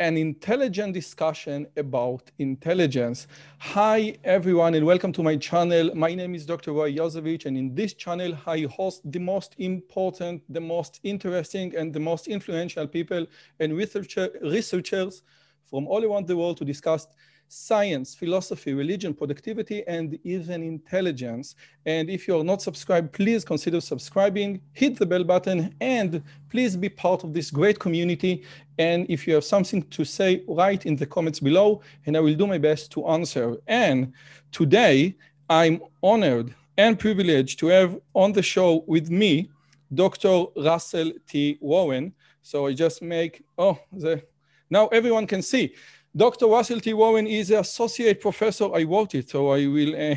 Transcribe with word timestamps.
an 0.00 0.16
intelligent 0.16 0.94
discussion 0.94 1.66
about 1.76 2.30
intelligence. 2.38 3.26
Hi, 3.58 4.16
everyone, 4.24 4.74
and 4.74 4.86
welcome 4.86 5.12
to 5.12 5.22
my 5.22 5.36
channel. 5.36 5.94
My 5.94 6.14
name 6.14 6.34
is 6.34 6.46
Dr. 6.46 6.72
Roy 6.72 6.94
Yozevitch, 6.94 7.44
and 7.44 7.54
in 7.54 7.74
this 7.74 7.92
channel, 7.92 8.34
I 8.46 8.60
host 8.62 9.02
the 9.12 9.18
most 9.18 9.54
important, 9.58 10.42
the 10.48 10.60
most 10.60 11.00
interesting, 11.02 11.76
and 11.76 11.92
the 11.92 12.00
most 12.00 12.28
influential 12.28 12.86
people 12.86 13.26
and 13.60 13.76
researcher, 13.76 14.30
researchers 14.40 15.22
from 15.68 15.86
all 15.86 16.02
around 16.02 16.26
the 16.26 16.36
world 16.36 16.56
to 16.56 16.64
discuss 16.64 17.06
science, 17.52 18.14
philosophy, 18.14 18.72
religion, 18.72 19.12
productivity, 19.12 19.84
and 19.88 20.16
even 20.22 20.62
intelligence. 20.62 21.56
And 21.84 22.08
if 22.08 22.28
you're 22.28 22.44
not 22.44 22.62
subscribed, 22.62 23.12
please 23.12 23.44
consider 23.44 23.80
subscribing, 23.80 24.60
hit 24.72 24.96
the 24.96 25.04
bell 25.04 25.24
button, 25.24 25.74
and 25.80 26.22
please 26.48 26.76
be 26.76 26.88
part 26.88 27.24
of 27.24 27.34
this 27.34 27.50
great 27.50 27.80
community. 27.80 28.44
And 28.78 29.04
if 29.10 29.26
you 29.26 29.34
have 29.34 29.42
something 29.42 29.82
to 29.82 30.04
say, 30.04 30.44
write 30.46 30.86
in 30.86 30.94
the 30.94 31.06
comments 31.06 31.40
below, 31.40 31.82
and 32.06 32.16
I 32.16 32.20
will 32.20 32.36
do 32.36 32.46
my 32.46 32.58
best 32.58 32.92
to 32.92 33.08
answer. 33.08 33.56
And 33.66 34.12
today, 34.52 35.16
I'm 35.48 35.82
honored 36.04 36.54
and 36.78 37.00
privileged 37.00 37.58
to 37.58 37.66
have 37.66 37.98
on 38.14 38.30
the 38.30 38.42
show 38.42 38.84
with 38.86 39.10
me 39.10 39.50
Dr. 39.92 40.44
Russell 40.56 41.10
T. 41.26 41.58
Warne. 41.60 42.12
So 42.42 42.66
I 42.66 42.74
just 42.74 43.02
make, 43.02 43.42
oh, 43.58 43.76
the, 43.92 44.22
now 44.70 44.86
everyone 44.88 45.26
can 45.26 45.42
see. 45.42 45.74
Dr. 46.16 46.46
Russell 46.46 46.80
T. 46.80 46.92
Warne 46.92 47.28
is 47.28 47.50
an 47.50 47.60
associate 47.60 48.20
professor. 48.20 48.74
I 48.74 48.82
wrote 48.82 49.14
it, 49.14 49.30
so 49.30 49.50
I 49.50 49.66
will, 49.66 49.94
uh, 49.94 50.16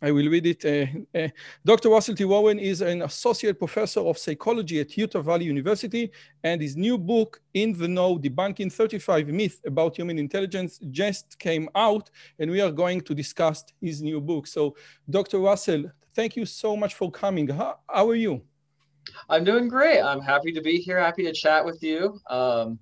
I 0.00 0.10
will 0.12 0.26
read 0.30 0.46
it. 0.46 0.64
Uh, 0.64 1.18
uh, 1.18 1.28
Dr. 1.62 1.90
Russell 1.90 2.14
T. 2.14 2.24
Warne 2.24 2.58
is 2.58 2.80
an 2.80 3.02
associate 3.02 3.58
professor 3.58 4.00
of 4.00 4.16
psychology 4.16 4.80
at 4.80 4.96
Utah 4.96 5.20
Valley 5.20 5.44
University, 5.44 6.10
and 6.42 6.62
his 6.62 6.74
new 6.74 6.96
book, 6.96 7.42
In 7.52 7.74
the 7.74 7.86
Know, 7.86 8.18
Debunking 8.18 8.72
35 8.72 9.28
Myths 9.28 9.60
About 9.66 9.94
Human 9.94 10.18
Intelligence, 10.18 10.80
just 10.90 11.38
came 11.38 11.68
out, 11.74 12.08
and 12.38 12.50
we 12.50 12.62
are 12.62 12.72
going 12.72 13.02
to 13.02 13.14
discuss 13.14 13.62
his 13.82 14.00
new 14.00 14.22
book. 14.22 14.46
So, 14.46 14.74
Dr. 15.10 15.40
Russell, 15.40 15.84
thank 16.14 16.34
you 16.34 16.46
so 16.46 16.78
much 16.78 16.94
for 16.94 17.10
coming. 17.10 17.46
How, 17.46 17.78
how 17.86 18.08
are 18.08 18.14
you? 18.14 18.40
I'm 19.28 19.44
doing 19.44 19.68
great. 19.68 20.00
I'm 20.00 20.22
happy 20.22 20.50
to 20.52 20.62
be 20.62 20.78
here, 20.78 20.98
happy 20.98 21.24
to 21.24 21.32
chat 21.34 21.62
with 21.62 21.82
you. 21.82 22.18
Um, 22.30 22.78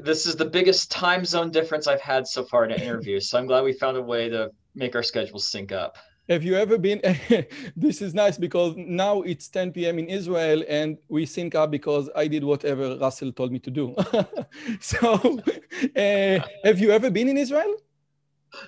this 0.00 0.26
is 0.26 0.36
the 0.36 0.44
biggest 0.44 0.90
time 0.90 1.24
zone 1.24 1.50
difference 1.50 1.86
I've 1.86 2.00
had 2.00 2.26
so 2.26 2.44
far 2.44 2.64
in 2.64 2.72
an 2.72 2.80
interview. 2.80 3.20
So 3.20 3.38
I'm 3.38 3.46
glad 3.46 3.64
we 3.64 3.72
found 3.72 3.96
a 3.96 4.02
way 4.02 4.28
to 4.28 4.50
make 4.74 4.94
our 4.94 5.02
schedules 5.02 5.48
sync 5.48 5.72
up. 5.72 5.96
Have 6.28 6.42
you 6.42 6.56
ever 6.56 6.76
been? 6.76 7.00
this 7.76 8.02
is 8.02 8.12
nice 8.12 8.36
because 8.36 8.74
now 8.76 9.22
it's 9.22 9.48
10 9.48 9.72
p.m. 9.72 10.00
in 10.00 10.08
Israel 10.08 10.64
and 10.68 10.98
we 11.08 11.24
sync 11.24 11.54
up 11.54 11.70
because 11.70 12.10
I 12.16 12.26
did 12.26 12.42
whatever 12.42 12.96
Russell 12.96 13.30
told 13.30 13.52
me 13.52 13.60
to 13.60 13.70
do. 13.70 13.94
so, 14.80 15.14
uh, 15.96 16.38
have 16.64 16.80
you 16.80 16.90
ever 16.90 17.10
been 17.10 17.28
in 17.28 17.36
Israel? 17.36 17.76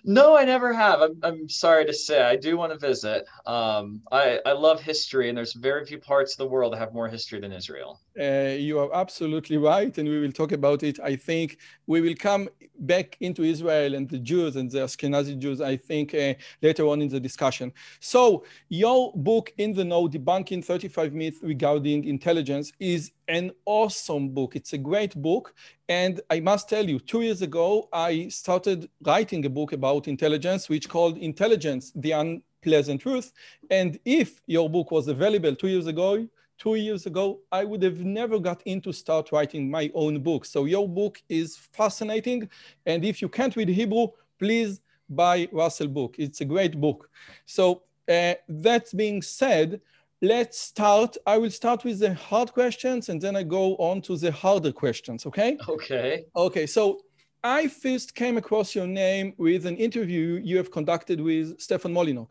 No, 0.04 0.36
I 0.36 0.44
never 0.44 0.72
have. 0.72 1.00
I'm, 1.00 1.18
I'm 1.22 1.48
sorry 1.48 1.84
to 1.86 1.92
say. 1.92 2.22
I 2.22 2.36
do 2.36 2.56
want 2.56 2.72
to 2.72 2.78
visit. 2.78 3.26
Um, 3.46 4.02
I, 4.12 4.40
I 4.46 4.52
love 4.52 4.80
history, 4.80 5.28
and 5.28 5.36
there's 5.36 5.54
very 5.54 5.84
few 5.84 5.98
parts 5.98 6.32
of 6.32 6.38
the 6.38 6.46
world 6.46 6.72
that 6.72 6.78
have 6.78 6.92
more 6.92 7.08
history 7.08 7.40
than 7.40 7.52
Israel. 7.52 8.00
Uh, 8.18 8.54
you 8.58 8.78
are 8.78 8.92
absolutely 8.94 9.56
right, 9.56 9.96
and 9.98 10.08
we 10.08 10.20
will 10.20 10.32
talk 10.32 10.52
about 10.52 10.82
it. 10.82 10.98
I 11.00 11.16
think 11.16 11.58
we 11.86 12.00
will 12.00 12.16
come 12.16 12.48
back 12.80 13.16
into 13.20 13.42
Israel 13.42 13.94
and 13.94 14.08
the 14.08 14.18
Jews 14.18 14.56
and 14.56 14.70
the 14.70 14.78
Ashkenazi 14.80 15.38
Jews, 15.38 15.60
I 15.60 15.76
think, 15.76 16.14
uh, 16.14 16.34
later 16.62 16.86
on 16.86 17.02
in 17.02 17.08
the 17.08 17.20
discussion. 17.20 17.72
So, 18.00 18.44
your 18.68 19.12
book, 19.14 19.52
In 19.58 19.72
the 19.72 19.84
Know 19.84 20.08
Debunking 20.08 20.64
35 20.64 21.12
Myths 21.12 21.38
Regarding 21.42 22.04
Intelligence, 22.04 22.72
is 22.78 23.12
an 23.28 23.52
awesome 23.66 24.30
book. 24.30 24.56
It's 24.56 24.72
a 24.72 24.78
great 24.78 25.14
book. 25.14 25.54
And 25.88 26.20
I 26.30 26.40
must 26.40 26.68
tell 26.68 26.88
you, 26.88 26.98
two 26.98 27.22
years 27.22 27.42
ago, 27.42 27.88
I 27.92 28.28
started 28.28 28.88
writing 29.04 29.44
a 29.44 29.50
book 29.50 29.72
about 29.72 30.08
intelligence, 30.08 30.68
which 30.68 30.88
called 30.88 31.18
Intelligence, 31.18 31.92
the 31.94 32.12
Unpleasant 32.12 33.02
Truth. 33.02 33.32
And 33.70 33.98
if 34.04 34.40
your 34.46 34.68
book 34.68 34.90
was 34.90 35.08
available 35.08 35.54
two 35.54 35.68
years 35.68 35.86
ago, 35.86 36.26
two 36.58 36.74
years 36.74 37.06
ago, 37.06 37.40
I 37.52 37.64
would 37.64 37.82
have 37.82 38.00
never 38.00 38.38
got 38.38 38.62
into 38.62 38.92
start 38.92 39.30
writing 39.30 39.70
my 39.70 39.90
own 39.94 40.22
book. 40.22 40.44
So 40.44 40.64
your 40.64 40.88
book 40.88 41.22
is 41.28 41.56
fascinating. 41.56 42.48
And 42.86 43.04
if 43.04 43.22
you 43.22 43.28
can't 43.28 43.54
read 43.54 43.68
Hebrew, 43.68 44.08
please 44.38 44.80
buy 45.08 45.48
Russell 45.52 45.88
book. 45.88 46.16
It's 46.18 46.40
a 46.40 46.44
great 46.44 46.80
book. 46.80 47.08
So 47.46 47.82
uh, 48.08 48.34
that 48.48 48.86
being 48.96 49.22
said, 49.22 49.80
let's 50.20 50.60
start. 50.60 51.16
I 51.26 51.38
will 51.38 51.50
start 51.50 51.84
with 51.84 52.00
the 52.00 52.14
hard 52.14 52.52
questions 52.52 53.08
and 53.08 53.20
then 53.20 53.36
I 53.36 53.42
go 53.42 53.76
on 53.76 54.00
to 54.02 54.16
the 54.16 54.32
harder 54.32 54.72
questions, 54.72 55.26
okay? 55.26 55.56
Okay. 55.68 56.24
Okay, 56.34 56.66
so 56.66 57.00
I 57.44 57.68
first 57.68 58.14
came 58.14 58.36
across 58.36 58.74
your 58.74 58.86
name 58.86 59.34
with 59.38 59.66
an 59.66 59.76
interview 59.76 60.40
you 60.42 60.56
have 60.56 60.70
conducted 60.70 61.20
with 61.20 61.60
Stefan 61.60 61.92
Molyneux. 61.92 62.26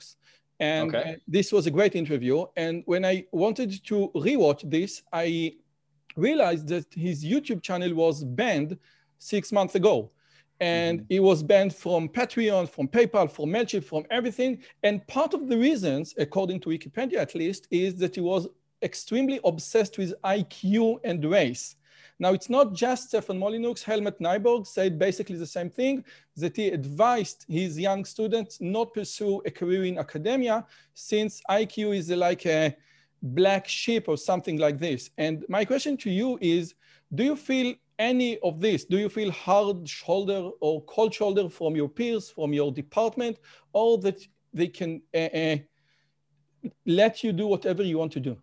And 0.60 0.96
okay. 0.96 1.18
this 1.28 1.52
was 1.52 1.68
a 1.68 1.72
great 1.72 1.96
interview. 1.96 2.46
And 2.56 2.84
when 2.86 3.06
I 3.06 3.26
wanted 3.32 3.84
to 3.86 4.12
rewatch 4.16 4.70
this, 4.70 5.04
I 5.14 5.54
realized 6.16 6.68
that 6.70 6.88
his 6.94 7.24
YouTube 7.24 7.62
channel 7.62 7.94
was 7.94 8.24
banned 8.24 8.78
six 9.20 9.52
months 9.52 9.76
ago. 9.76 10.12
And 10.60 11.02
mm-hmm. 11.02 11.14
it 11.14 11.20
was 11.20 11.44
banned 11.44 11.76
from 11.76 12.10
Patreon, 12.10 12.70
from 12.70 12.88
PayPal, 12.88 13.32
from 13.32 13.50
MailChimp, 13.50 13.84
from 13.84 14.06
everything. 14.10 14.64
And 14.84 15.06
part 15.08 15.34
of 15.34 15.48
the 15.48 15.58
reasons, 15.58 16.14
according 16.18 16.62
to 16.62 16.70
Wikipedia 16.70 17.18
at 17.18 17.36
least, 17.36 17.68
is 17.70 17.96
that 17.98 18.16
he 18.16 18.22
was 18.22 18.48
extremely 18.82 19.40
obsessed 19.44 19.98
with 19.98 20.14
IQ 20.24 21.00
and 21.04 21.24
race. 21.24 21.76
Now, 22.20 22.34
it's 22.34 22.50
not 22.50 22.74
just 22.74 23.10
Stefan 23.10 23.38
Molyneux. 23.38 23.76
Helmuth 23.86 24.18
Nyborg 24.20 24.66
said 24.66 24.98
basically 24.98 25.36
the 25.36 25.46
same 25.46 25.70
thing, 25.70 26.04
that 26.36 26.56
he 26.56 26.70
advised 26.70 27.46
his 27.48 27.78
young 27.78 28.06
students 28.06 28.60
not 28.60 28.94
pursue 28.94 29.42
a 29.46 29.52
career 29.52 29.86
in 29.86 30.00
academia 30.00 30.66
since 30.96 31.42
IQ 31.50 31.96
is 31.96 32.10
like 32.10 32.46
a 32.48 32.76
black 33.22 33.68
sheep 33.68 34.08
or 34.08 34.18
something 34.18 34.58
like 34.58 34.80
this. 34.80 35.12
And 35.18 35.46
my 35.48 35.64
question 35.66 35.96
to 35.98 36.10
you 36.10 36.40
is, 36.42 36.74
do 37.14 37.24
you 37.24 37.36
feel 37.36 37.76
any 38.00 38.38
of 38.40 38.60
this? 38.60 38.86
Do 38.86 38.98
you 38.98 39.10
feel 39.10 39.32
hard 39.32 39.88
shoulder 39.88 40.50
or 40.62 40.84
cold 40.86 41.14
shoulder 41.14 41.50
from 41.50 41.76
your 41.76 41.90
peers, 41.90 42.30
from 42.30 42.54
your 42.54 42.72
department, 42.72 43.40
or 43.74 43.98
that 44.00 44.26
they 44.54 44.68
can 44.68 45.02
uh, 45.14 45.18
uh, 45.18 45.58
let 46.86 47.24
you 47.24 47.32
do 47.32 47.48
whatever 47.48 47.84
you 47.84 47.98
want 47.98 48.12
to 48.14 48.20
do? 48.20 48.38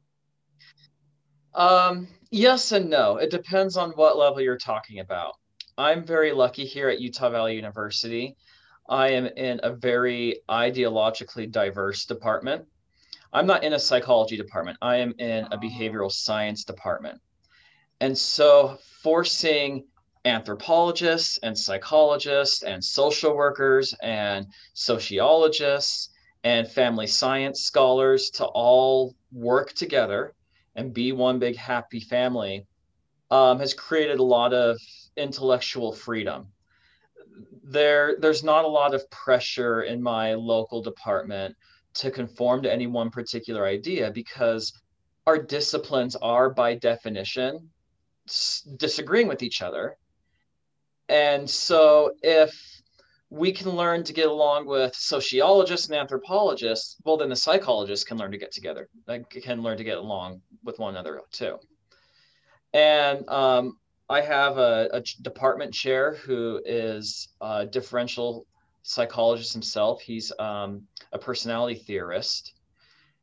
Um, 1.54 2.08
yes 2.30 2.72
and 2.72 2.90
no. 2.90 3.16
It 3.16 3.30
depends 3.30 3.76
on 3.76 3.90
what 3.92 4.16
level 4.16 4.40
you're 4.40 4.58
talking 4.58 5.00
about. 5.00 5.34
I'm 5.78 6.04
very 6.04 6.32
lucky 6.32 6.64
here 6.64 6.88
at 6.88 7.00
Utah 7.00 7.30
Valley 7.30 7.56
University. 7.56 8.36
I 8.88 9.08
am 9.08 9.26
in 9.26 9.60
a 9.62 9.72
very 9.72 10.40
ideologically 10.48 11.50
diverse 11.50 12.04
department. 12.04 12.66
I'm 13.32 13.46
not 13.46 13.64
in 13.64 13.72
a 13.72 13.78
psychology 13.78 14.36
department. 14.36 14.78
I 14.82 14.96
am 14.96 15.14
in 15.18 15.46
a 15.50 15.58
behavioral 15.58 16.12
science 16.12 16.64
department. 16.64 17.20
And 18.04 18.18
so 18.18 18.76
forcing 19.02 19.86
anthropologists 20.26 21.38
and 21.42 21.56
psychologists 21.56 22.62
and 22.62 22.84
social 22.84 23.34
workers 23.34 23.94
and 24.02 24.46
sociologists 24.74 26.10
and 26.42 26.68
family 26.68 27.06
science 27.06 27.62
scholars 27.62 28.28
to 28.32 28.44
all 28.44 29.14
work 29.32 29.72
together 29.72 30.34
and 30.76 30.92
be 30.92 31.12
one 31.12 31.38
big 31.38 31.56
happy 31.56 31.98
family 31.98 32.66
um, 33.30 33.58
has 33.58 33.72
created 33.72 34.18
a 34.18 34.22
lot 34.22 34.52
of 34.52 34.78
intellectual 35.16 35.90
freedom. 35.90 36.48
There, 37.62 38.16
there's 38.18 38.44
not 38.44 38.66
a 38.66 38.76
lot 38.80 38.94
of 38.94 39.10
pressure 39.10 39.84
in 39.84 40.02
my 40.02 40.34
local 40.34 40.82
department 40.82 41.56
to 41.94 42.10
conform 42.10 42.64
to 42.64 42.70
any 42.70 42.86
one 42.86 43.08
particular 43.08 43.64
idea 43.64 44.10
because 44.10 44.78
our 45.26 45.38
disciplines 45.38 46.16
are 46.16 46.50
by 46.50 46.74
definition 46.74 47.70
disagreeing 48.76 49.28
with 49.28 49.42
each 49.42 49.62
other. 49.62 49.96
And 51.08 51.48
so 51.48 52.12
if 52.22 52.54
we 53.30 53.52
can 53.52 53.70
learn 53.70 54.04
to 54.04 54.12
get 54.12 54.28
along 54.28 54.66
with 54.66 54.94
sociologists 54.94 55.88
and 55.88 55.96
anthropologists, 55.96 56.96
well, 57.04 57.16
then 57.16 57.28
the 57.28 57.36
psychologists 57.36 58.04
can 58.04 58.16
learn 58.16 58.30
to 58.30 58.38
get 58.38 58.52
together, 58.52 58.88
like, 59.06 59.28
can 59.28 59.62
learn 59.62 59.76
to 59.76 59.84
get 59.84 59.98
along 59.98 60.40
with 60.62 60.78
one 60.78 60.94
another 60.94 61.20
too. 61.32 61.58
And 62.72 63.28
um, 63.28 63.78
I 64.08 64.20
have 64.20 64.58
a, 64.58 64.88
a, 64.92 65.02
department 65.22 65.72
chair 65.72 66.14
who 66.14 66.60
is 66.64 67.28
a 67.40 67.66
differential 67.66 68.46
psychologist 68.82 69.52
himself. 69.52 70.00
He's 70.02 70.32
um, 70.38 70.82
a 71.12 71.18
personality 71.18 71.76
theorist. 71.76 72.54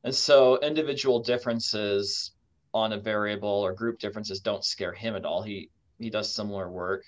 And 0.03 0.13
so 0.15 0.59
individual 0.59 1.19
differences 1.19 2.31
on 2.73 2.93
a 2.93 2.99
variable 2.99 3.49
or 3.49 3.73
group 3.73 3.99
differences 3.99 4.39
don't 4.39 4.63
scare 4.63 4.93
him 4.93 5.15
at 5.15 5.25
all. 5.25 5.41
He 5.41 5.69
he 5.99 6.09
does 6.09 6.33
similar 6.33 6.69
work. 6.69 7.03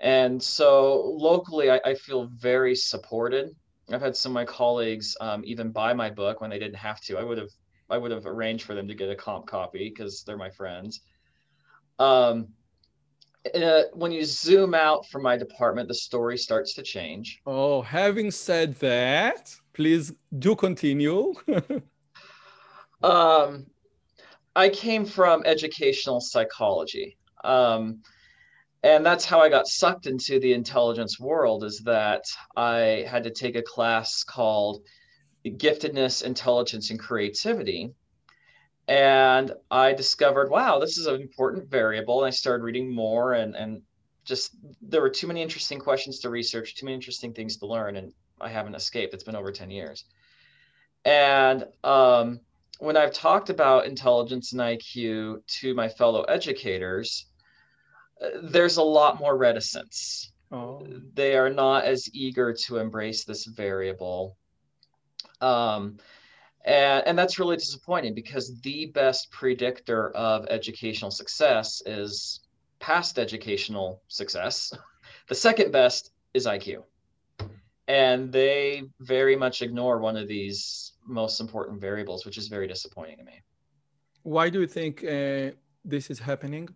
And 0.00 0.42
so 0.42 1.14
locally, 1.16 1.70
I, 1.70 1.80
I 1.84 1.94
feel 1.94 2.28
very 2.36 2.74
supported. 2.74 3.50
I've 3.92 4.00
had 4.00 4.16
some 4.16 4.32
of 4.32 4.34
my 4.34 4.44
colleagues 4.44 5.16
um, 5.20 5.42
even 5.44 5.70
buy 5.70 5.92
my 5.92 6.10
book 6.10 6.40
when 6.40 6.50
they 6.50 6.58
didn't 6.58 6.76
have 6.76 7.00
to. 7.02 7.18
I 7.18 7.24
would 7.24 7.38
have 7.38 7.50
I 7.90 7.98
would 7.98 8.10
have 8.10 8.26
arranged 8.26 8.64
for 8.64 8.74
them 8.74 8.88
to 8.88 8.94
get 8.94 9.10
a 9.10 9.16
comp 9.16 9.46
copy 9.46 9.90
because 9.90 10.22
they're 10.24 10.36
my 10.36 10.50
friends. 10.50 11.00
Um, 11.98 12.48
uh, 13.54 13.82
when 13.92 14.12
you 14.12 14.24
zoom 14.24 14.74
out 14.74 15.06
from 15.08 15.22
my 15.22 15.36
department, 15.36 15.88
the 15.88 15.94
story 15.94 16.38
starts 16.38 16.74
to 16.74 16.82
change. 16.82 17.40
Oh, 17.44 17.82
having 17.82 18.30
said 18.30 18.74
that, 18.76 19.54
please 19.72 20.12
do 20.38 20.54
continue. 20.54 21.34
um, 23.02 23.66
I 24.54 24.68
came 24.68 25.04
from 25.04 25.42
educational 25.44 26.20
psychology. 26.20 27.16
Um, 27.44 28.02
and 28.82 29.06
that's 29.06 29.24
how 29.24 29.40
I 29.40 29.48
got 29.48 29.68
sucked 29.68 30.06
into 30.06 30.40
the 30.40 30.52
intelligence 30.52 31.18
world 31.20 31.64
is 31.64 31.80
that 31.84 32.24
I 32.56 33.06
had 33.08 33.24
to 33.24 33.30
take 33.30 33.56
a 33.56 33.62
class 33.62 34.24
called 34.24 34.82
Giftedness, 35.44 36.22
Intelligence, 36.22 36.90
and 36.90 36.98
Creativity 36.98 37.94
and 38.88 39.52
I 39.70 39.92
discovered, 39.92 40.50
wow, 40.50 40.78
this 40.78 40.98
is 40.98 41.06
an 41.06 41.20
important 41.20 41.70
variable. 41.70 42.20
And 42.20 42.26
I 42.26 42.30
started 42.30 42.64
reading 42.64 42.92
more 42.92 43.34
and 43.34 43.54
and 43.54 43.82
just 44.24 44.56
there 44.80 45.00
were 45.00 45.10
too 45.10 45.26
many 45.26 45.42
interesting 45.42 45.80
questions 45.80 46.20
to 46.20 46.30
research, 46.30 46.76
too 46.76 46.86
many 46.86 46.94
interesting 46.94 47.32
things 47.32 47.56
to 47.56 47.66
learn, 47.66 47.96
and 47.96 48.12
I 48.40 48.48
haven't 48.48 48.76
escaped. 48.76 49.14
It's 49.14 49.24
been 49.24 49.34
over 49.34 49.50
10 49.50 49.70
years. 49.70 50.04
And 51.04 51.66
um, 51.82 52.40
when 52.82 52.96
I've 52.96 53.12
talked 53.12 53.48
about 53.48 53.86
intelligence 53.86 54.52
and 54.52 54.60
IQ 54.60 55.46
to 55.60 55.72
my 55.72 55.88
fellow 55.88 56.22
educators, 56.22 57.26
uh, 58.20 58.28
there's 58.42 58.76
a 58.76 58.82
lot 58.82 59.20
more 59.20 59.36
reticence. 59.36 60.32
Oh. 60.50 60.84
They 61.14 61.36
are 61.36 61.48
not 61.48 61.84
as 61.84 62.12
eager 62.12 62.52
to 62.66 62.78
embrace 62.78 63.24
this 63.24 63.44
variable. 63.44 64.36
Um, 65.40 65.98
and, 66.64 67.06
and 67.06 67.16
that's 67.16 67.38
really 67.38 67.56
disappointing 67.56 68.14
because 68.14 68.60
the 68.62 68.86
best 68.86 69.30
predictor 69.30 70.10
of 70.16 70.46
educational 70.48 71.12
success 71.12 71.82
is 71.86 72.40
past 72.80 73.18
educational 73.18 74.02
success. 74.08 74.72
The 75.28 75.34
second 75.36 75.72
best 75.72 76.10
is 76.34 76.46
IQ. 76.46 76.82
And 77.88 78.32
they 78.32 78.82
very 79.00 79.36
much 79.36 79.62
ignore 79.62 79.98
one 79.98 80.16
of 80.16 80.28
these 80.28 80.92
most 81.06 81.40
important 81.40 81.80
variables, 81.80 82.24
which 82.24 82.38
is 82.38 82.48
very 82.48 82.68
disappointing 82.68 83.18
to 83.18 83.24
me. 83.24 83.42
Why 84.22 84.50
do 84.50 84.60
you 84.60 84.66
think 84.66 85.02
uh, 85.02 85.50
this 85.84 86.10
is 86.10 86.18
happening? 86.18 86.68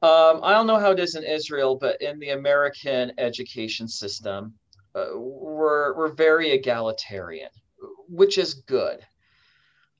Um, 0.00 0.40
I 0.42 0.52
don't 0.52 0.66
know 0.66 0.78
how 0.78 0.92
it 0.92 0.98
is 0.98 1.14
in 1.14 1.22
Israel, 1.22 1.76
but 1.76 2.00
in 2.00 2.18
the 2.18 2.30
American 2.30 3.12
education 3.18 3.86
system, 3.86 4.54
uh, 4.94 5.10
we're, 5.14 5.96
we're 5.96 6.12
very 6.12 6.50
egalitarian 6.50 7.50
which 8.08 8.38
is 8.38 8.54
good. 8.54 9.00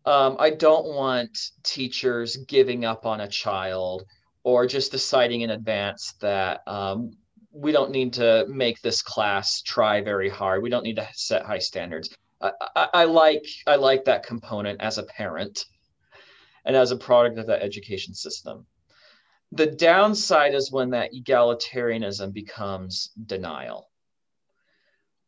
Um, 0.04 0.36
I 0.38 0.50
don't 0.50 0.86
want 0.86 1.36
teachers 1.62 2.36
giving 2.36 2.84
up 2.84 3.06
on 3.06 3.20
a 3.20 3.28
child 3.28 4.04
or 4.42 4.66
just 4.66 4.90
deciding 4.90 5.42
in 5.42 5.50
advance 5.50 6.14
that 6.20 6.60
um, 6.66 7.12
we 7.52 7.72
don't 7.72 7.90
need 7.90 8.14
to 8.14 8.46
make 8.48 8.80
this 8.80 9.02
class 9.02 9.62
try 9.62 10.00
very 10.00 10.28
hard. 10.28 10.62
We 10.62 10.70
don't 10.70 10.84
need 10.84 10.96
to 10.96 11.08
set 11.12 11.44
high 11.44 11.58
standards. 11.58 12.14
I, 12.40 12.52
I, 12.74 12.88
I 12.94 13.04
like 13.04 13.44
I 13.66 13.76
like 13.76 14.04
that 14.06 14.24
component 14.24 14.80
as 14.80 14.98
a 14.98 15.04
parent 15.04 15.66
and 16.64 16.74
as 16.74 16.90
a 16.90 16.96
product 16.96 17.38
of 17.38 17.46
that 17.46 17.62
education 17.62 18.14
system. 18.14 18.66
The 19.52 19.66
downside 19.66 20.54
is 20.54 20.72
when 20.72 20.90
that 20.90 21.12
egalitarianism 21.12 22.32
becomes 22.32 23.10
denial. 23.26 23.90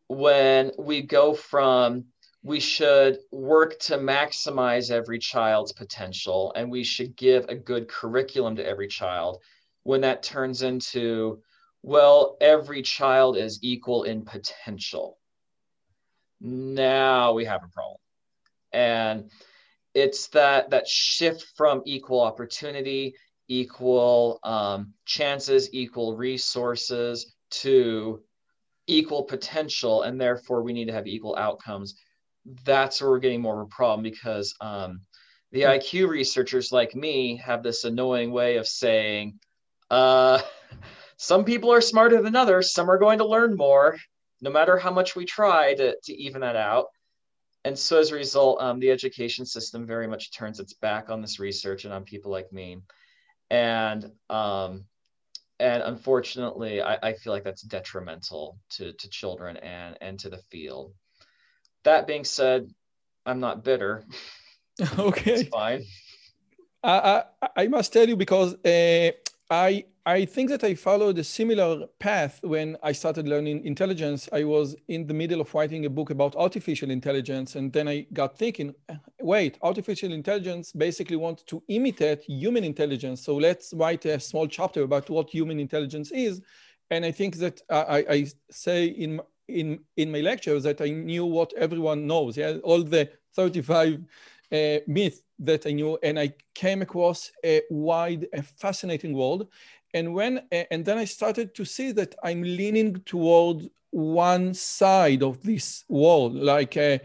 When 0.09 0.73
we 0.79 1.03
go 1.03 1.35
from 1.35 2.07
we 2.43 2.61
should 2.61 3.19
work 3.33 3.79
to 3.79 3.97
maximize 3.97 4.91
every 4.91 5.19
child's 5.19 5.73
potential 5.73 6.53
and 6.55 6.71
we 6.71 6.85
should 6.85 7.17
give 7.17 7.47
a 7.49 7.55
good 7.55 7.89
curriculum 7.89 8.55
to 8.57 8.67
every 8.67 8.87
child 8.87 9.43
when 9.83 10.03
that 10.03 10.23
turns 10.23 10.61
into 10.61 11.43
well 11.85 12.39
every 12.41 12.81
child 12.81 13.37
is 13.37 13.59
equal 13.63 14.05
in 14.05 14.25
potential 14.25 15.19
now 16.41 17.33
we 17.33 17.45
have 17.45 17.63
a 17.63 17.69
problem 17.69 17.99
and 18.73 19.31
it's 19.93 20.29
that 20.29 20.71
that 20.71 20.89
shift 20.89 21.45
from 21.57 21.83
equal 21.85 22.21
opportunity 22.21 23.15
equal 23.49 24.41
um, 24.45 24.95
chances 25.05 25.69
equal 25.75 26.17
resources 26.17 27.35
to 27.51 28.23
equal 28.87 29.23
potential 29.23 30.03
and 30.03 30.19
therefore 30.19 30.63
we 30.63 30.73
need 30.73 30.87
to 30.87 30.93
have 30.93 31.07
equal 31.07 31.37
outcomes 31.37 31.97
that's 32.65 33.01
where 33.01 33.11
we're 33.11 33.19
getting 33.19 33.43
more 33.43 33.61
of 33.61 33.67
a 33.67 33.71
problem 33.75 34.03
because 34.03 34.55
um, 34.61 35.01
the. 35.53 35.63
IQ 35.63 36.09
researchers 36.09 36.73
like 36.73 36.95
me 36.95 37.37
have 37.37 37.63
this 37.63 37.85
annoying 37.85 38.33
way 38.33 38.57
of 38.57 38.67
saying, 38.67 39.39
uh, 39.91 40.41
some 41.25 41.43
people 41.43 41.73
are 41.73 41.81
smarter 41.81 42.21
than 42.21 42.37
others, 42.37 42.75
some 42.75 42.91
are 42.91 42.99
going 42.99 43.17
to 43.17 43.27
learn 43.27 43.57
more, 43.57 43.97
no 44.43 44.51
matter 44.51 44.77
how 44.77 44.91
much 44.91 45.17
we 45.17 45.25
try 45.25 45.73
to, 45.75 45.97
to 46.05 46.13
even 46.13 46.43
that 46.43 46.55
out. 46.55 46.89
And 47.65 47.79
so 47.79 47.99
as 47.99 48.11
a 48.11 48.15
result, 48.15 48.61
um, 48.61 48.79
the 48.79 48.91
education 48.91 49.47
system 49.47 49.87
very 49.87 50.07
much 50.07 50.33
turns 50.33 50.61
its 50.61 50.75
back 50.75 51.09
on 51.09 51.23
this 51.23 51.41
research 51.41 51.87
and 51.87 51.95
on 51.95 52.05
people 52.05 52.31
like 52.31 52.53
me. 52.53 52.83
And 53.51 54.13
um, 54.29 54.85
and 55.59 55.83
unfortunately, 55.83 56.83
I, 56.83 56.99
I 57.03 57.13
feel 57.15 57.33
like 57.33 57.45
that's 57.45 57.63
detrimental 57.63 58.59
to, 58.71 58.93
to 58.93 59.09
children 59.09 59.57
and, 59.57 59.97
and 60.03 60.19
to 60.19 60.29
the 60.29 60.43
field. 60.51 60.93
That 61.85 62.07
being 62.07 62.25
said, 62.25 62.69
I'm 63.25 63.41
not 63.41 63.65
bitter. 63.65 64.05
Okay, 64.99 65.35
it's 65.35 65.49
fine. 65.51 65.85
I, 66.83 67.23
I, 67.41 67.49
I 67.63 67.67
must 67.69 67.93
tell 67.93 68.09
you 68.09 68.17
because 68.17 68.55
uh, 68.55 69.13
I 69.51 69.85
I 70.07 70.27
think 70.27 70.51
that 70.51 70.63
I 70.63 70.75
followed 70.75 71.17
a 71.17 71.25
similar 71.25 71.87
path 71.99 72.41
when 72.43 72.77
I 72.83 72.93
started 72.93 73.27
learning 73.27 73.65
intelligence. 73.65 74.29
I 74.33 74.45
was 74.45 74.77
in 74.89 75.07
the 75.07 75.15
middle 75.15 75.41
of 75.41 75.55
writing 75.55 75.87
a 75.87 75.91
book 75.91 76.11
about 76.11 76.37
artificial 76.37 76.91
intelligence, 76.91 77.57
and 77.57 77.73
then 77.73 77.89
I 77.89 78.07
got 78.13 78.37
thinking, 78.37 78.75
uh, 78.91 78.97
wait, 79.21 79.57
artificial 79.63 80.13
intelligence 80.13 80.73
basically 80.73 81.17
wants 81.17 81.43
to 81.45 81.63
imitate 81.69 82.23
human 82.23 82.65
intelligence. 82.65 83.23
So 83.23 83.37
let's 83.37 83.73
write 83.73 84.05
a 84.05 84.21
small 84.21 84.47
chapter 84.47 84.83
about 84.83 85.09
what 85.09 85.31
human 85.31 85.59
intelligence 85.59 86.11
is. 86.11 86.43
And 86.91 87.05
I 87.05 87.11
think 87.11 87.37
that 87.37 87.63
uh, 87.71 87.85
I, 87.89 87.99
I 88.11 88.27
say 88.51 88.87
in 88.87 89.21
in 89.49 89.79
in 89.97 90.11
my 90.13 90.21
lectures 90.21 90.65
that 90.65 90.83
I 90.83 90.91
knew 90.91 91.25
what 91.25 91.53
everyone 91.55 92.07
knows. 92.07 92.37
Yeah, 92.37 92.59
all 92.63 92.83
the 92.83 93.11
35 93.35 94.05
uh, 94.53 94.79
myths 94.87 95.23
that 95.39 95.67
I 95.67 95.73
knew, 95.73 95.99
and 96.03 96.19
I 96.19 96.35
came 96.55 96.83
across 96.83 97.31
a 97.45 97.63
wide, 97.71 98.27
a 98.33 98.43
fascinating 98.43 99.15
world. 99.15 99.49
And 99.93 100.13
when 100.15 100.43
and 100.71 100.85
then 100.85 100.99
I 100.99 101.05
started 101.05 101.55
to 101.55 101.65
see 101.65 101.93
that 101.93 102.15
I'm 102.23 102.43
leaning 102.43 102.97
toward 103.07 103.71
one 103.91 104.55
side 104.55 105.23
of 105.23 105.43
this 105.43 105.85
world, 105.89 106.35
like 106.35 106.77
uh, 106.77 106.99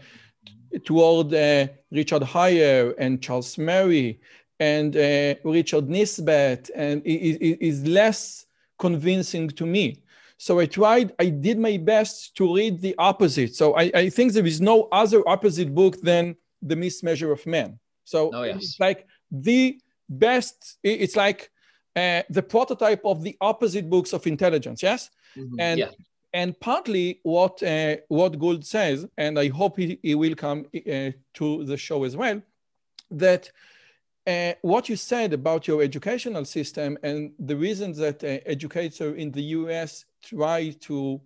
toward 0.84 1.32
uh, 1.32 1.68
Richard 1.90 2.22
Haier 2.22 2.94
and 2.98 3.22
Charles 3.22 3.56
Murray 3.58 4.20
and 4.58 4.96
uh, 4.96 5.34
Richard 5.44 5.88
Nisbett, 5.88 6.70
and 6.74 7.02
it 7.06 7.64
is 7.64 7.86
less 7.86 8.46
convincing 8.78 9.48
to 9.50 9.66
me. 9.66 10.02
So 10.36 10.58
I 10.58 10.66
tried, 10.66 11.12
I 11.18 11.26
did 11.26 11.58
my 11.58 11.76
best 11.76 12.34
to 12.36 12.56
read 12.56 12.80
the 12.80 12.94
opposite. 12.98 13.54
So 13.54 13.76
I, 13.76 13.90
I 13.94 14.08
think 14.08 14.32
there 14.32 14.46
is 14.46 14.60
no 14.60 14.88
other 14.90 15.22
opposite 15.28 15.74
book 15.74 16.00
than 16.00 16.34
The 16.62 16.76
Mismeasure 16.76 17.32
of 17.32 17.46
Man. 17.46 17.78
So 18.04 18.30
oh, 18.34 18.42
yes. 18.42 18.56
it's 18.56 18.80
like 18.80 19.06
the 19.30 19.78
best, 20.08 20.78
it's 20.82 21.16
like 21.16 21.50
uh, 21.96 22.22
the 22.30 22.42
prototype 22.42 23.02
of 23.04 23.22
the 23.22 23.36
opposite 23.40 23.88
books 23.88 24.12
of 24.12 24.26
intelligence, 24.26 24.82
yes? 24.82 25.10
Mm-hmm. 25.36 25.60
And 25.60 25.78
yeah. 25.78 25.90
and 26.32 26.58
partly 26.60 27.20
what 27.22 27.62
uh, 27.62 27.96
what 28.08 28.38
Gould 28.38 28.66
says, 28.66 29.06
and 29.16 29.38
I 29.38 29.48
hope 29.48 29.76
he, 29.76 29.98
he 30.02 30.14
will 30.14 30.34
come 30.34 30.66
uh, 30.74 31.10
to 31.34 31.64
the 31.64 31.76
show 31.76 32.04
as 32.04 32.16
well, 32.16 32.42
that 33.10 33.50
uh, 34.26 34.52
what 34.62 34.88
you 34.88 34.96
said 34.96 35.32
about 35.32 35.66
your 35.66 35.82
educational 35.82 36.44
system 36.44 36.98
and 37.02 37.32
the 37.38 37.56
reasons 37.56 37.96
that 37.98 38.22
uh, 38.22 38.38
educators 38.46 39.16
in 39.16 39.30
the 39.32 39.42
US 39.58 40.04
try 40.22 40.70
to 40.80 41.20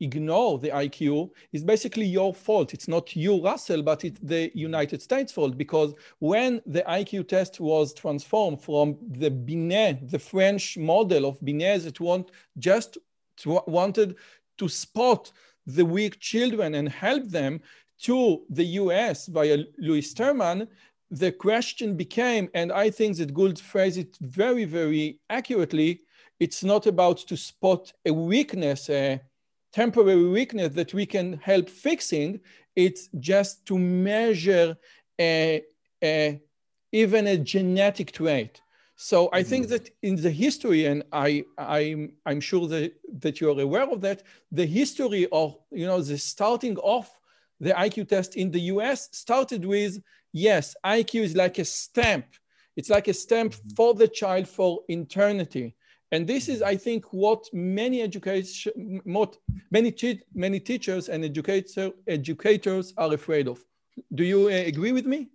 ignore 0.00 0.58
the 0.58 0.70
IQ 0.70 1.30
is 1.52 1.64
basically 1.64 2.04
your 2.04 2.34
fault. 2.34 2.74
It's 2.74 2.88
not 2.88 3.14
you, 3.14 3.42
Russell, 3.42 3.82
but 3.82 4.04
it's 4.04 4.20
the 4.20 4.50
United 4.54 5.02
States 5.02 5.32
fault 5.32 5.56
because 5.56 5.94
when 6.18 6.60
the 6.66 6.82
IQ 6.82 7.28
test 7.28 7.60
was 7.60 7.94
transformed 7.94 8.62
from 8.62 8.96
the 9.00 9.30
Binet, 9.30 10.10
the 10.10 10.18
French 10.18 10.76
model 10.76 11.26
of 11.26 11.42
Binet 11.44 11.84
that 11.84 12.00
want 12.00 12.30
just 12.58 12.98
to, 13.38 13.62
wanted 13.66 14.16
to 14.58 14.68
spot 14.68 15.32
the 15.66 15.84
weak 15.84 16.20
children 16.20 16.74
and 16.74 16.88
help 16.88 17.24
them 17.28 17.60
to 18.02 18.44
the 18.50 18.64
US 18.64 19.26
via 19.26 19.64
Lewis 19.78 20.12
Terman, 20.12 20.68
the 21.10 21.32
question 21.32 21.96
became, 21.96 22.48
and 22.54 22.72
I 22.72 22.90
think 22.90 23.16
that 23.18 23.32
Gould 23.32 23.58
phrased 23.58 23.98
it 23.98 24.16
very, 24.20 24.64
very 24.64 25.20
accurately, 25.30 26.02
it's 26.40 26.64
not 26.64 26.86
about 26.86 27.18
to 27.18 27.36
spot 27.36 27.92
a 28.04 28.12
weakness, 28.12 28.90
a 28.90 29.20
temporary 29.74 30.28
weakness 30.28 30.72
that 30.74 30.94
we 30.94 31.04
can 31.04 31.32
help 31.42 31.68
fixing. 31.68 32.40
It's 32.76 33.08
just 33.18 33.66
to 33.66 33.76
measure 33.76 34.76
a, 35.20 35.62
a, 36.02 36.40
even 36.92 37.26
a 37.26 37.36
genetic 37.36 38.12
trait. 38.12 38.62
So 38.94 39.28
I 39.32 39.42
think 39.42 39.66
mm-hmm. 39.66 39.72
that 39.72 39.90
in 40.02 40.14
the 40.14 40.30
history, 40.30 40.86
and 40.86 41.02
I, 41.12 41.44
I'm, 41.58 42.12
I'm 42.24 42.40
sure 42.40 42.68
that, 42.68 42.92
that 43.18 43.40
you're 43.40 43.60
aware 43.60 43.90
of 43.90 44.00
that, 44.02 44.22
the 44.52 44.64
history 44.64 45.26
of, 45.32 45.56
you 45.72 45.86
know, 45.86 46.00
the 46.00 46.18
starting 46.18 46.76
off 46.78 47.18
the 47.58 47.70
IQ 47.70 48.08
test 48.08 48.36
in 48.36 48.52
the 48.52 48.60
US 48.74 49.08
started 49.10 49.64
with 49.64 50.00
yes, 50.32 50.76
IQ 50.86 51.22
is 51.22 51.34
like 51.34 51.58
a 51.58 51.64
stamp. 51.64 52.26
It's 52.76 52.90
like 52.90 53.08
a 53.08 53.14
stamp 53.14 53.54
mm-hmm. 53.54 53.70
for 53.74 53.94
the 53.94 54.06
child 54.06 54.46
for 54.46 54.82
eternity. 54.88 55.74
And 56.14 56.28
this 56.28 56.48
is, 56.48 56.62
I 56.62 56.76
think, 56.76 57.12
what 57.12 57.42
many 57.52 58.00
education, 58.00 59.02
many, 59.04 60.20
many 60.32 60.60
teachers 60.60 61.08
and 61.08 61.24
educator, 61.24 61.90
educators 62.06 62.94
are 62.96 63.12
afraid 63.12 63.48
of. 63.48 63.58
Do 64.14 64.22
you 64.22 64.46
uh, 64.46 64.62
agree 64.72 64.92
with 64.92 65.06
me? 65.06 65.30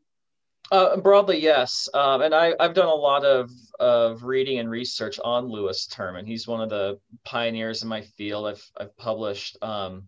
Uh, 0.71 0.95
broadly, 0.95 1.37
yes. 1.37 1.89
Um, 1.93 2.21
and 2.21 2.33
I, 2.33 2.53
have 2.61 2.73
done 2.75 2.87
a 2.87 2.95
lot 3.09 3.25
of, 3.25 3.51
of 3.81 4.23
reading 4.23 4.59
and 4.59 4.69
research 4.69 5.19
on 5.21 5.49
Lewis 5.49 5.85
Terman. 5.85 6.25
He's 6.25 6.47
one 6.47 6.61
of 6.61 6.69
the 6.69 6.97
pioneers 7.25 7.83
in 7.83 7.89
my 7.89 8.01
field. 8.01 8.47
I've, 8.47 8.65
I've 8.79 8.95
published 8.95 9.57
um, 9.61 10.05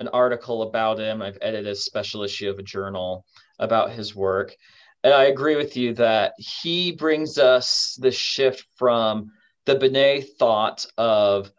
an 0.00 0.08
article 0.08 0.64
about 0.64 0.98
him. 0.98 1.22
I've 1.22 1.38
edited 1.40 1.72
a 1.72 1.74
special 1.74 2.24
issue 2.24 2.50
of 2.50 2.58
a 2.58 2.62
journal 2.62 3.24
about 3.58 3.92
his 3.92 4.14
work. 4.14 4.54
And 5.02 5.14
I 5.14 5.24
agree 5.24 5.56
with 5.56 5.78
you 5.78 5.94
that 5.94 6.34
he 6.36 6.92
brings 6.92 7.38
us 7.38 7.96
the 7.98 8.12
shift 8.12 8.66
from 8.76 9.32
the 9.66 9.76
Binet 9.76 10.26
thought 10.38 10.86
of 10.96 11.50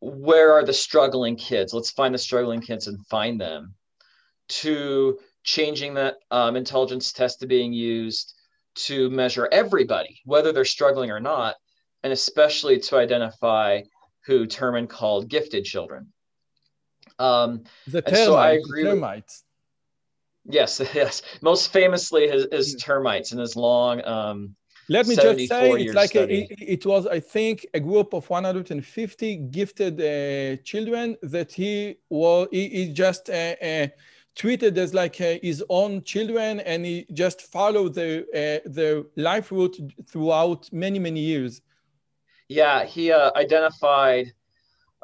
where 0.00 0.52
are 0.52 0.64
the 0.64 0.72
struggling 0.72 1.36
kids? 1.36 1.72
Let's 1.72 1.90
find 1.90 2.14
the 2.14 2.18
struggling 2.18 2.60
kids 2.60 2.86
and 2.86 3.04
find 3.06 3.40
them, 3.40 3.74
to 4.48 5.18
changing 5.42 5.94
that 5.94 6.16
um, 6.30 6.56
intelligence 6.56 7.12
test 7.12 7.40
to 7.40 7.46
being 7.46 7.72
used 7.72 8.34
to 8.74 9.08
measure 9.10 9.48
everybody, 9.52 10.20
whether 10.24 10.52
they're 10.52 10.64
struggling 10.64 11.10
or 11.10 11.20
not, 11.20 11.56
and 12.02 12.12
especially 12.12 12.78
to 12.80 12.96
identify 12.96 13.82
who 14.26 14.46
Terman 14.46 14.88
called 14.88 15.28
gifted 15.28 15.64
children. 15.64 16.12
Um, 17.18 17.64
the 17.86 18.02
termites. 18.02 18.24
So 18.24 18.34
I 18.34 18.52
agree 18.52 18.84
termites. 18.84 19.44
With, 20.44 20.54
yes, 20.54 20.80
yes. 20.94 21.22
Most 21.40 21.72
famously, 21.72 22.28
his, 22.28 22.46
his 22.50 22.74
termites 22.82 23.32
and 23.32 23.40
his 23.40 23.56
long. 23.56 24.04
Um, 24.04 24.56
Let 24.88 25.06
me 25.06 25.16
just 25.16 25.48
say, 25.48 25.70
it's 25.72 25.94
like 25.94 26.14
a, 26.14 26.30
it, 26.30 26.48
it, 26.60 26.86
was, 26.86 27.06
I 27.06 27.20
think, 27.20 27.66
a 27.72 27.80
group 27.80 28.12
of 28.12 28.28
150 28.28 29.36
gifted 29.50 30.00
uh, 30.00 30.62
children 30.62 31.16
that 31.22 31.52
he 31.52 31.96
was. 32.10 32.48
He, 32.50 32.68
he 32.68 32.92
just. 32.92 33.30
Uh, 33.30 33.54
uh, 33.62 33.86
treated 34.34 34.76
as 34.78 34.92
like 34.92 35.20
uh, 35.20 35.34
his 35.42 35.62
own 35.68 36.02
children 36.02 36.60
and 36.60 36.84
he 36.84 37.06
just 37.12 37.42
followed 37.42 37.94
their 37.94 38.24
uh, 38.34 38.58
their 38.64 39.04
life 39.16 39.52
route 39.52 39.78
throughout 40.08 40.68
many 40.72 40.98
many 40.98 41.20
years 41.20 41.60
yeah 42.48 42.84
he 42.84 43.12
uh, 43.12 43.30
identified 43.36 44.32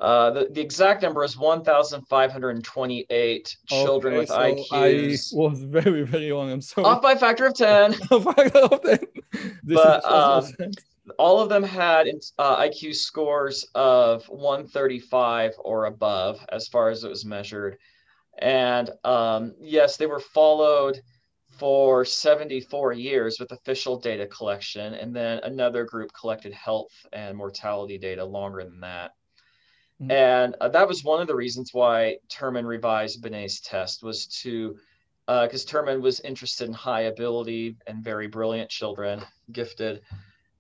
uh, 0.00 0.30
the, 0.30 0.49
the 0.50 0.61
exact 0.61 1.02
number 1.02 1.23
is 1.23 1.37
1,528 1.37 3.57
children 3.66 4.14
okay, 4.14 4.19
with 4.19 4.28
so 4.28 4.38
IQs. 4.38 5.35
I 5.35 5.37
was 5.37 5.62
very, 5.62 6.04
very 6.04 6.33
wrong. 6.33 6.50
I'm 6.50 6.62
sorry. 6.62 6.87
Off 6.87 7.02
by 7.02 7.12
a 7.12 7.19
factor 7.19 7.45
of 7.47 7.54
10. 7.54 7.92
factor 7.92 8.59
of 8.59 8.83
10. 8.83 8.99
but 9.64 10.02
um, 10.07 10.50
all 11.19 11.38
of 11.40 11.50
them 11.50 11.62
had 11.62 12.09
uh, 12.38 12.62
IQ 12.62 12.95
scores 12.95 13.66
of 13.75 14.26
135 14.30 15.52
or 15.59 15.85
above 15.85 16.40
as 16.50 16.66
far 16.66 16.88
as 16.88 17.04
it 17.04 17.11
was 17.11 17.26
measured. 17.26 17.76
And 18.38 18.88
um, 19.04 19.52
yes, 19.61 19.99
they 19.99 20.07
were 20.07 20.21
followed 20.21 21.02
for 21.59 22.07
74 22.07 22.95
years 22.95 23.38
with 23.38 23.52
official 23.52 23.99
data 23.99 24.26
collection. 24.26 24.95
And 24.95 25.14
then 25.14 25.40
another 25.42 25.85
group 25.85 26.11
collected 26.19 26.54
health 26.54 26.92
and 27.12 27.37
mortality 27.37 27.99
data 27.99 28.25
longer 28.25 28.64
than 28.64 28.80
that. 28.80 29.11
Mm-hmm. 30.00 30.11
And 30.11 30.57
uh, 30.61 30.69
that 30.71 30.88
was 30.88 31.04
one 31.04 31.21
of 31.21 31.26
the 31.26 31.35
reasons 31.35 31.75
why 31.75 32.16
Terman 32.28 32.64
revised 32.64 33.23
Binet's 33.23 33.61
test 33.61 34.02
was 34.02 34.26
to, 34.42 34.76
because 35.26 35.64
uh, 35.64 35.69
Terman 35.69 36.00
was 36.00 36.21
interested 36.21 36.69
in 36.69 36.75
high 36.75 37.02
ability 37.02 37.76
and 37.87 38.02
very 38.02 38.26
brilliant 38.26 38.71
children, 38.71 39.21
gifted, 39.52 40.00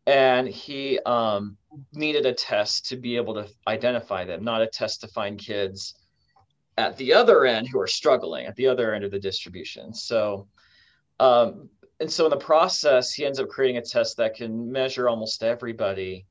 and 0.06 0.46
he 0.46 0.98
um, 1.06 1.56
needed 1.92 2.26
a 2.26 2.34
test 2.34 2.86
to 2.88 2.96
be 2.96 3.16
able 3.16 3.34
to 3.34 3.48
identify 3.66 4.24
them, 4.24 4.44
not 4.44 4.62
a 4.62 4.66
test 4.66 5.00
to 5.00 5.08
find 5.08 5.38
kids 5.38 5.94
at 6.76 6.96
the 6.96 7.12
other 7.12 7.44
end 7.46 7.68
who 7.68 7.80
are 7.80 7.86
struggling 7.86 8.46
at 8.46 8.56
the 8.56 8.66
other 8.66 8.94
end 8.94 9.04
of 9.04 9.10
the 9.10 9.18
distribution. 9.18 9.94
So, 9.94 10.48
um, 11.18 11.68
and 11.98 12.10
so 12.10 12.24
in 12.24 12.30
the 12.30 12.36
process, 12.36 13.12
he 13.12 13.26
ends 13.26 13.38
up 13.38 13.48
creating 13.48 13.76
a 13.76 13.82
test 13.82 14.16
that 14.16 14.34
can 14.34 14.70
measure 14.70 15.08
almost 15.08 15.42
everybody 15.42 16.26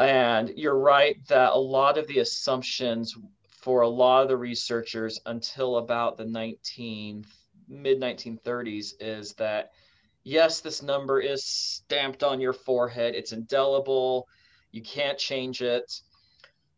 and 0.00 0.50
you're 0.56 0.78
right 0.78 1.16
that 1.28 1.52
a 1.52 1.58
lot 1.58 1.98
of 1.98 2.06
the 2.06 2.20
assumptions 2.20 3.16
for 3.50 3.82
a 3.82 3.88
lot 3.88 4.22
of 4.22 4.28
the 4.28 4.36
researchers 4.36 5.20
until 5.26 5.76
about 5.76 6.16
the 6.16 6.24
19 6.24 7.24
mid 7.68 8.00
1930s 8.00 8.94
is 8.98 9.34
that 9.34 9.72
yes, 10.24 10.60
this 10.60 10.82
number 10.82 11.20
is 11.20 11.44
stamped 11.44 12.22
on 12.22 12.40
your 12.40 12.52
forehead, 12.52 13.14
it's 13.14 13.32
indelible, 13.32 14.26
you 14.72 14.82
can't 14.82 15.18
change 15.18 15.62
it. 15.62 16.00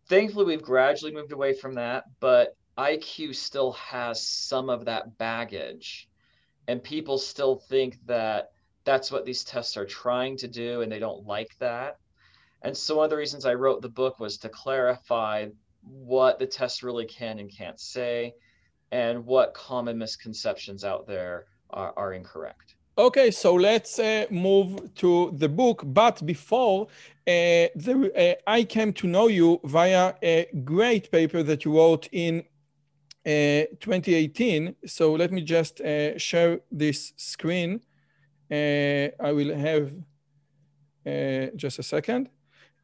Thankfully, 0.06 0.44
we've 0.44 0.62
gradually 0.62 1.12
moved 1.12 1.32
away 1.32 1.52
from 1.54 1.74
that, 1.76 2.04
but 2.20 2.56
IQ 2.76 3.34
still 3.34 3.72
has 3.72 4.26
some 4.26 4.68
of 4.68 4.84
that 4.86 5.16
baggage. 5.18 6.08
And 6.68 6.82
people 6.82 7.18
still 7.18 7.56
think 7.56 7.98
that 8.06 8.50
that's 8.84 9.10
what 9.10 9.24
these 9.24 9.44
tests 9.44 9.76
are 9.76 9.86
trying 9.86 10.36
to 10.38 10.48
do, 10.48 10.80
and 10.80 10.90
they 10.90 10.98
don't 10.98 11.26
like 11.26 11.56
that. 11.58 11.98
And 12.64 12.76
so 12.76 12.96
one 12.96 13.04
of 13.04 13.10
the 13.10 13.16
reasons 13.16 13.44
I 13.44 13.54
wrote 13.54 13.82
the 13.82 13.88
book 13.88 14.20
was 14.20 14.38
to 14.38 14.48
clarify 14.48 15.48
what 15.82 16.38
the 16.38 16.46
test 16.46 16.82
really 16.82 17.06
can 17.06 17.38
and 17.38 17.50
can't 17.50 17.80
say 17.80 18.34
and 18.92 19.24
what 19.24 19.54
common 19.54 19.98
misconceptions 19.98 20.84
out 20.84 21.06
there 21.06 21.46
are, 21.70 21.92
are 21.96 22.12
incorrect. 22.12 22.76
Okay, 22.98 23.30
so 23.30 23.54
let's 23.54 23.98
uh, 23.98 24.26
move 24.30 24.94
to 24.96 25.32
the 25.38 25.48
book. 25.48 25.82
But 25.84 26.24
before, 26.26 26.88
uh, 27.26 27.72
the, 27.74 28.12
uh, 28.14 28.50
I 28.50 28.64
came 28.64 28.92
to 28.92 29.06
know 29.06 29.28
you 29.28 29.60
via 29.64 30.14
a 30.22 30.46
great 30.62 31.10
paper 31.10 31.42
that 31.42 31.64
you 31.64 31.74
wrote 31.74 32.06
in 32.12 32.44
uh, 33.24 33.64
2018. 33.80 34.74
So 34.84 35.14
let 35.14 35.32
me 35.32 35.40
just 35.40 35.80
uh, 35.80 36.18
share 36.18 36.60
this 36.70 37.14
screen. 37.16 37.80
Uh, 38.50 39.08
I 39.18 39.32
will 39.32 39.56
have 39.56 39.92
just 41.56 41.78
a 41.78 41.82
second. 41.82 42.28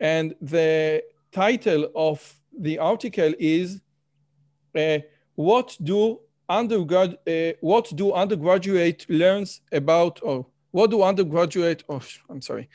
And 0.01 0.35
the 0.41 1.03
title 1.33 1.91
of 1.95 2.35
the 2.59 2.79
article 2.79 3.33
is 3.39 3.81
uh, 4.77 4.99
what 5.35 5.77
do 5.83 6.21
undergrad 6.49 7.19
uh, 7.27 7.53
what 7.61 7.95
do 7.95 8.13
undergraduate 8.13 9.07
learns 9.09 9.61
about 9.73 10.21
or 10.23 10.47
what 10.71 10.91
do 10.91 11.03
undergraduate 11.03 11.85
oh 11.89 12.01
I'm 12.31 12.41
sorry 12.41 12.69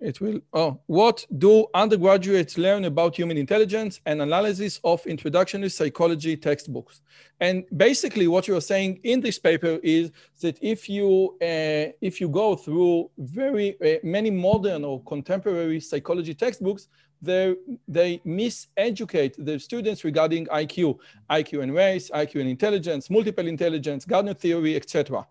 it 0.00 0.20
will, 0.20 0.40
oh, 0.52 0.80
what 0.86 1.26
do 1.38 1.66
undergraduates 1.74 2.56
learn 2.56 2.84
about 2.84 3.16
human 3.16 3.36
intelligence 3.36 4.00
and 4.06 4.22
analysis 4.22 4.80
of 4.84 5.04
introductory 5.06 5.68
psychology 5.68 6.36
textbooks? 6.36 7.02
And 7.40 7.64
basically 7.76 8.28
what 8.28 8.48
you're 8.48 8.60
saying 8.60 9.00
in 9.04 9.20
this 9.20 9.38
paper 9.38 9.78
is 9.82 10.10
that 10.40 10.58
if 10.60 10.88
you, 10.88 11.36
uh, 11.42 11.92
if 12.00 12.20
you 12.20 12.28
go 12.28 12.56
through 12.56 13.10
very 13.18 13.76
uh, 13.80 13.98
many 14.02 14.30
modern 14.30 14.84
or 14.84 15.02
contemporary 15.04 15.80
psychology 15.80 16.34
textbooks, 16.34 16.88
they 17.20 17.56
they 17.88 18.18
miseducate 18.18 19.34
the 19.44 19.58
students 19.58 20.04
regarding 20.04 20.46
IQ, 20.46 20.98
IQ 21.30 21.62
and 21.62 21.74
race, 21.74 22.10
IQ 22.10 22.40
and 22.40 22.48
intelligence, 22.48 23.10
multiple 23.10 23.46
intelligence, 23.46 24.04
Gardner 24.04 24.34
theory, 24.34 24.76
etc. 24.76 25.26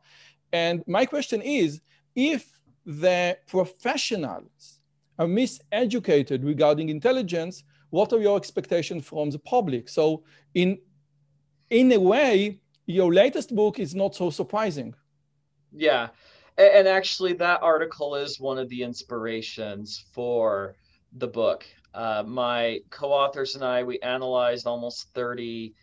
And 0.51 0.83
my 0.85 1.05
question 1.05 1.41
is, 1.41 1.81
if 2.15 2.56
the 2.87 3.37
professionals 3.47 4.79
are 5.19 5.27
miseducated 5.27 6.45
regarding 6.45 6.87
intelligence, 6.87 7.63
what 7.89 8.13
are 8.13 8.19
your 8.19 8.37
expectations 8.37 9.05
from 9.05 9.29
the 9.29 9.39
public? 9.39 9.89
So 9.89 10.23
in, 10.53 10.79
in 11.69 11.91
a 11.91 11.99
way, 11.99 12.61
your 12.85 13.13
latest 13.13 13.53
book 13.53 13.79
is 13.79 13.93
not 13.93 14.15
so 14.15 14.29
surprising. 14.29 14.95
Yeah. 15.73 16.07
And 16.57 16.87
actually, 16.87 17.33
that 17.33 17.61
article 17.61 18.15
is 18.15 18.39
one 18.39 18.57
of 18.57 18.69
the 18.69 18.83
inspirations 18.83 20.05
for 20.13 20.75
the 21.11 21.27
book. 21.27 21.65
Uh, 21.93 22.23
my 22.25 22.79
co 22.89 23.11
authors 23.11 23.55
and 23.55 23.63
I, 23.63 23.83
we 23.83 23.99
analyzed 23.99 24.65
almost 24.65 25.13
30 25.13 25.73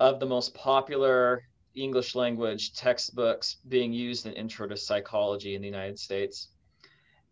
of 0.00 0.18
the 0.18 0.26
most 0.26 0.52
popular 0.54 1.42
English 1.74 2.14
language 2.14 2.74
textbooks 2.74 3.56
being 3.68 3.92
used 3.92 4.26
in 4.26 4.32
intro 4.32 4.66
to 4.68 4.76
psychology 4.76 5.54
in 5.54 5.62
the 5.62 5.68
United 5.68 5.98
States. 5.98 6.48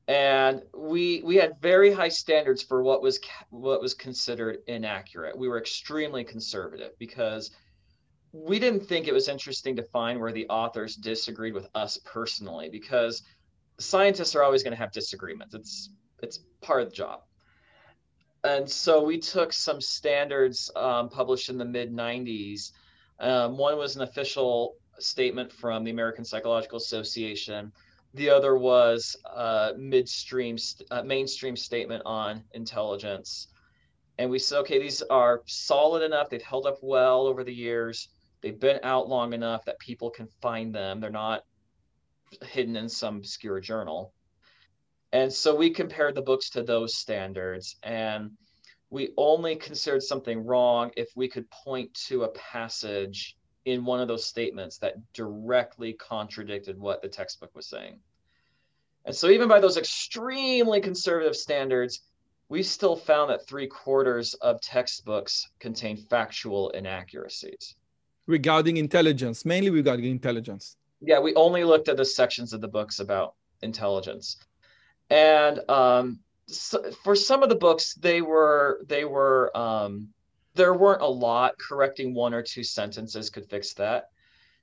And 0.08 0.62
we 0.76 1.22
we 1.24 1.36
had 1.36 1.60
very 1.60 1.92
high 1.92 2.08
standards 2.08 2.62
for 2.62 2.82
what 2.82 3.02
was 3.02 3.20
what 3.50 3.80
was 3.80 3.94
considered 3.94 4.58
inaccurate. 4.66 5.38
We 5.38 5.48
were 5.48 5.58
extremely 5.58 6.24
conservative 6.24 6.92
because 6.98 7.50
we 8.32 8.58
didn't 8.58 8.86
think 8.86 9.06
it 9.06 9.14
was 9.14 9.28
interesting 9.28 9.76
to 9.76 9.82
find 9.82 10.18
where 10.18 10.32
the 10.32 10.48
authors 10.48 10.96
disagreed 10.96 11.54
with 11.54 11.68
us 11.74 11.98
personally 12.04 12.68
because 12.70 13.22
scientists 13.78 14.34
are 14.34 14.42
always 14.42 14.62
going 14.62 14.72
to 14.72 14.78
have 14.78 14.90
disagreements. 14.92 15.54
It's 15.54 15.90
it's 16.22 16.40
part 16.60 16.82
of 16.82 16.90
the 16.90 16.96
job. 16.96 17.20
And 18.44 18.68
so 18.68 19.04
we 19.04 19.18
took 19.18 19.52
some 19.52 19.80
standards 19.80 20.70
um, 20.74 21.08
published 21.08 21.48
in 21.48 21.58
the 21.58 21.64
mid 21.64 21.92
90s 21.92 22.72
um, 23.20 23.56
one 23.56 23.76
was 23.76 23.96
an 23.96 24.02
official 24.02 24.74
statement 24.98 25.52
from 25.52 25.84
the 25.84 25.90
American 25.90 26.24
Psychological 26.24 26.78
Association. 26.78 27.72
The 28.14 28.30
other 28.30 28.56
was 28.56 29.16
a 29.24 29.72
midstream, 29.76 30.56
uh, 30.90 31.02
mainstream 31.02 31.56
statement 31.56 32.02
on 32.04 32.44
intelligence. 32.52 33.48
And 34.18 34.30
we 34.30 34.38
said, 34.38 34.58
okay, 34.60 34.78
these 34.78 35.02
are 35.02 35.42
solid 35.46 36.02
enough. 36.02 36.28
They've 36.28 36.42
held 36.42 36.66
up 36.66 36.78
well 36.82 37.26
over 37.26 37.42
the 37.42 37.54
years. 37.54 38.08
They've 38.42 38.58
been 38.58 38.80
out 38.82 39.08
long 39.08 39.32
enough 39.32 39.64
that 39.64 39.78
people 39.78 40.10
can 40.10 40.28
find 40.40 40.74
them. 40.74 41.00
They're 41.00 41.10
not 41.10 41.44
hidden 42.42 42.76
in 42.76 42.88
some 42.88 43.16
obscure 43.16 43.60
journal. 43.60 44.12
And 45.12 45.32
so 45.32 45.54
we 45.54 45.70
compared 45.70 46.14
the 46.14 46.22
books 46.22 46.50
to 46.50 46.62
those 46.62 46.96
standards. 46.96 47.76
And 47.82 48.32
we 48.92 49.14
only 49.16 49.56
considered 49.56 50.02
something 50.02 50.44
wrong 50.44 50.90
if 50.98 51.08
we 51.16 51.26
could 51.26 51.50
point 51.50 51.92
to 51.94 52.24
a 52.24 52.28
passage 52.28 53.38
in 53.64 53.86
one 53.86 54.00
of 54.00 54.06
those 54.06 54.26
statements 54.26 54.76
that 54.78 54.96
directly 55.14 55.94
contradicted 55.94 56.78
what 56.78 57.00
the 57.00 57.08
textbook 57.08 57.50
was 57.54 57.66
saying. 57.66 57.98
And 59.06 59.16
so, 59.16 59.30
even 59.30 59.48
by 59.48 59.60
those 59.60 59.78
extremely 59.78 60.78
conservative 60.82 61.34
standards, 61.34 62.02
we 62.50 62.62
still 62.62 62.94
found 62.94 63.30
that 63.30 63.48
three 63.48 63.66
quarters 63.66 64.34
of 64.34 64.60
textbooks 64.60 65.48
contain 65.58 65.96
factual 65.96 66.68
inaccuracies. 66.70 67.74
Regarding 68.26 68.76
intelligence, 68.76 69.46
mainly 69.46 69.70
regarding 69.70 70.04
intelligence. 70.04 70.76
Yeah, 71.00 71.18
we 71.18 71.34
only 71.34 71.64
looked 71.64 71.88
at 71.88 71.96
the 71.96 72.04
sections 72.04 72.52
of 72.52 72.60
the 72.60 72.68
books 72.68 73.00
about 73.00 73.36
intelligence. 73.62 74.36
And 75.08 75.58
um, 75.70 76.20
so 76.52 76.90
for 77.04 77.14
some 77.14 77.42
of 77.42 77.48
the 77.48 77.56
books 77.56 77.94
they 77.94 78.22
were 78.22 78.80
they 78.88 79.04
were 79.04 79.56
um, 79.56 80.08
there 80.54 80.74
weren't 80.74 81.02
a 81.02 81.06
lot 81.06 81.58
correcting 81.58 82.14
one 82.14 82.34
or 82.34 82.42
two 82.42 82.64
sentences 82.64 83.30
could 83.30 83.48
fix 83.48 83.74
that. 83.74 84.10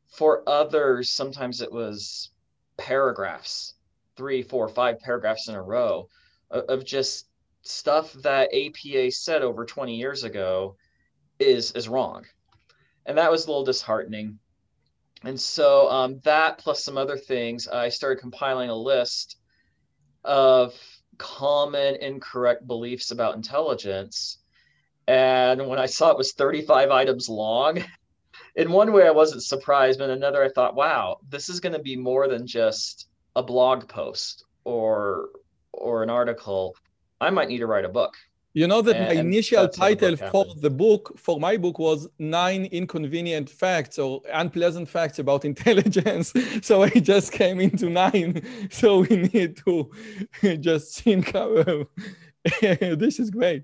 For 0.07 0.47
others 0.47 1.11
sometimes 1.11 1.61
it 1.61 1.71
was 1.71 2.31
paragraphs 2.77 3.75
three 4.15 4.41
four 4.41 4.67
five 4.67 4.99
paragraphs 4.99 5.49
in 5.49 5.55
a 5.55 5.61
row 5.61 6.07
of, 6.51 6.63
of 6.65 6.85
just 6.85 7.27
stuff 7.61 8.13
that 8.13 8.49
apa 8.53 9.11
said 9.11 9.41
over 9.41 9.65
20 9.65 9.95
years 9.95 10.23
ago 10.23 10.75
is 11.39 11.71
is 11.73 11.89
wrong. 11.89 12.25
And 13.05 13.17
that 13.17 13.31
was 13.31 13.45
a 13.45 13.47
little 13.47 13.65
disheartening. 13.65 14.39
And 15.23 15.39
so 15.39 15.89
um, 15.89 16.19
that 16.23 16.59
plus 16.59 16.83
some 16.83 16.97
other 16.97 17.17
things 17.17 17.67
i 17.67 17.89
started 17.89 18.21
compiling 18.21 18.69
a 18.69 18.75
list 18.75 19.37
of 20.23 20.73
common 21.19 21.95
incorrect 21.97 22.65
beliefs 22.65 23.11
about 23.11 23.35
intelligence. 23.35 24.39
And 25.07 25.67
when 25.67 25.77
I 25.77 25.85
saw 25.85 26.09
it 26.09 26.17
was 26.17 26.33
35 26.33 26.89
items 26.89 27.29
long, 27.29 27.83
in 28.55 28.71
one 28.71 28.91
way 28.91 29.05
I 29.05 29.11
wasn't 29.11 29.43
surprised, 29.43 29.99
but 29.99 30.09
in 30.09 30.17
another 30.17 30.43
I 30.43 30.49
thought, 30.49 30.75
wow, 30.75 31.19
this 31.29 31.49
is 31.49 31.59
going 31.59 31.73
to 31.73 31.79
be 31.79 31.95
more 31.95 32.27
than 32.27 32.47
just 32.47 33.07
a 33.35 33.43
blog 33.43 33.87
post 33.87 34.45
or 34.63 35.29
or 35.71 36.01
an 36.01 36.09
article. 36.09 36.75
I 37.21 37.29
might 37.29 37.47
need 37.47 37.59
to 37.59 37.67
write 37.67 37.85
a 37.85 37.89
book. 37.89 38.15
You 38.53 38.67
know 38.67 38.81
that 38.81 38.95
and, 38.95 39.05
my 39.05 39.13
initial 39.13 39.69
title 39.69 40.15
for 40.17 40.45
the 40.55 40.71
book, 40.71 41.17
for 41.17 41.39
my 41.39 41.55
book, 41.55 41.77
was 41.77 42.07
Nine 42.17 42.65
Inconvenient 42.65 43.47
Facts 43.47 43.99
or 43.99 44.21
Unpleasant 44.33 44.89
Facts 44.89 45.19
About 45.19 45.45
Intelligence. 45.45 46.33
so 46.63 46.81
I 46.81 46.89
just 46.89 47.31
came 47.31 47.59
into 47.59 47.89
nine. 47.89 48.41
So 48.71 48.99
we 48.99 49.29
need 49.33 49.57
to 49.65 49.91
just 50.59 51.01
think 51.01 51.31
this 52.61 53.19
is 53.19 53.29
great. 53.29 53.63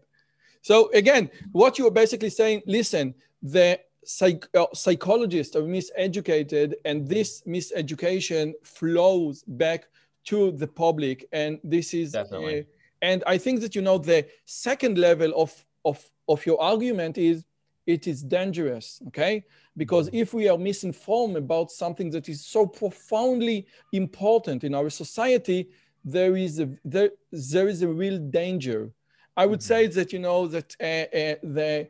So 0.61 0.91
again, 0.93 1.29
what 1.51 1.77
you're 1.77 1.91
basically 1.91 2.29
saying, 2.29 2.61
listen, 2.65 3.15
the 3.41 3.79
psych- 4.03 4.47
uh, 4.55 4.65
psychologists 4.73 5.55
are 5.55 5.63
miseducated 5.63 6.73
and 6.85 7.07
this 7.07 7.41
miseducation 7.47 8.53
flows 8.63 9.43
back 9.47 9.87
to 10.25 10.51
the 10.51 10.67
public. 10.67 11.27
And 11.31 11.59
this 11.63 11.93
is 11.93 12.11
Definitely. 12.11 12.61
Uh, 12.61 12.63
and 13.01 13.23
I 13.27 13.37
think 13.37 13.61
that, 13.61 13.75
you 13.75 13.81
know, 13.81 13.97
the 13.97 14.25
second 14.45 14.97
level 14.97 15.33
of, 15.35 15.65
of, 15.83 16.03
of 16.27 16.45
your 16.45 16.61
argument 16.61 17.17
is 17.17 17.45
it 17.85 18.07
is 18.07 18.23
dangerous, 18.23 19.01
okay? 19.07 19.43
Because 19.77 20.09
if 20.11 20.33
we 20.33 20.49
are 20.49 20.57
misinformed 20.57 21.37
about 21.37 21.71
something 21.71 22.09
that 22.11 22.29
is 22.29 22.45
so 22.45 22.65
profoundly 22.65 23.67
important 23.91 24.63
in 24.63 24.73
our 24.73 24.89
society, 24.89 25.69
there 26.03 26.35
is 26.35 26.59
a, 26.59 26.69
there, 26.83 27.11
there 27.31 27.67
is 27.67 27.81
a 27.81 27.87
real 27.87 28.17
danger. 28.17 28.91
I 29.37 29.45
would 29.45 29.61
say 29.61 29.87
that, 29.87 30.13
you 30.13 30.19
know, 30.19 30.47
that 30.47 30.75
uh, 30.79 30.83
uh, 30.83 31.35
the, 31.43 31.87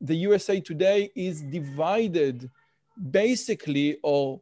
the 0.00 0.16
USA 0.16 0.60
today 0.60 1.10
is 1.14 1.42
divided 1.42 2.50
basically 3.10 3.98
or 4.02 4.40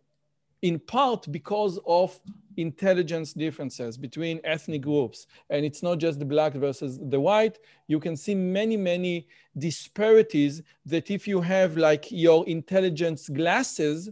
in 0.63 0.79
part 0.79 1.31
because 1.31 1.79
of 1.87 2.19
intelligence 2.59 3.33
differences 3.33 3.97
between 3.97 4.41
ethnic 4.45 4.83
groups. 4.83 5.27
And 5.49 5.65
it's 5.65 5.83
not 5.83 5.99
just 5.99 6.19
the 6.19 6.25
black 6.25 6.53
versus 6.55 6.99
the 7.01 7.21
white. 7.21 7.59
You 7.87 8.01
can 8.01 8.17
see 8.17 8.35
many, 8.35 8.77
many 8.77 9.29
disparities 9.57 10.63
that 10.85 11.11
if 11.11 11.27
you 11.27 11.41
have 11.41 11.77
like 11.77 12.11
your 12.11 12.47
intelligence 12.47 13.29
glasses, 13.29 14.11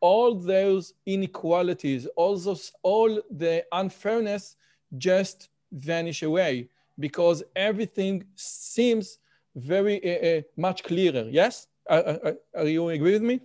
all 0.00 0.34
those 0.34 0.94
inequalities, 1.06 2.06
all 2.14 2.36
those, 2.36 2.72
all 2.82 3.20
the 3.30 3.64
unfairness 3.72 4.56
just 4.96 5.48
vanish 5.72 6.22
away 6.22 6.68
because 6.98 7.42
everything 7.56 8.24
seems 8.36 9.18
very 9.56 9.96
uh, 10.04 10.28
uh, 10.28 10.42
much 10.56 10.84
clearer. 10.84 11.26
Yes? 11.30 11.66
Uh, 11.88 12.32
are 12.54 12.66
you 12.66 12.88
agree 12.90 13.12
with 13.12 13.22
me? 13.22 13.40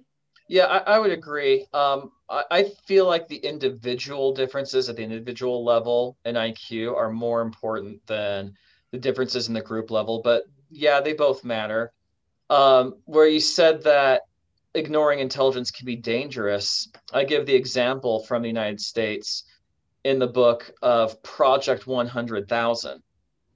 Yeah, 0.47 0.65
I, 0.65 0.95
I 0.95 0.99
would 0.99 1.11
agree. 1.11 1.65
Um, 1.73 2.11
I, 2.29 2.43
I 2.51 2.63
feel 2.85 3.05
like 3.07 3.27
the 3.27 3.37
individual 3.37 4.33
differences 4.33 4.89
at 4.89 4.95
the 4.95 5.03
individual 5.03 5.63
level 5.63 6.17
in 6.25 6.35
IQ 6.35 6.95
are 6.95 7.11
more 7.11 7.41
important 7.41 8.05
than 8.07 8.53
the 8.91 8.97
differences 8.97 9.47
in 9.47 9.53
the 9.53 9.61
group 9.61 9.89
level. 9.89 10.21
But 10.23 10.43
yeah, 10.69 10.99
they 11.01 11.13
both 11.13 11.43
matter. 11.43 11.91
Um, 12.49 12.95
where 13.05 13.27
you 13.27 13.39
said 13.39 13.83
that 13.83 14.23
ignoring 14.75 15.19
intelligence 15.19 15.71
can 15.71 15.85
be 15.85 15.95
dangerous, 15.95 16.89
I 17.13 17.23
give 17.23 17.45
the 17.45 17.55
example 17.55 18.23
from 18.23 18.41
the 18.41 18.49
United 18.49 18.81
States 18.81 19.45
in 20.03 20.19
the 20.19 20.27
book 20.27 20.71
of 20.81 21.21
Project 21.23 21.87
100,000, 21.87 23.01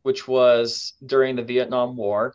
which 0.04 0.28
was 0.28 0.93
during 1.06 1.36
the 1.36 1.43
Vietnam 1.43 1.97
War 1.97 2.34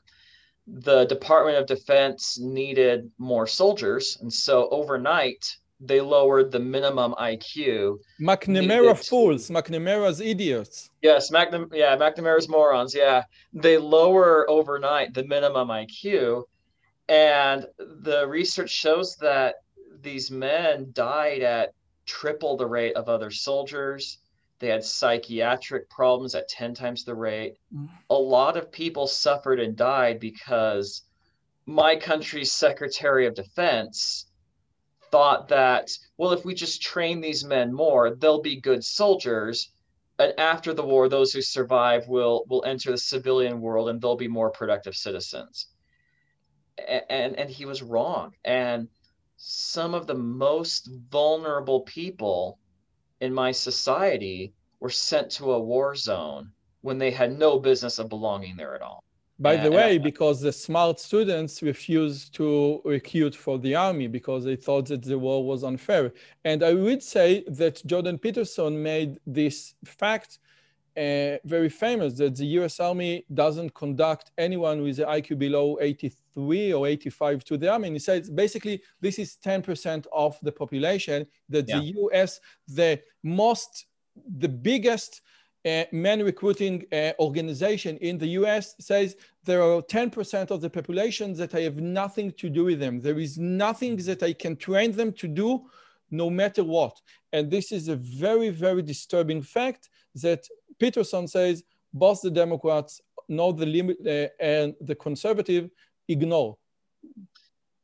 the 0.72 1.04
Department 1.04 1.58
of 1.58 1.66
Defense 1.66 2.38
needed 2.40 3.10
more 3.18 3.46
soldiers. 3.46 4.16
And 4.22 4.32
so 4.32 4.68
overnight, 4.70 5.44
they 5.80 6.00
lowered 6.00 6.50
the 6.50 6.60
minimum 6.60 7.14
IQ. 7.20 7.98
McNamara 8.20 8.96
fools, 9.06 9.50
McNamara's 9.50 10.20
idiots. 10.20 10.90
Yes, 11.02 11.30
McNam- 11.30 11.74
yeah, 11.74 11.96
McNamara's 11.96 12.48
morons. 12.48 12.94
Yeah. 12.94 13.24
They 13.52 13.76
lower 13.76 14.48
overnight 14.48 15.12
the 15.12 15.24
minimum 15.24 15.68
IQ. 15.68 16.44
And 17.08 17.66
the 17.78 18.26
research 18.26 18.70
shows 18.70 19.16
that 19.16 19.56
these 20.00 20.30
men 20.30 20.88
died 20.92 21.42
at 21.42 21.74
triple 22.06 22.56
the 22.56 22.66
rate 22.66 22.94
of 22.96 23.08
other 23.08 23.30
soldiers. 23.30 24.18
They 24.62 24.68
had 24.68 24.84
psychiatric 24.84 25.90
problems 25.90 26.36
at 26.36 26.48
10 26.48 26.74
times 26.74 27.02
the 27.02 27.16
rate. 27.16 27.56
Mm. 27.74 27.88
A 28.10 28.14
lot 28.14 28.56
of 28.56 28.70
people 28.70 29.08
suffered 29.08 29.58
and 29.58 29.74
died 29.74 30.20
because 30.20 31.02
my 31.66 31.96
country's 31.96 32.52
Secretary 32.52 33.26
of 33.26 33.34
Defense 33.34 34.26
thought 35.10 35.48
that, 35.48 35.90
well, 36.16 36.30
if 36.30 36.44
we 36.44 36.54
just 36.54 36.80
train 36.80 37.20
these 37.20 37.42
men 37.44 37.74
more, 37.74 38.14
they'll 38.14 38.40
be 38.40 38.60
good 38.60 38.84
soldiers. 38.84 39.72
And 40.20 40.32
after 40.38 40.72
the 40.72 40.84
war, 40.84 41.08
those 41.08 41.32
who 41.32 41.42
survive 41.42 42.06
will, 42.06 42.44
will 42.48 42.64
enter 42.64 42.92
the 42.92 42.98
civilian 42.98 43.60
world 43.60 43.88
and 43.88 44.00
they'll 44.00 44.14
be 44.14 44.28
more 44.28 44.50
productive 44.50 44.94
citizens. 44.94 45.66
And, 46.86 47.02
and, 47.10 47.36
and 47.36 47.50
he 47.50 47.64
was 47.64 47.82
wrong. 47.82 48.36
And 48.44 48.86
some 49.38 49.92
of 49.92 50.06
the 50.06 50.14
most 50.14 50.88
vulnerable 51.10 51.80
people 51.80 52.60
in 53.22 53.32
my 53.32 53.52
society 53.52 54.52
were 54.80 54.90
sent 54.90 55.30
to 55.30 55.52
a 55.52 55.60
war 55.60 55.94
zone 55.94 56.50
when 56.80 56.98
they 56.98 57.12
had 57.12 57.38
no 57.38 57.58
business 57.58 58.00
of 58.00 58.08
belonging 58.08 58.56
there 58.56 58.74
at 58.74 58.82
all. 58.82 59.02
By 59.38 59.56
the 59.56 59.70
way, 59.70 59.96
uh, 59.96 60.02
because 60.10 60.40
the 60.40 60.52
smart 60.52 61.00
students 61.00 61.62
refused 61.62 62.34
to 62.34 62.80
recruit 62.84 63.34
for 63.34 63.58
the 63.58 63.74
army 63.74 64.08
because 64.08 64.44
they 64.44 64.56
thought 64.56 64.86
that 64.86 65.02
the 65.02 65.18
war 65.18 65.44
was 65.44 65.64
unfair. 65.64 66.12
And 66.44 66.62
I 66.62 66.74
would 66.74 67.02
say 67.02 67.44
that 67.48 67.84
Jordan 67.86 68.18
Peterson 68.18 68.82
made 68.82 69.18
this 69.26 69.74
fact 69.84 70.38
uh, 70.96 71.38
very 71.44 71.68
famous 71.68 72.14
that 72.14 72.36
the 72.36 72.46
US 72.58 72.80
Army 72.80 73.24
doesn't 73.32 73.72
conduct 73.74 74.30
anyone 74.36 74.82
with 74.82 74.98
an 74.98 75.06
IQ 75.06 75.38
below 75.38 75.78
83 75.80 76.72
or 76.72 76.86
85 76.86 77.44
to 77.44 77.56
the 77.56 77.70
army. 77.70 77.88
And 77.88 77.96
he 77.96 78.00
says 78.00 78.28
basically 78.28 78.82
this 79.00 79.18
is 79.18 79.38
10% 79.44 80.06
of 80.12 80.38
the 80.42 80.52
population 80.52 81.26
that 81.48 81.68
yeah. 81.68 81.78
the 81.78 81.94
US, 81.98 82.40
the 82.68 83.00
most, 83.22 83.86
the 84.38 84.48
biggest 84.48 85.22
uh, 85.64 85.84
men 85.92 86.22
recruiting 86.22 86.84
uh, 86.92 87.12
organization 87.20 87.96
in 87.98 88.18
the 88.18 88.28
US 88.40 88.74
says 88.80 89.16
there 89.44 89.62
are 89.62 89.80
10% 89.82 90.50
of 90.50 90.60
the 90.60 90.70
population 90.70 91.34
that 91.34 91.54
I 91.54 91.60
have 91.60 91.76
nothing 91.76 92.32
to 92.32 92.50
do 92.50 92.64
with 92.64 92.80
them. 92.80 93.00
There 93.00 93.18
is 93.18 93.38
nothing 93.38 93.96
that 93.96 94.22
I 94.22 94.32
can 94.32 94.56
train 94.56 94.92
them 94.92 95.12
to 95.14 95.28
do 95.28 95.62
no 96.10 96.28
matter 96.28 96.62
what. 96.62 97.00
And 97.32 97.50
this 97.50 97.72
is 97.72 97.88
a 97.88 97.96
very, 97.96 98.50
very 98.50 98.82
disturbing 98.82 99.42
fact 99.42 99.88
that 100.16 100.46
Peterson 100.82 101.28
says 101.28 101.62
both 101.94 102.20
the 102.22 102.30
Democrats 102.30 103.00
know 103.28 103.52
the 103.52 103.66
limit 103.66 103.98
uh, 104.04 104.28
and 104.42 104.74
the 104.80 104.96
conservative 104.96 105.70
ignore. 106.08 106.56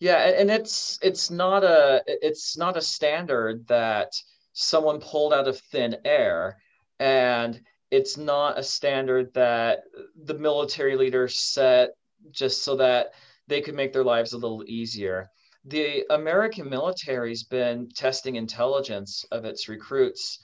Yeah, 0.01 0.19
and 0.41 0.51
it's 0.51 0.99
it's 1.01 1.31
not 1.31 1.63
a 1.63 2.03
it's 2.07 2.57
not 2.57 2.77
a 2.77 2.83
standard 2.83 3.67
that 3.69 4.11
someone 4.53 4.99
pulled 5.01 5.33
out 5.33 5.47
of 5.47 5.61
thin 5.71 5.97
air 6.05 6.59
and 6.99 7.61
it's 7.93 8.17
not 8.17 8.59
a 8.59 8.63
standard 8.63 9.33
that 9.35 9.85
the 10.25 10.35
military 10.35 10.97
leaders 10.97 11.41
set 11.41 11.91
just 12.33 12.65
so 12.65 12.75
that 12.77 13.15
they 13.47 13.61
could 13.61 13.77
make 13.77 13.93
their 13.93 14.05
lives 14.05 14.33
a 14.33 14.39
little 14.39 14.65
easier. 14.67 15.31
The 15.65 16.05
American 16.11 16.69
military's 16.69 17.45
been 17.45 17.89
testing 17.95 18.35
intelligence 18.37 19.25
of 19.31 19.45
its 19.45 19.69
recruits 19.69 20.41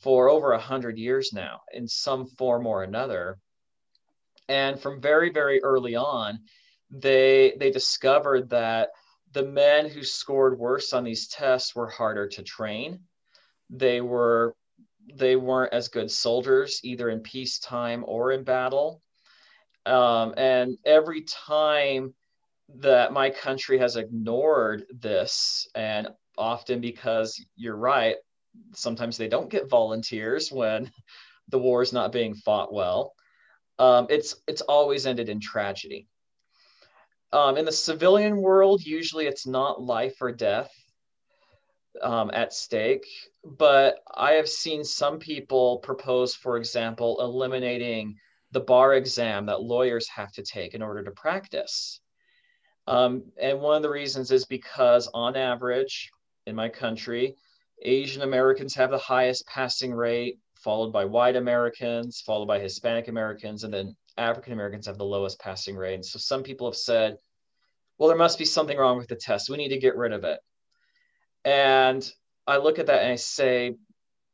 for 0.00 0.28
over 0.28 0.52
a 0.52 0.58
hundred 0.58 0.98
years 0.98 1.32
now 1.32 1.60
in 1.72 1.86
some 1.86 2.26
form 2.26 2.66
or 2.66 2.82
another. 2.82 3.38
And 4.48 4.80
from 4.80 5.00
very, 5.00 5.30
very 5.30 5.62
early 5.62 5.94
on, 5.94 6.40
they 6.90 7.54
they 7.58 7.70
discovered 7.70 8.50
that 8.50 8.90
the 9.32 9.44
men 9.44 9.88
who 9.88 10.02
scored 10.02 10.58
worse 10.58 10.92
on 10.92 11.04
these 11.04 11.28
tests 11.28 11.74
were 11.74 11.88
harder 11.88 12.26
to 12.26 12.42
train. 12.42 13.00
They 13.68 14.00
were 14.00 14.56
they 15.14 15.36
weren't 15.36 15.72
as 15.72 15.88
good 15.88 16.10
soldiers 16.10 16.80
either 16.82 17.08
in 17.08 17.20
peacetime 17.20 18.04
or 18.06 18.32
in 18.32 18.44
battle. 18.44 19.02
Um, 19.86 20.34
and 20.36 20.76
every 20.84 21.22
time 21.22 22.14
that 22.76 23.12
my 23.12 23.30
country 23.30 23.78
has 23.78 23.96
ignored 23.96 24.84
this, 24.90 25.68
and 25.74 26.08
often 26.36 26.80
because 26.80 27.44
you're 27.56 27.76
right, 27.76 28.16
sometimes 28.74 29.16
they 29.16 29.28
don't 29.28 29.50
get 29.50 29.68
volunteers 29.68 30.50
when 30.50 30.90
the 31.48 31.58
war 31.58 31.82
is 31.82 31.92
not 31.92 32.12
being 32.12 32.34
fought 32.34 32.72
well. 32.72 33.14
Um, 33.78 34.06
it's 34.10 34.36
it's 34.46 34.60
always 34.62 35.06
ended 35.06 35.28
in 35.28 35.40
tragedy. 35.40 36.06
Um, 37.32 37.56
in 37.56 37.64
the 37.64 37.72
civilian 37.72 38.36
world, 38.36 38.84
usually 38.84 39.26
it's 39.26 39.46
not 39.46 39.80
life 39.80 40.16
or 40.20 40.32
death 40.32 40.70
um, 42.02 42.30
at 42.32 42.52
stake. 42.52 43.06
But 43.44 44.00
I 44.14 44.32
have 44.32 44.48
seen 44.48 44.84
some 44.84 45.18
people 45.18 45.78
propose, 45.78 46.34
for 46.34 46.56
example, 46.56 47.18
eliminating 47.20 48.16
the 48.52 48.60
bar 48.60 48.94
exam 48.94 49.46
that 49.46 49.62
lawyers 49.62 50.08
have 50.08 50.32
to 50.32 50.42
take 50.42 50.74
in 50.74 50.82
order 50.82 51.02
to 51.04 51.10
practice. 51.12 52.00
Um, 52.86 53.22
and 53.40 53.60
one 53.60 53.76
of 53.76 53.82
the 53.82 53.90
reasons 53.90 54.32
is 54.32 54.44
because, 54.44 55.08
on 55.14 55.36
average, 55.36 56.10
in 56.46 56.56
my 56.56 56.68
country, 56.68 57.36
Asian 57.82 58.22
Americans 58.22 58.74
have 58.74 58.90
the 58.90 58.98
highest 58.98 59.46
passing 59.46 59.92
rate, 59.92 60.38
followed 60.54 60.92
by 60.92 61.04
white 61.04 61.36
Americans, 61.36 62.22
followed 62.24 62.46
by 62.46 62.58
Hispanic 62.58 63.08
Americans, 63.08 63.64
and 63.64 63.72
then 63.72 63.96
African 64.16 64.52
Americans 64.52 64.86
have 64.86 64.98
the 64.98 65.04
lowest 65.04 65.40
passing 65.40 65.76
rate. 65.76 65.94
And 65.94 66.04
so 66.04 66.18
some 66.18 66.42
people 66.42 66.68
have 66.68 66.76
said, 66.76 67.16
well, 67.98 68.08
there 68.08 68.18
must 68.18 68.38
be 68.38 68.44
something 68.44 68.76
wrong 68.76 68.98
with 68.98 69.08
the 69.08 69.16
test. 69.16 69.50
We 69.50 69.56
need 69.56 69.68
to 69.68 69.78
get 69.78 69.96
rid 69.96 70.12
of 70.12 70.24
it. 70.24 70.40
And 71.44 72.10
I 72.46 72.58
look 72.58 72.78
at 72.78 72.86
that 72.86 73.02
and 73.02 73.12
I 73.12 73.16
say, 73.16 73.76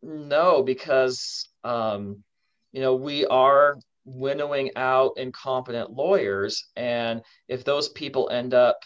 no, 0.03 0.63
because 0.63 1.49
um, 1.65 2.23
you 2.73 2.81
know 2.81 2.95
we 2.95 3.27
are 3.27 3.79
winnowing 4.05 4.71
out 4.77 5.13
incompetent 5.17 5.91
lawyers, 5.91 6.65
and 6.77 7.23
if 7.49 7.65
those 7.65 7.89
people 7.89 8.31
end 8.31 8.55
up 8.55 8.77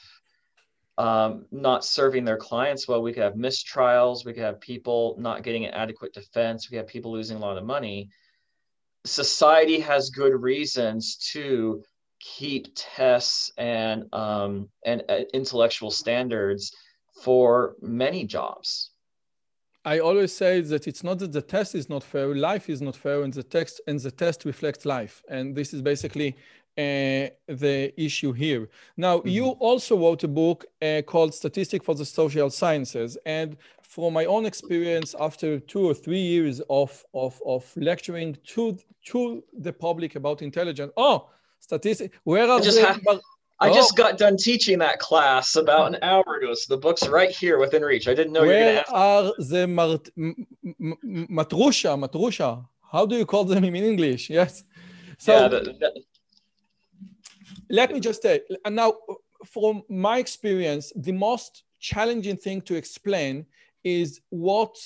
um, 1.01 1.47
not 1.51 1.83
serving 1.83 2.27
their 2.27 2.37
clients 2.37 2.87
well, 2.87 3.01
we 3.01 3.15
could 3.15 3.23
have 3.23 3.33
mistrials, 3.33 4.27
we 4.27 4.35
could 4.35 4.43
have 4.43 4.61
people 4.61 5.17
not 5.19 5.43
getting 5.43 5.65
an 5.65 5.73
adequate 5.73 6.13
defense, 6.13 6.71
we 6.71 6.77
have 6.77 6.87
people 6.87 7.11
losing 7.11 7.39
a 7.39 7.41
lot 7.41 7.57
of 7.57 7.65
money. 7.65 8.11
Society 9.07 9.81
has 9.81 10.11
good 10.11 10.35
reasons 10.35 11.17
to 11.33 11.83
keep 12.21 12.67
tests 12.75 13.51
and 13.57 14.05
um, 14.13 14.69
and 14.85 15.03
uh, 15.09 15.21
intellectual 15.33 15.91
standards 15.91 16.63
for 17.25 17.77
many 17.81 18.27
jobs. 18.27 18.91
I 19.83 20.01
always 20.01 20.35
say 20.35 20.61
that 20.61 20.87
it's 20.87 21.03
not 21.03 21.19
that 21.21 21.33
the 21.33 21.41
test 21.41 21.75
is 21.75 21.89
not 21.89 22.05
fair, 22.05 22.35
life 22.35 22.69
is 22.69 22.83
not 22.83 22.95
fair, 22.95 23.23
and 23.23 23.33
the 23.33 23.43
text 23.43 23.81
and 23.87 23.99
the 23.99 24.11
test 24.11 24.45
reflects 24.45 24.85
life. 24.85 25.23
And 25.31 25.57
this 25.57 25.73
is 25.73 25.81
basically 25.81 26.37
the 27.47 27.93
issue 27.97 28.33
here. 28.33 28.69
Now, 28.97 29.19
mm-hmm. 29.19 29.29
you 29.29 29.47
also 29.69 29.99
wrote 29.99 30.23
a 30.25 30.29
book 30.29 30.66
uh, 30.83 31.03
called 31.07 31.35
Statistic 31.35 31.85
for 31.85 31.95
the 31.95 32.05
Social 32.05 32.51
Sciences. 32.51 33.19
And 33.27 33.57
from 33.83 34.12
my 34.12 34.25
own 34.25 34.47
experience, 34.47 35.14
after 35.19 35.59
two 35.59 35.85
or 35.90 35.95
three 35.95 36.21
years 36.21 36.61
of, 36.71 37.05
of, 37.12 37.40
of 37.45 37.71
lecturing 37.77 38.37
to, 38.53 38.79
to 39.07 39.43
the 39.59 39.73
public 39.73 40.14
about 40.16 40.43
intelligence, 40.43 40.93
oh, 40.97 41.29
statistics, 41.59 42.16
where 42.25 42.49
are 42.49 42.61
the, 42.61 43.21
I 43.62 43.69
oh. 43.69 43.75
just 43.75 43.95
got 43.95 44.16
done 44.16 44.37
teaching 44.38 44.79
that 44.79 44.99
class 45.01 45.57
about 45.57 45.88
an 45.93 45.99
hour 46.03 46.25
ago, 46.37 46.55
so 46.55 46.75
the 46.75 46.81
book's 46.81 47.07
right 47.09 47.31
here 47.31 47.59
within 47.59 47.83
reach. 47.83 48.09
I 48.09 48.14
didn't 48.14 48.33
know 48.33 48.47
Where 48.47 48.59
you 48.59 48.64
were 48.64 48.73
going 48.73 48.85
to 48.85 48.95
are 48.95 49.33
the 49.38 49.66
mart- 49.66 50.11
matrusha, 51.38 51.93
matrusha? 52.03 52.66
How 52.90 53.05
do 53.05 53.16
you 53.16 53.27
call 53.27 53.45
them 53.45 53.64
in 53.64 53.75
English? 53.77 54.31
Yes. 54.40 54.64
So 55.19 55.33
yeah, 55.33 55.49
the, 55.49 55.61
the... 55.61 56.03
let 57.70 57.92
me 57.92 58.00
just 58.00 58.22
say, 58.22 58.40
and 58.64 58.76
now 58.76 58.94
from 59.46 59.83
my 59.88 60.18
experience, 60.18 60.92
the 60.96 61.12
most 61.12 61.64
challenging 61.78 62.37
thing 62.37 62.61
to 62.62 62.74
explain 62.74 63.46
is 63.85 64.20
what 64.28 64.76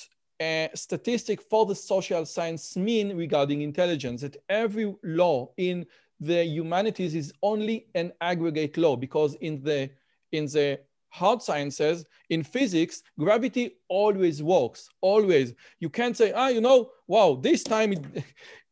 a 0.40 0.70
statistic 0.74 1.40
for 1.42 1.66
the 1.66 1.74
social 1.74 2.24
science 2.26 2.76
mean 2.76 3.16
regarding 3.16 3.62
intelligence. 3.62 4.20
That 4.20 4.36
every 4.48 4.94
law 5.02 5.50
in 5.56 5.86
the 6.20 6.44
humanities 6.44 7.14
is 7.14 7.32
only 7.42 7.86
an 7.94 8.12
aggregate 8.20 8.76
law 8.76 8.96
because 8.96 9.34
in 9.36 9.62
the 9.62 9.90
in 10.32 10.46
the 10.46 10.80
hard 11.08 11.40
sciences 11.40 12.04
in 12.30 12.42
physics 12.42 13.02
gravity 13.18 13.76
always 13.88 14.42
works 14.42 14.88
always 15.00 15.54
you 15.78 15.88
can't 15.88 16.16
say 16.16 16.32
ah 16.32 16.48
you 16.48 16.60
know 16.60 16.90
wow 17.06 17.38
this 17.40 17.62
time 17.62 17.92
it, 17.92 18.24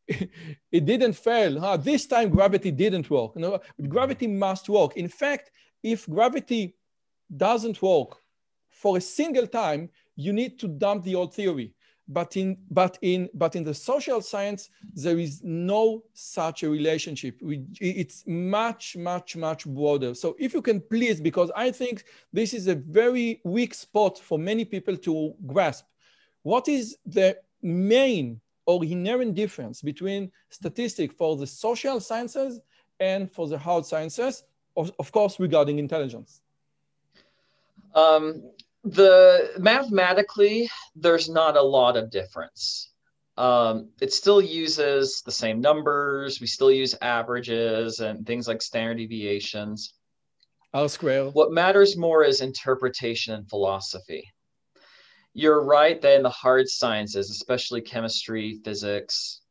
it 0.71 0.85
didn't 0.85 1.13
fail 1.13 1.59
huh? 1.59 1.77
this 1.77 2.05
time 2.05 2.29
gravity 2.29 2.71
didn't 2.71 3.09
work. 3.09 3.31
Gravity 3.87 4.27
must 4.27 4.69
work. 4.69 4.97
In 4.97 5.07
fact 5.07 5.51
if 5.81 6.09
gravity 6.09 6.75
doesn't 7.35 7.81
work 7.81 8.17
for 8.69 8.97
a 8.97 9.01
single 9.01 9.47
time 9.47 9.89
you 10.15 10.33
need 10.33 10.59
to 10.59 10.67
dump 10.67 11.03
the 11.03 11.15
old 11.15 11.33
theory. 11.33 11.73
But 12.05 12.35
in 12.35 12.57
but 12.69 12.97
in 13.01 13.29
but 13.33 13.55
in 13.55 13.63
the 13.63 13.73
social 13.73 14.21
science 14.21 14.69
there 14.93 15.17
is 15.17 15.41
no 15.41 16.03
such 16.13 16.63
a 16.63 16.69
relationship. 16.69 17.39
It's 17.79 18.25
much 18.27 18.97
much 18.97 19.37
much 19.37 19.65
broader. 19.65 20.13
So 20.13 20.35
if 20.37 20.53
you 20.53 20.61
can 20.61 20.81
please 20.81 21.21
because 21.21 21.49
i 21.55 21.71
think 21.71 22.03
this 22.33 22.53
is 22.53 22.67
a 22.67 22.75
very 22.75 23.39
weak 23.45 23.73
spot 23.73 24.19
for 24.19 24.37
many 24.37 24.65
people 24.65 24.97
to 24.97 25.33
grasp. 25.47 25.85
What 26.41 26.67
is 26.67 26.97
the 27.05 27.37
main 27.61 28.41
or 28.65 28.83
inherent 28.83 29.35
difference 29.35 29.81
between 29.81 30.31
statistics 30.49 31.13
for 31.17 31.35
the 31.35 31.47
social 31.47 31.99
sciences 31.99 32.59
and 32.99 33.31
for 33.31 33.47
the 33.47 33.57
hard 33.57 33.85
sciences 33.85 34.43
of, 34.77 34.91
of 34.99 35.11
course 35.11 35.39
regarding 35.39 35.79
intelligence 35.79 36.41
um, 37.95 38.43
The 38.83 39.51
mathematically, 39.59 40.69
there's 40.95 41.29
not 41.29 41.55
a 41.55 41.61
lot 41.61 41.95
of 41.95 42.11
difference. 42.11 42.91
Um, 43.37 43.89
it 44.01 44.11
still 44.13 44.41
uses 44.41 45.23
the 45.25 45.31
same 45.31 45.61
numbers. 45.61 46.41
We 46.41 46.47
still 46.47 46.71
use 46.71 46.93
averages 47.01 47.99
and 47.99 48.27
things 48.27 48.47
like 48.47 48.61
standard 48.61 48.97
deviations. 48.97 49.93
R 50.73 50.89
square. 50.89 51.25
What 51.29 51.51
matters 51.51 51.95
more 51.97 52.23
is 52.23 52.41
interpretation 52.41 53.33
and 53.33 53.49
philosophy. 53.49 54.23
You're 55.33 55.63
right 55.63 55.99
that 56.01 56.15
in 56.15 56.23
the 56.23 56.29
hard 56.29 56.69
sciences, 56.69 57.29
especially 57.29 57.81
chemistry, 57.81 58.59
physics, 58.63 59.41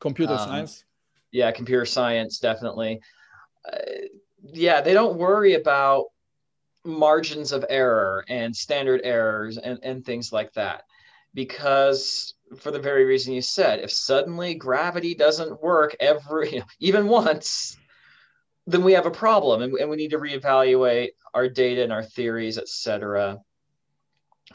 computer 0.00 0.32
um, 0.32 0.38
science. 0.38 0.84
Yeah, 1.32 1.50
computer 1.50 1.86
science, 1.86 2.38
definitely. 2.38 3.00
Uh, 3.70 3.78
yeah, 4.52 4.80
they 4.80 4.94
don't 4.94 5.18
worry 5.18 5.54
about 5.54 6.06
margins 6.84 7.52
of 7.52 7.64
error 7.68 8.24
and 8.28 8.54
standard 8.54 9.00
errors 9.04 9.58
and, 9.58 9.78
and 9.82 10.04
things 10.04 10.32
like 10.32 10.52
that 10.54 10.82
because 11.34 12.34
for 12.58 12.70
the 12.70 12.78
very 12.78 13.04
reason 13.04 13.32
you 13.32 13.40
said 13.40 13.78
if 13.78 13.90
suddenly 13.90 14.54
gravity 14.54 15.14
doesn't 15.14 15.62
work 15.62 15.94
every 16.00 16.62
even 16.80 17.06
once 17.06 17.76
then 18.66 18.82
we 18.82 18.92
have 18.92 19.06
a 19.06 19.10
problem 19.10 19.62
and, 19.62 19.74
and 19.74 19.88
we 19.88 19.96
need 19.96 20.10
to 20.10 20.18
reevaluate 20.18 21.10
our 21.34 21.48
data 21.48 21.82
and 21.82 21.92
our 21.92 22.02
theories 22.02 22.58
etc 22.58 23.38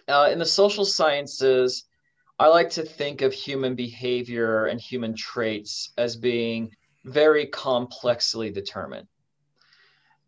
uh, 0.07 0.29
in 0.31 0.39
the 0.39 0.45
social 0.45 0.85
sciences 0.85 1.85
i 2.39 2.47
like 2.47 2.69
to 2.69 2.83
think 2.83 3.21
of 3.21 3.33
human 3.33 3.75
behavior 3.75 4.65
and 4.65 4.79
human 4.79 5.15
traits 5.15 5.91
as 5.97 6.15
being 6.15 6.69
very 7.07 7.45
complexly 7.47 8.51
determined. 8.51 9.07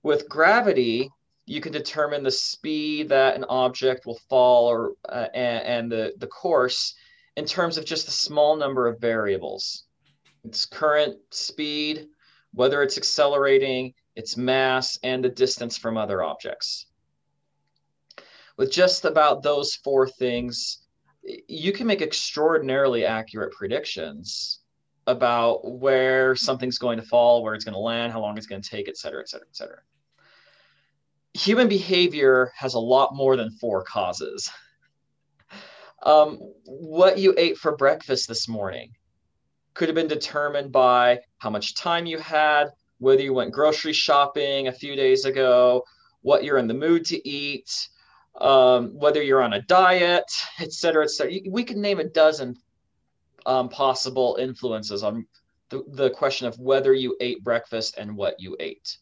With 0.03 0.29
gravity 0.29 1.09
you 1.45 1.61
can 1.61 1.73
determine 1.73 2.21
the 2.21 2.31
speed 2.31 3.09
that 3.09 3.35
an 3.35 3.43
object 3.49 4.05
will 4.05 4.19
fall 4.29 4.67
or 4.67 4.91
uh, 5.07 5.27
and, 5.33 5.65
and, 5.65 5.91
the, 5.91 6.13
the 6.19 6.27
course 6.27 6.93
in 7.37 7.45
terms 7.45 7.75
of 7.77 7.85
just 7.85 8.07
a 8.07 8.11
small 8.11 8.55
number 8.55 8.87
of 8.87 9.01
variables. 9.01 9.85
Its 10.43 10.65
current 10.65 11.17
speed 11.31 12.07
whether 12.53 12.81
it's 12.81 12.97
accelerating 12.97 13.93
its 14.15 14.35
mass 14.35 14.97
and 15.03 15.23
the 15.23 15.29
distance 15.29 15.77
from 15.77 15.97
other 15.97 16.23
objects 16.23 16.87
with 18.59 18.71
just 18.71 19.05
about 19.05 19.41
those 19.41 19.73
four 19.75 20.07
things 20.07 20.83
you 21.47 21.71
can 21.71 21.87
make 21.87 22.01
extraordinarily 22.01 23.05
accurate 23.05 23.51
predictions 23.53 24.59
about 25.07 25.79
where 25.79 26.35
something's 26.35 26.77
going 26.77 26.99
to 26.99 27.05
fall 27.05 27.41
where 27.41 27.55
it's 27.55 27.65
going 27.65 27.73
to 27.73 27.79
land 27.79 28.13
how 28.13 28.19
long 28.19 28.37
it's 28.37 28.45
going 28.45 28.61
to 28.61 28.69
take 28.69 28.87
et 28.87 28.97
cetera 28.97 29.21
et 29.21 29.29
cetera 29.29 29.47
et 29.49 29.55
cetera 29.55 29.79
human 31.33 31.67
behavior 31.67 32.51
has 32.55 32.73
a 32.73 32.79
lot 32.79 33.15
more 33.15 33.35
than 33.35 33.51
four 33.51 33.83
causes. 33.83 34.49
Um, 36.03 36.37
what 36.65 37.17
you 37.17 37.33
ate 37.37 37.57
for 37.57 37.75
breakfast 37.75 38.27
this 38.27 38.47
morning 38.47 38.91
could 39.73 39.89
have 39.89 39.95
been 39.95 40.07
determined 40.07 40.71
by 40.71 41.19
how 41.37 41.49
much 41.49 41.75
time 41.75 42.05
you 42.05 42.17
had, 42.17 42.69
whether 42.97 43.21
you 43.21 43.33
went 43.33 43.53
grocery 43.53 43.93
shopping 43.93 44.67
a 44.67 44.73
few 44.73 44.95
days 44.95 45.25
ago, 45.25 45.83
what 46.21 46.43
you're 46.43 46.57
in 46.57 46.67
the 46.67 46.73
mood 46.73 47.05
to 47.05 47.27
eat, 47.27 47.89
um, 48.39 48.97
whether 48.97 49.21
you're 49.21 49.43
on 49.43 49.53
a 49.53 49.61
diet, 49.61 50.31
et 50.59 50.73
cetera, 50.73 51.03
et 51.03 51.11
cetera. 51.11 51.39
We 51.49 51.63
can 51.63 51.81
name 51.81 51.99
a 51.99 52.05
dozen 52.05 52.55
um, 53.45 53.69
possible 53.69 54.37
influences 54.39 55.03
on 55.03 55.25
the, 55.69 55.83
the 55.87 56.09
question 56.09 56.47
of 56.47 56.57
whether 56.59 56.93
you 56.93 57.15
ate 57.19 57.43
breakfast 57.43 57.95
and 57.97 58.15
what 58.15 58.39
you 58.39 58.57
ate 58.59 58.97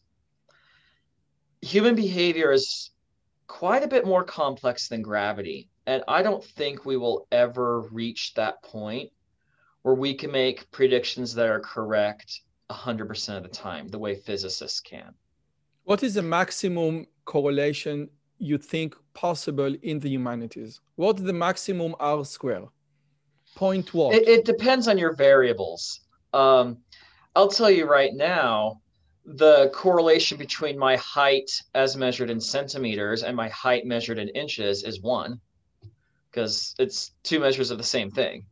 human 1.60 1.94
behavior 1.94 2.52
is 2.52 2.90
quite 3.46 3.82
a 3.82 3.88
bit 3.88 4.06
more 4.06 4.24
complex 4.24 4.88
than 4.88 5.02
gravity. 5.02 5.68
And 5.86 6.02
I 6.06 6.22
don't 6.22 6.44
think 6.44 6.84
we 6.84 6.96
will 6.96 7.26
ever 7.32 7.82
reach 7.90 8.34
that 8.34 8.62
point 8.62 9.10
where 9.82 9.94
we 9.94 10.14
can 10.14 10.30
make 10.30 10.70
predictions 10.70 11.34
that 11.34 11.48
are 11.48 11.60
correct 11.60 12.40
100% 12.70 13.36
of 13.36 13.42
the 13.42 13.48
time, 13.48 13.88
the 13.88 13.98
way 13.98 14.14
physicists 14.14 14.80
can. 14.80 15.14
What 15.84 16.02
is 16.02 16.14
the 16.14 16.22
maximum 16.22 17.06
correlation 17.24 18.10
you 18.38 18.58
think 18.58 18.94
possible 19.14 19.74
in 19.82 20.00
the 20.00 20.08
humanities? 20.08 20.80
What's 20.96 21.22
the 21.22 21.32
maximum 21.32 21.94
R 22.00 22.24
square? 22.24 22.64
Point 23.54 23.92
what? 23.94 24.14
It, 24.14 24.28
it 24.28 24.44
depends 24.44 24.88
on 24.88 24.98
your 24.98 25.14
variables. 25.14 26.00
Um, 26.32 26.78
I'll 27.34 27.48
tell 27.48 27.70
you 27.70 27.86
right 27.86 28.14
now, 28.14 28.80
the 29.24 29.70
correlation 29.74 30.38
between 30.38 30.78
my 30.78 30.96
height 30.96 31.50
as 31.74 31.96
measured 31.96 32.30
in 32.30 32.40
centimeters 32.40 33.22
and 33.22 33.36
my 33.36 33.48
height 33.48 33.84
measured 33.84 34.18
in 34.18 34.28
inches 34.30 34.84
is 34.84 35.02
one 35.02 35.40
because 36.30 36.74
it's 36.78 37.12
two 37.22 37.40
measures 37.40 37.70
of 37.70 37.78
the 37.78 37.84
same 37.84 38.10
thing. 38.10 38.44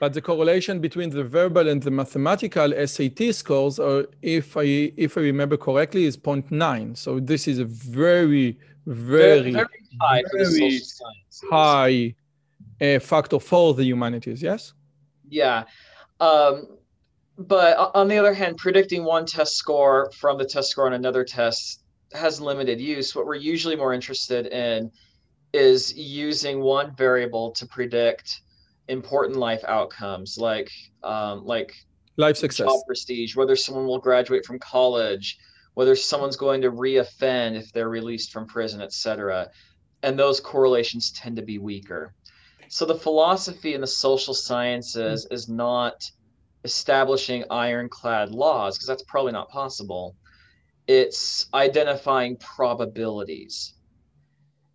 But 0.00 0.12
the 0.12 0.20
correlation 0.20 0.80
between 0.80 1.10
the 1.10 1.24
verbal 1.24 1.68
and 1.68 1.82
the 1.82 1.90
mathematical 1.90 2.72
SAT 2.86 3.34
scores, 3.34 3.78
or 3.78 4.06
if 4.20 4.56
I 4.56 4.92
if 4.96 5.16
I 5.16 5.20
remember 5.22 5.56
correctly, 5.56 6.04
is 6.04 6.16
0.9. 6.16 6.96
So 6.96 7.20
this 7.20 7.46
is 7.46 7.58
a 7.58 7.64
very, 7.64 8.58
very, 8.86 9.52
very 9.52 9.66
high, 10.00 10.22
very 10.32 10.80
high 11.50 12.14
uh, 12.80 12.98
factor 12.98 13.38
for 13.38 13.74
the 13.74 13.84
humanities. 13.84 14.42
Yes. 14.42 14.74
Yeah. 15.28 15.64
Um, 16.20 16.78
but 17.36 17.90
on 17.94 18.08
the 18.08 18.16
other 18.16 18.34
hand, 18.34 18.56
predicting 18.58 19.04
one 19.04 19.26
test 19.26 19.56
score 19.56 20.10
from 20.12 20.38
the 20.38 20.44
test 20.44 20.70
score 20.70 20.86
on 20.86 20.92
another 20.92 21.24
test 21.24 21.82
has 22.12 22.40
limited 22.40 22.80
use. 22.80 23.14
What 23.14 23.26
we're 23.26 23.34
usually 23.34 23.76
more 23.76 23.92
interested 23.92 24.46
in 24.46 24.90
is 25.52 25.94
using 25.96 26.60
one 26.60 26.94
variable 26.94 27.50
to 27.52 27.66
predict 27.66 28.42
important 28.88 29.36
life 29.38 29.64
outcomes, 29.66 30.38
like 30.38 30.70
um, 31.02 31.44
like 31.44 31.74
life 32.16 32.36
success, 32.36 32.66
job 32.66 32.80
prestige, 32.86 33.34
whether 33.34 33.56
someone 33.56 33.86
will 33.86 33.98
graduate 33.98 34.44
from 34.44 34.58
college, 34.58 35.38
whether 35.74 35.96
someone's 35.96 36.36
going 36.36 36.62
to 36.62 36.70
reoffend 36.70 37.56
if 37.56 37.72
they're 37.72 37.88
released 37.88 38.32
from 38.32 38.46
prison, 38.46 38.80
etc. 38.80 39.50
And 40.02 40.18
those 40.18 40.40
correlations 40.40 41.12
tend 41.12 41.36
to 41.36 41.42
be 41.42 41.58
weaker. 41.58 42.14
So 42.68 42.84
the 42.84 42.94
philosophy 42.94 43.74
in 43.74 43.80
the 43.80 43.86
social 43.86 44.34
sciences 44.34 45.24
mm-hmm. 45.24 45.34
is 45.34 45.48
not 45.48 46.10
establishing 46.64 47.44
ironclad 47.50 48.30
laws 48.30 48.76
because 48.76 48.86
that's 48.86 49.04
probably 49.04 49.32
not 49.32 49.50
possible. 49.50 50.16
It's 50.86 51.46
identifying 51.54 52.36
probabilities. 52.38 53.74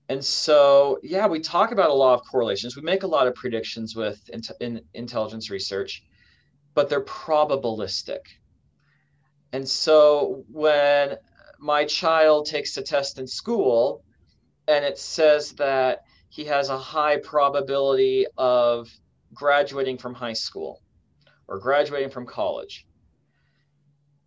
And 0.10 0.24
so, 0.24 1.00
yeah, 1.04 1.28
we 1.28 1.40
talk 1.40 1.72
about 1.72 1.92
a 1.92 1.94
lot 1.94 2.20
of 2.20 2.26
correlations. 2.26 2.76
We 2.76 2.82
make 2.82 3.04
a 3.04 3.08
lot 3.08 3.28
of 3.28 3.36
predictions 3.36 3.96
with 3.96 4.20
in 4.60 4.82
intelligence 4.94 5.52
research, 5.52 6.04
but 6.74 6.90
they're 6.90 7.04
probabilistic. 7.06 8.22
And 9.52 9.68
so, 9.68 10.44
when 10.52 11.18
my 11.60 11.86
child 11.86 12.46
takes 12.46 12.78
a 12.78 12.82
test 12.82 13.20
in 13.20 13.28
school 13.28 14.04
and 14.68 14.86
it 14.86 14.98
says 14.98 15.54
that 15.54 16.04
he 16.30 16.46
has 16.46 16.70
a 16.70 16.78
high 16.78 17.18
probability 17.18 18.28
of 18.38 18.88
graduating 19.34 19.98
from 19.98 20.14
high 20.14 20.34
school, 20.34 20.82
or 21.48 21.60
graduating 21.60 22.12
from 22.12 22.26
college. 22.26 22.86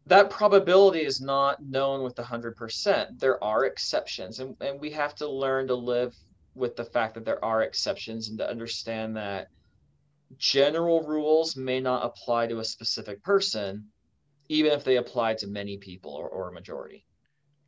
That 0.07 0.31
probability 0.31 1.05
is 1.05 1.21
not 1.21 1.63
known 1.63 2.03
with 2.03 2.17
100%. 2.17 3.21
There 3.21 3.43
are 3.43 3.65
exceptions, 3.65 4.41
and, 4.41 4.57
and 4.61 4.81
we 4.81 4.91
have 4.91 5.15
to 5.17 5.29
learn 5.29 5.69
to 5.69 5.77
live 5.77 6.15
with 6.55 6.75
the 6.75 6.85
fact 6.85 7.15
that 7.15 7.25
there 7.25 7.43
are 7.45 7.63
exceptions 7.63 8.29
and 8.29 8.39
to 8.39 8.51
understand 8.51 9.17
that 9.17 9.47
general 10.37 11.03
rules 11.03 11.57
may 11.57 11.79
not 11.79 12.05
apply 12.05 12.49
to 12.49 12.59
a 12.59 12.65
specific 12.65 13.23
person, 13.23 13.92
even 14.53 14.73
if 14.73 14.85
they 14.85 14.97
apply 14.97 15.35
to 15.35 15.47
many 15.47 15.77
people 15.77 16.13
or, 16.13 16.29
or 16.29 16.49
a 16.49 16.53
majority. 16.53 17.05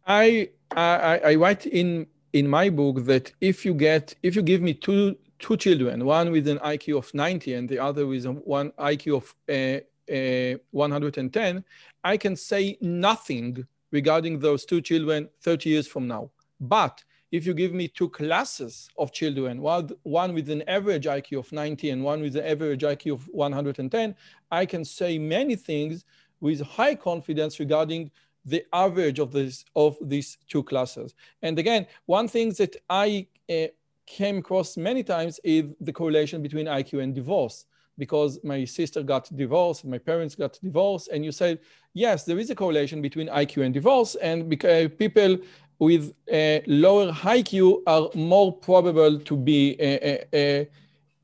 I, 0.06 0.50
I, 0.76 1.20
I 1.30 1.34
write 1.36 1.66
in 1.66 2.06
in 2.34 2.48
my 2.48 2.68
book 2.68 3.04
that 3.04 3.32
if 3.40 3.64
you 3.64 3.74
get 3.74 4.14
if 4.22 4.36
you 4.36 4.42
give 4.42 4.60
me 4.60 4.74
two 4.74 5.16
two 5.38 5.56
children, 5.56 6.04
one 6.04 6.30
with 6.30 6.46
an 6.48 6.58
IQ 6.58 6.98
of 6.98 7.14
90 7.14 7.54
and 7.54 7.68
the 7.68 7.78
other 7.78 8.06
with 8.06 8.24
one 8.26 8.70
IQ 8.72 9.04
of 9.20 9.34
uh, 9.48 9.80
uh, 10.12 10.58
110, 10.70 11.64
I 12.02 12.16
can 12.16 12.36
say 12.36 12.78
nothing 12.80 13.66
regarding 13.90 14.38
those 14.38 14.64
two 14.64 14.80
children 14.80 15.28
30 15.40 15.70
years 15.70 15.86
from 15.86 16.06
now. 16.06 16.30
But 16.60 17.02
if 17.30 17.46
you 17.46 17.54
give 17.54 17.72
me 17.72 17.88
two 17.88 18.08
classes 18.10 18.88
of 18.96 19.12
children, 19.12 19.60
one, 19.60 19.90
one 20.02 20.34
with 20.34 20.48
an 20.50 20.62
average 20.68 21.06
IQ 21.06 21.40
of 21.40 21.52
90 21.52 21.90
and 21.90 22.04
one 22.04 22.20
with 22.22 22.36
an 22.36 22.44
average 22.44 22.82
IQ 22.82 23.14
of 23.14 23.28
110, 23.28 24.14
I 24.50 24.66
can 24.66 24.84
say 24.84 25.18
many 25.18 25.56
things 25.56 26.04
with 26.44 26.60
high 26.60 26.94
confidence 26.94 27.58
regarding 27.58 28.10
the 28.44 28.62
average 28.74 29.18
of 29.18 29.32
this 29.32 29.64
of 29.74 29.96
these 30.12 30.36
two 30.52 30.62
classes. 30.62 31.14
And 31.40 31.58
again, 31.58 31.86
one 32.04 32.28
thing 32.28 32.48
that 32.60 32.76
I 32.90 33.26
uh, 33.50 33.68
came 34.06 34.36
across 34.44 34.76
many 34.76 35.02
times 35.02 35.40
is 35.42 35.64
the 35.80 35.94
correlation 36.00 36.42
between 36.42 36.66
IQ 36.66 37.02
and 37.02 37.14
divorce. 37.14 37.64
Because 37.96 38.32
my 38.42 38.64
sister 38.64 39.00
got 39.04 39.24
divorced, 39.36 39.84
my 39.84 39.98
parents 40.10 40.34
got 40.34 40.58
divorced, 40.60 41.08
and 41.12 41.24
you 41.24 41.32
said, 41.32 41.60
yes, 41.94 42.24
there 42.24 42.40
is 42.40 42.50
a 42.50 42.54
correlation 42.62 43.00
between 43.00 43.28
IQ 43.28 43.64
and 43.64 43.72
divorce, 43.72 44.16
and 44.16 44.48
because 44.48 44.90
people 44.98 45.38
with 45.78 46.12
a 46.28 46.62
lower 46.66 47.12
IQ 47.12 47.82
are 47.86 48.10
more 48.14 48.50
probable 48.52 49.18
to 49.20 49.36
be 49.36 49.60
uh, 49.80 50.36
uh, 50.36 50.64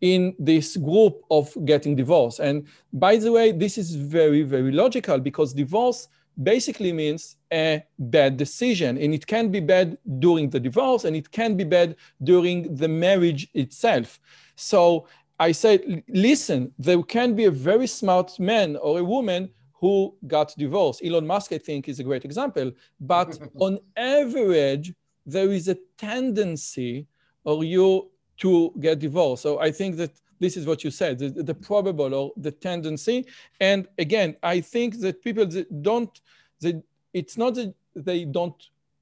in 0.00 0.34
this 0.38 0.76
group 0.76 1.22
of 1.30 1.54
getting 1.64 1.94
divorced. 1.94 2.40
And 2.40 2.66
by 2.92 3.16
the 3.16 3.32
way, 3.32 3.52
this 3.52 3.76
is 3.76 3.94
very, 3.94 4.42
very 4.42 4.72
logical 4.72 5.18
because 5.18 5.52
divorce 5.52 6.08
basically 6.42 6.92
means 6.92 7.36
a 7.52 7.82
bad 7.98 8.36
decision. 8.36 8.96
And 8.96 9.12
it 9.12 9.26
can 9.26 9.50
be 9.50 9.60
bad 9.60 9.98
during 10.18 10.48
the 10.50 10.60
divorce 10.60 11.04
and 11.04 11.14
it 11.14 11.30
can 11.30 11.56
be 11.56 11.64
bad 11.64 11.96
during 12.22 12.74
the 12.74 12.88
marriage 12.88 13.48
itself. 13.54 14.18
So 14.56 15.06
I 15.38 15.52
said, 15.52 16.02
listen, 16.08 16.72
there 16.78 17.02
can 17.02 17.34
be 17.34 17.44
a 17.44 17.50
very 17.50 17.86
smart 17.86 18.38
man 18.38 18.76
or 18.76 19.00
a 19.00 19.04
woman 19.04 19.50
who 19.74 20.14
got 20.26 20.54
divorced. 20.56 21.02
Elon 21.04 21.26
Musk, 21.26 21.52
I 21.52 21.58
think, 21.58 21.88
is 21.88 22.00
a 22.00 22.04
great 22.04 22.24
example. 22.24 22.72
But 23.00 23.38
on 23.58 23.78
average, 23.96 24.92
there 25.26 25.50
is 25.50 25.68
a 25.68 25.78
tendency 25.96 27.06
or 27.44 27.64
you 27.64 28.10
to 28.40 28.72
get 28.80 28.98
divorced. 28.98 29.42
So 29.42 29.60
I 29.60 29.70
think 29.70 29.96
that 29.96 30.12
this 30.40 30.56
is 30.56 30.66
what 30.66 30.82
you 30.82 30.90
said, 30.90 31.18
the, 31.18 31.28
the 31.28 31.54
probable 31.54 32.14
or 32.14 32.32
the 32.36 32.50
tendency. 32.50 33.26
And 33.60 33.86
again, 33.98 34.36
I 34.42 34.60
think 34.60 35.00
that 35.00 35.22
people 35.22 35.46
that 35.46 35.82
don't, 35.82 36.20
they, 36.60 36.82
it's 37.12 37.36
not 37.36 37.54
that 37.54 37.74
they 37.94 38.24
don't 38.24 38.54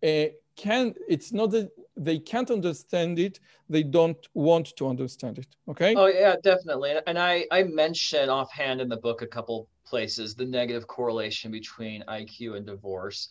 uh, 0.04 0.26
can, 0.56 0.94
it's 1.08 1.32
not 1.32 1.52
that 1.52 1.70
they 1.96 2.18
can't 2.18 2.50
understand 2.50 3.18
it, 3.20 3.38
they 3.68 3.84
don't 3.84 4.26
want 4.34 4.76
to 4.76 4.88
understand 4.88 5.38
it. 5.38 5.46
Okay. 5.68 5.94
Oh 5.94 6.06
yeah, 6.06 6.34
definitely. 6.42 6.94
And 7.06 7.18
I, 7.18 7.46
I 7.52 7.62
mention 7.62 8.28
offhand 8.28 8.80
in 8.80 8.88
the 8.88 8.96
book 8.96 9.22
a 9.22 9.26
couple 9.26 9.68
places 9.86 10.34
the 10.34 10.44
negative 10.44 10.86
correlation 10.88 11.52
between 11.52 12.02
IQ 12.08 12.56
and 12.56 12.66
divorce. 12.66 13.28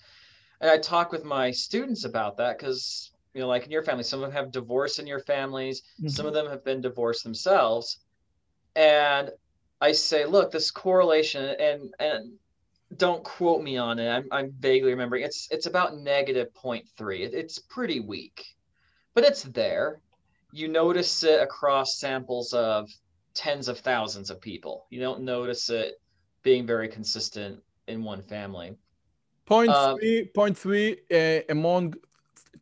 And 0.62 0.72
I 0.72 0.78
talk 0.78 1.12
with 1.12 1.26
my 1.26 1.52
students 1.52 2.06
about 2.06 2.38
that 2.38 2.58
because 2.58 3.12
you 3.38 3.44
know, 3.44 3.50
like 3.50 3.66
in 3.66 3.72
your 3.72 3.84
family, 3.84 4.04
some 4.04 4.24
of 4.24 4.32
them 4.32 4.36
have 4.36 4.52
divorce 4.52 4.98
in 4.98 5.06
your 5.06 5.20
families, 5.20 5.84
mm-hmm. 6.00 6.08
some 6.08 6.26
of 6.26 6.34
them 6.34 6.48
have 6.48 6.66
been 6.66 6.82
divorced 6.82 7.24
themselves. 7.24 8.00
And 8.76 9.30
I 9.80 9.92
say, 9.92 10.26
look, 10.26 10.52
this 10.52 10.72
correlation, 10.72 11.56
and 11.60 11.94
and 12.00 12.34
don't 12.96 13.24
quote 13.24 13.62
me 13.62 13.78
on 13.78 14.00
it. 14.00 14.10
I'm, 14.10 14.28
I'm 14.32 14.54
vaguely 14.60 14.90
remembering. 14.90 15.24
It's 15.24 15.48
it's 15.52 15.68
about 15.68 16.00
negative 16.00 16.48
0.3. 16.56 17.20
It, 17.20 17.36
it's 17.36 17.60
pretty 17.60 18.00
weak, 18.00 18.44
but 19.14 19.24
it's 19.24 19.44
there. 19.44 20.02
You 20.52 20.68
notice 20.68 21.22
it 21.24 21.40
across 21.40 22.00
samples 22.00 22.54
of 22.54 22.90
tens 23.36 23.68
of 23.68 23.78
thousands 23.78 24.32
of 24.32 24.42
people. 24.42 24.88
You 24.90 25.00
don't 25.00 25.22
notice 25.22 25.70
it 25.70 26.02
being 26.42 26.66
very 26.66 26.88
consistent 26.88 27.62
in 27.88 28.04
one 28.04 28.24
family. 28.24 28.76
Point 29.46 29.70
um, 29.70 30.00
three, 30.00 30.26
point 30.34 30.58
three 30.58 30.98
uh, 31.14 31.42
among 31.50 31.94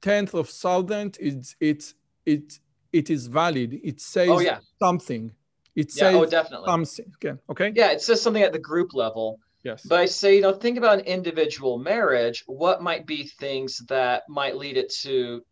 tenth 0.01 0.33
of 0.33 0.49
thousand, 0.49 1.17
it's 1.19 1.55
it's 1.59 1.93
it 2.25 2.59
it 2.91 3.09
is 3.09 3.27
valid. 3.27 3.79
It 3.83 4.01
says 4.01 4.29
oh, 4.29 4.39
yeah. 4.39 4.59
something. 4.79 5.31
It 5.75 5.91
yeah, 5.95 5.99
says 5.99 6.15
oh, 6.15 6.25
definitely. 6.25 6.67
something. 6.67 7.11
Okay. 7.15 7.39
okay. 7.49 7.71
Yeah, 7.75 7.91
it 7.91 8.01
says 8.01 8.21
something 8.21 8.43
at 8.43 8.53
the 8.53 8.59
group 8.59 8.93
level. 8.93 9.39
Yes. 9.63 9.83
But 9.83 9.99
I 9.99 10.05
say, 10.05 10.35
you 10.35 10.41
know, 10.41 10.53
think 10.53 10.77
about 10.77 10.99
an 10.99 11.05
individual 11.05 11.77
marriage. 11.79 12.43
What 12.45 12.83
might 12.83 13.05
be 13.05 13.23
things 13.23 13.79
that 13.87 14.23
might 14.29 14.55
lead 14.55 14.77
it 14.77 14.93
to 15.01 15.43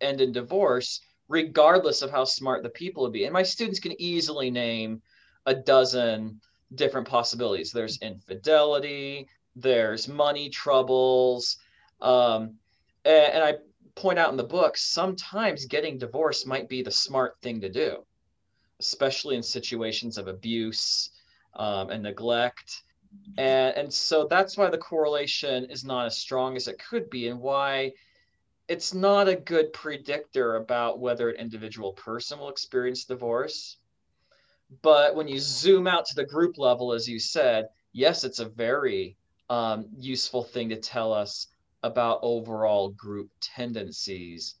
end 0.00 0.20
in 0.20 0.32
divorce, 0.32 1.00
regardless 1.28 2.00
of 2.02 2.10
how 2.10 2.24
smart 2.24 2.62
the 2.62 2.70
people 2.70 3.02
would 3.02 3.12
be? 3.12 3.24
And 3.24 3.32
my 3.32 3.42
students 3.42 3.80
can 3.80 4.00
easily 4.00 4.50
name 4.50 5.02
a 5.44 5.54
dozen 5.54 6.40
different 6.74 7.08
possibilities. 7.08 7.72
There's 7.72 7.98
infidelity, 7.98 9.28
there's 9.56 10.06
money 10.08 10.48
troubles, 10.50 11.56
um, 12.00 12.54
and, 13.04 13.32
and 13.34 13.44
I 13.44 13.54
point 13.98 14.18
out 14.18 14.30
in 14.30 14.36
the 14.36 14.44
book, 14.44 14.76
sometimes 14.76 15.66
getting 15.66 15.98
divorced 15.98 16.46
might 16.46 16.68
be 16.68 16.82
the 16.82 16.90
smart 16.90 17.36
thing 17.42 17.60
to 17.60 17.68
do, 17.68 18.04
especially 18.80 19.36
in 19.36 19.42
situations 19.42 20.18
of 20.18 20.28
abuse 20.28 21.10
um, 21.56 21.90
and 21.90 22.02
neglect. 22.04 22.82
And, 23.36 23.76
and 23.76 23.92
so 23.92 24.26
that's 24.28 24.56
why 24.56 24.70
the 24.70 24.78
correlation 24.78 25.64
is 25.64 25.84
not 25.84 26.06
as 26.06 26.16
strong 26.16 26.56
as 26.56 26.68
it 26.68 26.78
could 26.78 27.10
be, 27.10 27.28
and 27.28 27.40
why 27.40 27.92
it's 28.68 28.94
not 28.94 29.28
a 29.28 29.34
good 29.34 29.72
predictor 29.72 30.56
about 30.56 31.00
whether 31.00 31.30
an 31.30 31.36
individual 31.36 31.92
person 31.92 32.38
will 32.38 32.50
experience 32.50 33.04
divorce. 33.04 33.78
But 34.82 35.16
when 35.16 35.26
you 35.26 35.40
zoom 35.40 35.86
out 35.86 36.04
to 36.06 36.14
the 36.14 36.26
group 36.26 36.58
level, 36.58 36.92
as 36.92 37.08
you 37.08 37.18
said, 37.18 37.68
yes, 37.92 38.24
it's 38.24 38.38
a 38.38 38.48
very 38.48 39.16
um, 39.48 39.86
useful 39.96 40.44
thing 40.44 40.68
to 40.68 40.76
tell 40.76 41.12
us 41.12 41.48
about 41.82 42.20
overall 42.22 42.90
group 42.90 43.30
tendencies, 43.40 44.56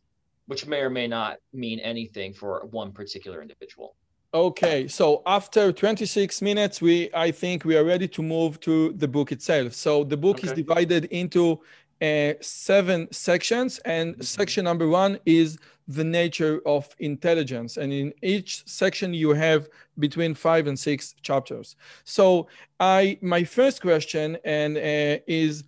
which 0.46 0.66
may 0.66 0.80
or 0.80 0.90
may 0.90 1.06
not 1.06 1.38
mean 1.52 1.78
anything 1.80 2.32
for 2.32 2.66
one 2.70 2.92
particular 2.92 3.42
individual. 3.42 3.94
Okay, 4.34 4.86
so 4.88 5.22
after 5.24 5.72
26 5.72 6.42
minutes, 6.42 6.82
we 6.82 7.08
I 7.14 7.30
think 7.30 7.64
we 7.64 7.78
are 7.78 7.84
ready 7.84 8.06
to 8.08 8.22
move 8.22 8.60
to 8.60 8.92
the 8.92 9.08
book 9.08 9.32
itself. 9.32 9.72
So 9.72 10.04
the 10.04 10.18
book 10.18 10.38
okay. 10.38 10.48
is 10.48 10.52
divided 10.52 11.06
into 11.06 11.60
uh, 12.02 12.34
seven 12.42 13.10
sections, 13.10 13.78
and 13.86 14.12
mm-hmm. 14.12 14.22
section 14.22 14.64
number 14.64 14.86
one 14.86 15.18
is 15.24 15.58
the 15.88 16.04
nature 16.04 16.60
of 16.66 16.94
intelligence. 16.98 17.78
And 17.78 17.90
in 17.90 18.12
each 18.22 18.68
section, 18.68 19.14
you 19.14 19.30
have 19.30 19.66
between 19.98 20.34
five 20.34 20.66
and 20.66 20.78
six 20.78 21.14
chapters. 21.22 21.76
So 22.04 22.48
I 22.78 23.18
my 23.22 23.44
first 23.44 23.80
question 23.80 24.36
and 24.44 24.76
uh, 24.76 25.22
is. 25.26 25.64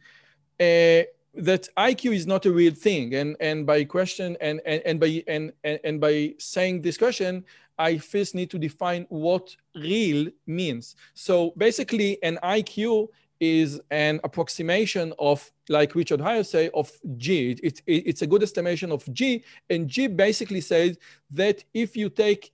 Uh, 0.61 1.05
that 1.35 1.69
IQ 1.77 2.15
is 2.15 2.27
not 2.27 2.47
a 2.47 2.53
real 2.53 2.75
thing. 2.75 3.15
And, 3.15 3.37
and 3.41 3.67
by 3.67 3.85
question 3.85 4.37
and, 4.41 4.61
and, 4.67 4.83
and 4.85 5.01
by 5.01 5.23
and, 5.27 5.53
and, 5.65 5.81
and 5.85 6.01
by 6.01 6.35
saying 6.39 6.83
this 6.83 6.97
question, 6.97 7.45
I 7.79 7.99
first 7.99 8.35
need 8.35 8.51
to 8.51 8.59
define 8.59 9.07
what 9.09 9.55
real 9.75 10.29
means. 10.47 10.97
So 11.15 11.53
basically 11.57 12.23
an 12.23 12.39
IQ 12.43 13.09
is 13.41 13.81
an 13.91 14.21
approximation 14.23 15.15
of, 15.19 15.51
like 15.69 15.95
Richard 15.95 16.21
Haier 16.21 16.45
say, 16.45 16.69
of 16.75 16.93
G. 17.17 17.53
It, 17.63 17.81
it, 17.87 18.07
it's 18.07 18.23
a 18.23 18.27
good 18.27 18.43
estimation 18.43 18.93
of 18.93 19.11
G. 19.15 19.43
And 19.71 19.89
G 19.89 20.09
basically 20.09 20.61
says 20.61 20.99
that 21.31 21.65
if 21.73 21.97
you 21.97 22.11
take 22.11 22.53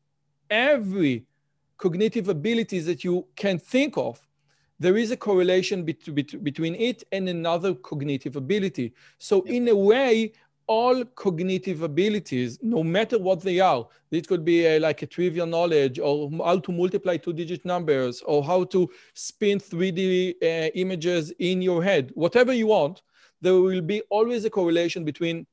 every 0.48 1.24
cognitive 1.76 2.28
abilities 2.28 2.86
that 2.86 3.02
you 3.02 3.26
can 3.34 3.58
think 3.58 3.96
of 3.96 4.20
there 4.78 4.96
is 4.96 5.10
a 5.10 5.16
correlation 5.16 5.84
bet- 5.84 6.14
bet- 6.14 6.42
between 6.44 6.74
it 6.74 7.04
and 7.12 7.28
another 7.28 7.74
cognitive 7.74 8.36
ability. 8.36 8.92
So, 9.18 9.42
yep. 9.44 9.54
in 9.54 9.68
a 9.68 9.76
way, 9.76 10.32
all 10.66 11.04
cognitive 11.04 11.82
abilities, 11.82 12.58
no 12.62 12.82
matter 12.82 13.18
what 13.18 13.40
they 13.40 13.60
are, 13.60 13.86
it 14.10 14.26
could 14.26 14.44
be 14.44 14.66
a, 14.66 14.78
like 14.78 15.02
a 15.02 15.06
trivial 15.06 15.46
knowledge 15.46 15.98
or 15.98 16.30
how 16.44 16.58
to 16.58 16.72
multiply 16.72 17.16
two 17.16 17.32
digit 17.32 17.64
numbers 17.64 18.22
or 18.22 18.42
how 18.42 18.64
to 18.64 18.90
spin 19.14 19.58
3D 19.58 20.34
uh, 20.42 20.70
images 20.74 21.32
in 21.38 21.62
your 21.62 21.82
head, 21.82 22.10
whatever 22.14 22.52
you 22.52 22.66
want, 22.66 23.02
there 23.40 23.54
will 23.54 23.82
be 23.82 24.02
always 24.10 24.44
a 24.44 24.50
correlation 24.50 25.04
between 25.04 25.46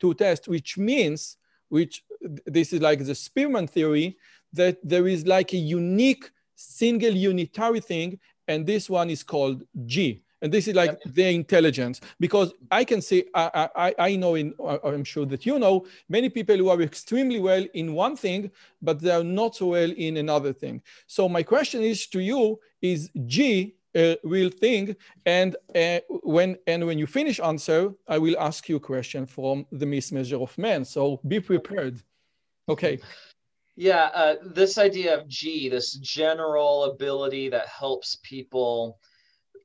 two 0.00 0.14
tests, 0.14 0.48
which 0.48 0.78
means, 0.78 1.36
which 1.68 2.04
this 2.46 2.72
is 2.72 2.80
like 2.80 3.04
the 3.04 3.14
Spearman 3.14 3.66
theory, 3.66 4.16
that 4.52 4.78
there 4.82 5.08
is 5.08 5.26
like 5.26 5.52
a 5.52 5.58
unique 5.58 6.30
single 6.54 7.10
unitary 7.12 7.80
thing 7.80 8.18
and 8.48 8.66
this 8.66 8.90
one 8.90 9.10
is 9.10 9.22
called 9.22 9.62
G. 9.86 10.22
And 10.42 10.52
this 10.52 10.68
is 10.68 10.74
like 10.74 10.90
yep. 10.90 11.14
the 11.14 11.34
intelligence 11.34 12.02
because 12.20 12.52
I 12.70 12.84
can 12.84 13.00
say 13.00 13.24
I, 13.34 13.68
I, 13.74 13.94
I 13.98 14.16
know 14.16 14.34
in 14.34 14.52
I'm 14.84 15.04
sure 15.04 15.24
that 15.24 15.46
you 15.46 15.58
know 15.58 15.86
many 16.10 16.28
people 16.28 16.56
who 16.56 16.68
are 16.68 16.82
extremely 16.82 17.40
well 17.40 17.64
in 17.72 17.94
one 17.94 18.14
thing, 18.14 18.50
but 18.82 19.00
they 19.00 19.10
are 19.10 19.24
not 19.24 19.56
so 19.56 19.68
well 19.68 19.90
in 19.90 20.18
another 20.18 20.52
thing. 20.52 20.82
So 21.06 21.30
my 21.30 21.42
question 21.42 21.82
is 21.82 22.06
to 22.08 22.20
you: 22.20 22.60
Is 22.82 23.10
G 23.24 23.74
a 23.96 24.18
real 24.22 24.50
thing? 24.50 24.96
And 25.24 25.56
uh, 25.74 26.00
when 26.22 26.58
and 26.66 26.84
when 26.84 26.98
you 26.98 27.06
finish 27.06 27.40
answer, 27.40 27.94
I 28.06 28.18
will 28.18 28.38
ask 28.38 28.68
you 28.68 28.76
a 28.76 28.80
question 28.80 29.24
from 29.24 29.66
the 29.72 29.86
mismeasure 29.86 30.42
of 30.42 30.56
man. 30.58 30.84
So 30.84 31.20
be 31.26 31.40
prepared. 31.40 32.02
Okay. 32.68 32.98
Yeah, 33.76 34.10
uh, 34.14 34.34
this 34.44 34.78
idea 34.78 35.18
of 35.18 35.28
G, 35.28 35.68
this 35.68 35.94
general 35.94 36.84
ability 36.84 37.48
that 37.48 37.66
helps 37.66 38.18
people 38.22 38.98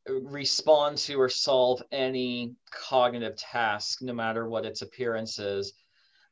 respond 0.08 0.98
to 0.98 1.22
or 1.22 1.30
solve 1.30 1.84
any 1.92 2.56
cognitive 2.72 3.36
task, 3.36 4.02
no 4.02 4.14
matter 4.14 4.48
what 4.48 4.66
its 4.66 4.82
appearance 4.82 5.38
is, 5.38 5.74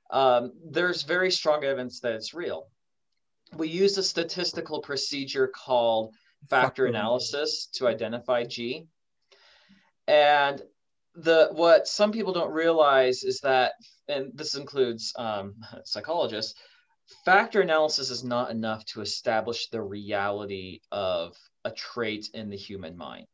um, 0.09 0.53
there's 0.69 1.03
very 1.03 1.29
strong 1.29 1.63
evidence 1.63 1.99
that 1.99 2.13
it's 2.13 2.33
real. 2.33 2.67
We 3.55 3.67
use 3.67 3.97
a 3.97 4.03
statistical 4.03 4.81
procedure 4.81 5.47
called 5.47 6.13
factor 6.49 6.85
analysis 6.85 7.67
to 7.73 7.87
identify 7.87 8.43
G. 8.45 8.87
And 10.07 10.61
the 11.15 11.49
what 11.51 11.87
some 11.87 12.11
people 12.11 12.33
don't 12.33 12.51
realize 12.51 13.23
is 13.23 13.39
that, 13.41 13.73
and 14.07 14.31
this 14.33 14.55
includes 14.55 15.13
um, 15.17 15.55
psychologists, 15.85 16.55
factor 17.25 17.61
analysis 17.61 18.09
is 18.09 18.23
not 18.23 18.51
enough 18.51 18.85
to 18.85 19.01
establish 19.01 19.69
the 19.69 19.81
reality 19.81 20.81
of 20.91 21.35
a 21.63 21.71
trait 21.71 22.29
in 22.33 22.49
the 22.49 22.57
human 22.57 22.97
mind. 22.97 23.27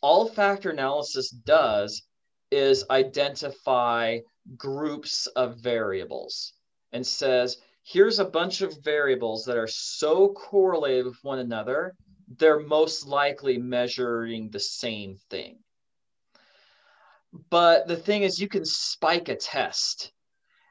All 0.00 0.28
factor 0.28 0.70
analysis 0.70 1.30
does 1.30 2.02
is 2.50 2.84
identify 2.90 4.18
groups 4.56 5.26
of 5.28 5.58
variables 5.58 6.52
and 6.92 7.06
says, 7.06 7.58
here's 7.82 8.18
a 8.18 8.24
bunch 8.24 8.62
of 8.62 8.82
variables 8.82 9.44
that 9.44 9.56
are 9.56 9.68
so 9.68 10.28
correlated 10.28 11.06
with 11.06 11.18
one 11.22 11.38
another, 11.38 11.94
they're 12.38 12.60
most 12.60 13.06
likely 13.06 13.58
measuring 13.58 14.50
the 14.50 14.60
same 14.60 15.16
thing. 15.30 15.58
But 17.50 17.88
the 17.88 17.96
thing 17.96 18.22
is, 18.22 18.40
you 18.40 18.48
can 18.48 18.64
spike 18.64 19.28
a 19.28 19.36
test 19.36 20.12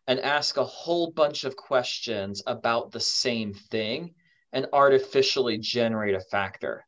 and 0.07 0.19
ask 0.19 0.57
a 0.57 0.63
whole 0.63 1.11
bunch 1.11 1.43
of 1.43 1.55
questions 1.55 2.43
about 2.45 2.91
the 2.91 2.99
same 2.99 3.53
thing 3.53 4.13
and 4.51 4.67
artificially 4.73 5.57
generate 5.57 6.15
a 6.15 6.19
factor. 6.19 6.85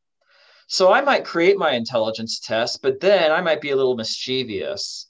So 0.67 0.91
I 0.91 1.01
might 1.01 1.25
create 1.25 1.57
my 1.57 1.71
intelligence 1.71 2.39
test, 2.39 2.81
but 2.81 2.99
then 2.99 3.31
I 3.31 3.41
might 3.41 3.61
be 3.61 3.71
a 3.71 3.75
little 3.75 3.95
mischievous 3.95 5.07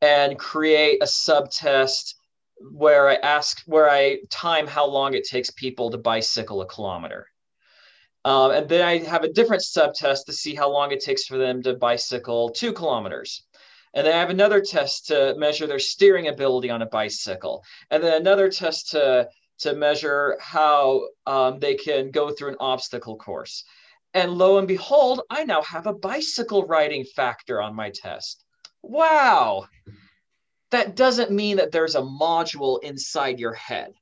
and 0.00 0.38
create 0.38 1.02
a 1.02 1.06
subtest 1.06 2.16
where 2.72 3.08
I 3.08 3.14
ask, 3.14 3.62
where 3.66 3.88
I 3.88 4.18
time 4.30 4.66
how 4.66 4.86
long 4.86 5.14
it 5.14 5.24
takes 5.24 5.50
people 5.50 5.90
to 5.90 5.98
bicycle 5.98 6.60
a 6.62 6.66
kilometer. 6.66 7.26
Um, 8.24 8.50
and 8.50 8.68
then 8.68 8.82
I 8.84 8.98
have 8.98 9.22
a 9.22 9.32
different 9.32 9.62
subtest 9.62 10.26
to 10.26 10.32
see 10.32 10.54
how 10.54 10.70
long 10.70 10.90
it 10.90 11.00
takes 11.00 11.24
for 11.24 11.38
them 11.38 11.62
to 11.62 11.74
bicycle 11.74 12.50
two 12.50 12.72
kilometers. 12.72 13.44
And 13.94 14.06
then 14.06 14.14
I 14.14 14.20
have 14.20 14.30
another 14.30 14.60
test 14.60 15.06
to 15.08 15.34
measure 15.36 15.66
their 15.66 15.78
steering 15.78 16.28
ability 16.28 16.70
on 16.70 16.82
a 16.82 16.86
bicycle. 16.86 17.64
And 17.90 18.02
then 18.02 18.20
another 18.20 18.48
test 18.48 18.90
to, 18.90 19.28
to 19.58 19.74
measure 19.74 20.36
how 20.40 21.08
um, 21.26 21.58
they 21.58 21.74
can 21.74 22.10
go 22.10 22.30
through 22.30 22.50
an 22.50 22.56
obstacle 22.60 23.16
course. 23.16 23.64
And 24.14 24.32
lo 24.32 24.58
and 24.58 24.68
behold, 24.68 25.22
I 25.30 25.44
now 25.44 25.62
have 25.62 25.86
a 25.86 25.94
bicycle 25.94 26.64
riding 26.64 27.04
factor 27.04 27.60
on 27.60 27.74
my 27.74 27.90
test. 27.90 28.44
Wow. 28.82 29.66
That 30.70 30.96
doesn't 30.96 31.30
mean 31.30 31.56
that 31.56 31.72
there's 31.72 31.94
a 31.94 32.02
module 32.02 32.82
inside 32.82 33.40
your 33.40 33.54
head 33.54 33.92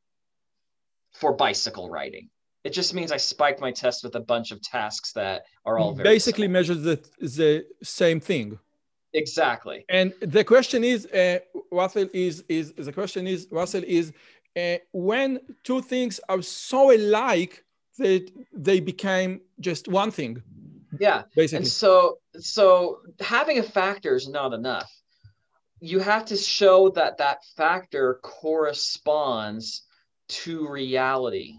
for 1.12 1.32
bicycle 1.32 1.88
riding. 1.88 2.28
It 2.64 2.70
just 2.70 2.94
means 2.94 3.12
I 3.12 3.16
spiked 3.16 3.60
my 3.60 3.70
test 3.70 4.02
with 4.02 4.16
a 4.16 4.20
bunch 4.20 4.50
of 4.50 4.60
tasks 4.60 5.12
that 5.12 5.44
are 5.64 5.78
all 5.78 5.94
basically 5.94 6.44
similar. 6.44 6.58
measures 6.58 6.82
the, 6.82 7.00
the 7.20 7.66
same 7.82 8.18
thing. 8.18 8.58
Exactly. 9.16 9.84
And 9.88 10.12
the 10.20 10.44
question 10.44 10.84
is, 10.84 11.06
uh, 11.06 11.38
Russell 11.72 12.08
is 12.12 12.44
is 12.48 12.74
the 12.74 12.92
question 12.92 13.26
is 13.26 13.48
Russell 13.50 13.82
is 13.86 14.12
uh, 14.56 14.76
when 14.92 15.40
two 15.64 15.80
things 15.80 16.20
are 16.28 16.42
so 16.42 16.94
alike 16.94 17.64
that 17.98 18.30
they 18.52 18.78
became 18.78 19.40
just 19.58 19.88
one 19.88 20.10
thing. 20.10 20.42
Yeah. 21.00 21.22
Basically. 21.34 21.64
And 21.64 21.66
so 21.66 22.18
so 22.38 22.98
having 23.20 23.58
a 23.58 23.62
factor 23.62 24.14
is 24.14 24.28
not 24.28 24.52
enough. 24.52 24.92
You 25.80 25.98
have 26.00 26.26
to 26.26 26.36
show 26.36 26.90
that 26.90 27.16
that 27.16 27.38
factor 27.56 28.20
corresponds 28.22 29.82
to 30.28 30.68
reality. 30.68 31.54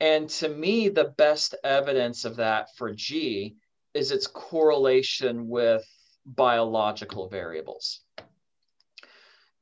And 0.00 0.28
to 0.40 0.48
me, 0.48 0.88
the 0.90 1.12
best 1.16 1.56
evidence 1.64 2.24
of 2.24 2.36
that 2.36 2.68
for 2.76 2.94
G 2.94 3.56
is 3.94 4.12
its 4.12 4.28
correlation 4.28 5.48
with 5.48 5.84
biological 6.36 7.28
variables. 7.28 8.00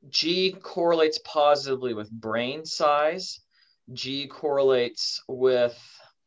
G 0.09 0.55
correlates 0.61 1.19
positively 1.23 1.93
with 1.93 2.11
brain 2.11 2.65
size. 2.65 3.39
G 3.93 4.27
correlates 4.27 5.21
with 5.27 5.77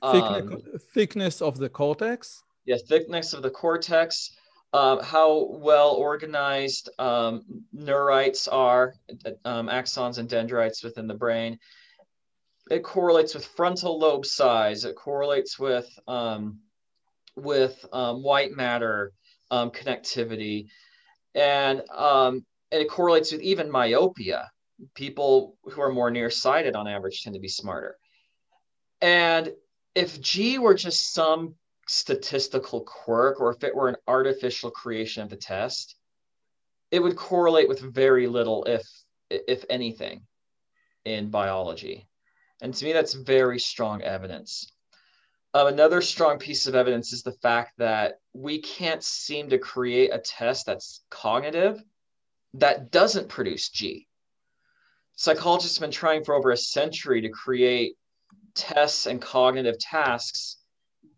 um, 0.02 0.62
thickness 0.94 1.42
of 1.42 1.58
the 1.58 1.68
cortex. 1.68 2.42
Yeah, 2.64 2.76
thickness 2.88 3.32
of 3.32 3.42
the 3.42 3.50
cortex. 3.50 4.36
Uh, 4.72 5.02
how 5.02 5.48
well 5.50 5.90
organized 5.94 6.90
um, 7.00 7.42
neurites 7.74 8.46
are, 8.50 8.94
um, 9.44 9.66
axons 9.66 10.18
and 10.18 10.28
dendrites 10.28 10.84
within 10.84 11.08
the 11.08 11.14
brain. 11.14 11.58
It 12.70 12.84
correlates 12.84 13.34
with 13.34 13.44
frontal 13.44 13.98
lobe 13.98 14.24
size. 14.24 14.84
It 14.84 14.94
correlates 14.94 15.58
with 15.58 15.88
um, 16.06 16.60
with 17.34 17.84
um, 17.92 18.22
white 18.22 18.52
matter 18.52 19.12
um, 19.50 19.70
connectivity, 19.70 20.66
and 21.34 21.82
um, 21.90 22.44
and 22.72 22.82
it 22.82 22.88
correlates 22.88 23.32
with 23.32 23.42
even 23.42 23.70
myopia. 23.70 24.50
People 24.94 25.56
who 25.64 25.82
are 25.82 25.92
more 25.92 26.10
nearsighted 26.10 26.74
on 26.74 26.88
average 26.88 27.22
tend 27.22 27.34
to 27.34 27.40
be 27.40 27.48
smarter. 27.48 27.96
And 29.02 29.52
if 29.94 30.20
G 30.20 30.58
were 30.58 30.74
just 30.74 31.12
some 31.12 31.54
statistical 31.86 32.82
quirk, 32.82 33.40
or 33.40 33.50
if 33.52 33.64
it 33.64 33.74
were 33.74 33.88
an 33.88 33.96
artificial 34.06 34.70
creation 34.70 35.22
of 35.22 35.28
the 35.28 35.36
test, 35.36 35.96
it 36.90 37.00
would 37.00 37.16
correlate 37.16 37.68
with 37.68 37.80
very 37.80 38.26
little, 38.26 38.64
if 38.64 38.82
if 39.28 39.64
anything, 39.68 40.22
in 41.04 41.30
biology. 41.30 42.08
And 42.62 42.74
to 42.74 42.84
me, 42.84 42.92
that's 42.92 43.14
very 43.14 43.58
strong 43.58 44.02
evidence. 44.02 44.70
Another 45.52 46.00
strong 46.00 46.38
piece 46.38 46.68
of 46.68 46.76
evidence 46.76 47.12
is 47.12 47.24
the 47.24 47.32
fact 47.32 47.72
that 47.78 48.20
we 48.32 48.60
can't 48.60 49.02
seem 49.02 49.50
to 49.50 49.58
create 49.58 50.10
a 50.12 50.18
test 50.18 50.66
that's 50.66 51.02
cognitive 51.10 51.82
that 52.54 52.92
doesn't 52.92 53.28
produce 53.28 53.68
G. 53.68 54.06
Psychologists 55.16 55.76
have 55.78 55.82
been 55.82 55.90
trying 55.90 56.24
for 56.24 56.34
over 56.36 56.52
a 56.52 56.56
century 56.56 57.20
to 57.22 57.28
create 57.28 57.96
tests 58.54 59.06
and 59.06 59.20
cognitive 59.20 59.78
tasks 59.80 60.58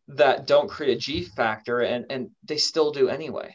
that 0.08 0.46
don't 0.46 0.70
create 0.70 0.96
a 0.96 1.00
G 1.00 1.24
factor, 1.24 1.80
and, 1.80 2.06
and 2.08 2.30
they 2.42 2.56
still 2.56 2.90
do 2.90 3.08
anyway. 3.08 3.54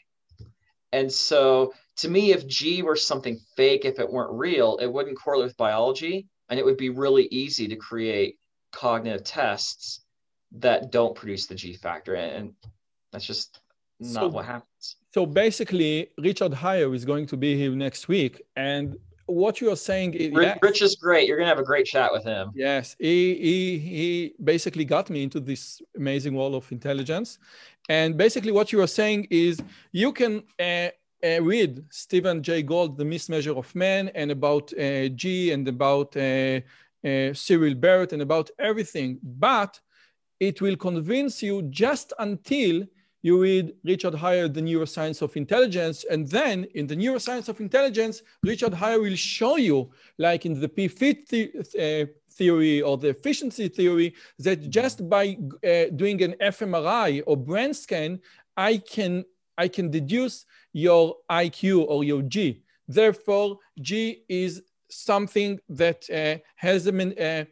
And 0.92 1.12
so, 1.12 1.74
to 1.98 2.08
me, 2.08 2.32
if 2.32 2.48
G 2.48 2.84
were 2.84 2.96
something 2.96 3.40
fake, 3.56 3.84
if 3.84 4.00
it 4.00 4.12
weren't 4.12 4.32
real, 4.32 4.78
it 4.78 4.88
wouldn't 4.88 5.18
correlate 5.18 5.48
with 5.48 5.58
biology, 5.58 6.28
and 6.50 6.60
it 6.60 6.66
would 6.66 6.78
be 6.78 6.90
really 6.90 7.26
easy 7.32 7.68
to 7.68 7.76
create 7.76 8.38
cognitive 8.72 9.24
tests 9.24 10.02
that 10.54 10.92
don't 10.92 11.16
produce 11.16 11.46
the 11.46 11.56
G 11.56 11.74
factor. 11.74 12.16
And 12.16 12.54
that's 13.12 13.26
just 13.26 13.60
not 14.00 14.24
so, 14.24 14.28
what 14.28 14.46
happens. 14.46 14.96
So 15.14 15.26
basically, 15.26 16.12
Richard 16.18 16.52
Haier 16.52 16.94
is 16.96 17.06
going 17.06 17.26
to 17.28 17.38
be 17.38 17.58
here 17.58 17.72
next 17.72 18.08
week. 18.08 18.42
And 18.56 18.98
what 19.28 19.60
you 19.62 19.72
are 19.72 19.76
saying 19.76 20.14
is 20.14 20.34
Rich, 20.34 20.58
Rich 20.62 20.82
is 20.82 20.96
great. 20.96 21.28
You're 21.28 21.38
gonna 21.38 21.50
have 21.50 21.60
a 21.60 21.64
great 21.64 21.86
chat 21.86 22.12
with 22.12 22.24
him. 22.24 22.52
Yes, 22.56 22.96
he 22.98 23.36
he 23.36 23.78
he 23.78 24.34
basically 24.44 24.86
got 24.86 25.10
me 25.10 25.22
into 25.22 25.40
this 25.40 25.82
amazing 25.96 26.34
world 26.34 26.56
of 26.56 26.72
intelligence, 26.72 27.38
and 27.90 28.18
basically 28.18 28.52
what 28.52 28.72
you 28.72 28.82
are 28.82 28.88
saying 28.88 29.28
is 29.30 29.60
you 29.92 30.14
can 30.14 30.44
uh, 30.60 30.90
uh, 31.24 31.42
read 31.42 31.84
Stephen 31.90 32.42
Jay 32.42 32.62
Gould, 32.64 32.98
The 32.98 33.04
Mismeasure 33.04 33.58
of 33.58 33.74
Man, 33.76 34.10
and 34.16 34.32
about 34.32 34.72
uh, 34.80 35.10
G 35.10 35.52
and 35.52 35.68
about 35.68 36.16
uh, 36.16 36.62
uh, 37.06 37.34
Cyril 37.34 37.76
Barrett, 37.76 38.14
and 38.14 38.22
about 38.22 38.50
everything, 38.60 39.20
but 39.22 39.80
it 40.40 40.62
will 40.62 40.76
convince 40.76 41.42
you 41.42 41.64
just 41.64 42.14
until 42.20 42.86
you 43.22 43.42
read 43.42 43.74
Richard 43.84 44.14
Haier, 44.14 44.54
The 44.54 44.62
Neuroscience 44.62 45.22
of 45.22 45.36
Intelligence. 45.36 46.06
And 46.10 46.28
then 46.28 46.66
in 46.76 46.88
the 46.88 46.96
Neuroscience 46.96 47.50
of 47.50 47.60
Intelligence, 47.60 48.22
Richard 48.44 48.74
Haier 48.74 49.02
will 49.02 49.16
show 49.16 49.58
you, 49.58 49.90
like 50.18 50.46
in 50.46 50.60
the 50.60 50.70
P-FIT 50.70 51.34
uh, 51.34 52.06
theory 52.32 52.82
or 52.82 52.98
the 52.98 53.10
efficiency 53.10 53.68
theory, 53.68 54.14
that 54.40 54.70
just 54.70 55.10
by 55.10 55.38
uh, 55.66 55.86
doing 55.96 56.22
an 56.24 56.36
fMRI 56.40 57.24
or 57.26 57.36
brain 57.36 57.74
scan, 57.74 58.20
I 58.56 58.78
can, 58.78 59.26
I 59.58 59.68
can 59.68 59.90
deduce 59.90 60.46
your 60.72 61.18
IQ 61.30 61.86
or 61.88 62.04
your 62.04 62.22
G. 62.22 62.62
Therefore, 62.88 63.58
G 63.82 64.24
is 64.30 64.62
something 64.90 65.60
that 65.70 66.10
uh, 66.10 66.42
has 66.56 66.88
a, 66.88 66.94
uh, 66.94 67.46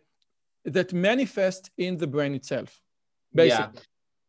that 0.65 0.93
manifest 0.93 1.71
in 1.77 1.97
the 1.97 2.07
brain 2.07 2.33
itself. 2.33 2.81
Basically. 3.33 3.81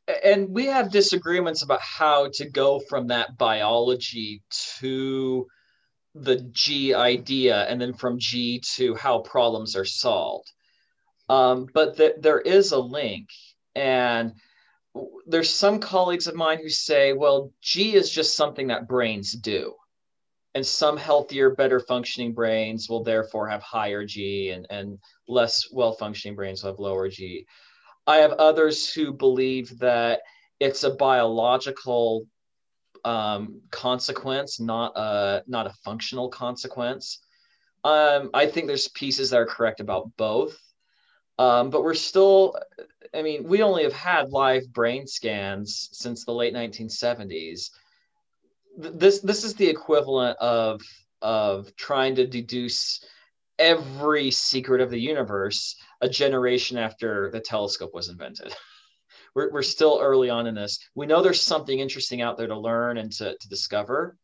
Yeah. 0.08 0.14
And 0.24 0.50
we 0.50 0.66
have 0.66 0.92
disagreements 0.92 1.62
about 1.62 1.80
how 1.80 2.28
to 2.34 2.48
go 2.48 2.78
from 2.78 3.08
that 3.08 3.36
biology 3.36 4.42
to 4.78 5.46
the 6.14 6.36
G 6.52 6.94
idea 6.94 7.64
and 7.64 7.80
then 7.80 7.92
from 7.92 8.18
G 8.18 8.60
to 8.76 8.94
how 8.94 9.18
problems 9.20 9.74
are 9.74 9.84
solved. 9.84 10.50
Um, 11.28 11.66
but 11.74 11.96
th- 11.96 12.16
there 12.20 12.40
is 12.40 12.72
a 12.72 12.78
link. 12.78 13.28
And 13.74 14.32
there's 15.26 15.50
some 15.50 15.80
colleagues 15.80 16.26
of 16.26 16.34
mine 16.34 16.58
who 16.62 16.70
say, 16.70 17.12
well, 17.12 17.52
G 17.60 17.94
is 17.94 18.10
just 18.10 18.36
something 18.36 18.68
that 18.68 18.88
brains 18.88 19.32
do. 19.32 19.74
And 20.56 20.66
some 20.66 20.96
healthier, 20.96 21.50
better 21.50 21.80
functioning 21.80 22.32
brains 22.32 22.88
will 22.88 23.04
therefore 23.04 23.46
have 23.46 23.62
higher 23.62 24.06
G, 24.06 24.52
and, 24.52 24.66
and 24.70 24.98
less 25.28 25.70
well 25.70 25.92
functioning 25.92 26.34
brains 26.34 26.62
will 26.62 26.70
have 26.70 26.80
lower 26.80 27.10
G. 27.10 27.44
I 28.06 28.16
have 28.16 28.32
others 28.32 28.90
who 28.90 29.12
believe 29.12 29.78
that 29.80 30.22
it's 30.58 30.82
a 30.82 30.94
biological 30.94 32.26
um, 33.04 33.60
consequence, 33.70 34.58
not 34.58 34.96
a 34.96 35.42
not 35.46 35.66
a 35.66 35.74
functional 35.84 36.30
consequence. 36.30 37.18
Um, 37.84 38.30
I 38.32 38.46
think 38.46 38.66
there's 38.66 38.88
pieces 38.88 39.28
that 39.28 39.40
are 39.40 39.44
correct 39.44 39.80
about 39.80 40.10
both, 40.16 40.56
um, 41.38 41.68
but 41.68 41.82
we're 41.82 41.92
still. 41.92 42.56
I 43.12 43.20
mean, 43.20 43.44
we 43.44 43.62
only 43.62 43.82
have 43.82 43.92
had 43.92 44.30
live 44.30 44.72
brain 44.72 45.06
scans 45.06 45.90
since 45.92 46.24
the 46.24 46.32
late 46.32 46.54
1970s. 46.54 47.72
This 48.76 49.20
this 49.20 49.44
is 49.44 49.54
the 49.54 49.68
equivalent 49.68 50.36
of 50.38 50.80
of 51.22 51.74
trying 51.76 52.14
to 52.16 52.26
deduce 52.26 53.04
every 53.58 54.30
secret 54.30 54.80
of 54.80 54.90
the 54.90 55.00
universe 55.00 55.76
a 56.02 56.08
generation 56.08 56.76
after 56.76 57.30
the 57.30 57.40
telescope 57.40 57.94
was 57.94 58.08
invented. 58.08 58.54
we're, 59.34 59.50
we're 59.50 59.62
still 59.62 59.98
early 60.00 60.30
on 60.30 60.46
in 60.46 60.54
this. 60.54 60.78
We 60.94 61.06
know 61.06 61.22
there's 61.22 61.42
something 61.42 61.78
interesting 61.78 62.20
out 62.22 62.36
there 62.36 62.46
to 62.48 62.58
learn 62.58 62.98
and 62.98 63.10
to, 63.12 63.36
to 63.38 63.48
discover. 63.48 64.16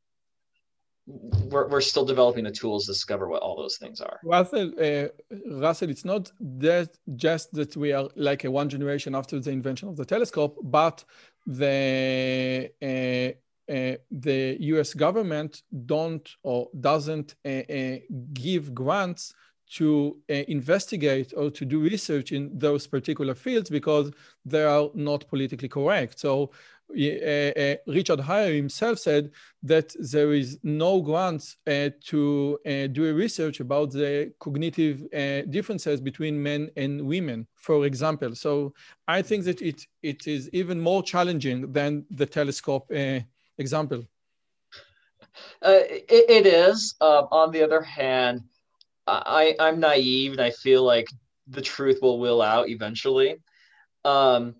We're, 1.06 1.68
we're 1.68 1.80
still 1.80 2.04
developing 2.04 2.44
the 2.44 2.52
tools 2.52 2.86
to 2.86 2.92
discover 2.92 3.28
what 3.28 3.42
all 3.42 3.56
those 3.56 3.76
things 3.76 4.00
are. 4.00 4.20
Russell, 4.24 4.72
uh, 4.80 5.08
Russell, 5.50 5.90
it's 5.90 6.04
not 6.04 6.30
that 6.40 6.96
just 7.16 7.52
that 7.52 7.76
we 7.76 7.92
are 7.92 8.08
like 8.14 8.44
a 8.44 8.50
one 8.50 8.68
generation 8.68 9.14
after 9.14 9.40
the 9.40 9.50
invention 9.50 9.88
of 9.88 9.96
the 9.96 10.04
telescope, 10.04 10.58
but 10.62 11.04
the 11.46 12.70
uh, 12.80 13.36
uh, 13.70 13.94
the 14.10 14.56
U.S. 14.60 14.92
government 14.92 15.62
don't 15.86 16.28
or 16.42 16.68
doesn't 16.80 17.36
uh, 17.44 17.48
uh, 17.48 17.96
give 18.32 18.74
grants 18.74 19.34
to 19.70 20.18
uh, 20.28 20.34
investigate 20.48 21.32
or 21.36 21.50
to 21.50 21.64
do 21.64 21.80
research 21.80 22.32
in 22.32 22.50
those 22.58 22.86
particular 22.86 23.34
fields 23.34 23.70
because 23.70 24.10
they 24.44 24.64
are 24.64 24.90
not 24.94 25.26
politically 25.28 25.68
correct. 25.68 26.18
So 26.18 26.50
uh, 26.90 27.78
Richard 27.86 28.18
Haier 28.18 28.54
himself 28.54 28.98
said 28.98 29.30
that 29.62 29.94
there 29.98 30.34
is 30.34 30.58
no 30.62 31.00
grants 31.00 31.56
to 31.64 32.58
do 32.92 33.14
research 33.14 33.60
about 33.60 33.92
the 33.92 34.30
cognitive 34.40 35.08
differences 35.50 36.02
between 36.02 36.42
men 36.42 36.68
and 36.76 37.00
women, 37.00 37.46
for 37.54 37.86
example. 37.86 38.34
So 38.34 38.74
I 39.08 39.22
think 39.22 39.44
that 39.44 39.62
it, 39.62 39.86
it 40.02 40.26
is 40.26 40.50
even 40.52 40.78
more 40.78 41.02
challenging 41.02 41.72
than 41.72 42.04
the 42.10 42.26
telescope 42.26 42.92
example? 43.58 44.04
Uh, 45.62 45.80
it, 45.88 46.30
it 46.30 46.46
is. 46.46 46.94
Um, 47.00 47.28
on 47.30 47.52
the 47.52 47.62
other 47.62 47.82
hand, 47.82 48.42
I, 49.06 49.54
I'm 49.58 49.80
naive 49.80 50.32
and 50.32 50.40
I 50.40 50.50
feel 50.50 50.84
like 50.84 51.08
the 51.48 51.62
truth 51.62 51.98
will 52.02 52.18
will 52.18 52.42
out 52.42 52.68
eventually. 52.68 53.36
Um, 54.04 54.56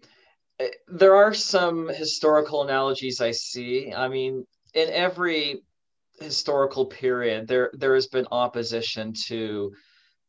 eh, 0.59 0.71
there 0.89 1.15
are 1.15 1.35
some 1.35 1.89
historical 1.89 2.63
analogies 2.63 3.21
I 3.21 3.31
see. 3.31 3.93
I 3.93 4.09
mean, 4.09 4.47
in 4.75 4.89
every 4.91 5.63
historical 6.21 6.87
period, 6.87 7.47
there 7.47 7.71
there 7.75 7.95
has 7.95 8.07
been 8.07 8.27
opposition 8.31 9.13
to 9.27 9.73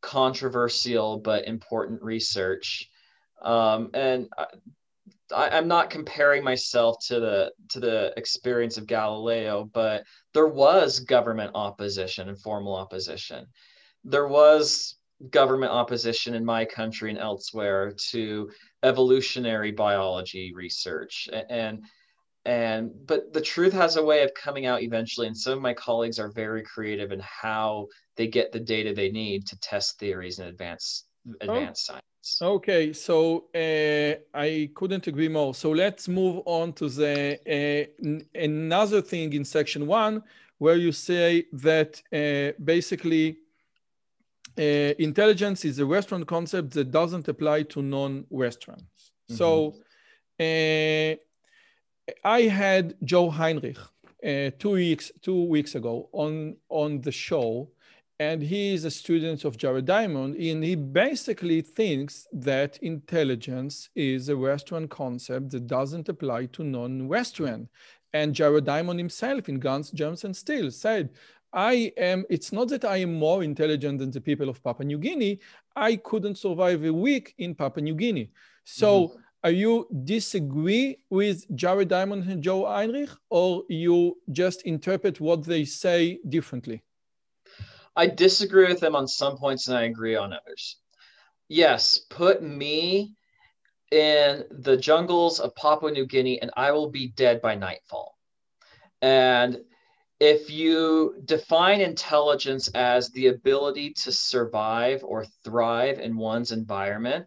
controversial 0.01 1.17
but 1.19 1.47
important 1.47 2.01
research. 2.01 2.89
Um, 3.41 3.89
and 3.93 4.27
uh, 4.37 4.45
I, 5.33 5.57
am 5.57 5.67
not 5.67 5.89
comparing 5.89 6.43
myself 6.43 6.97
to 7.07 7.19
the 7.19 7.51
to 7.69 7.79
the 7.79 8.13
experience 8.17 8.77
of 8.77 8.87
Galileo, 8.87 9.69
but 9.73 10.03
there 10.33 10.47
was 10.47 10.99
government 10.99 11.51
opposition 11.55 12.29
and 12.29 12.39
formal 12.39 12.75
opposition. 12.75 13.45
There 14.03 14.27
was 14.27 14.95
government 15.29 15.71
opposition 15.71 16.33
in 16.33 16.43
my 16.43 16.65
country 16.65 17.09
and 17.09 17.19
elsewhere 17.19 17.93
to 18.09 18.49
evolutionary 18.83 19.71
biology 19.71 20.53
research 20.53 21.29
and 21.49 21.83
and 22.45 22.91
but 23.05 23.31
the 23.31 23.39
truth 23.39 23.71
has 23.71 23.95
a 23.95 24.03
way 24.03 24.23
of 24.23 24.33
coming 24.33 24.65
out 24.65 24.81
eventually 24.81 25.27
and 25.27 25.37
some 25.37 25.53
of 25.53 25.61
my 25.61 25.73
colleagues 25.73 26.19
are 26.19 26.31
very 26.31 26.61
creative 26.61 27.13
in 27.13 27.21
how 27.21 27.87
they 28.17 28.27
get 28.27 28.51
the 28.51 28.59
data 28.59 28.93
they 28.93 29.09
need 29.09 29.47
to 29.47 29.57
test 29.59 29.97
theories 29.97 30.39
and 30.39 30.49
advance 30.49 31.05
advanced 31.39 31.89
oh. 31.89 31.93
science 31.93 32.12
Okay, 32.41 32.93
so 32.93 33.45
uh, 33.53 34.15
I 34.33 34.69
couldn't 34.73 35.07
agree 35.07 35.27
more. 35.27 35.53
So 35.53 35.71
let's 35.71 36.07
move 36.07 36.41
on 36.45 36.71
to 36.73 36.87
the 36.87 37.39
uh, 37.45 38.19
another 38.33 39.01
thing 39.01 39.33
in 39.33 39.43
section 39.43 39.87
one, 39.87 40.23
where 40.57 40.77
you 40.77 40.93
say 40.93 41.45
that 41.51 42.01
uh, 42.13 42.57
basically 42.63 43.39
uh, 44.57 44.93
intelligence 44.99 45.65
is 45.65 45.79
a 45.79 45.85
Western 45.85 46.25
concept 46.25 46.71
that 46.71 46.91
doesn't 46.91 47.27
apply 47.27 47.63
to 47.63 47.81
non-Westerns. 47.81 48.81
Mm 48.81 49.35
-hmm. 49.35 49.37
So 49.37 49.73
uh, 50.39 51.15
I 52.39 52.49
had 52.49 52.95
Joe 53.01 53.31
Henrich 53.31 53.79
uh, 54.23 54.51
two 54.57 54.71
weeks 54.71 55.11
two 55.21 55.47
weeks 55.49 55.75
ago 55.75 56.09
on 56.11 56.55
on 56.67 57.01
the 57.01 57.11
show 57.11 57.69
and 58.19 58.41
he 58.41 58.73
is 58.73 58.85
a 58.85 58.91
student 58.91 59.43
of 59.43 59.57
Jared 59.57 59.85
Diamond, 59.85 60.35
and 60.35 60.63
he 60.63 60.75
basically 60.75 61.61
thinks 61.61 62.27
that 62.31 62.77
intelligence 62.77 63.89
is 63.95 64.29
a 64.29 64.37
Western 64.37 64.87
concept 64.87 65.51
that 65.51 65.67
doesn't 65.67 66.09
apply 66.09 66.45
to 66.47 66.63
non-Western. 66.63 67.69
And 68.13 68.35
Jared 68.35 68.65
Diamond 68.65 68.99
himself 68.99 69.49
in 69.49 69.59
Guns, 69.59 69.89
Germs, 69.89 70.23
and 70.23 70.35
Steel 70.35 70.69
said, 70.69 71.09
I 71.51 71.91
am, 71.97 72.25
it's 72.29 72.51
not 72.51 72.67
that 72.69 72.85
I 72.85 72.97
am 72.97 73.13
more 73.13 73.43
intelligent 73.43 73.99
than 73.99 74.11
the 74.11 74.21
people 74.21 74.49
of 74.49 74.63
Papua 74.63 74.85
New 74.85 74.99
Guinea. 74.99 75.39
I 75.75 75.95
couldn't 75.95 76.37
survive 76.37 76.83
a 76.83 76.93
week 76.93 77.33
in 77.39 77.55
Papua 77.55 77.83
New 77.83 77.95
Guinea. 77.95 78.31
So 78.63 79.07
mm-hmm. 79.07 79.19
are 79.43 79.51
you 79.51 79.87
disagree 80.03 80.97
with 81.09 81.45
Jared 81.55 81.89
Diamond 81.89 82.29
and 82.29 82.41
Joe 82.41 82.63
Henrich, 82.63 83.15
or 83.29 83.63
you 83.69 84.17
just 84.31 84.61
interpret 84.63 85.19
what 85.19 85.43
they 85.43 85.65
say 85.65 86.19
differently? 86.29 86.83
I 87.95 88.07
disagree 88.07 88.67
with 88.67 88.79
them 88.79 88.95
on 88.95 89.07
some 89.07 89.37
points 89.37 89.67
and 89.67 89.77
I 89.77 89.83
agree 89.83 90.15
on 90.15 90.33
others. 90.33 90.77
Yes, 91.47 91.99
put 92.09 92.41
me 92.41 93.13
in 93.91 94.43
the 94.49 94.77
jungles 94.77 95.39
of 95.39 95.55
Papua 95.55 95.91
New 95.91 96.07
Guinea 96.07 96.41
and 96.41 96.51
I 96.57 96.71
will 96.71 96.89
be 96.89 97.09
dead 97.09 97.41
by 97.41 97.55
nightfall. 97.55 98.17
And 99.01 99.59
if 100.19 100.49
you 100.49 101.21
define 101.25 101.81
intelligence 101.81 102.69
as 102.69 103.09
the 103.09 103.27
ability 103.27 103.93
to 104.03 104.11
survive 104.11 105.03
or 105.03 105.25
thrive 105.43 105.99
in 105.99 106.15
one's 106.17 106.51
environment, 106.51 107.25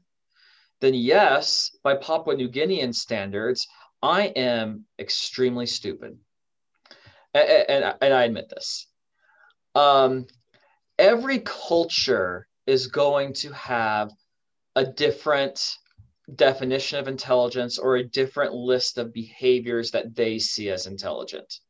then 0.81 0.95
yes, 0.95 1.77
by 1.83 1.97
Papua 1.97 2.37
New 2.37 2.49
Guinean 2.49 2.95
standards, 2.95 3.67
I 4.03 4.27
am 4.29 4.87
extremely 4.99 5.67
stupid. 5.67 6.19
And, 7.35 7.49
and, 7.69 7.95
and 8.01 8.15
I 8.15 8.25
admit 8.25 8.49
this. 8.49 8.87
Um, 9.75 10.27
every 10.99 11.41
culture 11.41 12.47
is 12.67 12.87
going 12.87 13.33
to 13.35 13.53
have 13.53 14.11
a 14.75 14.85
different 14.85 15.77
definition 16.35 16.99
of 16.99 17.09
intelligence 17.09 17.79
or 17.79 17.97
a 17.97 18.05
different 18.05 18.53
list 18.53 18.99
of 18.99 19.13
behaviors 19.13 19.91
that 19.93 20.15
they 20.15 20.39
see 20.39 20.71
as 20.71 20.87
intelligent. 20.87 21.61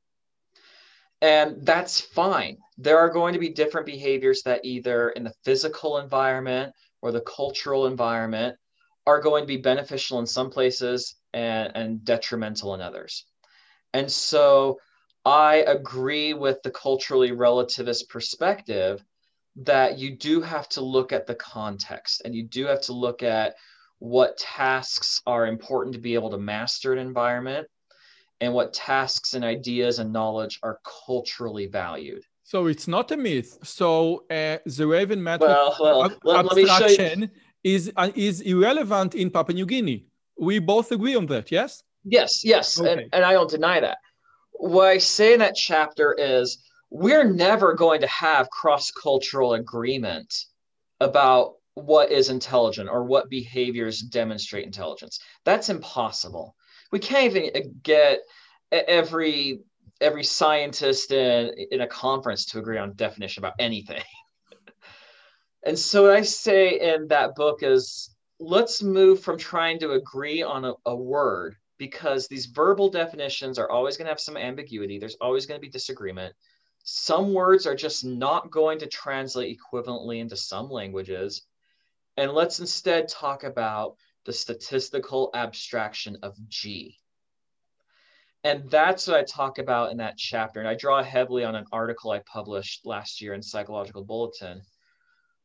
And 1.20 1.64
that's 1.64 2.00
fine. 2.00 2.58
There 2.78 2.98
are 2.98 3.10
going 3.10 3.32
to 3.34 3.38
be 3.38 3.48
different 3.48 3.86
behaviors 3.86 4.42
that 4.42 4.64
either 4.64 5.10
in 5.10 5.24
the 5.24 5.34
physical 5.44 5.98
environment 5.98 6.72
or 7.02 7.12
the 7.12 7.22
cultural 7.22 7.86
environment 7.86 8.56
are 9.06 9.20
going 9.20 9.42
to 9.42 9.46
be 9.46 9.56
beneficial 9.56 10.18
in 10.18 10.26
some 10.26 10.50
places 10.50 11.16
and, 11.32 11.72
and 11.74 12.04
detrimental 12.04 12.74
in 12.74 12.80
others. 12.80 13.24
And 13.92 14.10
so 14.10 14.78
I 15.24 15.56
agree 15.66 16.34
with 16.34 16.62
the 16.62 16.70
culturally 16.70 17.30
relativist 17.30 18.08
perspective 18.08 19.02
that 19.62 19.98
you 19.98 20.10
do 20.16 20.40
have 20.40 20.68
to 20.68 20.80
look 20.80 21.12
at 21.12 21.26
the 21.26 21.34
context 21.34 22.22
and 22.24 22.34
you 22.34 22.42
do 22.42 22.66
have 22.66 22.82
to 22.82 22.92
look 22.92 23.22
at 23.22 23.54
what 23.98 24.36
tasks 24.36 25.22
are 25.26 25.46
important 25.46 25.94
to 25.94 26.00
be 26.00 26.14
able 26.14 26.30
to 26.30 26.38
master 26.38 26.92
an 26.92 26.98
environment 26.98 27.66
and 28.40 28.52
what 28.52 28.74
tasks 28.74 29.32
and 29.34 29.44
ideas 29.44 29.98
and 29.98 30.12
knowledge 30.12 30.58
are 30.62 30.78
culturally 31.06 31.66
valued. 31.66 32.22
So 32.42 32.66
it's 32.66 32.86
not 32.86 33.10
a 33.10 33.16
myth. 33.16 33.58
So 33.62 34.24
uh, 34.30 34.58
the 34.66 34.86
Raven 34.86 35.22
method 35.22 35.48
well, 35.48 35.76
well, 35.80 36.04
ab- 36.04 36.18
let, 36.22 36.46
abstraction 36.46 37.20
let 37.20 37.30
is 37.64 37.90
uh, 37.96 38.10
is 38.14 38.42
irrelevant 38.42 39.14
in 39.14 39.30
Papua 39.30 39.54
New 39.54 39.66
Guinea. 39.66 40.06
We 40.38 40.58
both 40.58 40.92
agree 40.92 41.16
on 41.16 41.26
that, 41.26 41.50
yes? 41.50 41.82
Yes, 42.04 42.44
yes, 42.44 42.78
okay. 42.78 42.92
and, 42.92 43.08
and 43.12 43.24
I 43.24 43.32
don't 43.32 43.50
deny 43.50 43.80
that. 43.80 43.98
What 44.52 44.86
I 44.86 44.98
say 44.98 45.32
in 45.32 45.40
that 45.40 45.54
chapter 45.56 46.14
is 46.16 46.58
we're 46.90 47.24
never 47.24 47.74
going 47.74 48.00
to 48.00 48.06
have 48.06 48.50
cross 48.50 48.90
cultural 48.90 49.54
agreement 49.54 50.32
about 51.00 51.54
what 51.74 52.10
is 52.10 52.30
intelligent 52.30 52.88
or 52.88 53.04
what 53.04 53.28
behaviors 53.28 54.00
demonstrate 54.00 54.64
intelligence. 54.64 55.20
That's 55.44 55.68
impossible. 55.68 56.56
We 56.90 56.98
can't 56.98 57.36
even 57.36 57.50
uh, 57.54 57.68
get 57.82 58.20
every 58.72 59.60
every 60.00 60.24
scientist 60.24 61.10
in, 61.10 61.52
in 61.70 61.80
a 61.80 61.86
conference 61.86 62.44
to 62.46 62.58
agree 62.58 62.78
on 62.78 62.94
definition 62.94 63.42
about 63.42 63.54
anything. 63.58 64.02
and 65.66 65.78
so 65.78 66.02
what 66.02 66.12
I 66.12 66.22
say 66.22 66.78
in 66.78 67.08
that 67.08 67.34
book 67.34 67.62
is 67.62 68.14
let's 68.38 68.82
move 68.82 69.20
from 69.20 69.38
trying 69.38 69.78
to 69.80 69.92
agree 69.92 70.42
on 70.42 70.66
a, 70.66 70.74
a 70.84 70.94
word 70.94 71.56
because 71.78 72.26
these 72.26 72.46
verbal 72.46 72.90
definitions 72.90 73.58
are 73.58 73.70
always 73.70 73.96
going 73.96 74.06
to 74.06 74.10
have 74.10 74.20
some 74.20 74.36
ambiguity. 74.36 74.98
There's 74.98 75.16
always 75.20 75.46
going 75.46 75.60
to 75.60 75.66
be 75.66 75.70
disagreement. 75.70 76.34
Some 76.88 77.34
words 77.34 77.66
are 77.66 77.74
just 77.74 78.04
not 78.04 78.52
going 78.52 78.78
to 78.78 78.86
translate 78.86 79.58
equivalently 79.58 80.20
into 80.20 80.36
some 80.36 80.70
languages. 80.70 81.42
And 82.16 82.30
let's 82.30 82.60
instead 82.60 83.08
talk 83.08 83.42
about 83.42 83.96
the 84.24 84.32
statistical 84.32 85.30
abstraction 85.34 86.16
of 86.22 86.36
G. 86.48 86.96
And 88.44 88.70
that's 88.70 89.08
what 89.08 89.16
I 89.16 89.24
talk 89.24 89.58
about 89.58 89.90
in 89.90 89.96
that 89.96 90.16
chapter. 90.16 90.60
And 90.60 90.68
I 90.68 90.76
draw 90.76 91.02
heavily 91.02 91.42
on 91.42 91.56
an 91.56 91.66
article 91.72 92.12
I 92.12 92.20
published 92.20 92.86
last 92.86 93.20
year 93.20 93.34
in 93.34 93.42
Psychological 93.42 94.04
Bulletin, 94.04 94.62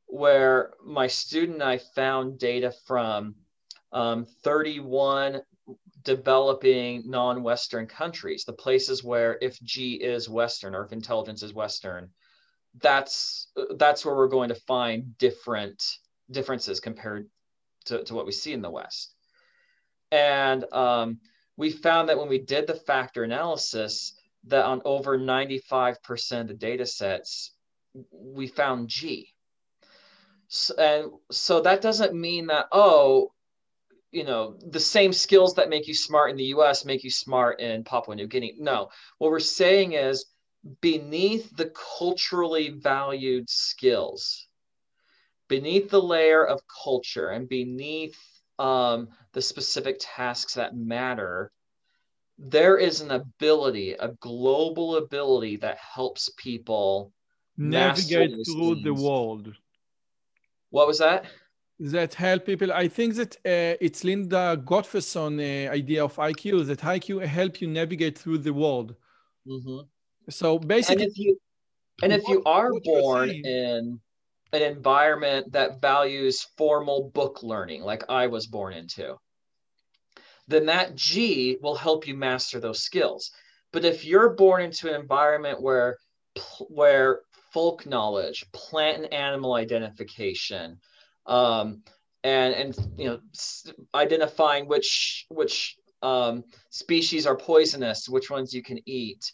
where 0.06 0.76
my 0.86 1.08
student 1.08 1.56
and 1.56 1.64
I 1.64 1.80
found 1.80 2.38
data 2.38 2.72
from 2.86 3.34
um, 3.92 4.28
31 4.44 5.42
developing 6.04 7.04
non-Western 7.06 7.88
countries, 7.88 8.44
the 8.46 8.54
places 8.54 9.04
where 9.04 9.38
if 9.42 9.62
G 9.62 9.94
is 9.94 10.30
Western 10.30 10.76
or 10.76 10.84
if 10.84 10.94
intelligence 10.94 11.44
is 11.44 11.54
Western, 11.54 12.10
that's 12.80 13.48
that's 13.76 14.06
where 14.06 14.16
we're 14.16 14.28
going 14.28 14.50
to 14.50 14.56
find 14.56 15.18
different 15.18 15.84
differences 16.30 16.80
compared 16.80 17.30
to, 17.86 18.04
to 18.04 18.14
what 18.14 18.26
we 18.26 18.32
see 18.32 18.54
in 18.54 18.62
the 18.62 18.70
West. 18.70 19.14
And 20.12 20.66
um, 20.74 21.20
we 21.58 21.72
found 21.72 22.10
that 22.10 22.18
when 22.18 22.30
we 22.30 22.40
did 22.40 22.68
the 22.68 22.76
factor 22.76 23.24
analysis, 23.24 24.14
that 24.48 24.66
on 24.66 24.82
over 24.86 25.18
95% 25.18 26.42
of 26.42 26.48
the 26.48 26.54
data 26.54 26.86
sets, 26.86 27.54
we 28.12 28.48
found 28.48 28.88
G. 28.88 29.34
So, 30.48 30.76
and 30.76 31.12
so 31.32 31.62
that 31.62 31.82
doesn't 31.82 32.14
mean 32.14 32.48
that, 32.48 32.68
oh, 32.72 33.32
you 34.12 34.24
know, 34.24 34.58
the 34.70 34.80
same 34.80 35.14
skills 35.14 35.56
that 35.56 35.70
make 35.70 35.88
you 35.88 35.94
smart 35.94 36.32
in 36.32 36.38
the 36.38 36.46
US 36.56 36.86
make 36.86 37.04
you 37.04 37.10
smart 37.10 37.60
in 37.60 37.84
Papua 37.84 38.16
New 38.16 38.28
Guinea. 38.28 38.56
No, 38.58 38.90
what 39.18 39.32
we're 39.32 39.40
saying 39.40 39.94
is 39.94 40.26
beneath 40.82 41.56
the 41.56 41.72
culturally 41.98 42.70
valued 42.70 43.50
skills, 43.50 44.48
beneath 45.48 45.90
the 45.90 46.02
layer 46.02 46.46
of 46.46 46.62
culture 46.84 47.30
and 47.30 47.48
beneath 47.48 48.18
um, 48.60 49.10
the 49.34 49.42
specific 49.42 49.98
tasks 50.00 50.54
that 50.54 50.76
matter, 50.76 51.52
there 52.38 52.78
is 52.78 53.02
an 53.02 53.12
ability, 53.12 53.94
a 53.94 54.10
global 54.20 54.98
ability 54.98 55.58
that 55.58 55.78
helps 55.78 56.30
people 56.38 57.12
navigate 57.58 58.32
through 58.46 58.76
the 58.84 58.94
world. 58.94 59.54
What 60.70 60.88
was 60.88 61.00
that? 61.00 61.26
That 61.84 62.14
help 62.14 62.46
people. 62.46 62.72
I 62.72 62.88
think 62.88 63.16
that 63.16 63.38
uh, 63.38 63.76
it's 63.82 64.04
Linda 64.04 64.56
Gottfredson 64.64 65.40
uh, 65.40 65.72
idea 65.72 66.04
of 66.04 66.16
IQ 66.16 66.68
that 66.68 66.82
IQ 66.82 67.26
help 67.26 67.60
you 67.60 67.68
navigate 67.68 68.20
through 68.20 68.38
the 68.38 68.54
world. 68.54 68.94
Mm-hmm. 69.48 69.80
So 70.30 70.60
basically, 70.60 71.06
and 71.06 71.12
if 71.12 71.18
you, 71.18 71.40
and 72.04 72.14
if 72.14 72.28
you 72.28 72.44
are 72.46 72.72
born 72.84 73.32
in 73.32 74.00
an 74.54 74.62
environment 74.62 75.52
that 75.54 75.82
values 75.82 76.46
formal 76.56 77.10
book 77.16 77.42
learning, 77.42 77.82
like 77.82 78.04
I 78.10 78.28
was 78.28 78.46
born 78.46 78.74
into, 78.74 79.16
then 80.48 80.68
that 80.68 80.94
G 80.94 81.58
will 81.64 81.76
help 81.76 82.06
you 82.06 82.14
master 82.14 82.60
those 82.60 82.84
skills. 82.84 83.32
But 83.74 83.86
if 83.86 84.06
you're 84.06 84.36
born 84.36 84.62
into 84.62 84.88
an 84.88 85.02
environment 85.02 85.60
where 85.60 85.98
where 86.70 87.22
folk 87.52 87.88
knowledge, 87.88 88.46
plant 88.54 88.98
and 89.04 89.12
animal 89.12 89.56
identification, 89.56 90.80
um, 91.26 91.84
and 92.24 92.54
and 92.54 92.78
you 92.98 93.06
know 93.06 93.20
identifying 93.96 94.68
which 94.68 95.26
which 95.30 95.78
um, 96.02 96.44
species 96.70 97.26
are 97.26 97.36
poisonous, 97.36 98.10
which 98.10 98.30
ones 98.30 98.54
you 98.54 98.64
can 98.64 98.80
eat, 98.86 99.32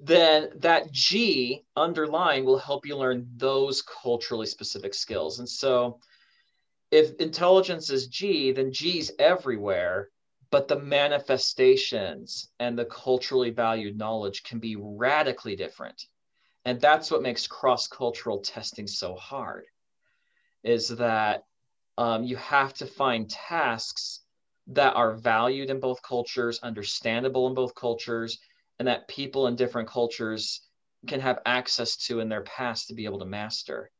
then 0.00 0.50
that 0.56 0.90
G 0.92 1.64
underlying 1.76 2.44
will 2.44 2.58
help 2.58 2.86
you 2.86 2.96
learn 2.96 3.28
those 3.36 3.82
culturally 3.82 4.46
specific 4.46 4.94
skills. 4.94 5.38
And 5.38 5.48
so 5.48 6.00
if 6.90 7.14
intelligence 7.16 7.90
is 7.90 8.06
G, 8.06 8.52
then 8.52 8.72
G's 8.72 9.10
everywhere, 9.18 10.10
but 10.50 10.68
the 10.68 10.78
manifestations 10.78 12.50
and 12.60 12.78
the 12.78 12.84
culturally 12.84 13.50
valued 13.50 13.98
knowledge 13.98 14.44
can 14.44 14.58
be 14.58 14.76
radically 14.78 15.56
different. 15.56 16.06
And 16.64 16.80
that's 16.80 17.10
what 17.10 17.22
makes 17.22 17.46
cross-cultural 17.46 18.40
testing 18.40 18.86
so 18.86 19.14
hard, 19.16 19.64
is 20.64 20.88
that 20.88 21.44
um, 21.98 22.24
you 22.24 22.36
have 22.36 22.74
to 22.74 22.86
find 22.86 23.30
tasks 23.30 24.20
that 24.68 24.94
are 24.94 25.12
valued 25.12 25.70
in 25.70 25.78
both 25.78 26.02
cultures, 26.02 26.58
understandable 26.62 27.46
in 27.46 27.54
both 27.54 27.74
cultures, 27.74 28.38
and 28.78 28.88
that 28.88 29.06
people 29.08 29.46
in 29.46 29.56
different 29.56 29.88
cultures 29.88 30.62
can 31.06 31.20
have 31.20 31.40
access 31.46 31.96
to 31.96 32.20
in 32.20 32.28
their 32.28 32.42
past 32.42 32.88
to 32.88 32.94
be 32.94 33.04
able 33.04 33.18
to 33.18 33.24
master. 33.26 33.90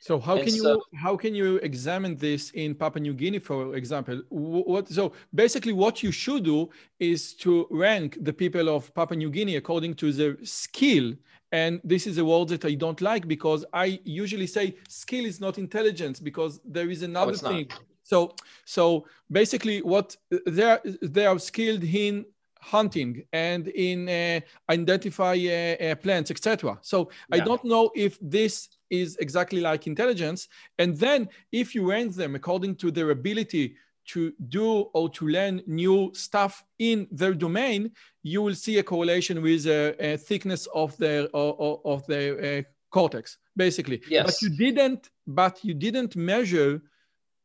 So 0.00 0.18
how 0.18 0.36
and 0.36 0.44
can 0.44 0.54
so, 0.54 0.72
you 0.72 0.98
how 0.98 1.14
can 1.14 1.34
you 1.34 1.56
examine 1.56 2.16
this 2.16 2.50
in 2.52 2.74
Papua 2.74 3.02
New 3.02 3.12
Guinea, 3.12 3.38
for 3.38 3.76
example? 3.76 4.22
What 4.30 4.88
so 4.88 5.12
basically 5.34 5.74
what 5.74 6.02
you 6.02 6.10
should 6.10 6.44
do 6.44 6.70
is 6.98 7.34
to 7.34 7.66
rank 7.70 8.16
the 8.22 8.32
people 8.32 8.70
of 8.74 8.92
Papua 8.94 9.18
New 9.18 9.30
Guinea 9.30 9.56
according 9.56 9.94
to 9.96 10.10
their 10.10 10.42
skill. 10.42 11.14
And 11.52 11.82
this 11.84 12.06
is 12.06 12.16
a 12.16 12.24
word 12.24 12.48
that 12.48 12.64
I 12.64 12.74
don't 12.74 13.00
like 13.02 13.28
because 13.28 13.66
I 13.74 14.00
usually 14.04 14.46
say 14.46 14.76
skill 14.88 15.26
is 15.26 15.38
not 15.38 15.58
intelligence 15.58 16.18
because 16.18 16.60
there 16.64 16.88
is 16.88 17.02
another 17.02 17.32
no, 17.32 17.48
thing. 17.50 17.66
Not. 17.68 17.80
So 18.02 18.34
so 18.64 19.06
basically 19.30 19.82
what 19.82 20.16
they 20.46 20.62
are 20.62 20.80
they 21.02 21.26
are 21.26 21.38
skilled 21.38 21.84
in 21.84 22.24
hunting 22.60 23.24
and 23.32 23.68
in 23.68 24.08
uh, 24.08 24.40
identify 24.70 25.34
uh, 25.34 25.84
uh, 25.84 25.94
plants, 25.96 26.30
etc. 26.30 26.78
So 26.82 27.10
yeah. 27.28 27.36
I 27.36 27.44
don't 27.44 27.64
know 27.64 27.90
if 27.94 28.18
this 28.20 28.68
is 28.90 29.16
exactly 29.16 29.60
like 29.60 29.86
intelligence. 29.86 30.48
And 30.78 30.96
then 30.96 31.28
if 31.52 31.74
you 31.74 31.88
rank 31.88 32.14
them 32.14 32.34
according 32.34 32.76
to 32.76 32.90
their 32.90 33.10
ability 33.10 33.76
to 34.08 34.32
do 34.48 34.82
or 34.94 35.08
to 35.10 35.28
learn 35.28 35.62
new 35.66 36.10
stuff 36.14 36.64
in 36.78 37.06
their 37.10 37.34
domain, 37.34 37.92
you 38.22 38.42
will 38.42 38.54
see 38.54 38.78
a 38.78 38.82
correlation 38.82 39.40
with 39.42 39.66
a, 39.66 39.90
uh, 39.92 40.14
a 40.14 40.16
thickness 40.16 40.66
of 40.74 40.96
their 40.98 41.24
of, 41.34 41.80
of 41.84 42.06
their 42.06 42.58
uh, 42.58 42.62
cortex, 42.90 43.38
basically. 43.56 44.02
Yes. 44.08 44.26
But 44.26 44.42
you 44.42 44.56
didn't. 44.56 45.10
But 45.26 45.64
you 45.64 45.74
didn't 45.74 46.16
measure 46.16 46.82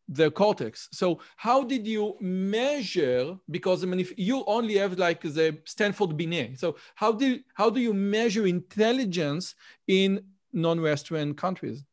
the 0.07 0.29
cortex. 0.31 0.87
So 0.91 1.19
how 1.35 1.63
did 1.63 1.87
you 1.87 2.15
measure? 2.19 3.37
Because 3.49 3.83
I 3.83 3.87
mean, 3.87 3.99
if 3.99 4.13
you 4.17 4.43
only 4.45 4.75
have 4.75 4.97
like 4.97 5.21
the 5.21 5.57
Stanford 5.65 6.15
Binet, 6.15 6.59
so 6.59 6.77
how 6.95 7.11
do 7.11 7.39
how 7.55 7.69
do 7.69 7.79
you 7.79 7.93
measure 7.93 8.45
intelligence 8.45 9.55
in 9.87 10.23
non-Western 10.53 11.33
countries? 11.33 11.83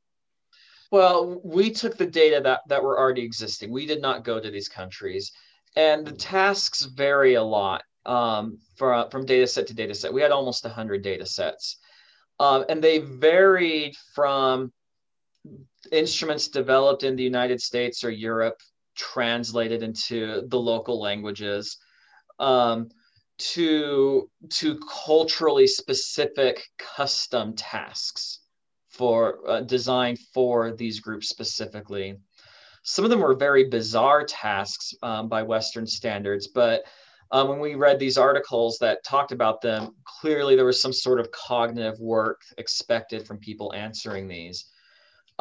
Well, 0.90 1.40
we 1.42 1.70
took 1.70 1.96
the 1.96 2.06
data 2.06 2.40
that 2.44 2.60
that 2.68 2.82
were 2.82 2.98
already 2.98 3.22
existing. 3.22 3.70
We 3.70 3.86
did 3.86 4.02
not 4.02 4.24
go 4.24 4.38
to 4.40 4.50
these 4.50 4.68
countries, 4.68 5.32
and 5.74 6.06
the 6.06 6.12
tasks 6.12 6.82
vary 6.82 7.34
a 7.34 7.42
lot 7.42 7.82
um, 8.04 8.58
from 8.76 9.08
from 9.08 9.24
data 9.24 9.46
set 9.46 9.66
to 9.68 9.74
data 9.74 9.94
set. 9.94 10.12
We 10.12 10.20
had 10.20 10.32
almost 10.32 10.66
hundred 10.66 11.02
data 11.02 11.24
sets, 11.24 11.78
um, 12.38 12.66
and 12.68 12.82
they 12.82 12.98
varied 12.98 13.96
from 14.14 14.70
instruments 15.90 16.48
developed 16.48 17.02
in 17.02 17.16
the 17.16 17.22
United 17.22 17.60
States 17.60 18.04
or 18.04 18.10
Europe 18.10 18.60
translated 18.96 19.82
into 19.82 20.42
the 20.48 20.58
local 20.58 21.00
languages 21.00 21.78
um, 22.38 22.88
to 23.38 24.30
to 24.50 24.78
culturally 25.04 25.66
specific 25.66 26.62
custom 26.78 27.54
tasks 27.54 28.40
for 28.90 29.38
uh, 29.48 29.60
designed 29.62 30.18
for 30.34 30.72
these 30.72 31.00
groups 31.00 31.28
specifically. 31.28 32.16
Some 32.84 33.04
of 33.04 33.10
them 33.10 33.20
were 33.20 33.34
very 33.34 33.68
bizarre 33.68 34.24
tasks 34.24 34.92
um, 35.02 35.28
by 35.28 35.42
Western 35.42 35.86
standards, 35.86 36.48
but 36.48 36.82
um, 37.30 37.48
when 37.48 37.60
we 37.60 37.74
read 37.76 37.98
these 37.98 38.18
articles 38.18 38.76
that 38.80 39.02
talked 39.04 39.32
about 39.32 39.62
them, 39.62 39.94
clearly 40.04 40.54
there 40.54 40.66
was 40.66 40.82
some 40.82 40.92
sort 40.92 41.18
of 41.18 41.30
cognitive 41.30 41.98
work 41.98 42.42
expected 42.58 43.26
from 43.26 43.38
people 43.38 43.72
answering 43.72 44.28
these. 44.28 44.66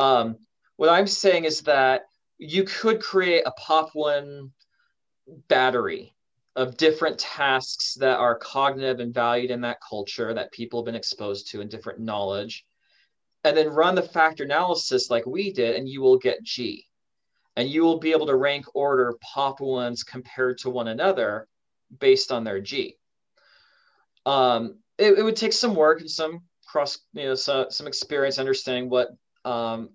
Um, 0.02 0.38
what 0.78 0.90
I'm 0.90 1.06
saying 1.06 1.46
is 1.46 1.62
that 1.62 2.06
you 2.40 2.64
could 2.64 3.00
create 3.00 3.44
a 3.46 3.52
pop 3.52 3.92
one 3.94 4.52
battery 5.48 6.16
of 6.56 6.76
different 6.76 7.20
tasks 7.20 7.94
that 8.00 8.18
are 8.18 8.36
cognitive 8.40 9.00
and 9.00 9.14
valued 9.14 9.52
in 9.52 9.62
that 9.62 9.78
culture 9.88 10.34
that 10.34 10.52
people 10.52 10.80
have 10.80 10.86
been 10.86 10.96
exposed 10.96 11.50
to 11.50 11.62
and 11.62 11.70
different 11.70 12.00
knowledge, 12.00 12.66
and 13.44 13.56
then 13.56 13.70
run 13.70 13.94
the 13.94 14.02
factor 14.02 14.44
analysis 14.44 15.12
like 15.12 15.28
we 15.28 15.54
did, 15.54 15.76
and 15.76 15.88
you 15.88 16.02
will 16.02 16.18
get 16.18 16.44
G. 16.44 16.88
And 17.56 17.70
you 17.70 17.84
will 17.84 18.00
be 18.00 18.12
able 18.12 18.26
to 18.26 18.36
rank 18.36 18.66
order 18.74 19.14
pop 19.22 19.60
ones 19.60 20.04
compared 20.04 20.58
to 20.60 20.72
one 20.72 20.88
another 20.88 21.48
based 22.00 22.32
on 22.32 22.44
their 22.44 22.60
G. 22.60 22.98
Um, 24.26 24.80
it, 24.98 25.20
it 25.20 25.24
would 25.24 25.36
take 25.36 25.54
some 25.54 25.76
work 25.76 26.02
and 26.02 26.10
some 26.10 26.42
cross, 26.66 26.98
you 27.14 27.26
know, 27.26 27.36
so, 27.36 27.68
some 27.70 27.88
experience 27.88 28.40
understanding 28.40 28.90
what 28.90 29.10
um, 29.46 29.90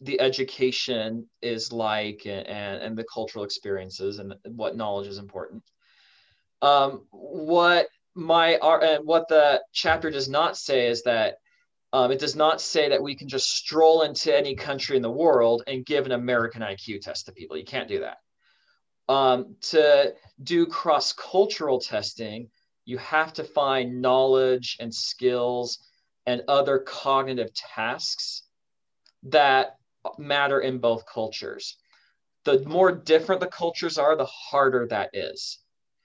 the 0.00 0.20
education 0.20 1.26
is 1.42 1.72
like 1.72 2.22
and, 2.26 2.46
and 2.46 2.96
the 2.96 3.04
cultural 3.12 3.44
experiences 3.44 4.18
and 4.18 4.34
what 4.44 4.76
knowledge 4.76 5.06
is 5.06 5.18
important. 5.18 5.62
Um, 6.62 7.06
what 7.10 7.88
my 8.14 8.58
art, 8.58 8.82
and 8.82 9.06
what 9.06 9.28
the 9.28 9.62
chapter 9.72 10.10
does 10.10 10.28
not 10.28 10.56
say 10.56 10.88
is 10.88 11.02
that 11.02 11.36
um, 11.92 12.10
it 12.10 12.18
does 12.18 12.34
not 12.34 12.60
say 12.60 12.88
that 12.88 13.02
we 13.02 13.14
can 13.14 13.28
just 13.28 13.50
stroll 13.50 14.02
into 14.02 14.36
any 14.36 14.54
country 14.54 14.96
in 14.96 15.02
the 15.02 15.10
world 15.10 15.62
and 15.66 15.86
give 15.86 16.06
an 16.06 16.12
American 16.12 16.62
IQ 16.62 17.02
test 17.02 17.26
to 17.26 17.32
people. 17.32 17.56
You 17.56 17.64
can't 17.64 17.88
do 17.88 18.00
that. 18.00 18.18
Um, 19.08 19.56
to 19.70 20.14
do 20.42 20.66
cross 20.66 21.12
cultural 21.12 21.78
testing, 21.78 22.48
you 22.84 22.98
have 22.98 23.32
to 23.34 23.44
find 23.44 24.00
knowledge 24.00 24.76
and 24.80 24.92
skills 24.92 25.78
and 26.26 26.42
other 26.48 26.78
cognitive 26.78 27.52
tasks 27.54 28.42
that 29.24 29.76
matter 30.18 30.60
in 30.60 30.78
both 30.78 31.06
cultures. 31.06 31.76
The 32.44 32.60
more 32.66 32.92
different 32.92 33.40
the 33.40 33.46
cultures 33.46 33.98
are, 33.98 34.16
the 34.16 34.26
harder 34.26 34.86
that 34.88 35.10
is. 35.14 35.58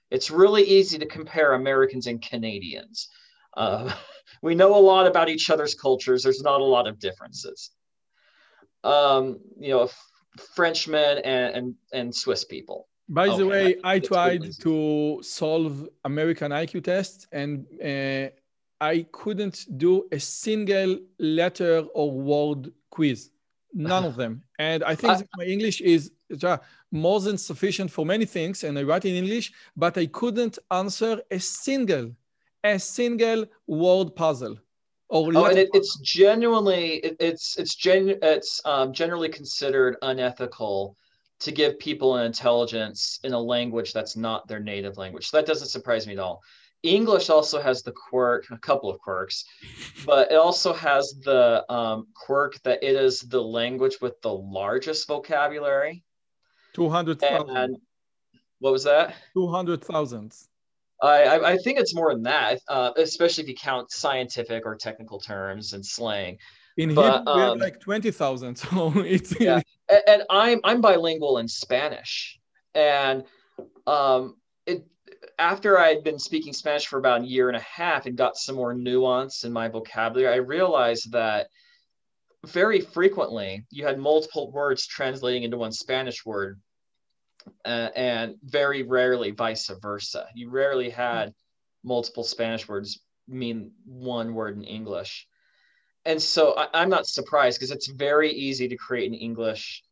It's 0.10 0.32
really 0.32 0.64
easy 0.64 0.98
to 0.98 1.06
compare 1.06 1.54
Americans 1.54 2.08
and 2.08 2.22
Canadians. 2.22 3.10
Uh, 3.56 3.94
we 4.42 4.56
know 4.56 4.76
a 4.76 4.80
lot 4.80 5.06
about 5.06 5.30
each 5.30 5.50
other's 5.50 5.76
cultures. 5.76 6.24
There's 6.24 6.42
not 6.42 6.62
a 6.62 6.66
lot 6.66 6.88
of 6.88 7.00
differences. 7.00 7.72
Um, 8.84 9.40
you 9.60 9.70
know, 9.70 9.90
Frenchmen 10.56 11.20
and, 11.20 11.56
and, 11.56 11.76
and 11.92 12.16
Swiss 12.16 12.46
people. 12.46 12.88
By 13.10 13.28
okay. 13.28 13.38
the 13.38 13.48
way, 13.48 13.76
I 13.84 14.00
tried 14.00 14.52
to 14.62 15.20
solve 15.24 15.90
American 16.06 16.52
IQ 16.52 16.84
tests 16.84 17.28
and 17.32 17.66
uh, 17.84 18.30
I 18.82 19.06
couldn't 19.12 19.66
do 19.78 20.08
a 20.12 20.20
single 20.20 21.00
letter 21.20 21.86
or 21.94 22.12
word 22.12 22.72
quiz. 22.90 23.32
None 23.74 24.06
of 24.06 24.16
them. 24.16 24.44
And 24.60 24.84
I 24.84 24.96
think 24.96 25.26
my 25.38 25.46
English 25.46 25.80
is 25.80 26.12
more 26.92 27.20
than 27.22 27.38
sufficient 27.38 27.90
for 27.92 28.06
many 28.06 28.26
things, 28.26 28.64
and 28.66 28.78
I 28.78 28.84
write 28.84 29.06
in 29.06 29.16
English, 29.16 29.54
but 29.78 29.98
I 29.98 30.06
couldn't 30.08 30.60
answer 30.70 31.22
a 31.32 31.40
single, 31.40 32.12
a 32.64 32.78
single 32.78 33.46
word 33.68 34.16
puzzle. 34.16 34.58
Or 35.08 35.32
oh, 35.34 35.46
and 35.46 35.58
it, 35.58 35.70
it's 35.74 35.98
genuinely, 36.00 36.96
it, 36.98 37.16
it's 37.20 37.58
it's 37.58 37.74
gen, 37.74 38.16
it's 38.22 38.62
um, 38.66 38.94
generally 38.94 39.30
considered 39.30 39.96
unethical 40.02 40.96
to 41.40 41.52
give 41.52 41.80
people 41.80 42.18
an 42.18 42.26
intelligence 42.26 43.20
in 43.24 43.34
a 43.34 43.40
language 43.40 43.94
that's 43.94 44.16
not 44.16 44.48
their 44.48 44.60
native 44.60 44.98
language. 44.98 45.30
So 45.30 45.38
that 45.38 45.48
doesn't 45.48 45.70
surprise 45.70 46.06
me 46.06 46.14
at 46.14 46.20
all. 46.20 46.44
English 46.84 47.30
also 47.30 47.62
has 47.62 47.84
the 47.84 47.92
quirk, 47.92 48.46
a 48.52 48.58
couple 48.58 48.90
of 48.90 49.00
quirks, 49.00 49.44
but 50.06 50.32
it 50.32 50.36
also 50.36 50.74
has 50.74 51.14
the 51.24 51.66
um, 51.72 52.08
quirk 52.16 52.62
that 52.64 52.82
it 52.82 52.96
is 52.96 53.22
the 53.22 53.42
language 53.42 53.98
with 54.02 54.20
the 54.22 54.34
largest 54.34 55.08
vocabulary. 55.08 56.04
200,000. 56.74 57.78
What 58.60 58.72
was 58.72 58.84
that? 58.84 59.16
200,000. 59.34 60.34
I, 61.02 61.54
I 61.54 61.58
think 61.58 61.80
it's 61.80 61.96
more 61.96 62.14
than 62.14 62.24
that, 62.24 62.60
uh, 62.68 62.92
especially 62.98 63.44
if 63.44 63.50
you 63.50 63.56
count 63.56 63.92
scientific 63.92 64.66
or 64.66 64.76
technical 64.76 65.20
terms 65.20 65.74
and 65.74 65.86
slang. 65.86 66.38
In 66.78 66.94
but, 66.94 67.20
Hebrew, 67.20 67.34
um, 67.34 67.38
we 67.38 67.44
have 67.46 67.58
like 67.58 67.80
20,000. 67.80 68.56
So 68.56 68.94
it's. 68.98 69.40
Yeah. 69.40 69.62
and, 69.90 70.02
and 70.08 70.24
I'm, 70.30 70.60
I'm 70.64 70.82
bilingual 70.82 71.38
in 71.38 71.48
Spanish. 71.48 72.40
And 72.76 73.24
um, 73.88 74.36
it, 74.66 74.86
after 75.38 75.78
I 75.78 75.90
had 75.90 76.04
been 76.04 76.20
speaking 76.20 76.54
Spanish 76.54 76.88
for 76.88 77.00
about 77.00 77.22
a 77.22 77.28
year 77.28 77.48
and 77.48 77.58
a 77.58 77.62
half 77.62 78.06
and 78.06 78.18
got 78.18 78.38
some 78.38 78.56
more 78.56 78.74
nuance 78.74 79.44
in 79.44 79.52
my 79.52 79.68
vocabulary, 79.68 80.34
I 80.34 80.38
realized 80.38 81.12
that 81.12 81.48
very 82.46 82.80
frequently 82.80 83.66
you 83.70 83.86
had 83.86 84.00
multiple 84.00 84.52
words 84.52 84.88
translating 84.88 85.44
into 85.44 85.58
one 85.58 85.72
Spanish 85.72 86.26
word, 86.26 86.60
uh, 87.66 87.90
and 87.96 88.36
very 88.44 88.84
rarely 88.84 89.32
vice 89.32 89.70
versa. 89.82 90.28
You 90.36 90.50
rarely 90.50 90.90
had 90.90 91.34
multiple 91.84 92.24
Spanish 92.24 92.68
words 92.68 93.00
mean 93.28 93.72
one 93.86 94.34
word 94.34 94.58
in 94.58 94.64
English. 94.64 95.28
And 96.06 96.22
so 96.22 96.54
I, 96.54 96.82
am 96.82 96.90
not 96.90 97.08
surprised 97.08 97.60
because 97.60 97.72
it's 97.72 97.88
very 97.88 98.32
easy 98.32 98.68
to 98.70 98.78
create 98.78 99.10
an 99.10 99.18
English 99.18 99.84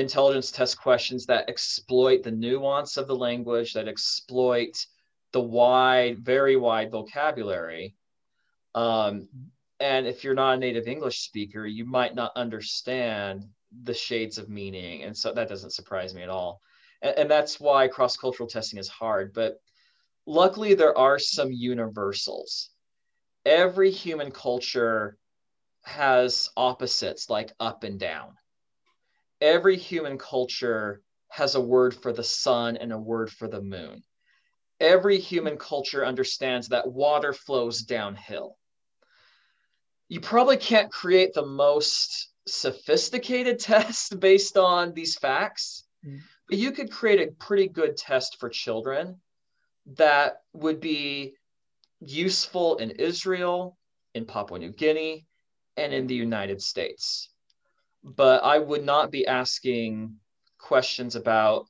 intelligence 0.00 0.50
test 0.50 0.80
questions 0.80 1.26
that 1.26 1.48
exploit 1.48 2.22
the 2.22 2.30
nuance 2.30 2.96
of 2.96 3.06
the 3.06 3.16
language, 3.16 3.72
that 3.74 3.88
exploit 3.88 4.86
the 5.32 5.40
wide, 5.40 6.18
very 6.18 6.56
wide 6.56 6.90
vocabulary. 6.90 7.94
Um, 8.74 9.28
and 9.78 10.06
if 10.06 10.24
you're 10.24 10.34
not 10.34 10.54
a 10.54 10.58
native 10.58 10.86
English 10.86 11.20
speaker, 11.20 11.66
you 11.66 11.84
might 11.84 12.14
not 12.14 12.32
understand 12.36 13.46
the 13.84 13.94
shades 13.94 14.38
of 14.38 14.48
meaning. 14.48 15.02
And 15.02 15.16
so 15.16 15.32
that 15.32 15.48
doesn't 15.48 15.72
surprise 15.72 16.14
me 16.14 16.22
at 16.22 16.28
all. 16.28 16.60
And, 17.02 17.16
and 17.16 17.30
that's 17.30 17.60
why 17.60 17.88
cross 17.88 18.16
cultural 18.16 18.48
testing 18.48 18.78
is 18.78 18.88
hard. 18.88 19.32
But 19.32 19.60
luckily, 20.26 20.74
there 20.74 20.96
are 20.96 21.18
some 21.18 21.52
universals. 21.52 22.70
Every 23.46 23.90
human 23.90 24.30
culture 24.30 25.16
has 25.84 26.50
opposites 26.56 27.30
like 27.30 27.52
up 27.58 27.84
and 27.84 27.98
down 27.98 28.34
every 29.40 29.76
human 29.76 30.18
culture 30.18 31.02
has 31.28 31.54
a 31.54 31.60
word 31.60 31.94
for 31.94 32.12
the 32.12 32.24
sun 32.24 32.76
and 32.76 32.92
a 32.92 32.98
word 32.98 33.30
for 33.30 33.48
the 33.48 33.62
moon. 33.62 34.02
Every 34.80 35.18
human 35.18 35.56
culture 35.56 36.04
understands 36.04 36.68
that 36.68 36.90
water 36.90 37.32
flows 37.32 37.82
downhill. 37.82 38.56
You 40.08 40.20
probably 40.20 40.56
can't 40.56 40.90
create 40.90 41.34
the 41.34 41.46
most 41.46 42.30
sophisticated 42.46 43.58
test 43.60 44.18
based 44.18 44.56
on 44.56 44.92
these 44.92 45.16
facts, 45.16 45.84
mm. 46.04 46.20
but 46.48 46.58
you 46.58 46.72
could 46.72 46.90
create 46.90 47.20
a 47.20 47.32
pretty 47.32 47.68
good 47.68 47.96
test 47.96 48.38
for 48.40 48.48
children 48.48 49.20
that 49.96 50.42
would 50.52 50.80
be 50.80 51.34
useful 52.00 52.76
in 52.78 52.90
Israel, 52.90 53.76
in 54.14 54.24
Papua 54.24 54.58
New 54.58 54.72
Guinea, 54.72 55.26
and 55.76 55.92
in 55.92 56.06
the 56.06 56.14
United 56.14 56.60
States 56.60 57.30
but 58.02 58.42
I 58.42 58.58
would 58.58 58.84
not 58.84 59.10
be 59.10 59.26
asking 59.26 60.16
questions 60.58 61.16
about 61.16 61.66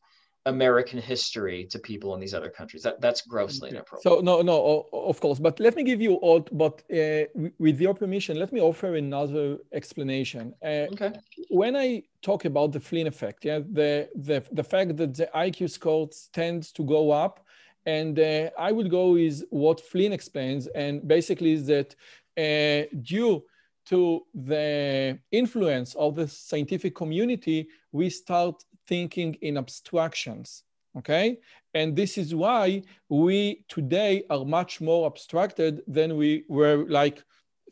American 0.46 0.98
history 0.98 1.66
to 1.66 1.78
people 1.78 2.14
in 2.14 2.20
these 2.20 2.32
other 2.32 2.48
countries. 2.48 2.82
That 2.82 3.00
that's 3.00 3.22
grossly 3.22 3.70
inappropriate. 3.70 4.02
So 4.02 4.20
no, 4.20 4.40
no, 4.40 4.86
of 4.92 5.20
course. 5.20 5.38
But 5.38 5.60
let 5.60 5.76
me 5.76 5.82
give 5.82 6.00
you 6.00 6.14
all. 6.14 6.40
But 6.52 6.82
uh, 6.92 7.24
with 7.58 7.80
your 7.80 7.94
permission, 7.94 8.38
let 8.38 8.52
me 8.52 8.60
offer 8.60 8.94
another 8.94 9.58
explanation. 9.72 10.54
Uh, 10.64 10.86
okay. 10.92 11.12
When 11.50 11.76
I 11.76 12.02
talk 12.22 12.46
about 12.46 12.72
the 12.72 12.80
Flynn 12.80 13.06
effect, 13.06 13.44
yeah, 13.44 13.58
the 13.58 14.08
the 14.14 14.42
the 14.52 14.64
fact 14.64 14.96
that 14.96 15.14
the 15.14 15.28
IQ 15.34 15.70
scores 15.70 16.30
tend 16.32 16.74
to 16.74 16.84
go 16.84 17.10
up, 17.10 17.44
and 17.84 18.18
uh, 18.18 18.50
I 18.58 18.72
will 18.72 18.88
go 18.88 19.16
is 19.16 19.44
what 19.50 19.80
Flynn 19.80 20.12
explains, 20.12 20.68
and 20.68 21.06
basically 21.06 21.52
is 21.52 21.66
that 21.66 21.94
uh, 22.38 22.88
due 23.02 23.44
to 23.90 24.24
the 24.34 25.18
influence 25.32 25.96
of 25.96 26.14
the 26.14 26.28
scientific 26.28 26.94
community, 26.94 27.68
we 27.90 28.08
start 28.08 28.64
thinking 28.86 29.34
in 29.42 29.58
abstractions. 29.58 30.62
Okay. 30.96 31.38
And 31.74 31.94
this 31.94 32.16
is 32.16 32.34
why 32.34 32.82
we 33.08 33.64
today 33.68 34.24
are 34.30 34.44
much 34.44 34.80
more 34.80 35.06
abstracted 35.06 35.82
than 35.86 36.16
we 36.16 36.44
were 36.48 36.84
like 36.88 37.22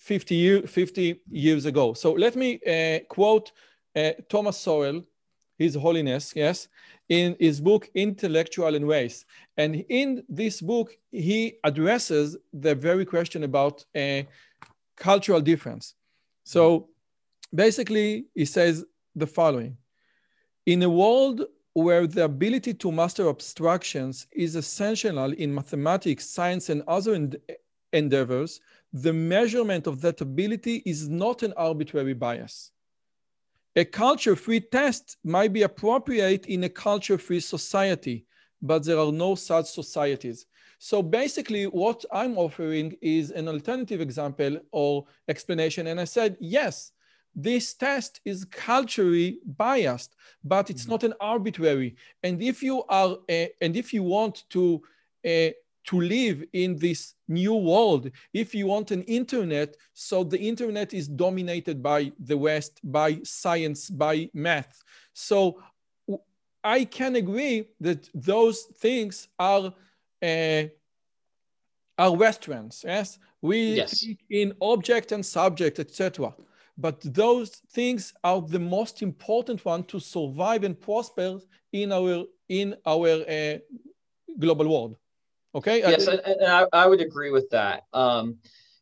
50, 0.01 0.35
year, 0.35 0.63
50 0.63 1.21
years 1.31 1.67
ago. 1.67 1.95
So 1.95 2.13
let 2.13 2.35
me 2.37 2.61
uh, 2.67 3.01
quote 3.09 3.53
uh, 3.97 4.13
Thomas 4.29 4.57
Sowell, 4.57 5.03
His 5.57 5.75
Holiness, 5.75 6.33
yes, 6.35 6.69
in 7.09 7.37
his 7.41 7.61
book 7.61 7.91
Intellectuals 7.95 8.75
and 8.75 8.87
Race. 8.87 9.25
And 9.57 9.85
in 9.89 10.23
this 10.29 10.61
book, 10.61 10.97
he 11.11 11.59
addresses 11.65 12.37
the 12.53 12.75
very 12.75 13.05
question 13.05 13.45
about 13.45 13.85
uh, 13.97 14.23
cultural 14.97 15.41
difference. 15.41 15.95
So 16.49 16.89
basically, 17.55 18.25
he 18.35 18.47
says 18.47 18.83
the 19.15 19.27
following 19.27 19.77
In 20.65 20.83
a 20.83 20.89
world 20.89 21.43
where 21.75 22.07
the 22.07 22.25
ability 22.25 22.73
to 22.73 22.91
master 22.91 23.29
abstractions 23.29 24.27
is 24.33 24.57
essential 24.57 25.35
in 25.35 25.55
mathematics, 25.55 26.31
science, 26.31 26.71
and 26.71 26.83
other 26.89 27.13
end- 27.15 27.37
endeavors, 27.93 28.61
the 28.95 29.13
measurement 29.13 29.87
of 29.87 30.01
that 30.01 30.23
ability 30.23 30.77
is 30.87 31.07
not 31.07 31.43
an 31.43 31.53
arbitrary 31.53 32.15
bias. 32.15 32.71
A 33.77 33.85
culture 33.85 34.35
free 34.35 34.61
test 34.61 35.19
might 35.23 35.53
be 35.53 35.65
appropriate 35.65 36.47
in 36.47 36.65
a 36.65 36.71
culture 36.71 37.19
free 37.19 37.41
society, 37.41 38.25
but 38.63 38.87
there 38.87 38.99
are 38.99 39.13
no 39.13 39.35
such 39.35 39.67
societies. 39.67 40.47
So 40.79 41.03
basically, 41.03 41.65
what 41.65 42.05
I'm 42.13 42.39
offering 42.39 42.97
is 43.01 43.31
an 43.31 43.49
alternative 43.49 44.01
example 44.01 44.59
or 44.71 45.07
explanation. 45.29 45.89
And 45.89 46.01
I 46.01 46.05
said, 46.05 46.37
yes, 46.41 46.93
this 47.35 47.75
test 47.75 48.21
is 48.25 48.45
culturally 48.45 49.39
biased, 49.45 50.15
but 50.43 50.71
it's 50.71 50.83
mm-hmm. 50.83 50.93
not 50.93 51.05
an 51.05 51.15
arbitrary. 51.21 51.97
And 52.23 52.41
if 52.43 52.63
you 52.63 52.85
are, 52.89 53.19
uh, 53.29 53.47
and 53.61 53.77
if 53.77 53.93
you 53.93 54.03
want 54.03 54.45
to 54.51 54.83
uh, 55.27 55.51
to 55.85 56.01
live 56.01 56.45
in 56.53 56.77
this 56.77 57.15
new 57.29 57.55
world, 57.55 58.11
if 58.35 58.55
you 58.55 58.67
want 58.67 58.91
an 58.91 59.03
internet, 59.05 59.75
so 59.95 60.23
the 60.23 60.39
internet 60.39 60.93
is 60.93 61.09
dominated 61.09 61.83
by 61.83 62.13
the 62.19 62.37
West, 62.37 62.81
by 62.85 63.19
science, 63.25 63.89
by 63.89 64.29
math. 64.35 64.83
So 65.15 65.63
I 66.63 66.85
can 66.85 67.17
agree 67.17 67.69
that 67.81 68.11
those 68.13 68.65
things 68.79 69.29
are 69.39 69.73
uh, 70.23 70.65
are 71.99 72.17
Westerns. 72.17 72.85
Yes, 72.87 73.19
we 73.43 73.75
yes. 73.75 74.01
think 74.01 74.21
in 74.31 74.55
object 74.61 75.13
and 75.13 75.25
subject, 75.25 75.79
etc. 75.79 76.35
But 76.77 77.01
those 77.01 77.51
things 77.73 78.15
are 78.23 78.41
the 78.41 78.61
most 78.61 79.03
important 79.03 79.65
one 79.65 79.83
to 79.85 79.99
survive 79.99 80.63
and 80.63 80.81
prosper 80.81 81.41
in 81.73 81.93
our 81.93 82.25
in 82.49 82.77
our 82.87 83.09
uh, 83.29 83.59
global 84.39 84.69
world. 84.69 84.97
Okay. 85.55 85.81
Yes, 85.81 86.07
and, 86.07 86.21
and 86.21 86.47
I, 86.47 86.67
I, 86.73 86.87
would 86.87 87.01
agree 87.01 87.31
with 87.31 87.49
that. 87.51 87.85
Um, 87.93 88.37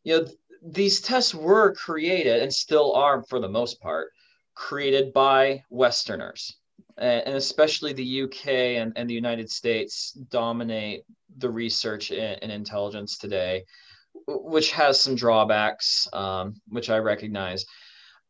you 0.05 0.17
know, 0.17 0.25
th- 0.25 0.37
these 0.63 1.01
tests 1.01 1.35
were 1.35 1.75
created 1.75 2.43
and 2.43 2.53
still 2.53 2.93
are, 2.95 3.23
for 3.29 3.39
the 3.39 3.49
most 3.49 3.81
part, 3.81 4.09
created 4.55 5.13
by 5.13 5.63
Westerners, 5.71 6.57
and, 6.99 7.27
and 7.27 7.37
especially 7.37 7.93
the 7.93 8.23
UK 8.23 8.49
and, 8.49 8.93
and 8.97 9.09
the 9.09 9.15
United 9.15 9.51
States 9.51 10.13
dominate 10.13 11.05
the 11.39 11.51
research 11.51 12.11
in 12.11 12.51
intelligence 12.51 13.19
today, 13.19 13.65
which 14.27 14.73
has 14.73 15.01
some 15.01 15.15
drawbacks, 15.15 16.09
um, 16.13 16.55
which 16.69 16.91
I 16.91 16.99
recognize. 16.99 17.67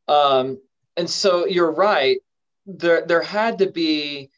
Um, 0.08 0.58
and 0.96 1.08
so 1.08 1.46
you're 1.46 1.72
right. 1.72 2.18
There, 2.66 3.04
there 3.06 3.22
had 3.22 3.58
to 3.58 3.70
be 3.70 4.30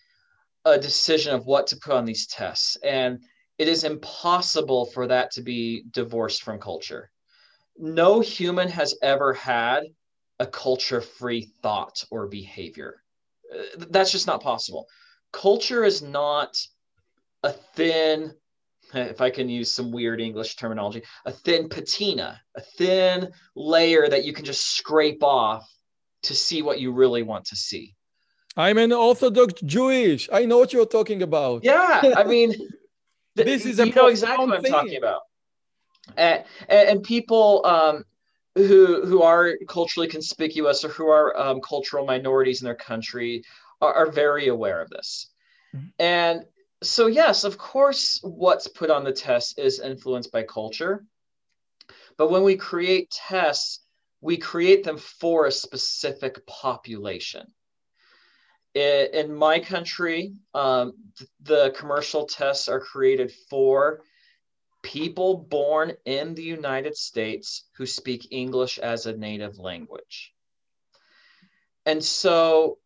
a 0.65 0.79
decision 0.79 1.35
of 1.35 1.47
what 1.47 1.69
to 1.69 1.77
put 1.77 1.95
on 1.95 2.05
these 2.05 2.27
tests, 2.27 2.77
and 2.83 3.23
it 3.59 3.69
is 3.69 3.85
impossible 3.85 4.87
for 4.87 5.07
that 5.07 5.31
to 5.33 5.43
be 5.43 5.85
divorced 5.91 6.43
from 6.43 6.61
culture. 6.61 7.11
No 7.77 8.21
human 8.21 8.69
has 8.69 8.95
ever 9.03 9.33
had 9.33 9.85
a 10.39 10.47
culture 10.47 11.01
free 11.01 11.49
thought 11.63 12.05
or 12.11 12.27
behavior. 12.27 13.03
Uh, 13.53 13.85
that's 13.91 14.13
just 14.13 14.27
not 14.27 14.43
possible. 14.43 14.87
Culture 15.33 15.85
is 15.85 16.03
not 16.03 16.57
a 17.43 17.53
thin, 17.53 18.35
if 18.95 19.21
I 19.21 19.31
can 19.31 19.49
use 19.49 19.73
some 19.73 19.93
weird 19.93 20.21
English 20.21 20.57
terminology, 20.57 21.03
a 21.25 21.33
thin 21.33 21.69
patina, 21.69 22.41
a 22.57 22.61
thin 22.61 23.29
layer 23.55 24.09
that 24.09 24.25
you 24.25 24.33
can 24.33 24.45
just 24.45 24.77
scrape 24.77 25.23
off 25.23 25.69
to 26.25 26.35
see 26.35 26.63
what 26.63 26.81
you 26.81 26.93
really 26.93 27.23
want 27.23 27.45
to 27.47 27.57
see. 27.57 27.95
I'm 28.57 28.77
an 28.79 28.93
Orthodox 28.93 29.61
Jewish. 29.63 30.29
I 30.33 30.45
know 30.45 30.59
what 30.59 30.73
you're 30.73 30.85
talking 30.85 31.23
about. 31.23 31.63
Yeah, 31.63 32.13
I 32.17 32.25
mean, 32.25 32.55
this 33.37 33.65
is 33.65 33.79
you 33.79 33.93
know 33.93 34.09
exactly 34.09 34.47
what 34.47 34.57
I'm 34.57 34.63
thing. 34.63 34.73
talking 34.73 34.97
about. 34.97 35.21
And, 36.17 36.45
and 36.69 37.03
people 37.03 37.65
um, 37.65 38.05
who 38.67 39.07
who 39.07 39.23
are 39.23 39.55
culturally 39.69 40.09
conspicuous 40.09 40.85
or 40.85 40.89
who 40.89 41.09
are 41.09 41.39
um, 41.39 41.61
cultural 41.61 42.05
minorities 42.05 42.61
in 42.61 42.67
their 42.67 42.75
country 42.75 43.43
are, 43.81 43.95
are 43.95 44.11
very 44.11 44.49
aware 44.49 44.81
of 44.81 44.91
this. 44.91 45.31
Mm-hmm. 45.75 45.87
And 45.99 46.45
so, 46.83 47.07
yes, 47.07 47.45
of 47.45 47.59
course, 47.59 48.21
what's 48.23 48.69
put 48.69 48.91
on 48.91 49.05
the 49.05 49.13
test 49.13 49.59
is 49.59 49.81
influenced 49.81 50.33
by 50.33 50.43
culture. 50.45 51.05
But 52.17 52.31
when 52.31 52.43
we 52.43 52.57
create 52.57 53.11
tests, 53.11 53.81
we 54.21 54.37
create 54.37 54.85
them 54.85 54.99
for 54.99 55.47
a 55.47 55.53
specific 55.53 56.45
population. 56.47 57.47
In 58.75 59.35
my 59.35 59.59
country, 59.59 60.35
um, 60.55 60.93
the 61.41 61.75
commercial 61.77 62.27
tests 62.27 62.69
are 62.69 62.81
created 62.81 63.33
for 63.51 64.03
people 64.83 65.37
born 65.37 65.93
in 66.05 66.35
the 66.35 66.43
United 66.43 66.97
States 66.97 67.65
who 67.77 67.87
speak 67.87 68.29
English 68.31 68.79
as 68.79 69.07
a 69.07 69.17
native 69.17 69.59
language. 69.59 70.33
And 71.87 72.03
so 72.05 72.79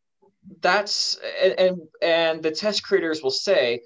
that's 0.60 1.18
and, 1.42 1.52
and 1.58 1.80
and 2.02 2.42
the 2.42 2.50
test 2.50 2.82
creators 2.82 3.22
will 3.22 3.30
say 3.30 3.80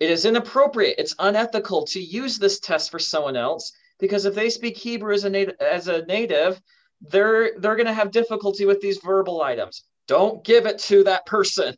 it 0.00 0.10
is 0.10 0.24
inappropriate 0.24 0.96
it's 0.98 1.14
unethical 1.18 1.84
to 1.86 2.00
use 2.00 2.38
this 2.38 2.60
test 2.60 2.90
for 2.90 2.98
someone 2.98 3.36
else 3.36 3.72
because 3.98 4.24
if 4.24 4.34
they 4.34 4.50
speak 4.50 4.76
hebrew 4.76 5.14
as 5.14 5.24
a 5.24 5.30
native 5.30 5.54
as 5.60 5.88
a 5.88 6.04
native 6.06 6.60
they're 7.08 7.58
they're 7.58 7.76
going 7.76 7.86
to 7.86 7.92
have 7.92 8.10
difficulty 8.10 8.66
with 8.66 8.80
these 8.80 8.98
verbal 8.98 9.42
items 9.42 9.84
don't 10.06 10.44
give 10.44 10.66
it 10.66 10.78
to 10.78 11.02
that 11.04 11.24
person 11.26 11.74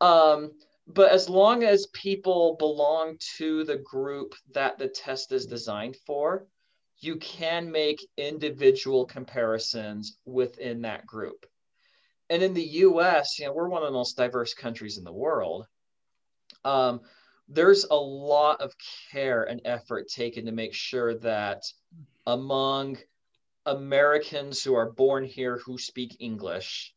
um 0.00 0.50
but 0.88 1.10
as 1.10 1.28
long 1.28 1.64
as 1.64 1.86
people 1.88 2.56
belong 2.58 3.18
to 3.36 3.62
the 3.64 3.76
group 3.76 4.34
that 4.52 4.78
the 4.78 4.88
test 4.88 5.32
is 5.32 5.44
designed 5.44 5.96
for, 6.06 6.46
you 6.98 7.16
can 7.16 7.70
make 7.70 8.08
individual 8.16 9.04
comparisons 9.04 10.16
within 10.24 10.80
that 10.82 11.06
group. 11.06 11.44
And 12.30 12.42
in 12.42 12.54
the 12.54 12.64
US, 12.64 13.38
you 13.38 13.46
know, 13.46 13.52
we're 13.52 13.68
one 13.68 13.82
of 13.82 13.88
the 13.88 13.98
most 13.98 14.16
diverse 14.16 14.54
countries 14.54 14.96
in 14.96 15.04
the 15.04 15.12
world. 15.12 15.66
Um, 16.64 17.02
there's 17.48 17.84
a 17.84 17.94
lot 17.94 18.60
of 18.62 18.74
care 19.12 19.44
and 19.44 19.60
effort 19.66 20.08
taken 20.08 20.46
to 20.46 20.52
make 20.52 20.74
sure 20.74 21.14
that 21.18 21.62
among 22.26 22.98
Americans 23.66 24.62
who 24.64 24.74
are 24.74 24.90
born 24.92 25.24
here 25.24 25.58
who 25.58 25.76
speak 25.76 26.16
English, 26.18 26.94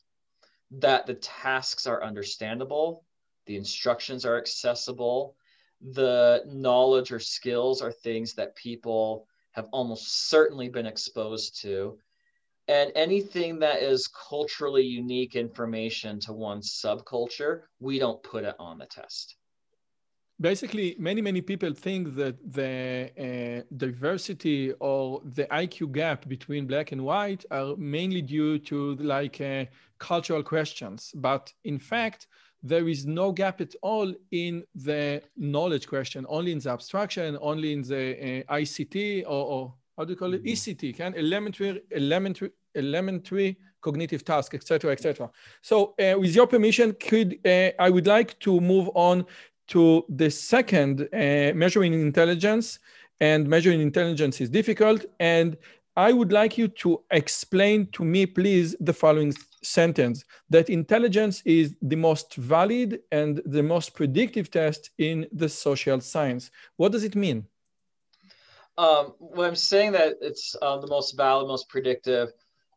that 0.71 1.05
the 1.05 1.15
tasks 1.15 1.87
are 1.87 2.03
understandable 2.03 3.03
the 3.45 3.55
instructions 3.55 4.25
are 4.25 4.37
accessible. 4.37 5.35
The 5.81 6.43
knowledge 6.45 7.11
or 7.11 7.19
skills 7.19 7.81
are 7.81 7.91
things 7.91 8.33
that 8.35 8.55
people 8.55 9.27
have 9.51 9.67
almost 9.71 10.29
certainly 10.29 10.69
been 10.69 10.85
exposed 10.85 11.59
to. 11.61 11.97
And 12.67 12.91
anything 12.95 13.59
that 13.59 13.81
is 13.81 14.07
culturally 14.07 14.83
unique 14.83 15.35
information 15.35 16.19
to 16.21 16.33
one 16.33 16.61
subculture 16.61 17.63
we 17.79 17.99
don't 17.99 18.21
put 18.23 18.43
it 18.43 18.55
on 18.59 18.77
the 18.77 18.85
test. 18.85 19.35
Basically 20.39 20.95
many 20.97 21.21
many 21.21 21.41
people 21.41 21.73
think 21.73 22.15
that 22.15 22.35
the 22.53 23.11
uh, 23.19 23.63
diversity 23.77 24.73
or 24.79 25.21
the 25.35 25.45
iq 25.45 25.91
gap 25.91 26.27
between 26.27 26.65
black 26.65 26.91
and 26.91 27.03
white 27.03 27.43
are 27.51 27.75
mainly 27.75 28.21
due 28.21 28.57
to 28.59 28.95
like 28.95 29.41
uh, 29.41 29.65
cultural 29.99 30.43
questions. 30.43 31.11
But 31.15 31.53
in 31.63 31.77
fact 31.77 32.27
there 32.63 32.87
is 32.87 33.05
no 33.05 33.31
gap 33.31 33.61
at 33.61 33.73
all 33.81 34.13
in 34.31 34.63
the 34.75 35.21
knowledge 35.35 35.87
question, 35.87 36.25
only 36.29 36.51
in 36.51 36.59
the 36.59 36.69
abstraction, 36.69 37.37
only 37.41 37.73
in 37.73 37.81
the 37.81 38.43
uh, 38.47 38.53
ICT 38.55 39.23
or, 39.23 39.45
or, 39.45 39.73
how 39.97 40.05
do 40.05 40.11
you 40.11 40.17
call 40.17 40.33
it? 40.33 40.43
Mm-hmm. 40.43 40.53
ECT, 40.53 40.95
can 40.95 41.13
elementary, 41.15 41.81
elementary, 41.91 42.51
elementary 42.75 43.57
cognitive 43.81 44.23
task, 44.23 44.53
etc., 44.53 44.91
etc. 44.91 45.29
So, 45.61 45.95
uh, 45.99 46.17
with 46.19 46.35
your 46.35 46.47
permission, 46.47 46.93
could 46.93 47.39
uh, 47.45 47.71
I 47.79 47.89
would 47.89 48.07
like 48.07 48.39
to 48.39 48.61
move 48.61 48.89
on 48.93 49.25
to 49.69 50.05
the 50.09 50.29
second 50.29 51.01
uh, 51.13 51.53
measuring 51.55 51.93
intelligence, 51.93 52.79
and 53.19 53.47
measuring 53.47 53.81
intelligence 53.81 54.41
is 54.41 54.49
difficult, 54.49 55.05
and 55.19 55.57
I 55.95 56.13
would 56.13 56.31
like 56.31 56.57
you 56.57 56.69
to 56.69 57.03
explain 57.11 57.87
to 57.91 58.05
me, 58.05 58.25
please, 58.25 58.75
the 58.79 58.93
following 58.93 59.33
sentence 59.61 60.23
that 60.49 60.69
intelligence 60.69 61.41
is 61.45 61.75
the 61.81 61.97
most 61.97 62.35
valid 62.35 63.01
and 63.11 63.41
the 63.45 63.61
most 63.61 63.93
predictive 63.93 64.49
test 64.49 64.91
in 64.97 65.27
the 65.31 65.49
social 65.49 65.99
science. 65.99 66.49
What 66.77 66.93
does 66.93 67.03
it 67.03 67.15
mean? 67.15 67.45
Um, 68.77 69.13
when 69.19 69.49
I'm 69.49 69.55
saying 69.55 69.91
that 69.91 70.15
it's 70.21 70.55
um, 70.61 70.81
the 70.81 70.87
most 70.87 71.17
valid, 71.17 71.47
most 71.47 71.67
predictive 71.67 72.31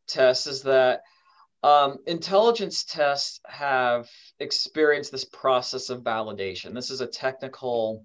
test, 0.09 0.49
is 0.49 0.63
that 0.63 1.03
um, 1.63 1.99
intelligence 2.07 2.85
tests 2.85 3.41
have 3.47 4.11
experienced 4.41 5.13
this 5.13 5.25
process 5.25 5.89
of 5.89 6.03
validation. 6.03 6.75
This 6.75 6.91
is 6.91 7.01
a 7.01 7.07
technical 7.07 8.05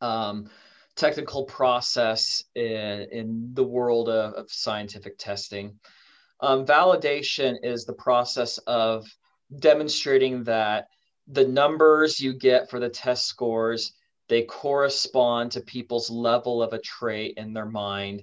um, 0.00 0.50
technical 0.98 1.44
process 1.44 2.42
in, 2.54 3.06
in 3.12 3.50
the 3.54 3.64
world 3.64 4.08
of, 4.08 4.34
of 4.34 4.50
scientific 4.50 5.16
testing. 5.16 5.78
Um, 6.40 6.66
validation 6.66 7.56
is 7.62 7.84
the 7.84 7.94
process 7.94 8.58
of 8.66 9.06
demonstrating 9.60 10.44
that 10.44 10.88
the 11.28 11.46
numbers 11.46 12.20
you 12.20 12.34
get 12.34 12.68
for 12.68 12.80
the 12.80 12.88
test 12.88 13.26
scores 13.26 13.92
they 14.28 14.42
correspond 14.42 15.52
to 15.52 15.60
people's 15.62 16.10
level 16.10 16.62
of 16.62 16.72
a 16.72 16.80
trait 16.80 17.34
in 17.36 17.52
their 17.52 17.66
mind 17.66 18.22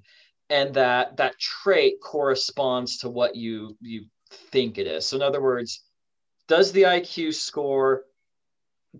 and 0.49 0.73
that 0.73 1.17
that 1.17 1.39
trait 1.39 1.95
corresponds 2.01 2.99
to 2.99 3.09
what 3.09 3.36
you 3.36 3.76
you 3.82 4.05
think 4.30 4.78
it 4.78 4.88
is 4.88 5.05
so 5.05 5.15
in 5.15 5.23
other 5.23 5.41
words 5.41 5.84
does 6.47 6.71
the 6.71 6.84
iq 6.84 7.34
score 7.34 8.03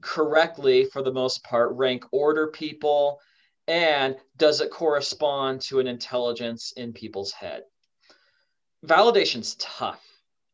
correctly 0.02 0.86
for 0.86 1.02
the 1.02 1.14
most 1.14 1.44
part 1.44 1.72
rank 1.74 2.04
order 2.12 2.48
people 2.48 3.20
and 3.68 4.16
does 4.38 4.62
it 4.62 4.72
correspond 4.72 5.62
to 5.62 5.80
an 5.80 5.88
intelligence 5.88 6.74
in 6.78 6.94
people's 6.94 7.32
head 7.32 7.64
validation's 8.86 9.56
tough. 9.56 10.04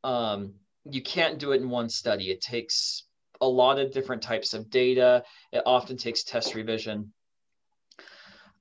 Um, 0.03 0.53
you 0.85 1.01
can't 1.01 1.37
do 1.37 1.51
it 1.51 1.61
in 1.61 1.69
one 1.69 1.89
study. 1.89 2.31
It 2.31 2.41
takes 2.41 3.03
a 3.39 3.47
lot 3.47 3.79
of 3.79 3.91
different 3.91 4.21
types 4.21 4.53
of 4.53 4.69
data. 4.69 5.23
It 5.51 5.63
often 5.65 5.97
takes 5.97 6.23
test 6.23 6.55
revision. 6.55 7.13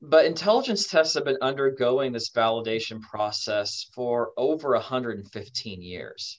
But 0.03 0.25
intelligence 0.25 0.89
tests 0.89 1.15
have 1.15 1.25
been 1.25 1.39
undergoing 1.43 2.13
this 2.13 2.31
validation 2.31 3.03
process 3.03 3.87
for 3.95 4.33
over 4.37 4.73
115 4.73 5.83
years. 5.83 6.39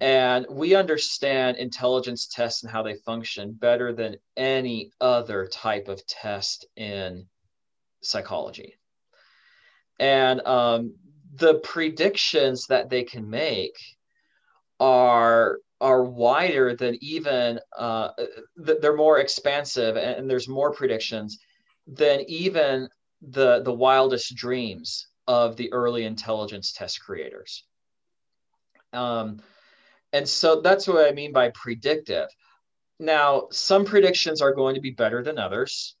And 0.00 0.46
we 0.50 0.74
understand 0.74 1.56
intelligence 1.56 2.26
tests 2.26 2.62
and 2.62 2.70
how 2.70 2.82
they 2.82 2.96
function 2.96 3.52
better 3.52 3.94
than 3.94 4.16
any 4.36 4.90
other 5.00 5.46
type 5.46 5.88
of 5.88 6.06
test 6.06 6.66
in 6.76 7.26
psychology. 8.02 8.74
And 9.98 10.46
um, 10.46 10.94
the 11.34 11.60
predictions 11.60 12.66
that 12.66 12.90
they 12.90 13.04
can 13.04 13.28
make 13.28 13.76
are 14.80 15.58
are 15.80 16.04
wider 16.04 16.74
than 16.74 16.96
even 17.02 17.60
uh, 17.76 18.08
they're 18.56 18.96
more 18.96 19.18
expansive 19.18 19.96
and 19.96 20.28
there's 20.28 20.48
more 20.48 20.72
predictions 20.72 21.38
than 21.86 22.20
even 22.28 22.88
the 23.20 23.62
the 23.62 23.72
wildest 23.72 24.34
dreams 24.34 25.08
of 25.26 25.56
the 25.56 25.70
early 25.72 26.04
intelligence 26.04 26.72
test 26.72 27.00
creators 27.00 27.64
um, 28.92 29.38
and 30.16 30.28
so 30.28 30.60
that's 30.60 30.88
what 30.88 31.06
i 31.06 31.12
mean 31.12 31.32
by 31.32 31.50
predictive. 31.50 32.28
Now 32.98 33.48
some 33.50 33.84
predictions 33.84 34.40
are 34.40 34.54
going 34.54 34.74
to 34.74 34.80
be 34.80 34.90
better 34.90 35.22
than 35.22 35.38
others. 35.38 35.96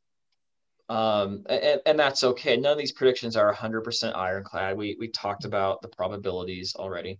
Um, 0.88 1.44
and, 1.48 1.80
and 1.84 1.98
that's 1.98 2.22
okay. 2.24 2.56
None 2.56 2.72
of 2.72 2.78
these 2.78 2.92
predictions 2.92 3.36
are 3.36 3.52
100% 3.52 4.16
ironclad. 4.16 4.76
We 4.76 4.96
we 4.98 5.08
talked 5.08 5.44
about 5.44 5.82
the 5.82 5.88
probabilities 5.88 6.74
already. 6.76 7.18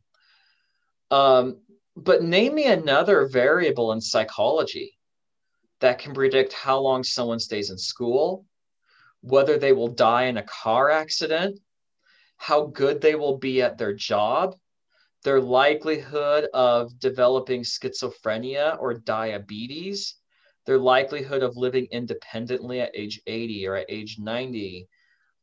Um, 1.11 1.59
but 1.97 2.23
name 2.23 2.55
me 2.55 2.67
another 2.67 3.27
variable 3.27 3.93
in 3.93 4.01
psychology 4.01 4.97
that 5.81 5.99
can 5.99 6.15
predict 6.15 6.53
how 6.53 6.79
long 6.79 7.05
someone 7.05 7.41
stays 7.41 7.71
in 7.71 7.79
school, 7.79 8.47
whether 9.21 9.59
they 9.59 9.73
will 9.73 9.89
die 9.89 10.25
in 10.25 10.39
a 10.39 10.43
car 10.45 10.91
accident, 10.91 11.59
how 12.37 12.67
good 12.67 13.01
they 13.01 13.15
will 13.15 13.39
be 13.39 13.63
at 13.63 13.77
their 13.77 13.95
job, 13.95 14.57
their 15.27 15.41
likelihood 15.41 16.47
of 16.55 16.97
developing 17.01 17.63
schizophrenia 17.63 18.79
or 18.81 18.95
diabetes, 18.95 20.15
their 20.67 20.79
likelihood 20.79 21.43
of 21.43 21.57
living 21.57 21.89
independently 21.91 22.81
at 22.81 22.93
age 22.95 23.21
80 23.27 23.67
or 23.67 23.75
at 23.75 23.87
age 23.89 24.21
90, 24.21 24.87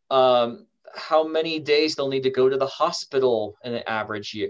um, 0.10 0.66
how 0.96 1.28
many 1.28 1.60
days 1.60 1.96
they'll 1.96 2.08
need 2.08 2.24
to 2.24 2.30
go 2.30 2.48
to 2.48 2.56
the 2.56 2.72
hospital 2.82 3.58
in 3.66 3.74
an 3.74 3.84
average 3.86 4.34
year 4.34 4.50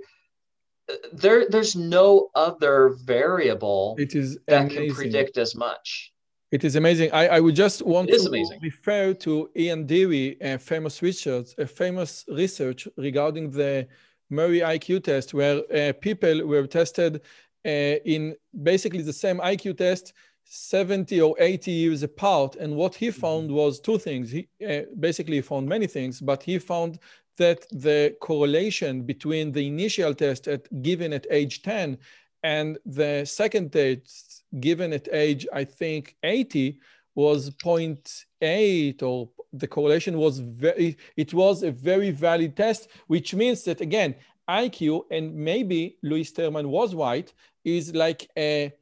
there 1.14 1.50
there's 1.50 1.76
no 1.76 2.30
other 2.36 2.96
variable 3.06 3.96
it 3.98 4.16
is 4.16 4.38
that 4.48 4.64
amazing. 4.64 4.88
can 4.88 4.96
predict 4.96 5.38
as 5.38 5.56
much 5.56 6.12
it 6.52 6.66
is 6.66 6.76
amazing 6.76 7.10
i, 7.14 7.28
I 7.28 7.40
would 7.40 7.56
just 7.56 7.82
want 7.84 8.10
to 8.10 8.20
amazing. 8.28 8.60
refer 8.62 9.14
to 9.14 9.50
ian 9.56 9.86
deary 9.86 10.36
a 10.42 10.58
famous 10.58 11.02
research 11.02 11.52
a 11.58 11.66
famous 11.66 12.26
research 12.28 12.86
regarding 12.98 13.50
the 13.52 13.88
murray 14.30 14.60
iq 14.60 15.04
test 15.04 15.34
where 15.34 15.62
uh, 15.74 15.94
people 16.02 16.46
were 16.46 16.68
tested 16.68 17.22
uh, 17.66 17.70
in 18.06 18.36
basically 18.64 19.02
the 19.02 19.14
same 19.14 19.38
iq 19.40 19.78
test 19.78 20.14
70 20.46 21.22
or 21.22 21.36
80 21.40 21.72
years 21.72 22.04
apart 22.04 22.56
and 22.56 22.76
what 22.76 22.96
he 22.96 23.10
found 23.12 23.48
mm-hmm. 23.48 23.56
was 23.56 23.80
two 23.80 23.98
things 23.98 24.32
he 24.32 24.48
uh, 24.68 24.82
basically 25.00 25.42
found 25.42 25.68
many 25.68 25.88
things 25.88 26.20
but 26.20 26.44
he 26.44 26.60
found 26.60 27.00
that 27.38 27.66
the 27.72 28.16
correlation 28.20 29.02
between 29.02 29.52
the 29.52 29.66
initial 29.66 30.14
test 30.14 30.48
at, 30.48 30.68
given 30.84 31.14
at 31.14 31.26
age 31.32 31.64
10 31.64 31.98
and 32.44 32.78
the 32.86 33.26
second 33.26 33.72
test 33.72 34.44
given 34.60 34.94
at 34.94 35.08
age, 35.12 35.48
I 35.54 35.64
think, 35.64 36.16
80 36.24 36.80
was 37.16 37.50
0.8 37.52 39.02
or 39.02 39.30
the 39.54 39.68
correlation 39.68 40.18
was 40.18 40.40
very, 40.40 40.98
it 41.16 41.34
was 41.34 41.64
a 41.64 41.72
very 41.72 42.12
valid 42.12 42.58
test, 42.58 42.90
which 43.08 43.34
means 43.34 43.64
that 43.64 43.82
again, 43.82 44.16
IQ, 44.50 45.06
and 45.12 45.34
maybe 45.34 45.98
Lewis 46.02 46.32
Terman 46.32 46.66
was 46.66 46.94
right, 46.94 47.32
is 47.64 47.94
like 47.96 48.30
a, 48.38 48.74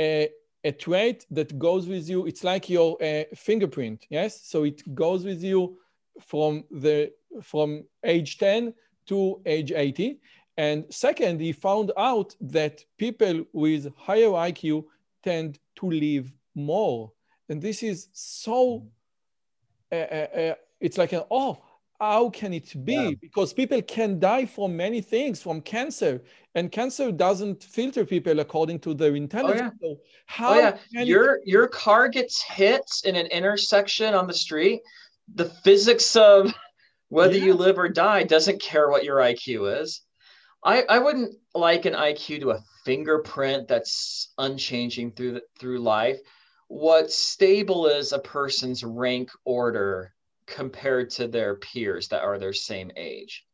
a, 0.00 0.28
a 0.64 0.72
trait 0.72 1.24
that 1.30 1.58
goes 1.58 1.86
with 1.86 2.08
you. 2.08 2.26
It's 2.26 2.44
like 2.44 2.68
your 2.68 3.02
uh, 3.02 3.24
fingerprint, 3.34 4.06
yes? 4.10 4.42
So 4.42 4.64
it 4.64 4.94
goes 4.94 5.24
with 5.24 5.42
you 5.42 5.78
from 6.20 6.64
the 6.70 7.12
from 7.42 7.84
age 8.04 8.38
10 8.38 8.74
to 9.06 9.40
age 9.46 9.72
80. 9.72 10.18
And 10.56 10.84
second, 10.90 11.40
he 11.40 11.52
found 11.52 11.92
out 11.96 12.34
that 12.40 12.84
people 12.96 13.44
with 13.52 13.92
higher 13.96 14.28
IQ 14.28 14.84
tend 15.22 15.58
to 15.76 15.90
live 15.90 16.32
more. 16.54 17.12
And 17.48 17.60
this 17.60 17.82
is 17.82 18.08
so, 18.12 18.86
Uh, 19.92 19.94
uh, 19.96 20.26
uh, 20.40 20.54
it's 20.80 20.98
like, 20.98 21.12
an, 21.12 21.22
oh, 21.30 21.62
how 22.00 22.30
can 22.30 22.52
it 22.52 22.84
be? 22.84 22.94
Yeah. 22.94 23.10
Because 23.20 23.52
people 23.52 23.80
can 23.82 24.18
die 24.18 24.46
from 24.46 24.76
many 24.76 25.00
things, 25.00 25.40
from 25.42 25.60
cancer, 25.60 26.22
and 26.54 26.70
cancer 26.70 27.10
doesn't 27.12 27.62
filter 27.62 28.04
people 28.04 28.40
according 28.40 28.80
to 28.80 28.94
their 28.94 29.14
intelligence. 29.14 29.72
Oh, 29.82 29.88
yeah. 29.88 29.94
So 29.94 29.96
oh, 29.96 30.00
how 30.26 30.54
oh, 30.54 30.78
yeah. 30.92 31.02
your 31.02 31.34
it... 31.36 31.42
your 31.46 31.68
car 31.68 32.08
gets 32.08 32.42
hit 32.42 32.84
in 33.04 33.16
an 33.16 33.26
intersection 33.26 34.14
on 34.14 34.26
the 34.26 34.34
street, 34.34 34.80
the 35.34 35.46
physics 35.64 36.16
of 36.16 36.52
whether 37.08 37.36
yeah. 37.36 37.44
you 37.44 37.54
live 37.54 37.78
or 37.78 37.88
die 37.88 38.24
doesn't 38.24 38.60
care 38.60 38.90
what 38.90 39.04
your 39.04 39.16
IQ 39.16 39.80
is. 39.80 40.02
I, 40.64 40.82
I 40.88 40.98
wouldn't 40.98 41.36
like 41.54 41.84
an 41.84 41.94
IQ 41.94 42.40
to 42.40 42.50
a 42.50 42.64
fingerprint 42.84 43.68
that's 43.68 44.32
unchanging 44.38 45.12
through 45.12 45.32
the, 45.32 45.42
through 45.60 45.78
life. 45.78 46.18
What's 46.68 47.16
stable 47.16 47.86
is 47.86 48.12
a 48.12 48.18
person's 48.18 48.82
rank 48.82 49.30
order 49.44 50.14
compared 50.46 51.10
to 51.10 51.28
their 51.28 51.56
peers 51.56 52.08
that 52.08 52.22
are 52.22 52.38
their 52.38 52.52
same 52.52 52.90
age. 52.96 53.44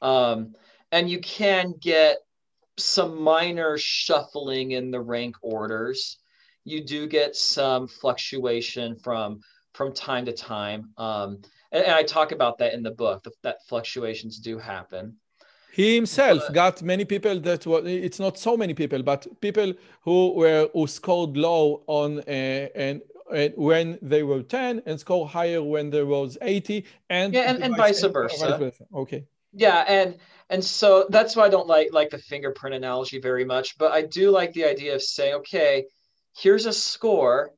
Um, 0.00 0.54
and 0.92 1.08
you 1.10 1.20
can 1.20 1.74
get 1.80 2.18
some 2.78 3.22
minor 3.22 3.76
shuffling 3.78 4.72
in 4.72 4.90
the 4.90 5.00
rank 5.00 5.36
orders. 5.42 6.18
You 6.64 6.84
do 6.84 7.06
get 7.06 7.36
some 7.36 7.88
fluctuation 7.88 8.96
from 8.96 9.40
from 9.74 9.92
time 9.92 10.24
to 10.26 10.32
time. 10.32 10.90
Um, 10.96 11.42
and, 11.70 11.84
and 11.84 11.92
I 11.92 12.02
talk 12.02 12.32
about 12.32 12.58
that 12.58 12.74
in 12.74 12.82
the 12.82 12.90
book 12.90 13.24
that 13.42 13.58
fluctuations 13.68 14.38
do 14.38 14.58
happen. 14.58 15.16
He 15.72 15.94
himself 15.94 16.42
got 16.52 16.82
many 16.82 17.04
people 17.04 17.38
that 17.40 17.66
were, 17.66 17.86
it's 17.86 18.18
not 18.18 18.38
so 18.38 18.56
many 18.56 18.74
people, 18.74 19.02
but 19.02 19.26
people 19.40 19.72
who 20.02 20.32
were 20.32 20.68
who 20.72 20.86
scored 20.86 21.36
low 21.36 21.82
on 21.86 22.20
uh, 22.20 22.68
and 22.74 23.02
and 23.32 23.54
when 23.56 23.96
they 24.02 24.24
were 24.24 24.42
10 24.42 24.82
and 24.86 24.98
score 24.98 25.28
higher 25.28 25.62
when 25.62 25.88
there 25.90 26.06
was 26.06 26.36
80 26.42 26.84
and 27.10 27.32
yeah 27.32 27.42
and, 27.42 27.62
and 27.62 27.76
vice, 27.76 28.02
versa. 28.02 28.48
vice 28.48 28.58
versa. 28.58 28.84
Okay. 28.92 29.24
Yeah 29.52 29.84
and 29.86 30.16
and 30.48 30.64
so 30.64 31.06
that's 31.10 31.36
why 31.36 31.44
i 31.44 31.48
don't 31.48 31.68
like 31.68 31.92
like 31.92 32.10
the 32.10 32.18
fingerprint 32.18 32.74
analogy 32.74 33.20
very 33.20 33.44
much 33.44 33.78
but 33.78 33.92
i 33.92 34.02
do 34.02 34.32
like 34.32 34.52
the 34.52 34.64
idea 34.64 34.96
of 34.96 35.02
saying 35.02 35.34
okay 35.34 35.86
here's 36.36 36.66
a 36.66 36.72
score. 36.72 37.52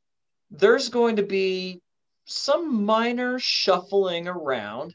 There's 0.50 0.88
going 0.88 1.16
to 1.16 1.22
be 1.22 1.80
some 2.24 2.84
minor 2.84 3.38
shuffling 3.38 4.28
around, 4.28 4.94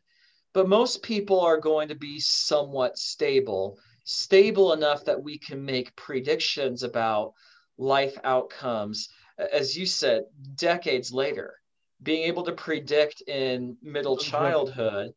but 0.57 0.67
most 0.67 1.03
people 1.03 1.39
are 1.39 1.59
going 1.59 1.87
to 1.87 1.93
be 1.93 2.19
somewhat 2.19 2.97
stable, 2.97 3.77
stable 4.05 4.73
enough 4.73 5.05
that 5.05 5.21
we 5.21 5.37
can 5.37 5.63
make 5.63 5.95
predictions 5.95 6.81
about 6.81 7.33
life 7.77 8.17
outcomes. 8.23 9.09
As 9.37 9.77
you 9.77 9.85
said, 9.85 10.23
decades 10.55 11.13
later, 11.13 11.53
being 12.01 12.23
able 12.23 12.41
to 12.43 12.53
predict 12.53 13.21
in 13.27 13.77
middle 13.83 14.17
childhood 14.17 15.11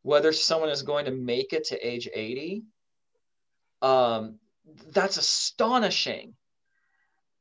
whether 0.00 0.32
someone 0.32 0.70
is 0.70 0.80
going 0.80 1.04
to 1.04 1.10
make 1.10 1.52
it 1.52 1.64
to 1.64 1.86
age 1.86 2.08
80 2.10 2.62
um, 3.82 4.38
that's 4.88 5.18
astonishing 5.18 6.32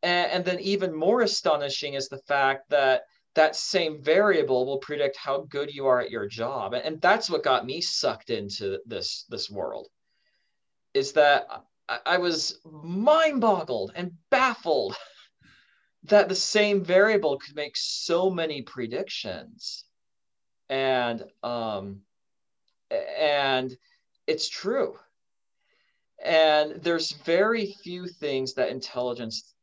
and, 0.04 0.32
and, 0.32 0.46
then 0.46 0.60
even 0.60 0.94
more 0.94 1.22
astonishing 1.22 1.94
is 1.94 2.10
the 2.10 2.18
fact 2.28 2.70
that 2.72 3.04
that 3.36 3.56
same 3.56 4.02
variable 4.02 4.66
will 4.66 4.80
predict 4.80 5.16
how 5.18 5.42
good 5.50 5.74
you 5.74 5.86
are 5.86 6.02
at 6.02 6.12
your 6.12 6.28
job. 6.28 6.74
And, 6.74 7.02
that's 7.02 7.30
what 7.30 7.44
got 7.44 7.66
me 7.66 7.82
sucked 7.82 8.30
into 8.30 8.80
this 8.86 9.26
this 9.30 9.50
world 9.50 9.88
is 10.94 11.14
that 11.14 11.48
I, 12.06 12.18
was 12.18 12.60
mind 12.66 13.42
boggled 13.42 13.92
and 13.96 14.12
baffled 14.30 14.96
that 16.04 16.30
the 16.30 16.36
same 16.36 16.84
variable 16.84 17.38
could 17.38 17.56
make 17.56 17.76
so 17.76 18.30
many 18.30 18.62
predictions. 18.62 19.86
And 20.70 21.24
um 21.44 22.02
and 22.92 23.76
it's 24.28 24.50
true. 24.50 24.98
And 26.24 26.82
there's 26.84 27.12
very 27.12 27.76
few 27.84 28.08
things 28.08 28.54
that 28.54 28.70
intelligence 28.70 29.54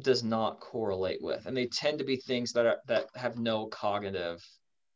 does 0.00 0.22
not 0.24 0.60
correlate 0.60 1.22
with 1.22 1.44
and 1.46 1.56
they 1.56 1.66
tend 1.66 1.98
to 1.98 2.04
be 2.04 2.16
things 2.16 2.52
that 2.52 2.66
are 2.66 2.78
that 2.86 3.06
have 3.14 3.38
no 3.38 3.66
cognitive 3.66 4.42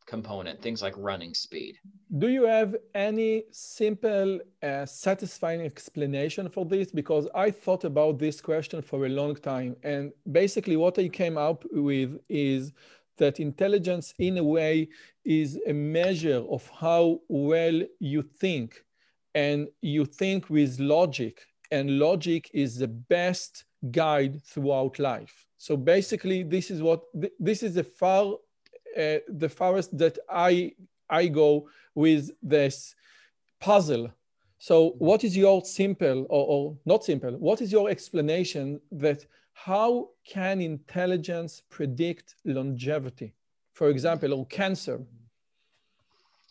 component 0.07 0.63
things 0.63 0.83
like 0.83 0.95
running 0.97 1.35
speed. 1.35 1.77
Do 2.19 2.29
you 2.29 2.45
have 2.45 2.77
any 2.95 3.43
simple 3.51 4.39
uh, 4.63 4.87
satisfying 4.87 5.63
explanation 5.63 6.49
for 6.49 6.65
this? 6.65 6.93
Because 6.93 7.29
i 7.35 7.51
thought 7.51 7.85
about 7.85 8.19
this 8.19 8.41
question 8.41 8.81
for 8.81 9.07
a 9.07 9.09
long 9.09 9.35
time 9.35 9.77
and 9.83 10.13
basically 10.31 10.77
what 10.77 10.99
i 10.99 11.09
came 11.09 11.37
up 11.37 11.65
with 11.73 12.19
is 12.29 12.73
that 13.19 13.41
intelligence 13.41 14.15
in 14.19 14.39
a 14.39 14.45
way 14.45 14.89
is 15.25 15.59
a 15.67 15.73
measure 15.73 16.45
of 16.49 16.69
how 16.81 17.21
well 17.29 17.81
you 17.99 18.23
think 18.23 18.85
and 19.35 19.69
you 19.83 20.05
think 20.05 20.49
with 20.49 20.79
logic 20.79 21.47
and 21.71 21.99
logic 21.99 22.51
is 22.53 22.79
the 22.79 22.89
best 22.89 23.65
guide 23.91 24.43
throughout 24.45 24.99
life. 24.99 25.47
So 25.59 25.77
basically, 25.77 26.43
this 26.43 26.71
is 26.71 26.83
what 26.83 27.03
this 27.41 27.63
is 27.63 27.75
the 27.75 27.85
far 27.85 28.35
uh, 28.97 29.19
the 29.29 29.49
farthest 29.49 29.97
that 29.99 30.19
I 30.31 30.73
I 31.09 31.29
go 31.29 31.69
with 31.95 32.31
this 32.43 32.95
puzzle. 33.61 34.11
So, 34.59 34.95
what 34.99 35.23
is 35.25 35.37
your 35.37 35.65
simple 35.65 36.27
or, 36.31 36.47
or 36.47 36.77
not 36.85 37.05
simple? 37.05 37.33
What 37.33 37.61
is 37.61 37.71
your 37.71 37.91
explanation 37.91 38.81
that 38.93 39.27
how 39.53 40.11
can 40.27 40.61
intelligence 40.61 41.63
predict 41.69 42.37
longevity, 42.45 43.35
for 43.73 43.89
example, 43.91 44.33
or 44.35 44.47
cancer? 44.47 45.01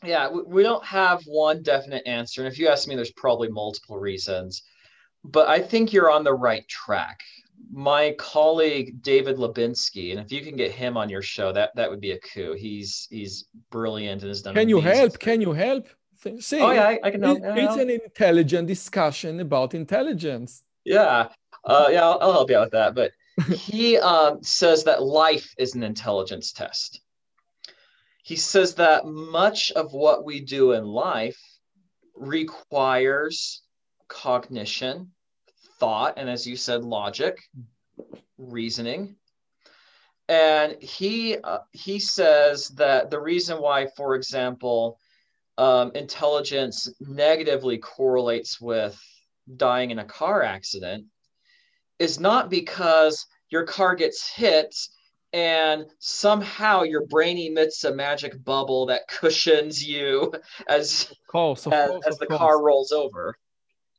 Yeah, 0.04 0.30
we 0.30 0.62
don't 0.62 0.86
have 0.86 1.24
one 1.26 1.64
definite 1.64 2.06
answer. 2.06 2.42
And 2.42 2.52
if 2.52 2.60
you 2.60 2.68
ask 2.68 2.88
me, 2.88 2.96
there's 2.96 3.12
probably 3.12 3.50
multiple 3.50 3.98
reasons. 3.98 4.64
But 5.32 5.50
I 5.50 5.60
think 5.60 5.92
you're 5.92 6.12
on 6.12 6.24
the 6.24 6.34
right 6.34 6.68
track. 6.68 7.22
My 7.72 8.16
colleague 8.20 9.02
David 9.02 9.38
Lubinski, 9.38 10.12
and 10.12 10.20
if 10.20 10.32
you 10.32 10.42
can 10.42 10.56
get 10.56 10.72
him 10.72 10.98
on 10.98 11.10
your 11.10 11.22
show, 11.22 11.52
that 11.52 11.76
that 11.76 11.90
would 11.90 12.00
be 12.02 12.12
a 12.12 12.20
coup. 12.20 12.54
He's 12.54 13.08
he's 13.10 13.46
brilliant 13.72 14.22
and 14.22 14.30
has 14.30 14.42
done. 14.42 14.56
Can 14.56 14.70
you 14.70 14.80
help? 14.80 15.20
Can 15.20 15.42
you 15.42 15.54
help? 15.54 15.88
See, 16.40 16.60
oh 16.60 16.72
yeah, 16.72 16.88
I, 16.88 17.00
I 17.04 17.12
can 17.12 17.22
help. 17.22 17.40
It's 17.42 17.76
an 17.76 17.90
intelligent 17.90 18.68
discussion 18.68 19.40
about 19.40 19.74
intelligence. 19.74 20.64
Yeah, 20.84 21.30
uh, 21.64 21.88
yeah, 21.92 22.04
I'll, 22.04 22.20
I'll, 22.22 22.34
help 22.34 22.50
you 22.50 22.58
out 22.58 22.66
with 22.68 22.72
that. 22.74 22.96
But 22.96 23.12
he 23.54 23.98
um, 23.98 24.44
says 24.44 24.84
that 24.84 25.04
life 25.04 25.54
is 25.58 25.76
an 25.76 25.84
intelligence 25.84 26.52
test 26.52 27.02
he 28.26 28.36
says 28.36 28.74
that 28.74 29.06
much 29.06 29.72
of 29.74 29.94
what 29.94 30.26
we 30.26 30.40
do 30.40 30.72
in 30.72 30.84
life 30.84 31.40
requires 32.16 33.62
cognition, 34.08 35.12
thought, 35.80 36.16
and 36.18 36.30
as 36.30 36.46
you 36.46 36.56
said, 36.56 36.84
logic, 36.84 37.38
reasoning. 38.38 39.16
And 40.28 40.82
he 40.82 41.38
uh, 41.38 41.60
he 41.72 42.00
says 42.00 42.70
that 42.70 43.12
the 43.12 43.20
reason 43.20 43.62
why, 43.62 43.88
for 43.96 44.16
example, 44.16 45.00
um, 45.58 45.92
intelligence 45.94 46.90
negatively 47.00 47.78
correlates 47.78 48.60
with 48.60 49.00
dying 49.56 49.92
in 49.92 50.00
a 50.00 50.06
car 50.06 50.42
accident 50.42 51.06
is 52.00 52.20
not 52.20 52.50
because 52.50 53.28
your 53.50 53.64
car 53.64 53.96
gets 53.96 54.28
hit 54.28 54.76
and 55.32 55.86
somehow 56.00 56.84
your 56.84 57.06
brain 57.06 57.38
emits 57.38 57.84
a 57.84 57.94
magic 57.94 58.44
bubble 58.44 58.88
that 58.88 59.08
cushions 59.10 59.86
you 59.86 60.34
as 60.68 61.14
course, 61.28 61.68
as, 61.68 61.90
course, 61.90 62.08
as 62.08 62.18
the 62.18 62.26
car 62.26 62.64
rolls 62.64 62.92
over. 62.92 63.38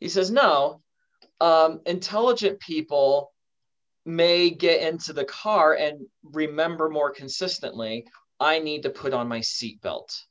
He 0.01 0.09
says, 0.09 0.31
no, 0.31 0.83
um, 1.41 1.81
intelligent 1.87 2.61
people 2.61 3.33
may 4.05 4.51
get 4.51 4.81
into 4.83 5.13
the 5.13 5.25
car 5.25 5.75
and 5.75 6.07
remember 6.23 6.89
more 6.89 7.11
consistently, 7.11 8.07
I 8.39 8.59
need 8.59 8.83
to 8.85 8.91
put 8.91 9.13
on 9.13 9.29
my 9.29 9.41
seatbelt. 9.41 10.23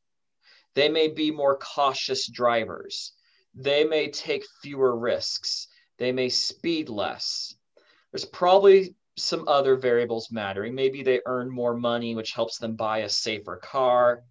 They 0.76 0.89
may 0.89 1.08
be 1.08 1.32
more 1.32 1.58
cautious 1.58 2.28
drivers. 2.28 3.14
They 3.53 3.84
may 3.84 4.10
take 4.10 4.45
fewer 4.62 4.97
risks. 4.97 5.68
They 5.97 6.12
may 6.12 6.30
speed 6.30 6.89
less. 6.89 7.56
There's 8.12 8.26
probably 8.26 8.95
some 9.18 9.47
other 9.47 9.76
variables 9.76 10.32
mattering. 10.32 10.76
Maybe 10.76 11.03
they 11.03 11.22
earn 11.26 11.49
more 11.49 11.76
money, 11.76 12.16
which 12.16 12.34
helps 12.34 12.58
them 12.58 12.76
buy 12.76 12.99
a 12.99 13.10
safer 13.10 13.58
car. 13.58 14.24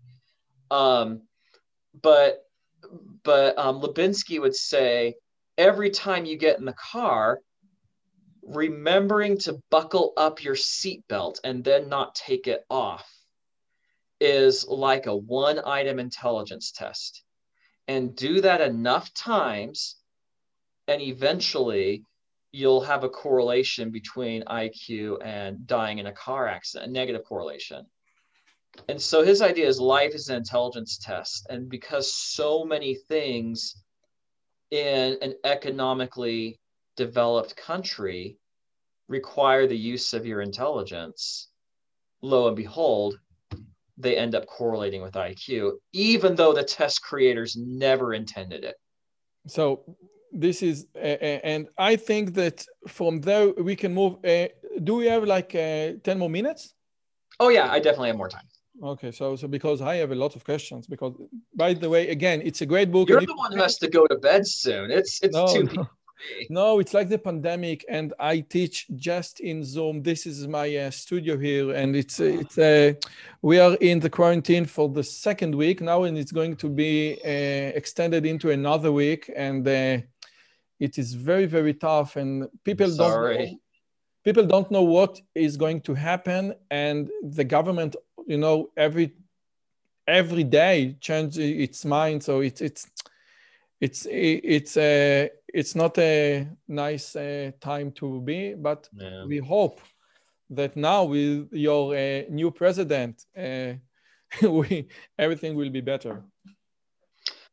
Um, 0.70 1.22
but 2.02 2.42
but 3.22 3.58
um, 3.58 3.80
Lubinski 3.80 4.40
would 4.40 4.54
say 4.54 5.14
every 5.56 5.90
time 5.90 6.24
you 6.24 6.36
get 6.36 6.58
in 6.58 6.64
the 6.64 6.72
car, 6.74 7.40
remembering 8.42 9.38
to 9.38 9.60
buckle 9.70 10.12
up 10.16 10.44
your 10.44 10.54
seatbelt 10.54 11.40
and 11.44 11.64
then 11.64 11.88
not 11.88 12.14
take 12.14 12.46
it 12.46 12.64
off 12.68 13.10
is 14.20 14.66
like 14.66 15.06
a 15.06 15.16
one 15.16 15.60
item 15.64 15.98
intelligence 15.98 16.72
test. 16.72 17.22
And 17.86 18.16
do 18.16 18.40
that 18.40 18.62
enough 18.62 19.12
times, 19.12 19.96
and 20.88 21.02
eventually 21.02 22.04
you'll 22.50 22.80
have 22.80 23.04
a 23.04 23.08
correlation 23.08 23.90
between 23.90 24.44
IQ 24.44 25.18
and 25.22 25.66
dying 25.66 25.98
in 25.98 26.06
a 26.06 26.12
car 26.12 26.46
accident, 26.46 26.88
a 26.88 26.92
negative 26.92 27.24
correlation. 27.24 27.84
And 28.88 29.00
so 29.00 29.22
his 29.22 29.42
idea 29.42 29.68
is 29.68 29.80
life 29.80 30.14
is 30.14 30.28
an 30.28 30.36
intelligence 30.36 30.98
test. 30.98 31.46
And 31.50 31.68
because 31.68 32.14
so 32.14 32.64
many 32.64 32.94
things 32.94 33.83
in 34.74 35.16
an 35.22 35.34
economically 35.44 36.58
developed 36.96 37.56
country 37.56 38.36
require 39.08 39.66
the 39.66 39.76
use 39.76 40.12
of 40.12 40.26
your 40.26 40.40
intelligence, 40.40 41.48
lo 42.22 42.48
and 42.48 42.56
behold, 42.56 43.18
they 43.96 44.16
end 44.16 44.34
up 44.34 44.46
correlating 44.46 45.02
with 45.02 45.14
IQ, 45.14 45.72
even 45.92 46.34
though 46.34 46.52
the 46.52 46.64
test 46.64 47.02
creators 47.02 47.56
never 47.56 48.14
intended 48.14 48.64
it. 48.64 48.74
So 49.46 49.96
this 50.32 50.62
is 50.62 50.86
uh, 50.96 50.98
and 51.52 51.68
i 51.78 51.94
think 51.94 52.34
that 52.34 52.66
from 52.88 53.20
there 53.20 53.50
we 53.50 53.76
can 53.76 53.94
move 53.94 54.14
uh, 54.24 54.48
do 54.82 54.96
we 54.96 55.06
have 55.06 55.22
like 55.22 55.54
uh, 55.54 55.92
10 56.02 56.18
more 56.18 56.28
minutes 56.28 56.74
oh 57.38 57.50
yeah 57.50 57.70
i 57.70 57.78
definitely 57.78 58.08
have 58.08 58.16
more 58.16 58.28
time 58.28 58.48
okay 58.82 59.10
so 59.10 59.36
so 59.36 59.46
because 59.46 59.80
i 59.80 59.94
have 59.96 60.10
a 60.10 60.14
lot 60.14 60.34
of 60.34 60.44
questions 60.44 60.86
because 60.86 61.14
by 61.54 61.72
the 61.72 61.88
way 61.88 62.08
again 62.08 62.42
it's 62.44 62.60
a 62.60 62.66
great 62.66 62.90
book 62.90 63.08
you're 63.08 63.20
the 63.20 63.34
one 63.34 63.52
who 63.52 63.60
has 63.60 63.78
to 63.78 63.88
go 63.88 64.06
to 64.06 64.16
bed 64.16 64.46
soon 64.46 64.90
it's 64.90 65.22
it's 65.22 65.34
no, 65.34 65.46
too 65.46 65.62
no. 65.74 65.88
no 66.50 66.78
it's 66.80 66.92
like 66.92 67.08
the 67.08 67.18
pandemic 67.18 67.84
and 67.88 68.12
i 68.18 68.40
teach 68.40 68.86
just 68.96 69.40
in 69.40 69.62
zoom 69.62 70.02
this 70.02 70.26
is 70.26 70.48
my 70.48 70.74
uh, 70.76 70.90
studio 70.90 71.38
here 71.38 71.72
and 71.72 71.94
it's 71.94 72.18
uh, 72.18 72.24
it's 72.24 72.58
uh, 72.58 72.92
we 73.42 73.60
are 73.60 73.74
in 73.74 74.00
the 74.00 74.10
quarantine 74.10 74.64
for 74.64 74.88
the 74.88 75.04
second 75.04 75.54
week 75.54 75.80
now 75.80 76.02
and 76.02 76.18
it's 76.18 76.32
going 76.32 76.56
to 76.56 76.68
be 76.68 77.16
uh, 77.24 77.28
extended 77.76 78.26
into 78.26 78.50
another 78.50 78.90
week 78.90 79.30
and 79.36 79.66
uh, 79.68 79.98
it 80.80 80.98
is 80.98 81.14
very 81.14 81.46
very 81.46 81.74
tough 81.74 82.16
and 82.16 82.48
people 82.64 82.88
Sorry. 82.88 83.36
don't 83.36 83.46
know, 83.46 83.58
people 84.24 84.46
don't 84.46 84.70
know 84.70 84.82
what 84.82 85.20
is 85.34 85.56
going 85.56 85.80
to 85.82 85.94
happen 85.94 86.54
and 86.70 87.08
the 87.22 87.44
government 87.44 87.94
you 88.26 88.38
know 88.38 88.70
every 88.76 89.14
every 90.06 90.44
day 90.44 90.96
change 91.00 91.38
its 91.38 91.84
mind. 91.84 92.22
So 92.22 92.40
it's 92.40 92.60
it's 92.60 92.86
it's 93.80 94.06
it's 94.10 94.76
a 94.76 95.30
it's 95.52 95.74
not 95.74 95.98
a 95.98 96.48
nice 96.68 97.16
uh, 97.16 97.52
time 97.60 97.92
to 97.92 98.20
be 98.20 98.54
but 98.54 98.88
yeah. 98.92 99.24
we 99.24 99.38
hope 99.38 99.80
that 100.50 100.76
now 100.76 101.04
with 101.04 101.48
your 101.52 101.94
uh, 101.94 102.22
new 102.28 102.50
president 102.50 103.24
uh, 103.36 103.74
we 104.48 104.88
everything 105.18 105.54
will 105.54 105.70
be 105.70 105.80
better. 105.80 106.24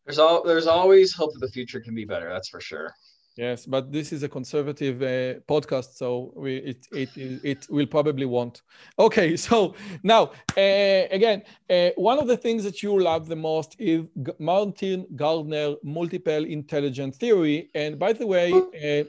There's 0.05 0.19
all 0.19 0.43
there's 0.43 0.67
always 0.67 1.13
hope 1.13 1.33
that 1.33 1.39
the 1.39 1.51
future 1.51 1.79
can 1.79 1.93
be 1.93 2.05
better 2.05 2.29
that's 2.29 2.49
for 2.49 2.59
sure 2.59 2.93
Yes, 3.37 3.65
but 3.65 3.91
this 3.91 4.11
is 4.11 4.23
a 4.23 4.29
conservative 4.29 5.01
uh, 5.01 5.39
podcast, 5.47 5.95
so 5.95 6.33
we, 6.35 6.57
it, 6.57 6.85
it, 6.91 7.09
it 7.15 7.67
will 7.69 7.85
probably 7.85 8.25
want. 8.25 8.61
Okay, 8.99 9.37
so 9.47 9.73
now, 10.03 10.31
uh, 10.57 11.07
again, 11.11 11.43
uh, 11.69 11.89
one 11.95 12.19
of 12.19 12.27
the 12.27 12.35
things 12.35 12.63
that 12.65 12.83
you 12.83 12.99
love 12.99 13.27
the 13.27 13.35
most 13.35 13.75
is 13.79 14.05
Martin 14.37 15.07
Gardner 15.15 15.75
multiple 15.81 16.43
intelligence 16.43 17.17
theory. 17.17 17.69
And 17.73 17.97
by 17.97 18.11
the 18.13 18.27
way, 18.27 18.51
uh, 18.51 19.05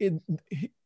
it, 0.00 0.22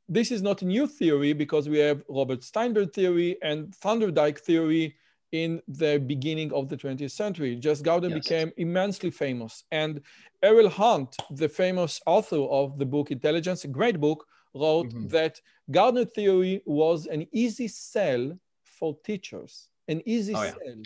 this 0.08 0.32
is 0.32 0.42
not 0.42 0.62
a 0.62 0.66
new 0.66 0.86
theory 0.86 1.34
because 1.34 1.68
we 1.68 1.78
have 1.78 2.02
Robert 2.08 2.42
Sternberg 2.42 2.92
theory 2.92 3.36
and 3.42 3.72
Thorndike 3.74 4.40
theory 4.40 4.96
in 5.32 5.60
the 5.68 5.98
beginning 5.98 6.52
of 6.52 6.68
the 6.68 6.76
20th 6.76 7.10
century. 7.10 7.56
Just 7.56 7.84
Gardner 7.84 8.08
yes. 8.08 8.18
became 8.20 8.52
immensely 8.56 9.10
famous. 9.10 9.64
And 9.70 10.00
Earl 10.42 10.68
Hunt, 10.68 11.16
the 11.30 11.48
famous 11.48 12.00
author 12.06 12.40
of 12.40 12.78
the 12.78 12.86
book 12.86 13.10
Intelligence, 13.10 13.64
a 13.64 13.68
great 13.68 14.00
book, 14.00 14.26
wrote 14.54 14.88
mm-hmm. 14.88 15.08
that 15.08 15.40
Gardner 15.70 16.04
theory 16.04 16.62
was 16.64 17.06
an 17.06 17.26
easy 17.32 17.68
sell 17.68 18.38
for 18.64 18.96
teachers, 19.04 19.68
an 19.88 20.02
easy 20.06 20.34
oh, 20.34 20.44
sell. 20.44 20.82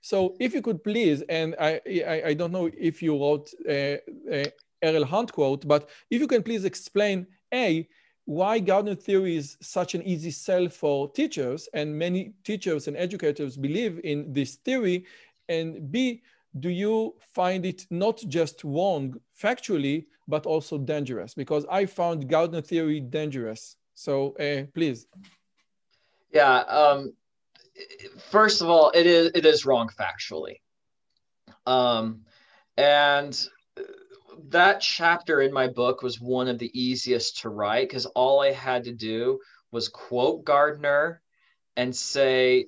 So 0.00 0.36
if 0.40 0.54
you 0.54 0.62
could 0.62 0.82
please, 0.82 1.22
and 1.28 1.54
I, 1.60 1.80
I, 1.86 2.22
I 2.26 2.34
don't 2.34 2.52
know 2.52 2.70
if 2.76 3.02
you 3.02 3.18
wrote 3.18 3.50
uh, 3.68 3.96
uh, 4.32 4.44
Earl 4.82 5.04
Hunt 5.04 5.32
quote, 5.32 5.66
but 5.66 5.88
if 6.10 6.20
you 6.20 6.26
can 6.26 6.42
please 6.42 6.64
explain, 6.64 7.26
A, 7.52 7.88
why 8.26 8.58
Gardner 8.58 8.96
theory 8.96 9.36
is 9.36 9.56
such 9.60 9.94
an 9.94 10.02
easy 10.02 10.30
sell 10.30 10.68
for 10.68 11.10
teachers, 11.10 11.68
and 11.72 11.96
many 11.96 12.32
teachers 12.44 12.88
and 12.88 12.96
educators 12.96 13.56
believe 13.56 14.00
in 14.04 14.32
this 14.32 14.56
theory, 14.56 15.06
and 15.48 15.90
B, 15.90 16.22
do 16.58 16.68
you 16.68 17.14
find 17.34 17.64
it 17.64 17.86
not 17.90 18.18
just 18.28 18.64
wrong 18.64 19.14
factually, 19.40 20.06
but 20.26 20.44
also 20.44 20.76
dangerous? 20.76 21.34
Because 21.34 21.64
I 21.70 21.86
found 21.86 22.28
Gardner 22.28 22.62
theory 22.62 23.00
dangerous. 23.00 23.76
So 23.94 24.34
uh, 24.36 24.66
please. 24.74 25.06
Yeah. 26.32 26.58
Um, 26.58 27.12
first 28.30 28.60
of 28.60 28.68
all, 28.68 28.90
it 28.90 29.06
is 29.06 29.30
it 29.34 29.46
is 29.46 29.64
wrong 29.64 29.88
factually. 29.88 30.56
Um, 31.64 32.22
and 32.76 33.48
that 34.48 34.80
chapter 34.80 35.40
in 35.40 35.52
my 35.52 35.68
book 35.68 36.02
was 36.02 36.20
one 36.20 36.48
of 36.48 36.58
the 36.58 36.70
easiest 36.78 37.38
to 37.42 37.48
write 37.48 37.88
because 37.88 38.06
all 38.06 38.40
I 38.40 38.52
had 38.52 38.84
to 38.84 38.92
do 38.92 39.38
was 39.70 39.88
quote 39.88 40.44
Gardner 40.44 41.22
and 41.76 41.94
say, 41.94 42.66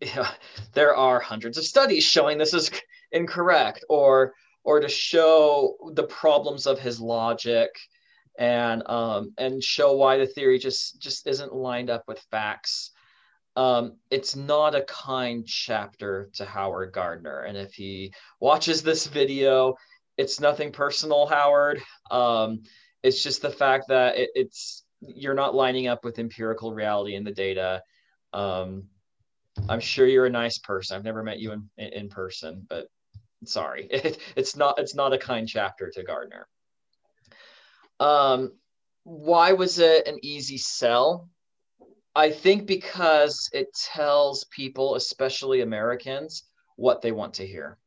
yeah, 0.00 0.30
there 0.72 0.96
are 0.96 1.20
hundreds 1.20 1.58
of 1.58 1.64
studies 1.64 2.04
showing 2.04 2.38
this 2.38 2.54
is 2.54 2.70
incorrect, 3.12 3.84
or 3.88 4.34
or 4.64 4.80
to 4.80 4.88
show 4.88 5.76
the 5.94 6.04
problems 6.04 6.66
of 6.66 6.78
his 6.78 7.00
logic 7.00 7.70
and 8.38 8.82
um, 8.86 9.32
and 9.38 9.62
show 9.62 9.94
why 9.96 10.18
the 10.18 10.26
theory 10.26 10.58
just 10.58 11.00
just 11.00 11.26
isn't 11.26 11.54
lined 11.54 11.90
up 11.90 12.04
with 12.08 12.18
facts. 12.30 12.90
Um, 13.54 13.96
it's 14.10 14.34
not 14.34 14.74
a 14.74 14.82
kind 14.82 15.46
chapter 15.46 16.30
to 16.34 16.44
Howard 16.44 16.92
Gardner, 16.92 17.40
and 17.40 17.56
if 17.56 17.74
he 17.74 18.12
watches 18.40 18.82
this 18.82 19.06
video, 19.06 19.74
it's 20.16 20.40
nothing 20.40 20.72
personal, 20.72 21.26
Howard. 21.26 21.82
Um, 22.10 22.62
it's 23.02 23.22
just 23.22 23.42
the 23.42 23.50
fact 23.50 23.88
that 23.88 24.16
it, 24.16 24.30
it's 24.34 24.84
you're 25.00 25.34
not 25.34 25.54
lining 25.54 25.88
up 25.88 26.04
with 26.04 26.18
empirical 26.18 26.72
reality 26.72 27.14
in 27.14 27.24
the 27.24 27.32
data. 27.32 27.82
Um, 28.32 28.84
I'm 29.68 29.80
sure 29.80 30.06
you're 30.06 30.26
a 30.26 30.30
nice 30.30 30.58
person. 30.58 30.96
I've 30.96 31.04
never 31.04 31.22
met 31.22 31.38
you 31.38 31.52
in 31.52 31.68
in 31.76 32.08
person, 32.08 32.66
but 32.68 32.86
sorry, 33.44 33.86
it, 33.90 34.18
it's 34.36 34.56
not 34.56 34.78
it's 34.78 34.94
not 34.94 35.12
a 35.12 35.18
kind 35.18 35.48
chapter 35.48 35.90
to 35.90 36.02
Gardner. 36.02 36.46
Um, 38.00 38.52
why 39.04 39.52
was 39.52 39.78
it 39.78 40.06
an 40.06 40.18
easy 40.22 40.58
sell? 40.58 41.28
I 42.14 42.30
think 42.30 42.66
because 42.66 43.48
it 43.52 43.68
tells 43.74 44.44
people, 44.44 44.96
especially 44.96 45.62
Americans, 45.62 46.44
what 46.76 47.00
they 47.00 47.12
want 47.12 47.34
to 47.34 47.46
hear. 47.46 47.78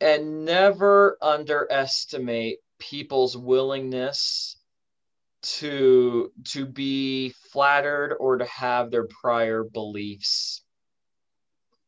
And 0.00 0.44
never 0.44 1.16
underestimate 1.22 2.58
people's 2.78 3.36
willingness 3.36 4.56
to 5.42 6.32
to 6.44 6.66
be 6.66 7.34
flattered 7.52 8.16
or 8.18 8.38
to 8.38 8.44
have 8.46 8.90
their 8.90 9.06
prior 9.06 9.62
beliefs 9.62 10.62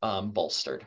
um, 0.02 0.30
bolstered. 0.30 0.86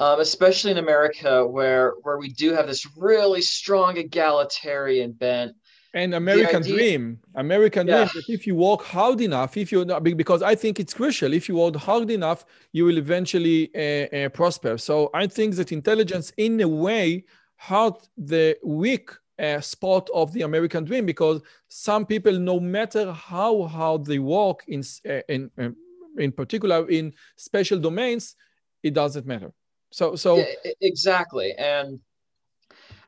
Um, 0.00 0.18
especially 0.20 0.72
in 0.72 0.78
america 0.78 1.46
where 1.46 1.92
where 2.02 2.18
we 2.18 2.30
do 2.30 2.54
have 2.54 2.66
this 2.66 2.86
really 2.96 3.42
strong 3.42 3.98
egalitarian 3.98 5.12
bent 5.12 5.54
and 5.94 6.14
American 6.14 6.62
idea, 6.62 6.74
dream, 6.74 7.20
American 7.34 7.86
yeah. 7.86 8.08
dream. 8.10 8.24
If 8.28 8.46
you 8.46 8.54
work 8.54 8.82
hard 8.82 9.20
enough, 9.20 9.56
if 9.56 9.70
you 9.70 9.84
because 10.00 10.42
I 10.42 10.54
think 10.54 10.80
it's 10.80 10.94
crucial. 10.94 11.32
If 11.32 11.48
you 11.48 11.56
work 11.56 11.76
hard 11.76 12.10
enough, 12.10 12.44
you 12.72 12.84
will 12.84 12.98
eventually 12.98 13.70
uh, 13.74 14.16
uh, 14.16 14.28
prosper. 14.30 14.78
So 14.78 15.10
I 15.12 15.26
think 15.26 15.56
that 15.56 15.72
intelligence, 15.72 16.32
in 16.36 16.60
a 16.60 16.68
way, 16.68 17.24
hurt 17.56 18.08
the 18.16 18.56
weak 18.64 19.10
uh, 19.38 19.60
spot 19.60 20.08
of 20.14 20.32
the 20.32 20.42
American 20.42 20.84
dream 20.84 21.04
because 21.04 21.42
some 21.68 22.06
people, 22.06 22.38
no 22.38 22.58
matter 22.58 23.12
how 23.12 23.64
hard 23.64 24.04
they 24.04 24.18
work 24.18 24.64
in, 24.68 24.82
uh, 25.08 25.20
in, 25.28 25.50
uh, 25.58 25.70
in 26.16 26.32
particular 26.32 26.88
in 26.88 27.12
special 27.36 27.78
domains, 27.78 28.34
it 28.82 28.94
doesn't 28.94 29.26
matter. 29.26 29.52
So, 29.90 30.16
so 30.16 30.38
yeah, 30.38 30.72
exactly, 30.80 31.52
and 31.52 32.00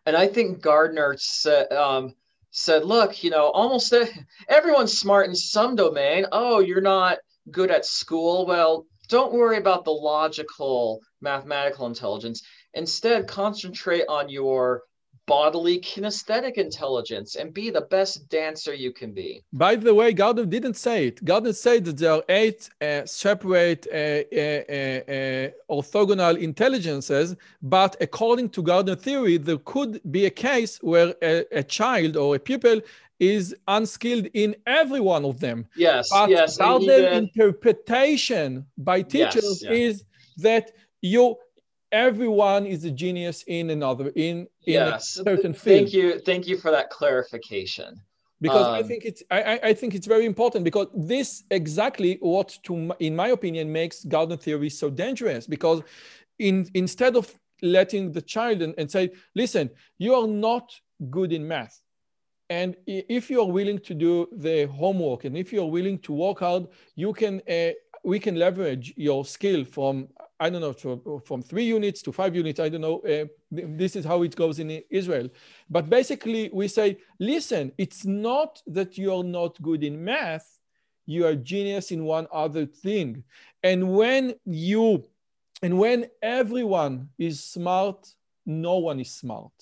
and 0.06 0.14
I 0.14 0.26
think 0.26 0.60
Gardner 0.60 1.16
said 1.18 1.72
um, 1.72 2.14
said, 2.56 2.84
look, 2.84 3.24
you 3.24 3.30
know, 3.30 3.50
almost 3.50 3.92
everyone's 4.48 4.96
smart 4.96 5.28
in 5.28 5.34
some 5.34 5.74
domain. 5.74 6.24
Oh, 6.30 6.60
you're 6.60 6.80
not 6.80 7.18
good 7.50 7.70
at 7.70 7.84
school. 7.84 8.46
Well, 8.46 8.86
don't 9.08 9.32
worry 9.32 9.58
about 9.58 9.84
the 9.84 9.90
logical 9.90 11.00
mathematical 11.20 11.86
intelligence. 11.86 12.42
Instead, 12.72 13.26
concentrate 13.26 14.04
on 14.08 14.28
your 14.28 14.82
bodily 15.26 15.80
kinesthetic 15.80 16.54
intelligence 16.54 17.36
and 17.36 17.54
be 17.54 17.70
the 17.70 17.80
best 17.82 18.28
dancer 18.28 18.74
you 18.74 18.92
can 18.92 19.12
be. 19.12 19.42
By 19.52 19.76
the 19.76 19.94
way, 19.94 20.12
Gardner 20.12 20.44
didn't 20.44 20.74
say 20.74 21.08
it. 21.08 21.24
Gardner 21.24 21.52
said 21.52 21.84
that 21.86 21.96
there 21.98 22.12
are 22.12 22.24
eight 22.28 22.68
uh, 22.80 23.06
separate 23.06 23.86
uh, 23.86 23.96
uh, 23.96 25.00
uh, 25.10 25.50
orthogonal 25.70 26.38
intelligences, 26.38 27.36
but 27.62 27.96
according 28.00 28.50
to 28.50 28.62
Gardner 28.62 28.96
theory, 28.96 29.38
there 29.38 29.58
could 29.58 30.00
be 30.10 30.26
a 30.26 30.30
case 30.30 30.78
where 30.82 31.14
a, 31.22 31.44
a 31.52 31.62
child 31.62 32.16
or 32.16 32.36
a 32.36 32.38
pupil 32.38 32.80
is 33.20 33.54
unskilled 33.68 34.26
in 34.34 34.54
every 34.66 35.00
one 35.00 35.24
of 35.24 35.40
them. 35.40 35.66
Yes, 35.76 36.10
but 36.10 36.28
yes. 36.30 36.58
Gardner 36.58 37.08
interpretation 37.08 38.66
by 38.76 39.02
teachers 39.02 39.62
yes, 39.62 39.62
yeah. 39.62 39.70
is 39.70 40.04
that 40.38 40.72
you 41.00 41.36
everyone 41.94 42.66
is 42.66 42.84
a 42.84 42.90
genius 42.90 43.44
in 43.46 43.70
another 43.70 44.08
in, 44.16 44.36
in 44.66 44.74
yes. 44.74 45.16
a 45.16 45.22
certain 45.22 45.54
field. 45.54 45.78
Thank 45.78 45.92
you, 45.92 46.18
thank 46.18 46.46
you 46.48 46.58
for 46.58 46.70
that 46.72 46.90
clarification. 46.90 48.00
Because 48.40 48.66
um, 48.66 48.74
I 48.74 48.82
think 48.82 49.04
it's 49.04 49.22
I, 49.30 49.60
I 49.62 49.72
think 49.74 49.94
it's 49.94 50.08
very 50.08 50.26
important 50.26 50.64
because 50.64 50.88
this 50.92 51.44
exactly 51.50 52.18
what 52.20 52.58
to 52.64 52.92
in 52.98 53.14
my 53.16 53.28
opinion 53.28 53.72
makes 53.72 54.04
garden 54.04 54.36
theory 54.36 54.68
so 54.68 54.90
dangerous 54.90 55.46
because 55.46 55.82
in 56.38 56.68
instead 56.74 57.16
of 57.16 57.32
letting 57.62 58.12
the 58.12 58.20
child 58.20 58.60
and, 58.60 58.74
and 58.76 58.90
say 58.90 59.12
listen 59.34 59.70
you 59.98 60.14
are 60.14 60.26
not 60.26 60.78
good 61.08 61.32
in 61.32 61.46
math 61.46 61.80
and 62.50 62.76
if 62.86 63.30
you 63.30 63.40
are 63.40 63.50
willing 63.50 63.78
to 63.78 63.94
do 63.94 64.28
the 64.32 64.66
homework 64.66 65.24
and 65.24 65.38
if 65.38 65.52
you 65.52 65.62
are 65.62 65.70
willing 65.70 65.98
to 66.00 66.12
work 66.12 66.40
hard 66.40 66.66
you 66.96 67.12
can 67.14 67.40
uh, 67.48 67.70
we 68.02 68.18
can 68.18 68.34
leverage 68.34 68.92
your 68.96 69.24
skill 69.24 69.64
from 69.64 70.08
I 70.40 70.50
don't 70.50 70.60
know, 70.60 70.72
to, 70.72 71.22
from 71.24 71.42
three 71.42 71.64
units 71.64 72.02
to 72.02 72.12
five 72.12 72.34
units. 72.34 72.58
I 72.60 72.68
don't 72.68 72.80
know. 72.80 73.00
Uh, 73.00 73.26
this 73.50 73.96
is 73.96 74.04
how 74.04 74.22
it 74.22 74.34
goes 74.34 74.58
in 74.58 74.82
Israel. 74.90 75.28
But 75.70 75.88
basically, 75.88 76.50
we 76.52 76.68
say, 76.68 76.98
listen, 77.18 77.72
it's 77.78 78.04
not 78.04 78.60
that 78.66 78.98
you're 78.98 79.24
not 79.24 79.60
good 79.62 79.84
in 79.84 80.02
math, 80.02 80.60
you 81.06 81.26
are 81.26 81.34
genius 81.34 81.90
in 81.90 82.04
one 82.04 82.26
other 82.32 82.66
thing. 82.66 83.24
And 83.62 83.94
when 83.94 84.34
you, 84.44 85.04
and 85.62 85.78
when 85.78 86.06
everyone 86.22 87.10
is 87.18 87.44
smart, 87.44 88.14
no 88.44 88.78
one 88.78 89.00
is 89.00 89.10
smart 89.10 89.52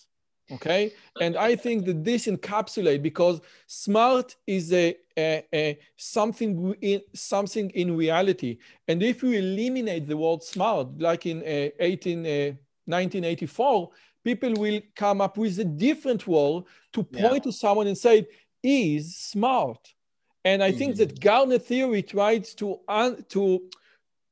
okay 0.50 0.92
and 1.20 1.36
i 1.36 1.54
think 1.54 1.84
that 1.84 2.04
this 2.04 2.26
encapsulate 2.26 3.02
because 3.02 3.40
smart 3.66 4.36
is 4.46 4.72
a, 4.72 4.96
a, 5.16 5.44
a, 5.54 5.78
something 5.96 6.74
in 6.80 7.00
something 7.14 7.70
in 7.70 7.96
reality 7.96 8.58
and 8.88 9.02
if 9.02 9.22
we 9.22 9.38
eliminate 9.38 10.06
the 10.06 10.16
word 10.16 10.42
smart 10.42 10.88
like 10.98 11.26
in 11.26 11.38
uh, 11.42 11.70
18 11.78 12.18
uh, 12.18 12.28
1984 12.86 13.90
people 14.24 14.52
will 14.54 14.80
come 14.94 15.20
up 15.20 15.36
with 15.36 15.58
a 15.58 15.64
different 15.64 16.26
word 16.26 16.64
to 16.92 17.02
point 17.02 17.34
yeah. 17.34 17.38
to 17.38 17.52
someone 17.52 17.86
and 17.86 17.98
say 17.98 18.26
is 18.62 19.16
smart 19.16 19.94
and 20.44 20.62
i 20.62 20.70
mm-hmm. 20.70 20.78
think 20.78 20.96
that 20.96 21.20
gardner 21.20 21.58
theory 21.58 22.02
tries 22.02 22.54
to 22.54 22.80
un, 22.88 23.24
to 23.28 23.60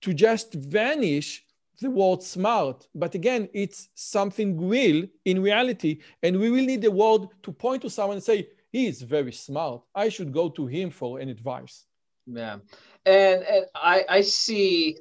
to 0.01 0.15
just 0.15 0.55
vanish 0.55 1.45
the 1.81 1.91
word 1.91 2.23
smart, 2.23 2.87
but 2.95 3.15
again, 3.15 3.49
it's 3.53 3.89
something 3.95 4.69
real 4.69 5.07
in 5.25 5.43
reality. 5.43 6.01
And 6.23 6.39
we 6.39 6.51
will 6.51 6.65
need 6.65 6.83
the 6.83 6.91
word 6.91 7.29
to 7.43 7.53
point 7.53 7.83
to 7.83 7.91
someone 7.91 8.17
and 8.17 8.25
say, 8.25 8.49
he 8.71 8.87
is 8.87 9.03
very 9.03 9.33
smart. 9.33 9.83
I 9.95 10.09
should 10.09 10.33
go 10.33 10.49
to 10.51 10.67
him 10.67 10.91
for 10.91 11.19
an 11.19 11.29
advice. 11.29 11.87
Yeah. 12.27 12.59
And, 13.05 13.43
and 13.43 13.67
I, 13.75 14.05
I 14.09 14.21
see 14.21 14.99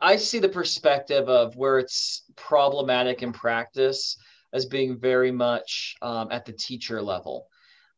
I 0.00 0.16
see 0.16 0.38
the 0.38 0.48
perspective 0.48 1.28
of 1.28 1.56
where 1.56 1.78
it's 1.78 2.24
problematic 2.36 3.22
in 3.22 3.32
practice 3.32 4.16
as 4.52 4.66
being 4.66 4.98
very 4.98 5.32
much 5.32 5.96
um, 6.02 6.28
at 6.30 6.44
the 6.44 6.52
teacher 6.52 7.02
level. 7.02 7.46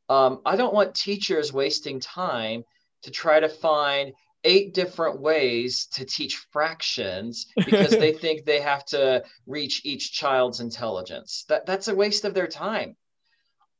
Um, 0.09 0.41
I 0.47 0.57
don't 0.57 0.75
want 0.75 0.95
teachers 0.95 1.53
wasting 1.53 2.01
time 2.01 2.65
to 3.03 3.11
try 3.11 3.41
to 3.41 3.49
find 3.49 4.13
eight 4.45 4.75
different 4.75 5.21
ways 5.21 5.87
to 5.95 6.05
teach 6.05 6.37
fractions 6.53 7.47
because 7.57 7.91
they 7.91 8.13
think 8.23 8.45
they 8.45 8.61
have 8.61 8.85
to 8.87 9.25
reach 9.47 9.83
each 9.85 10.13
child's 10.13 10.61
intelligence. 10.61 11.45
That 11.49 11.67
that's 11.67 11.89
a 11.89 11.95
waste 11.95 12.25
of 12.25 12.35
their 12.35 12.47
time. 12.47 12.97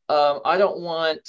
Um, 0.09 0.41
I 0.45 0.59
don't 0.59 0.81
want 0.81 1.29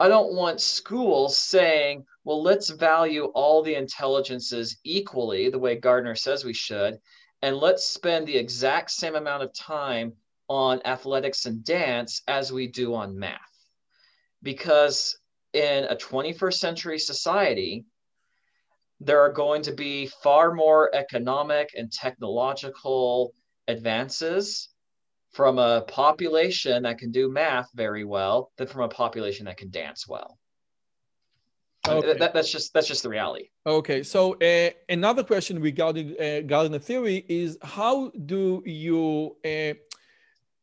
I 0.00 0.08
don't 0.08 0.34
want 0.34 0.60
schools 0.60 1.36
saying, 1.36 2.04
well, 2.24 2.42
let's 2.42 2.70
value 2.70 3.26
all 3.34 3.62
the 3.62 3.76
intelligences 3.76 4.76
equally, 4.84 5.48
the 5.48 5.58
way 5.58 5.76
Gardner 5.76 6.16
says 6.16 6.44
we 6.44 6.54
should, 6.54 6.98
and 7.40 7.56
let's 7.56 7.84
spend 7.84 8.26
the 8.26 8.36
exact 8.36 8.90
same 8.90 9.14
amount 9.14 9.42
of 9.42 9.54
time 9.54 10.14
on 10.48 10.80
athletics 10.84 11.46
and 11.46 11.64
dance 11.64 12.22
as 12.26 12.52
we 12.52 12.66
do 12.66 12.94
on 12.94 13.18
math. 13.18 13.38
Because 14.42 15.18
in 15.52 15.84
a 15.84 15.94
21st 15.94 16.54
century 16.54 16.98
society, 16.98 17.84
there 19.04 19.20
are 19.20 19.32
going 19.32 19.62
to 19.62 19.72
be 19.72 20.06
far 20.22 20.54
more 20.54 20.94
economic 20.94 21.70
and 21.76 21.90
technological 21.90 23.34
advances 23.68 24.68
from 25.32 25.58
a 25.58 25.82
population 25.88 26.82
that 26.82 26.98
can 26.98 27.10
do 27.10 27.30
math 27.30 27.68
very 27.74 28.04
well 28.04 28.52
than 28.56 28.66
from 28.66 28.82
a 28.82 28.88
population 28.88 29.46
that 29.46 29.56
can 29.56 29.70
dance 29.70 30.06
well. 30.06 30.38
Okay. 31.88 32.16
That, 32.16 32.32
that's 32.32 32.52
just 32.52 32.72
that's 32.72 32.86
just 32.86 33.02
the 33.02 33.08
reality. 33.08 33.48
Okay, 33.66 34.04
so 34.04 34.34
uh, 34.34 34.70
another 34.88 35.24
question 35.24 35.60
regarding 35.60 36.14
uh, 36.20 36.42
Gardner 36.46 36.78
theory 36.78 37.24
is 37.28 37.58
how 37.62 38.12
do 38.26 38.62
you 38.64 39.36
uh, 39.44 39.74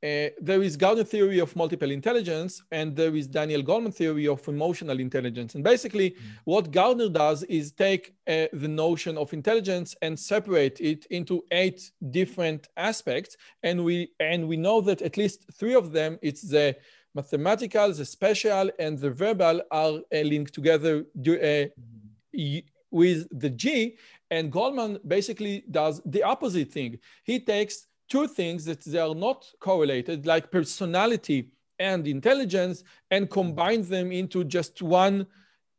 uh, 0.02 0.30
there 0.40 0.64
is 0.64 0.78
Gardner 0.78 1.04
theory 1.04 1.40
of 1.40 1.54
multiple 1.58 1.92
intelligence, 1.92 2.64
and 2.72 2.96
there 2.96 3.14
is 3.14 3.28
Daniel 3.28 3.62
Goleman 3.62 3.94
theory 3.94 4.30
of 4.30 4.48
emotional 4.48 4.98
intelligence. 4.98 5.56
And 5.56 5.64
basically, 5.64 6.12
mm-hmm. 6.12 6.28
what 6.46 6.72
Gardner 6.72 7.10
does 7.10 7.44
is 7.44 7.74
take 7.74 8.14
uh, 8.26 8.46
the 8.54 8.70
notion 8.70 9.18
of 9.18 9.34
intelligence 9.34 9.96
and 10.02 10.18
separate 10.18 10.80
it 10.80 11.06
into 11.08 11.44
eight 11.52 11.92
different 12.12 12.70
aspects. 12.78 13.36
And 13.62 13.84
we 13.84 14.12
and 14.22 14.48
we 14.48 14.56
know 14.56 14.80
that 14.82 15.02
at 15.02 15.18
least 15.18 15.46
three 15.54 15.76
of 15.76 15.92
them, 15.92 16.18
it's 16.22 16.44
the 16.44 16.78
mathematical, 17.14 17.92
the 17.92 18.06
spatial, 18.06 18.72
and 18.80 18.98
the 18.98 19.12
verbal 19.12 19.62
are 19.70 19.96
uh, 20.14 20.22
linked 20.22 20.54
together 20.54 21.04
mm-hmm. 21.18 22.60
with 22.90 23.28
the 23.38 23.50
G. 23.50 23.98
And 24.32 24.52
Goleman 24.52 25.00
basically 25.06 25.66
does 25.70 26.02
the 26.06 26.24
opposite 26.24 26.72
thing. 26.72 27.00
He 27.24 27.40
takes 27.40 27.88
two 28.10 28.28
things 28.28 28.66
that 28.66 28.82
they 28.84 29.00
are 29.00 29.16
not 29.16 29.46
correlated, 29.60 30.26
like 30.26 30.52
personality 30.52 31.50
and 31.78 32.08
intelligence, 32.08 32.84
and 33.12 33.30
combine 33.30 33.84
them 33.84 34.12
into 34.12 34.44
just 34.44 34.82
one 34.82 35.26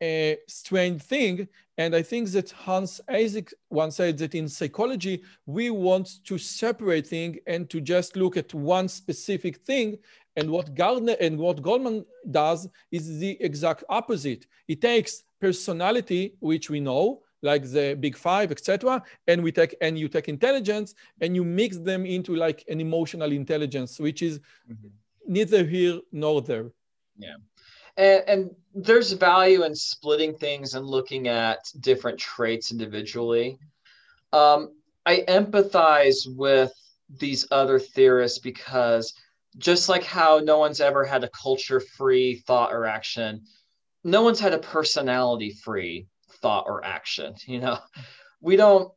uh, 0.02 0.32
strange 0.48 1.02
thing. 1.02 1.46
And 1.76 1.94
I 1.94 2.02
think 2.02 2.30
that 2.30 2.50
Hans 2.50 3.00
Eysenck 3.10 3.52
once 3.70 3.96
said 3.96 4.18
that 4.18 4.34
in 4.34 4.48
psychology, 4.48 5.22
we 5.46 5.70
want 5.70 6.24
to 6.24 6.38
separate 6.38 7.06
things 7.06 7.38
and 7.46 7.68
to 7.70 7.80
just 7.80 8.16
look 8.16 8.36
at 8.36 8.52
one 8.54 8.88
specific 8.88 9.58
thing. 9.58 9.98
And 10.36 10.50
what 10.50 10.74
Gardner 10.74 11.16
and 11.20 11.38
what 11.38 11.62
Goleman 11.62 12.04
does 12.30 12.68
is 12.90 13.18
the 13.18 13.36
exact 13.42 13.84
opposite. 13.88 14.46
It 14.68 14.80
takes 14.80 15.24
personality, 15.40 16.36
which 16.40 16.70
we 16.70 16.80
know, 16.80 17.22
like 17.42 17.62
the 17.64 17.96
big 17.98 18.16
five, 18.16 18.50
etc. 18.50 19.02
And 19.26 19.42
we 19.42 19.52
take 19.52 19.74
and 19.80 19.98
you 19.98 20.08
take 20.08 20.28
intelligence 20.28 20.94
and 21.20 21.34
you 21.34 21.44
mix 21.44 21.78
them 21.78 22.06
into 22.06 22.34
like 22.34 22.64
an 22.68 22.80
emotional 22.80 23.32
intelligence, 23.32 23.98
which 23.98 24.22
is 24.22 24.38
mm-hmm. 24.70 24.88
neither 25.26 25.64
here 25.64 26.00
nor 26.12 26.42
there. 26.42 26.70
Yeah. 27.16 27.36
And, 27.96 28.24
and 28.28 28.50
there's 28.74 29.12
value 29.12 29.64
in 29.64 29.74
splitting 29.74 30.34
things 30.34 30.74
and 30.74 30.86
looking 30.86 31.28
at 31.28 31.58
different 31.80 32.18
traits 32.18 32.70
individually. 32.70 33.58
Um, 34.32 34.74
I 35.06 35.24
empathize 35.28 36.26
with 36.36 36.72
these 37.18 37.46
other 37.50 37.78
theorists 37.78 38.38
because 38.38 39.14
just 39.58 39.88
like 39.88 40.04
how 40.04 40.38
no 40.38 40.58
one's 40.58 40.80
ever 40.80 41.04
had 41.04 41.24
a 41.24 41.30
culture 41.30 41.80
free 41.80 42.36
thought 42.46 42.72
or 42.72 42.86
action, 42.86 43.42
no 44.04 44.22
one's 44.22 44.40
had 44.40 44.54
a 44.54 44.58
personality 44.58 45.52
free 45.52 46.06
thought 46.42 46.64
or 46.66 46.84
action. 46.84 47.34
You 47.46 47.60
know, 47.60 47.78
we 48.40 48.56
don't 48.56 48.90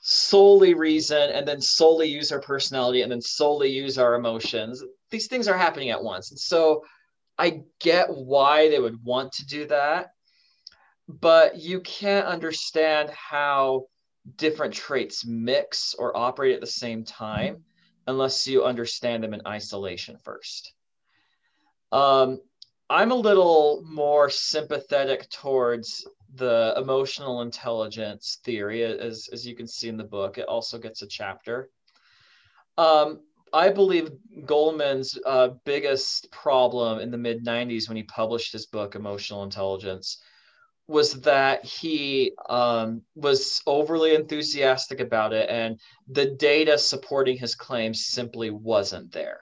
solely 0.00 0.74
reason 0.74 1.30
and 1.30 1.46
then 1.46 1.60
solely 1.60 2.08
use 2.08 2.32
our 2.32 2.40
personality 2.40 3.02
and 3.02 3.12
then 3.12 3.20
solely 3.20 3.70
use 3.70 3.98
our 3.98 4.14
emotions. 4.14 4.82
These 5.10 5.26
things 5.26 5.46
are 5.46 5.56
happening 5.56 5.90
at 5.90 6.02
once. 6.02 6.30
And 6.30 6.40
so 6.40 6.84
I 7.38 7.62
get 7.80 8.08
why 8.08 8.68
they 8.68 8.78
would 8.78 9.02
want 9.04 9.32
to 9.32 9.46
do 9.46 9.66
that, 9.66 10.12
but 11.08 11.56
you 11.56 11.80
can't 11.80 12.26
understand 12.26 13.10
how 13.10 13.86
different 14.36 14.74
traits 14.74 15.24
mix 15.26 15.94
or 15.94 16.16
operate 16.16 16.54
at 16.54 16.60
the 16.60 16.66
same 16.66 17.04
time 17.04 17.64
unless 18.06 18.46
you 18.46 18.64
understand 18.64 19.22
them 19.22 19.34
in 19.34 19.42
isolation 19.46 20.16
first. 20.22 20.72
Um, 21.92 22.40
I'm 22.88 23.12
a 23.12 23.16
little 23.16 23.82
more 23.86 24.30
sympathetic 24.30 25.30
towards 25.30 26.06
the 26.34 26.74
emotional 26.76 27.42
intelligence 27.42 28.38
theory, 28.44 28.84
as, 28.84 29.28
as 29.32 29.46
you 29.46 29.54
can 29.54 29.66
see 29.66 29.88
in 29.88 29.96
the 29.96 30.04
book. 30.04 30.38
It 30.38 30.46
also 30.46 30.78
gets 30.78 31.02
a 31.02 31.06
chapter. 31.06 31.70
Um, 32.78 33.20
I 33.52 33.70
believe 33.70 34.10
Goleman's 34.44 35.18
uh, 35.26 35.50
biggest 35.64 36.30
problem 36.30 37.00
in 37.00 37.10
the 37.10 37.18
mid 37.18 37.44
90s 37.44 37.88
when 37.88 37.96
he 37.96 38.04
published 38.04 38.52
his 38.52 38.66
book, 38.66 38.94
Emotional 38.94 39.42
Intelligence, 39.42 40.22
was 40.86 41.20
that 41.20 41.64
he 41.64 42.32
um, 42.48 43.02
was 43.14 43.62
overly 43.66 44.14
enthusiastic 44.14 45.00
about 45.00 45.32
it 45.32 45.48
and 45.48 45.80
the 46.08 46.26
data 46.26 46.76
supporting 46.76 47.36
his 47.36 47.54
claims 47.54 48.06
simply 48.06 48.50
wasn't 48.50 49.12
there. 49.12 49.40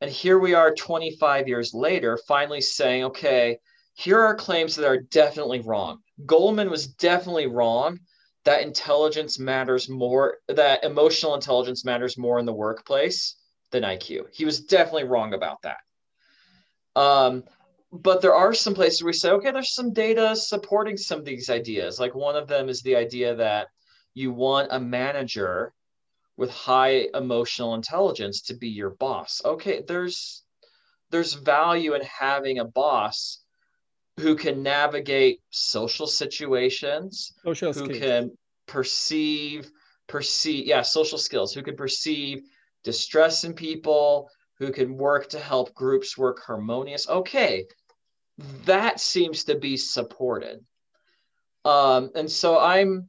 And 0.00 0.10
here 0.10 0.38
we 0.38 0.54
are 0.54 0.74
25 0.74 1.48
years 1.48 1.74
later, 1.74 2.18
finally 2.26 2.60
saying, 2.60 3.04
okay, 3.04 3.58
here 3.94 4.20
are 4.20 4.34
claims 4.34 4.76
that 4.76 4.86
are 4.86 5.00
definitely 5.00 5.60
wrong. 5.60 5.98
Goleman 6.24 6.70
was 6.70 6.86
definitely 6.86 7.46
wrong 7.46 8.00
that 8.44 8.62
intelligence 8.62 9.38
matters 9.38 9.88
more, 9.88 10.38
that 10.48 10.84
emotional 10.84 11.34
intelligence 11.34 11.84
matters 11.84 12.18
more 12.18 12.38
in 12.38 12.46
the 12.46 12.52
workplace 12.52 13.36
than 13.70 13.82
IQ. 13.82 14.26
He 14.32 14.44
was 14.44 14.60
definitely 14.60 15.04
wrong 15.04 15.34
about 15.34 15.62
that. 15.62 15.78
Um, 16.96 17.44
but 17.92 18.22
there 18.22 18.34
are 18.34 18.54
some 18.54 18.74
places 18.74 19.02
where 19.02 19.08
we 19.08 19.12
say, 19.12 19.30
okay, 19.30 19.50
there's 19.52 19.74
some 19.74 19.92
data 19.92 20.34
supporting 20.34 20.96
some 20.96 21.18
of 21.18 21.24
these 21.24 21.50
ideas. 21.50 22.00
Like 22.00 22.14
one 22.14 22.36
of 22.36 22.48
them 22.48 22.68
is 22.68 22.82
the 22.82 22.96
idea 22.96 23.34
that 23.36 23.68
you 24.14 24.32
want 24.32 24.68
a 24.70 24.80
manager 24.80 25.72
with 26.36 26.50
high 26.50 27.08
emotional 27.14 27.74
intelligence 27.74 28.42
to 28.42 28.54
be 28.54 28.68
your 28.68 28.90
boss. 28.90 29.42
Okay, 29.44 29.82
there's 29.86 30.42
there's 31.10 31.34
value 31.34 31.94
in 31.94 32.00
having 32.02 32.58
a 32.58 32.64
boss 32.64 33.41
who 34.22 34.36
can 34.36 34.62
navigate 34.62 35.40
social 35.50 36.06
situations, 36.06 37.32
social 37.44 37.72
who 37.72 37.86
skills. 37.86 37.98
can 37.98 38.30
perceive, 38.66 39.68
perceive, 40.06 40.64
yeah, 40.66 40.80
social 40.80 41.18
skills, 41.18 41.52
who 41.52 41.62
can 41.62 41.74
perceive 41.74 42.42
distress 42.84 43.42
in 43.42 43.52
people, 43.52 44.30
who 44.58 44.70
can 44.70 44.96
work 44.96 45.28
to 45.30 45.40
help 45.40 45.74
groups 45.74 46.16
work 46.16 46.40
harmonious. 46.46 47.08
Okay, 47.08 47.66
that 48.64 49.00
seems 49.00 49.42
to 49.44 49.56
be 49.56 49.76
supported. 49.76 50.64
Um, 51.64 52.10
and 52.14 52.30
so 52.30 52.60
I'm 52.60 53.08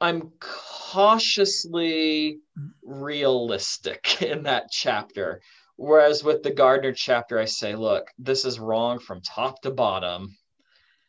I'm 0.00 0.32
cautiously 0.40 2.38
realistic 2.82 4.22
in 4.22 4.44
that 4.44 4.70
chapter 4.70 5.42
Whereas 5.80 6.22
with 6.22 6.42
the 6.42 6.50
Gardner 6.50 6.92
chapter, 6.92 7.38
I 7.38 7.46
say, 7.46 7.74
look, 7.74 8.10
this 8.18 8.44
is 8.44 8.60
wrong 8.60 8.98
from 8.98 9.22
top 9.22 9.62
to 9.62 9.70
bottom. 9.70 10.36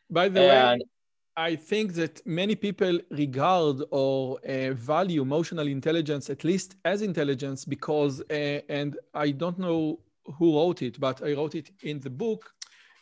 By 0.09 0.29
the 0.29 0.39
and, 0.39 0.79
way, 0.79 0.85
I 1.35 1.57
think 1.57 1.93
that 1.95 2.25
many 2.25 2.55
people 2.55 3.01
regard 3.09 3.83
or 3.91 4.39
uh, 4.47 4.71
value 4.71 5.23
emotional 5.23 5.67
intelligence 5.67 6.29
at 6.29 6.45
least 6.45 6.77
as 6.85 7.01
intelligence 7.01 7.65
because, 7.65 8.21
uh, 8.31 8.61
and 8.69 8.97
I 9.13 9.31
don't 9.31 9.59
know 9.59 9.99
who 10.37 10.55
wrote 10.55 10.81
it, 10.81 11.01
but 11.01 11.21
I 11.21 11.33
wrote 11.33 11.55
it 11.55 11.69
in 11.83 11.99
the 11.99 12.09
book. 12.09 12.53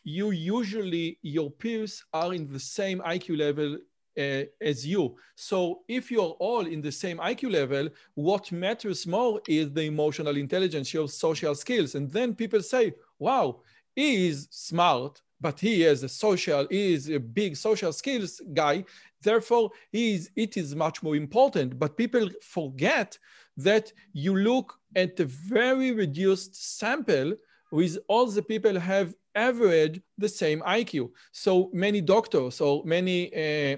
You 0.04 0.32
usually, 0.32 1.20
your 1.22 1.52
peers 1.52 2.04
are 2.14 2.34
in 2.34 2.52
the 2.52 2.60
same 2.60 3.00
IQ 3.02 3.38
level 3.38 3.78
uh, 4.20 4.44
as 4.62 4.86
you. 4.86 5.16
So 5.36 5.82
if 5.88 6.12
you're 6.12 6.36
all 6.40 6.66
in 6.66 6.82
the 6.82 6.92
same 6.92 7.18
IQ 7.18 7.52
level, 7.52 7.90
what 8.16 8.52
matters 8.52 9.08
more 9.08 9.42
is 9.48 9.72
the 9.72 9.84
emotional 9.84 10.36
intelligence, 10.38 10.94
your 10.94 11.08
social 11.08 11.56
skills. 11.56 11.96
And 11.96 12.12
then 12.12 12.36
people 12.36 12.62
say, 12.62 12.94
wow, 13.18 13.62
he 13.96 14.28
is 14.28 14.48
smart, 14.52 15.22
but 15.42 15.60
he 15.60 15.84
is 15.84 16.04
a 16.04 16.10
social, 16.10 16.68
he 16.70 16.94
is 16.94 17.10
a 17.10 17.20
big 17.20 17.56
social 17.56 17.94
skills 17.94 18.42
guy. 18.54 18.84
Therefore, 19.22 19.72
he 19.92 20.16
is, 20.16 20.32
it 20.36 20.58
is 20.58 20.76
much 20.76 21.02
more 21.02 21.16
important. 21.16 21.80
But 21.80 21.98
people 21.98 22.30
forget 22.42 23.18
that 23.58 23.92
you 24.14 24.36
look 24.36 24.78
at 24.96 25.20
a 25.20 25.26
very 25.26 25.92
reduced 25.92 26.56
sample 26.78 27.34
with 27.72 27.98
all 28.08 28.26
the 28.26 28.42
people 28.42 28.80
have 28.80 29.14
average 29.36 30.02
the 30.18 30.30
same 30.30 30.62
IQ. 30.62 31.12
So 31.32 31.70
many 31.74 32.02
doctors 32.02 32.62
or 32.62 32.84
many 32.86 33.34
uh, 33.34 33.78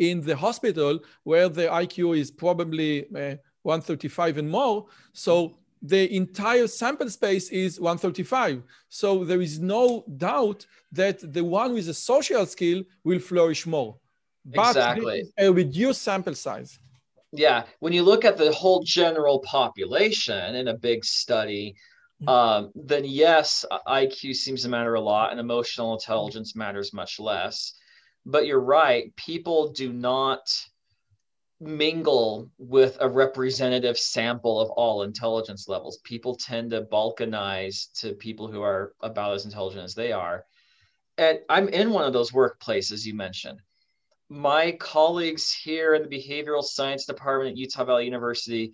in 0.00 0.22
the 0.22 0.34
hospital 0.34 0.98
where 1.24 1.48
the 1.48 1.66
IQ 1.66 2.18
is 2.18 2.30
probably 2.30 3.04
uh, 3.14 3.36
135 3.62 4.38
and 4.38 4.50
more. 4.50 4.86
So 5.12 5.58
the 5.82 6.12
entire 6.16 6.66
sample 6.66 7.10
space 7.10 7.50
is 7.50 7.78
135. 7.78 8.62
So 8.88 9.24
there 9.24 9.42
is 9.42 9.60
no 9.60 10.04
doubt 10.16 10.66
that 10.92 11.32
the 11.32 11.44
one 11.44 11.74
with 11.74 11.88
a 11.88 11.94
social 11.94 12.46
skill 12.46 12.82
will 13.04 13.18
flourish 13.18 13.66
more. 13.66 13.96
But 14.44 14.70
exactly. 14.70 15.30
a 15.38 15.52
reduced 15.52 16.02
sample 16.02 16.34
size. 16.34 16.78
Yeah. 17.32 17.64
When 17.80 17.92
you 17.92 18.02
look 18.02 18.24
at 18.24 18.38
the 18.38 18.50
whole 18.52 18.82
general 18.82 19.40
population 19.40 20.54
in 20.54 20.68
a 20.68 20.74
big 20.74 21.04
study, 21.04 21.76
mm-hmm. 22.22 22.28
um, 22.28 22.72
then 22.74 23.04
yes, 23.04 23.66
IQ 23.86 24.34
seems 24.34 24.62
to 24.62 24.70
matter 24.70 24.94
a 24.94 25.00
lot 25.00 25.30
and 25.30 25.38
emotional 25.38 25.92
intelligence 25.92 26.56
matters 26.56 26.94
much 26.94 27.20
less 27.20 27.74
but 28.26 28.46
you're 28.46 28.60
right 28.60 29.14
people 29.16 29.72
do 29.72 29.92
not 29.92 30.40
mingle 31.60 32.50
with 32.58 32.96
a 33.00 33.08
representative 33.08 33.98
sample 33.98 34.60
of 34.60 34.70
all 34.70 35.02
intelligence 35.02 35.68
levels 35.68 35.98
people 36.04 36.34
tend 36.34 36.70
to 36.70 36.82
balkanize 36.82 37.92
to 37.92 38.14
people 38.14 38.48
who 38.48 38.62
are 38.62 38.94
about 39.00 39.34
as 39.34 39.44
intelligent 39.44 39.84
as 39.84 39.94
they 39.94 40.10
are 40.10 40.44
and 41.18 41.38
i'm 41.48 41.68
in 41.68 41.90
one 41.90 42.04
of 42.04 42.12
those 42.12 42.32
workplaces 42.32 43.04
you 43.04 43.14
mentioned 43.14 43.60
my 44.30 44.72
colleagues 44.72 45.52
here 45.52 45.94
in 45.94 46.02
the 46.02 46.08
behavioral 46.08 46.62
science 46.62 47.04
department 47.04 47.52
at 47.52 47.58
utah 47.58 47.84
valley 47.84 48.04
university 48.04 48.72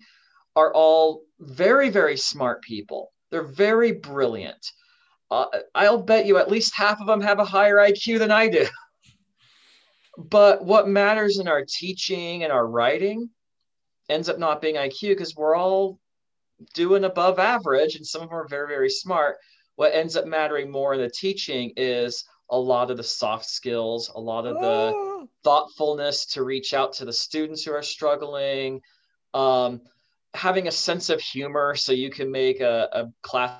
are 0.57 0.73
all 0.73 1.21
very, 1.39 1.89
very 1.89 2.17
smart 2.17 2.63
people. 2.63 3.13
They're 3.29 3.43
very 3.43 3.91
brilliant. 3.91 4.71
Uh, 5.29 5.45
I'll 5.75 6.01
bet 6.01 6.25
you 6.25 6.37
at 6.37 6.49
least 6.49 6.75
half 6.75 6.99
of 6.99 7.05
them 7.05 7.21
have 7.21 7.37
a 7.37 7.45
higher 7.45 7.75
IQ 7.75 8.19
than 8.19 8.31
I 8.31 8.47
do. 8.49 8.65
but 10.17 10.65
what 10.65 10.87
matters 10.87 11.37
in 11.37 11.47
our 11.47 11.63
teaching 11.63 12.43
and 12.43 12.51
our 12.51 12.67
writing 12.67 13.29
ends 14.09 14.29
up 14.29 14.39
not 14.39 14.61
being 14.61 14.75
IQ 14.75 15.09
because 15.09 15.35
we're 15.35 15.55
all 15.55 15.99
doing 16.73 17.03
above 17.03 17.37
average 17.37 17.95
and 17.95 18.05
some 18.05 18.23
of 18.23 18.29
them 18.29 18.37
are 18.37 18.47
very, 18.47 18.67
very 18.67 18.89
smart. 18.89 19.37
What 19.75 19.93
ends 19.93 20.17
up 20.17 20.25
mattering 20.25 20.71
more 20.71 20.95
in 20.95 21.01
the 21.01 21.09
teaching 21.09 21.71
is 21.77 22.25
a 22.49 22.57
lot 22.57 22.89
of 22.89 22.97
the 22.97 23.03
soft 23.03 23.45
skills, 23.45 24.09
a 24.15 24.19
lot 24.19 24.47
of 24.47 24.55
the 24.55 24.91
oh. 24.95 25.29
thoughtfulness 25.43 26.25
to 26.33 26.43
reach 26.43 26.73
out 26.73 26.93
to 26.93 27.05
the 27.05 27.13
students 27.13 27.63
who 27.63 27.73
are 27.73 27.83
struggling, 27.83 28.81
um, 29.35 29.81
having 30.33 30.67
a 30.67 30.71
sense 30.71 31.09
of 31.11 31.21
humor 31.21 31.75
so 31.75 31.91
you 31.91 32.09
can 32.09 32.31
make 32.31 32.59
a, 32.59 32.89
a 32.91 33.05
class 33.21 33.59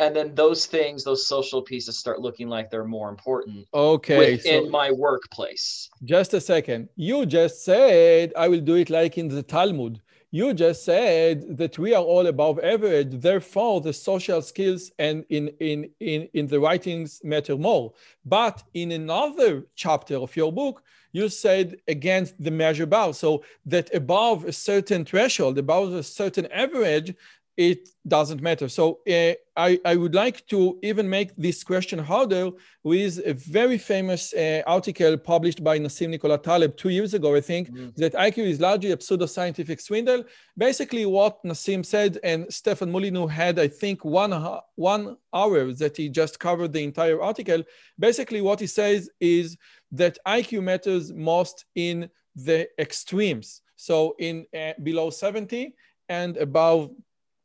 and 0.00 0.14
then 0.14 0.34
those 0.34 0.66
things 0.66 1.04
those 1.04 1.26
social 1.26 1.62
pieces 1.62 1.98
start 1.98 2.20
looking 2.20 2.48
like 2.48 2.70
they're 2.70 2.84
more 2.84 3.08
important 3.08 3.66
okay 3.74 4.34
in 4.34 4.64
so 4.64 4.70
my 4.70 4.90
workplace. 4.90 5.88
Just 6.04 6.34
a 6.34 6.40
second. 6.40 6.88
You 6.96 7.26
just 7.26 7.64
said 7.64 8.32
i 8.36 8.48
will 8.48 8.60
do 8.60 8.74
it 8.74 8.90
like 8.90 9.18
in 9.18 9.28
the 9.28 9.42
talmud. 9.42 10.00
You 10.30 10.52
just 10.52 10.84
said 10.84 11.56
that 11.58 11.78
we 11.78 11.94
are 11.94 12.02
all 12.02 12.26
above 12.26 12.58
average 12.58 13.12
therefore 13.20 13.80
the 13.80 13.92
social 13.92 14.42
skills 14.42 14.90
and 14.98 15.24
in 15.28 15.48
in 15.60 15.90
in, 16.00 16.28
in 16.34 16.46
the 16.48 16.60
writings 16.60 17.20
matter 17.22 17.56
more. 17.56 17.92
But 18.24 18.62
in 18.74 18.92
another 18.92 19.66
chapter 19.76 20.16
of 20.16 20.34
your 20.36 20.52
book 20.52 20.82
you 21.12 21.28
said 21.28 21.76
against 21.86 22.34
the 22.42 22.50
measure 22.50 22.86
bar. 22.86 23.14
So 23.14 23.44
that 23.66 23.94
above 23.94 24.44
a 24.44 24.52
certain 24.52 25.04
threshold 25.04 25.58
above 25.58 25.92
a 25.92 26.02
certain 26.02 26.46
average 26.46 27.14
it 27.56 27.88
doesn't 28.06 28.42
matter. 28.42 28.68
So 28.68 29.00
uh, 29.08 29.34
I, 29.56 29.78
I 29.84 29.94
would 29.94 30.14
like 30.14 30.46
to 30.48 30.78
even 30.82 31.08
make 31.08 31.34
this 31.36 31.62
question 31.62 31.98
harder 31.98 32.50
with 32.82 33.20
a 33.24 33.34
very 33.34 33.78
famous 33.78 34.34
uh, 34.34 34.62
article 34.66 35.16
published 35.16 35.62
by 35.62 35.78
Nassim 35.78 36.10
Nicholas 36.10 36.40
Taleb 36.42 36.76
two 36.76 36.88
years 36.88 37.14
ago, 37.14 37.34
I 37.36 37.40
think, 37.40 37.70
mm. 37.70 37.94
that 37.94 38.14
IQ 38.14 38.38
is 38.38 38.60
largely 38.60 38.90
a 38.90 39.00
pseudo-scientific 39.00 39.80
swindle. 39.80 40.24
Basically 40.58 41.06
what 41.06 41.42
Nassim 41.44 41.86
said, 41.86 42.18
and 42.24 42.52
Stefan 42.52 42.90
Molyneux 42.90 43.28
had, 43.28 43.58
I 43.58 43.68
think, 43.68 44.04
one, 44.04 44.32
one 44.74 45.16
hour 45.32 45.72
that 45.74 45.96
he 45.96 46.08
just 46.08 46.40
covered 46.40 46.72
the 46.72 46.82
entire 46.82 47.22
article. 47.22 47.62
Basically 47.98 48.40
what 48.40 48.58
he 48.58 48.66
says 48.66 49.08
is 49.20 49.56
that 49.92 50.18
IQ 50.26 50.64
matters 50.64 51.12
most 51.12 51.66
in 51.76 52.10
the 52.34 52.68
extremes. 52.80 53.60
So 53.76 54.16
in 54.18 54.46
uh, 54.56 54.72
below 54.82 55.10
70 55.10 55.74
and 56.08 56.36
above 56.36 56.90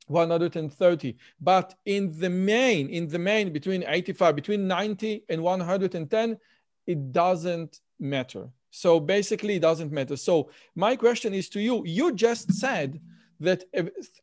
130 0.09 1.15
but 1.39 1.75
in 1.85 2.19
the 2.19 2.29
main 2.29 2.89
in 2.89 3.07
the 3.07 3.19
main 3.19 3.53
between 3.53 3.83
85 3.87 4.35
between 4.35 4.67
90 4.67 5.23
and 5.29 5.41
110 5.41 6.37
it 6.89 7.11
doesn't 7.11 7.81
matter. 7.99 8.49
So 8.71 8.99
basically 8.99 9.55
it 9.55 9.61
doesn't 9.61 9.91
matter. 9.91 10.15
So 10.17 10.49
my 10.75 10.95
question 10.95 11.33
is 11.33 11.49
to 11.49 11.61
you 11.61 11.83
you 11.85 12.13
just 12.13 12.51
said 12.53 12.99
that 13.41 13.63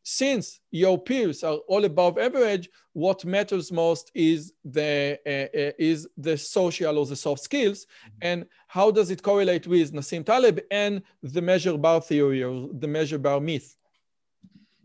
since 0.03 0.59
your 0.69 0.97
peers 1.01 1.43
are 1.43 1.57
all 1.67 1.85
above 1.85 2.19
average 2.19 2.69
what 2.93 3.25
matters 3.25 3.71
most 3.71 4.11
is 4.13 4.53
the 4.63 5.17
uh, 5.25 5.57
uh, 5.57 5.71
is 5.79 6.07
the 6.17 6.37
social 6.37 6.99
or 6.99 7.05
the 7.05 7.15
soft 7.15 7.41
skills 7.41 7.87
and 8.21 8.45
how 8.67 8.91
does 8.91 9.09
it 9.09 9.23
correlate 9.23 9.65
with 9.65 9.91
nassim 9.91 10.23
taleb 10.23 10.59
and 10.69 11.01
the 11.23 11.41
measure 11.41 11.77
bar 11.77 11.99
theory 11.99 12.43
or 12.43 12.69
the 12.73 12.87
measure 12.87 13.17
bar 13.17 13.39
myth? 13.39 13.75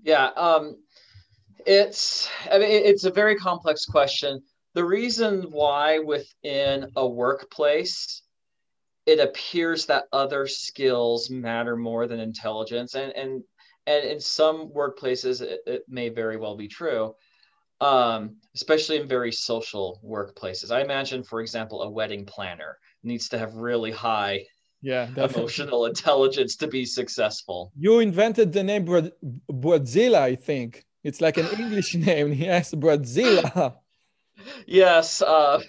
Yeah 0.03 0.29
um, 0.37 0.79
it's 1.67 2.29
I 2.51 2.59
mean, 2.59 2.71
it's 2.71 3.05
a 3.05 3.11
very 3.11 3.37
complex 3.37 3.85
question. 3.85 4.43
The 4.75 4.85
reason 4.85 5.43
why 5.51 5.99
within 5.99 6.91
a 6.97 7.07
workplace 7.07 8.23
it 9.07 9.19
appears 9.19 9.87
that 9.87 10.05
other 10.13 10.47
skills 10.47 11.29
matter 11.29 11.77
more 11.77 12.07
than 12.07 12.21
intelligence, 12.21 12.95
and 12.95 13.13
and 13.13 13.43
and 13.87 14.05
in 14.05 14.21
some 14.21 14.71
workplaces 14.71 15.41
it, 15.41 15.61
it 15.67 15.83
may 15.89 16.09
very 16.09 16.37
well 16.37 16.57
be 16.57 16.69
true, 16.69 17.15
um, 17.81 18.37
especially 18.55 18.99
in 18.99 19.09
very 19.09 19.33
social 19.33 20.01
workplaces. 20.05 20.71
I 20.71 20.83
imagine, 20.83 21.25
for 21.25 21.41
example, 21.41 21.83
a 21.83 21.91
wedding 21.91 22.25
planner 22.25 22.79
needs 23.03 23.29
to 23.31 23.39
have 23.39 23.55
really 23.55 23.91
high 23.91 24.45
yeah 24.83 25.07
definitely. 25.07 25.43
emotional 25.43 25.87
intelligence 25.93 26.57
to 26.57 26.69
be 26.69 26.85
successful. 26.85 27.73
You 27.77 27.99
invented 27.99 28.53
the 28.53 28.63
name 28.63 28.85
Brazil, 29.49 30.17
I 30.17 30.37
think. 30.37 30.85
It's 31.03 31.21
like 31.21 31.37
an 31.37 31.47
English 31.59 31.95
name. 32.07 32.33
Yes, 32.33 32.73
Bridezilla. 32.73 33.77
yes. 34.67 35.23
Uh, 35.23 35.61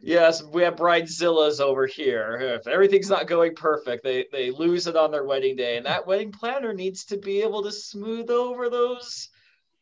yes, 0.00 0.42
we 0.42 0.62
have 0.62 0.76
bridezillas 0.76 1.60
over 1.60 1.86
here. 1.86 2.58
If 2.60 2.66
everything's 2.66 3.10
not 3.10 3.26
going 3.26 3.54
perfect, 3.54 4.04
they, 4.04 4.26
they 4.32 4.50
lose 4.50 4.86
it 4.86 4.96
on 4.96 5.10
their 5.10 5.24
wedding 5.24 5.56
day. 5.56 5.76
And 5.76 5.86
that 5.86 6.06
wedding 6.06 6.32
planner 6.32 6.72
needs 6.72 7.04
to 7.06 7.18
be 7.18 7.42
able 7.42 7.62
to 7.64 7.72
smooth 7.72 8.30
over 8.30 8.70
those 8.70 9.28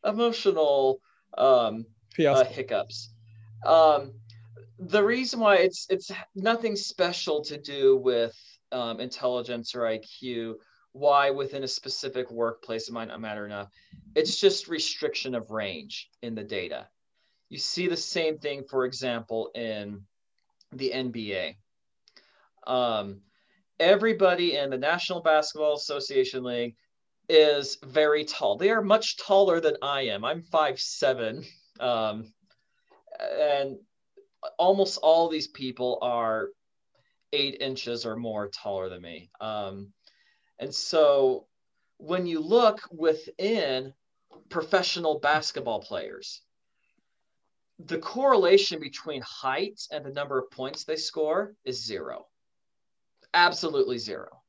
emotional 0.05 1.01
um, 1.37 1.87
uh, 2.19 2.45
hiccups. 2.45 3.11
Um, 3.65 4.13
the 4.79 5.03
reason 5.03 5.41
why 5.41 5.57
it's 5.57 5.87
it's 5.89 6.11
nothing 6.35 6.77
special 6.77 7.43
to 7.45 7.57
do 7.57 7.97
with 7.97 8.35
um, 8.73 9.01
intelligence 9.01 9.75
or 9.75 9.81
IQ 9.81 10.57
why 10.97 11.31
within 11.31 11.63
a 11.63 11.69
specific 11.69 12.31
workplace 12.31 12.89
it 12.89 12.93
might 12.93 13.09
not 13.09 13.21
matter 13.21 13.45
enough. 13.45 13.69
It's 14.15 14.41
just 14.41 14.69
restriction 14.69 15.35
of 15.35 15.51
range 15.51 16.09
in 16.23 16.35
the 16.35 16.43
data. 16.43 16.89
You 17.51 17.59
see 17.59 17.87
the 17.87 17.97
same 17.97 18.39
thing, 18.39 18.65
for 18.65 18.87
example, 18.87 19.51
in 19.55 20.03
the 20.73 20.91
NBA. 20.91 21.57
Um, 22.67 23.21
everybody 23.79 24.57
in 24.57 24.71
the 24.71 24.79
National 24.79 25.21
Basketball 25.21 25.75
Association 25.75 26.43
League 26.43 26.77
is 27.29 27.77
very 27.85 28.25
tall. 28.25 28.57
They 28.57 28.71
are 28.71 28.83
much 28.83 29.19
taller 29.19 29.61
than 29.61 29.77
I 29.83 30.03
am. 30.03 30.25
I'm 30.25 30.43
five 30.43 30.81
seven, 30.81 31.45
um, 31.79 32.33
and 33.21 33.77
almost 34.59 34.99
all 35.03 35.29
these 35.29 35.49
people 35.49 35.99
are 36.01 36.49
eight 37.33 37.59
inches 37.61 38.07
or 38.07 38.17
more 38.17 38.49
taller 38.49 38.89
than 38.89 39.03
me. 39.03 39.31
Um, 39.41 39.93
and 40.59 40.75
so 40.75 41.47
when 41.99 42.27
you 42.27 42.41
look 42.41 42.81
within 42.91 43.93
professional 44.49 45.19
basketball 45.19 45.81
players, 45.81 46.43
the 47.79 47.99
correlation 47.99 48.81
between 48.81 49.23
height 49.23 49.81
and 49.91 50.05
the 50.05 50.13
number 50.13 50.39
of 50.39 50.51
points 50.51 50.85
they 50.85 50.97
score 50.97 51.55
is 51.65 51.85
zero. 51.85 52.27
Absolutely 53.35 53.99
zero. 53.99 54.43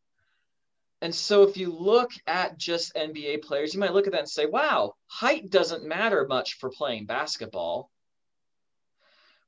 And 1.02 1.14
so 1.14 1.44
if 1.44 1.58
you 1.58 1.72
look 1.72 2.12
at 2.26 2.58
just 2.58 2.96
NBA 2.96 3.44
players, 3.44 3.74
you 3.74 3.80
might 3.80 3.94
look 3.94 4.08
at 4.08 4.14
that 4.14 4.22
and 4.22 4.30
say, 4.30 4.46
wow, 4.46 4.94
height 5.06 5.50
doesn't 5.50 5.88
matter 5.88 6.26
much 6.28 6.56
for 6.56 6.70
playing 6.70 7.06
basketball. 7.06 7.92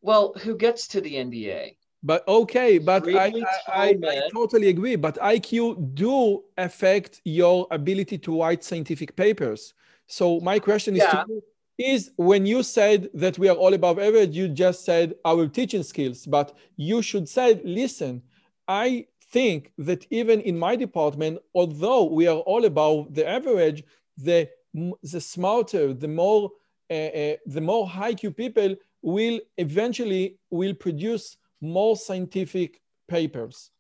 Well, 0.02 0.34
who 0.34 0.56
gets 0.58 0.90
to 0.90 1.02
the 1.02 1.16
NBA? 1.16 1.76
But 2.02 2.26
okay, 2.28 2.78
but 2.78 3.08
I, 3.10 3.34
I, 3.68 3.98
I, 4.04 4.22
totally 4.34 4.70
agree. 4.70 4.96
But 4.96 5.16
IQ 5.16 5.96
do 5.96 6.44
affect 6.58 7.22
your 7.26 7.68
ability 7.72 8.18
to 8.20 8.42
write 8.42 8.64
scientific 8.64 9.16
papers. 9.16 9.74
So 10.08 10.40
my 10.40 10.60
question 10.60 10.96
is 10.96 11.04
yeah. 11.04 11.26
you, 11.28 11.44
is 11.78 12.12
when 12.16 12.46
you 12.46 12.64
said 12.64 13.10
that 13.14 13.38
we 13.38 13.50
are 13.50 13.56
all 13.56 13.74
above 13.74 14.00
average, 14.00 14.36
you 14.36 14.48
just 14.48 14.86
said 14.86 15.16
our 15.26 15.48
teaching 15.48 15.84
skills, 15.84 16.26
but 16.26 16.56
you 16.78 17.02
should 17.02 17.28
say, 17.28 17.62
listen, 17.64 18.22
I 18.68 19.08
think 19.32 19.72
that 19.78 20.06
even 20.10 20.42
in 20.42 20.58
my 20.58 20.76
department, 20.76 21.40
although 21.54 22.06
we 22.06 22.28
are 22.28 22.40
all 22.40 22.66
above 22.66 23.14
the 23.14 23.28
average, 23.28 23.84
the 24.18 24.50
the 24.74 25.20
smarter, 25.22 25.94
the 25.94 26.08
more 26.08 26.52
uh, 26.90 26.94
uh, 26.94 27.36
the 27.46 27.62
more 27.62 27.88
high 27.88 28.14
IQ 28.14 28.36
people 28.36 28.76
will 29.02 29.40
eventually 29.58 30.38
will 30.50 30.74
produce 30.74 31.38
more 31.62 31.96
scientific 31.96 32.82
papers. 33.08 33.72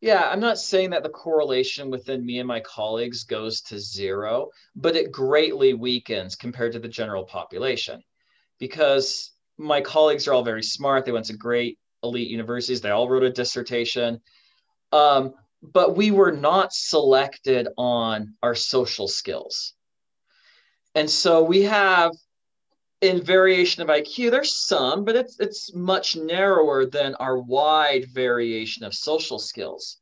Yeah, 0.00 0.28
I'm 0.28 0.40
not 0.40 0.58
saying 0.58 0.90
that 0.90 1.02
the 1.02 1.08
correlation 1.08 1.90
within 1.90 2.24
me 2.24 2.38
and 2.38 2.48
my 2.48 2.60
colleagues 2.60 3.24
goes 3.24 3.62
to 3.62 3.78
zero, 3.78 4.50
but 4.76 4.96
it 4.96 5.12
greatly 5.12 5.72
weakens 5.72 6.36
compared 6.36 6.72
to 6.72 6.78
the 6.78 6.88
general 6.88 7.24
population 7.24 8.02
because 8.58 9.32
my 9.56 9.80
colleagues 9.80 10.28
are 10.28 10.34
all 10.34 10.44
very 10.44 10.62
smart. 10.62 11.04
They 11.04 11.12
went 11.12 11.26
to 11.26 11.36
great 11.36 11.78
elite 12.02 12.28
universities, 12.28 12.80
they 12.80 12.90
all 12.90 13.08
wrote 13.08 13.22
a 13.22 13.30
dissertation. 13.30 14.20
Um, 14.92 15.32
but 15.62 15.96
we 15.96 16.10
were 16.10 16.32
not 16.32 16.74
selected 16.74 17.68
on 17.78 18.34
our 18.42 18.54
social 18.54 19.08
skills. 19.08 19.72
And 20.94 21.10
so 21.10 21.42
we 21.42 21.62
have 21.62 22.12
in 23.04 23.22
variation 23.22 23.82
of 23.82 23.88
IQ, 23.88 24.30
there's 24.30 24.56
some, 24.56 25.04
but 25.04 25.14
it's 25.14 25.38
it's 25.38 25.74
much 25.74 26.16
narrower 26.16 26.86
than 26.86 27.14
our 27.16 27.38
wide 27.38 28.06
variation 28.10 28.82
of 28.82 28.94
social 28.94 29.38
skills. 29.38 29.98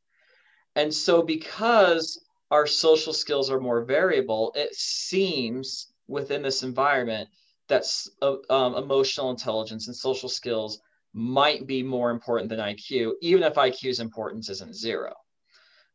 And 0.75 0.91
so 0.93 1.21
because 1.21 2.23
our 2.49 2.65
social 2.65 3.11
skills 3.11 3.51
are 3.51 3.59
more 3.59 3.83
variable, 3.83 4.53
it 4.55 4.73
seems 4.73 5.93
within 6.07 6.41
this 6.41 6.63
environment 6.63 7.27
that 7.67 7.83
uh, 8.21 8.37
um, 8.49 8.75
emotional 8.75 9.31
intelligence 9.31 9.87
and 9.87 9.95
social 9.95 10.29
skills 10.29 10.79
might 11.13 11.67
be 11.67 11.83
more 11.83 12.09
important 12.09 12.49
than 12.49 12.59
IQ, 12.59 13.13
even 13.21 13.43
if 13.43 13.55
IQ's 13.55 13.99
importance 13.99 14.49
isn't 14.49 14.75
zero. 14.75 15.13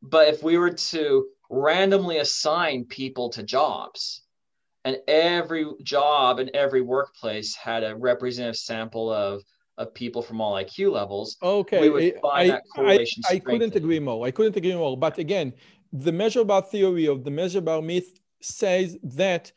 But 0.03 0.29
if 0.29 0.43
we 0.43 0.59
were 0.59 0.75
to 0.93 1.27
randomly 1.49 2.19
assign 2.19 2.85
people 2.85 3.31
to 3.31 3.43
jobs, 3.43 4.23
and 4.89 4.97
every 5.07 5.67
job 5.83 6.39
and 6.39 6.49
every 6.55 6.81
workplace 6.81 7.55
had 7.55 7.85
a 7.85 7.95
representative 7.95 8.57
sample 8.57 9.13
of 9.13 9.43
of 9.77 9.95
people 9.95 10.23
from 10.23 10.41
all 10.41 10.55
IQ 10.55 10.91
levels, 10.91 11.37
okay, 11.41 11.81
we 11.83 11.91
would 11.91 12.15
find 12.21 12.51
I, 12.51 12.55
that 12.55 12.65
correlation. 12.75 13.23
I, 13.31 13.35
I 13.35 13.39
couldn't 13.39 13.77
agree 13.77 14.01
more. 14.01 14.27
I 14.27 14.33
couldn't 14.33 14.57
agree 14.57 14.75
more. 14.75 14.97
But 14.97 15.19
again, 15.19 15.53
the 15.93 16.11
measure 16.11 16.43
bar 16.43 16.63
theory 16.63 17.07
of 17.07 17.23
the 17.23 17.31
measure 17.31 17.61
bar 17.61 17.81
myth 17.81 18.19
says 18.41 18.97
that, 19.05 19.53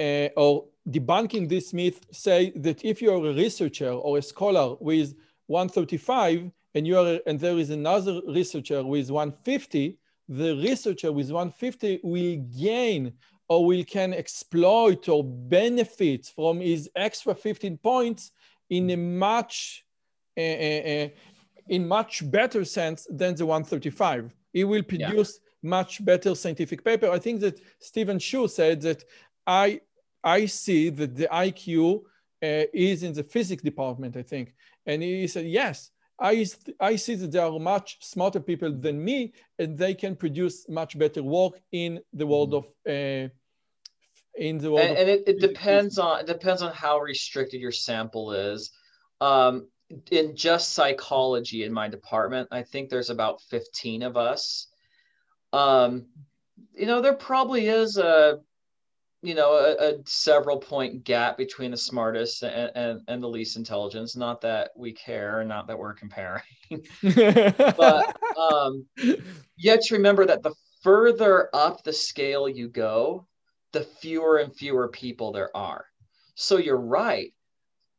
uh, 0.00 0.28
or 0.42 0.68
debunking 0.88 1.50
this 1.50 1.74
myth 1.74 2.06
say 2.10 2.52
that 2.56 2.82
if 2.84 3.02
you're 3.02 3.26
a 3.32 3.34
researcher 3.34 3.90
or 3.90 4.16
a 4.16 4.22
scholar 4.22 4.76
with 4.80 5.14
135 5.48 6.50
and 6.74 6.86
you 6.86 6.96
are 6.98 7.20
and 7.26 7.38
there 7.38 7.58
is 7.58 7.68
another 7.68 8.22
researcher 8.26 8.82
with 8.82 9.10
150, 9.10 9.98
the 10.28 10.56
researcher 10.56 11.12
with 11.12 11.30
150 11.30 12.00
will 12.02 12.36
gain 12.58 13.12
or 13.48 13.64
we 13.64 13.84
can 13.84 14.12
exploit 14.12 15.08
or 15.08 15.22
benefit 15.24 16.26
from 16.34 16.60
his 16.60 16.90
extra 16.96 17.34
15 17.34 17.78
points 17.78 18.32
in 18.70 18.90
a 18.90 18.96
much 18.96 19.84
uh, 20.36 20.40
uh, 20.40 21.08
in 21.68 21.86
much 21.88 22.28
better 22.30 22.64
sense 22.64 23.06
than 23.10 23.34
the 23.34 23.44
135. 23.44 24.32
he 24.52 24.64
will 24.64 24.82
produce 24.82 25.40
yeah. 25.40 25.68
much 25.68 26.04
better 26.04 26.34
scientific 26.34 26.84
paper. 26.84 27.10
I 27.10 27.18
think 27.18 27.40
that 27.40 27.60
stephen 27.80 28.18
Chu 28.18 28.48
said 28.48 28.80
that 28.82 29.04
I 29.46 29.80
I 30.22 30.46
see 30.46 30.90
that 30.90 31.14
the 31.14 31.28
IQ 31.28 32.02
uh, 32.42 32.66
is 32.74 33.02
in 33.02 33.12
the 33.12 33.22
physics 33.22 33.62
department, 33.62 34.16
I 34.16 34.22
think. 34.22 34.54
And 34.84 35.02
he 35.02 35.26
said, 35.28 35.46
yes, 35.46 35.90
I, 36.18 36.46
I 36.80 36.96
see 36.96 37.14
that 37.16 37.32
there 37.32 37.44
are 37.44 37.58
much 37.58 37.98
smarter 38.00 38.40
people 38.40 38.72
than 38.72 39.04
me, 39.04 39.34
and 39.58 39.76
they 39.76 39.94
can 39.94 40.16
produce 40.16 40.68
much 40.68 40.98
better 40.98 41.22
work 41.22 41.60
in 41.72 42.00
the 42.12 42.26
world 42.26 42.54
of 42.54 42.64
uh, 42.88 43.28
in 44.36 44.58
the 44.58 44.70
world. 44.72 44.86
And, 44.86 44.98
and 44.98 45.10
it, 45.10 45.24
it 45.26 45.40
depends 45.40 45.98
on 45.98 46.20
it 46.20 46.26
depends 46.26 46.62
on 46.62 46.72
how 46.72 46.98
restricted 46.98 47.60
your 47.60 47.72
sample 47.72 48.32
is. 48.32 48.70
Um, 49.20 49.68
in 50.10 50.34
just 50.34 50.74
psychology 50.74 51.64
in 51.64 51.72
my 51.72 51.88
department, 51.88 52.48
I 52.50 52.62
think 52.62 52.88
there's 52.88 53.10
about 53.10 53.40
15 53.42 54.02
of 54.02 54.16
us. 54.16 54.68
Um, 55.52 56.06
you 56.74 56.86
know, 56.86 57.00
there 57.00 57.14
probably 57.14 57.68
is 57.68 57.96
a 57.96 58.40
you 59.26 59.34
know 59.34 59.54
a, 59.54 59.90
a, 59.90 59.94
several 60.04 60.56
point 60.56 61.02
gap 61.02 61.36
between 61.36 61.72
the 61.72 61.76
smartest 61.76 62.44
and, 62.44 62.70
and, 62.76 63.00
and 63.08 63.20
the 63.20 63.28
least 63.28 63.56
intelligence 63.56 64.14
not 64.14 64.40
that 64.40 64.70
we 64.76 64.92
care 64.92 65.42
not 65.42 65.66
that 65.66 65.76
we're 65.78 65.94
comparing. 65.94 66.42
But 67.02 68.16
um 68.38 68.86
yet 69.56 69.80
remember 69.90 70.26
that 70.26 70.44
the 70.44 70.54
further 70.82 71.50
up 71.52 71.82
the 71.82 71.92
scale 71.92 72.48
you 72.48 72.68
go 72.68 73.26
the 73.72 73.82
fewer 73.82 74.38
and 74.38 74.54
fewer 74.54 74.88
people 74.88 75.32
there 75.32 75.54
are. 75.56 75.84
So 76.36 76.58
you're 76.58 76.76
right. 76.76 77.32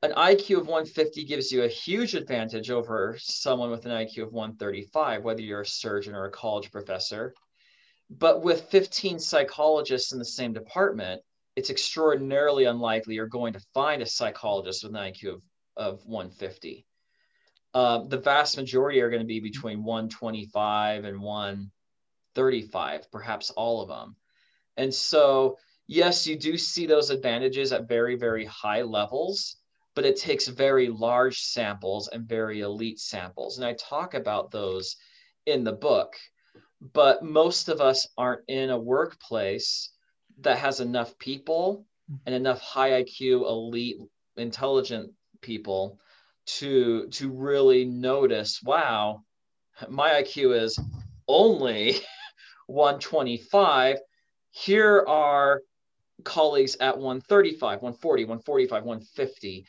An 0.04 0.14
iq 0.14 0.58
of 0.58 0.68
150 0.68 1.26
gives 1.26 1.52
you 1.52 1.64
a 1.64 1.68
huge 1.68 2.16
advantage 2.16 2.72
over 2.72 3.18
someone 3.20 3.70
with 3.70 3.86
an 3.86 3.92
iq 3.92 4.24
of 4.24 4.32
135 4.32 5.24
whether 5.26 5.42
you're 5.42 5.62
a 5.62 5.66
surgeon 5.66 6.16
or 6.16 6.26
a 6.26 6.32
college 6.32 6.72
professor 6.72 7.34
but 8.10 8.42
with 8.42 8.70
15 8.70 9.20
psychologists 9.20 10.12
in 10.12 10.20
the 10.20 10.26
same 10.26 10.54
department, 10.54 11.22
it's 11.56 11.70
extraordinarily 11.70 12.66
unlikely 12.66 13.16
you're 13.16 13.28
going 13.28 13.54
to 13.54 13.66
find 13.74 14.02
a 14.02 14.06
psychologist 14.06 14.84
with 14.84 14.96
an 14.96 15.02
IQ 15.02 15.34
of, 15.34 15.42
of 15.76 16.06
150. 16.06 16.86
Uh, 17.74 18.04
the 18.08 18.20
vast 18.20 18.58
majority 18.58 19.02
are 19.02 19.10
going 19.10 19.22
to 19.22 19.28
be 19.28 19.40
between 19.40 19.84
125 19.84 21.04
and 21.04 21.22
135, 21.22 23.12
perhaps 23.12 23.50
all 23.52 23.82
of 23.82 23.90
them. 23.90 24.16
And 24.78 24.94
so, 24.94 25.58
yes, 25.88 26.26
you 26.26 26.38
do 26.38 26.58
see 26.58 26.86
those 26.86 27.10
advantages 27.10 27.72
at 27.74 27.88
very, 27.88 28.16
very 28.16 28.46
high 28.46 28.84
levels, 28.84 29.58
but 29.96 30.06
it 30.06 30.16
takes 30.16 30.48
very 30.48 30.88
large 30.88 31.40
samples 31.40 32.08
and 32.08 32.30
very 32.30 32.62
elite 32.62 33.00
samples. 33.00 33.58
And 33.58 33.66
I 33.66 33.74
talk 33.74 34.14
about 34.14 34.52
those 34.52 34.96
in 35.46 35.64
the 35.64 35.74
book 35.74 36.16
but 36.82 37.24
most 37.24 37.70
of 37.70 37.82
us 37.82 38.08
aren't 38.18 38.44
in 38.48 38.70
a 38.70 38.78
workplace 38.78 39.92
that 40.40 40.58
has 40.58 40.80
enough 40.80 41.18
people 41.18 41.86
and 42.26 42.36
enough 42.36 42.62
high 42.62 43.04
IQ, 43.04 43.42
elite, 43.48 43.98
intelligent 44.36 45.12
people 45.42 46.00
to 46.46 47.08
to 47.08 47.30
really 47.30 47.86
notice, 47.86 48.62
wow, 48.64 49.22
my 49.90 50.22
IQ 50.22 50.62
is 50.62 50.80
only 51.28 51.96
125. 52.68 53.98
Here 54.52 55.04
are 55.08 55.62
colleagues 56.24 56.78
at 56.80 56.98
135, 56.98 57.82
140, 57.82 58.24
145, 58.24 58.84
150. 58.84 59.66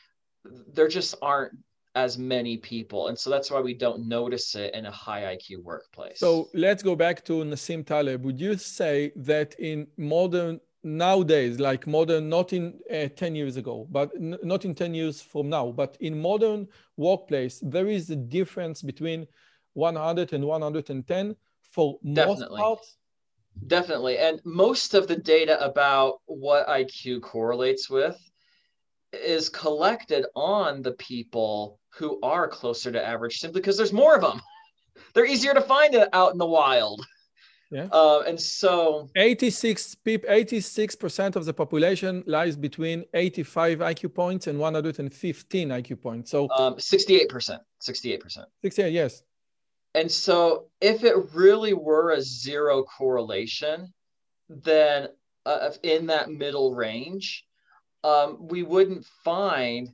There 0.73 0.87
just 0.87 1.15
aren't 1.21 1.53
as 1.95 2.17
many 2.17 2.57
people. 2.57 3.07
And 3.07 3.17
so 3.17 3.29
that's 3.29 3.49
why 3.51 3.61
we 3.61 3.73
don't 3.73 4.07
notice 4.07 4.55
it 4.55 4.73
in 4.73 4.85
a 4.85 4.91
high 4.91 5.35
IQ 5.35 5.63
workplace. 5.63 6.19
So 6.19 6.49
let's 6.53 6.83
go 6.83 6.95
back 6.95 7.25
to 7.25 7.43
Nassim 7.43 7.85
Taleb. 7.85 8.23
Would 8.23 8.39
you 8.39 8.57
say 8.57 9.11
that 9.15 9.55
in 9.59 9.87
modern 9.97 10.59
nowadays, 10.83 11.59
like 11.59 11.87
modern, 11.87 12.29
not 12.29 12.53
in 12.53 12.79
uh, 12.93 13.07
10 13.15 13.35
years 13.35 13.57
ago, 13.57 13.87
but 13.91 14.11
n- 14.15 14.37
not 14.43 14.65
in 14.65 14.75
10 14.75 14.93
years 14.93 15.21
from 15.21 15.49
now, 15.49 15.71
but 15.71 15.97
in 15.99 16.21
modern 16.21 16.67
workplace, 16.97 17.59
there 17.63 17.87
is 17.87 18.09
a 18.09 18.15
difference 18.15 18.81
between 18.81 19.27
100 19.73 20.33
and 20.33 20.45
110 20.45 21.35
for 21.61 21.99
Definitely. 22.13 22.47
most 22.47 22.61
parts? 22.61 22.97
Definitely. 23.67 24.17
And 24.17 24.39
most 24.45 24.93
of 24.93 25.07
the 25.07 25.17
data 25.17 25.61
about 25.63 26.21
what 26.25 26.67
IQ 26.67 27.21
correlates 27.21 27.89
with 27.89 28.17
is 29.13 29.49
collected 29.49 30.25
on 30.35 30.81
the 30.81 30.91
people 30.93 31.79
who 31.89 32.19
are 32.21 32.47
closer 32.47 32.91
to 32.91 33.05
average 33.05 33.39
simply 33.39 33.61
because 33.61 33.77
there's 33.77 33.93
more 33.93 34.15
of 34.15 34.21
them. 34.21 34.41
They're 35.13 35.25
easier 35.25 35.53
to 35.53 35.61
find 35.61 35.95
out 36.13 36.31
in 36.33 36.37
the 36.37 36.45
wild. 36.45 37.05
Yeah. 37.71 37.87
Uh, 37.91 38.21
and 38.21 38.39
so 38.39 39.09
86 39.15 39.95
people, 39.95 40.29
86% 40.29 41.35
of 41.35 41.45
the 41.45 41.53
population 41.53 42.23
lies 42.25 42.55
between 42.55 43.05
85 43.13 43.79
IQ 43.79 44.13
points 44.13 44.47
and 44.47 44.57
115 44.57 45.69
IQ 45.69 46.01
points. 46.01 46.31
So 46.31 46.49
um, 46.49 46.75
68%, 46.75 47.59
68%. 47.81 48.45
68, 48.63 48.91
yes. 48.91 49.21
And 49.93 50.11
so 50.11 50.65
if 50.81 51.03
it 51.03 51.15
really 51.33 51.73
were 51.73 52.11
a 52.11 52.21
zero 52.21 52.83
correlation, 52.83 53.93
then 54.49 55.09
uh, 55.45 55.71
in 55.83 56.07
that 56.07 56.29
middle 56.29 56.73
range, 56.73 57.45
um, 58.03 58.47
we 58.47 58.63
wouldn't 58.63 59.05
find 59.23 59.91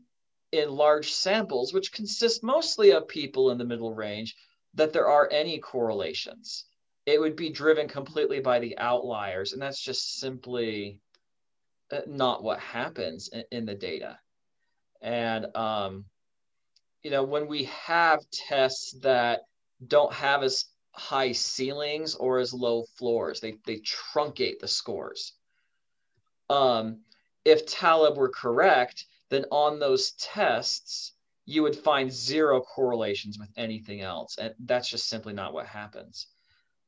in 0.51 0.69
large 0.69 1.11
samples, 1.11 1.73
which 1.73 1.91
consist 1.91 2.43
mostly 2.43 2.91
of 2.91 3.07
people 3.07 3.51
in 3.51 3.57
the 3.57 3.65
middle 3.65 3.93
range, 3.93 4.35
that 4.73 4.93
there 4.93 5.07
are 5.07 5.29
any 5.31 5.59
correlations. 5.59 6.65
It 7.05 7.19
would 7.19 7.35
be 7.35 7.49
driven 7.49 7.87
completely 7.87 8.39
by 8.39 8.59
the 8.59 8.77
outliers, 8.77 9.53
and 9.53 9.61
that's 9.61 9.81
just 9.81 10.19
simply 10.19 10.99
uh, 11.91 12.01
not 12.07 12.43
what 12.43 12.59
happens 12.59 13.29
in, 13.29 13.43
in 13.51 13.65
the 13.65 13.75
data. 13.75 14.17
And 15.01 15.55
um, 15.55 16.05
you 17.03 17.11
know, 17.11 17.23
when 17.23 17.47
we 17.47 17.65
have 17.65 18.19
tests 18.31 18.93
that 19.01 19.41
don't 19.85 20.11
have 20.13 20.41
as 20.41 20.65
high 20.91 21.33
ceilings 21.33 22.15
or 22.15 22.39
as 22.39 22.53
low 22.53 22.85
floors, 22.97 23.39
they 23.39 23.57
they 23.65 23.81
truncate 23.81 24.59
the 24.59 24.67
scores. 24.67 25.33
Um, 26.49 27.01
if 27.45 27.65
Taleb 27.67 28.17
were 28.17 28.29
correct, 28.29 29.05
then 29.29 29.45
on 29.51 29.79
those 29.79 30.11
tests, 30.13 31.13
you 31.45 31.61
would 31.61 31.75
find 31.75 32.11
zero 32.11 32.59
correlations 32.59 33.37
with 33.39 33.49
anything 33.55 34.01
else. 34.01 34.37
And 34.39 34.53
that's 34.59 34.89
just 34.89 35.07
simply 35.07 35.33
not 35.33 35.53
what 35.53 35.67
happens. 35.67 36.27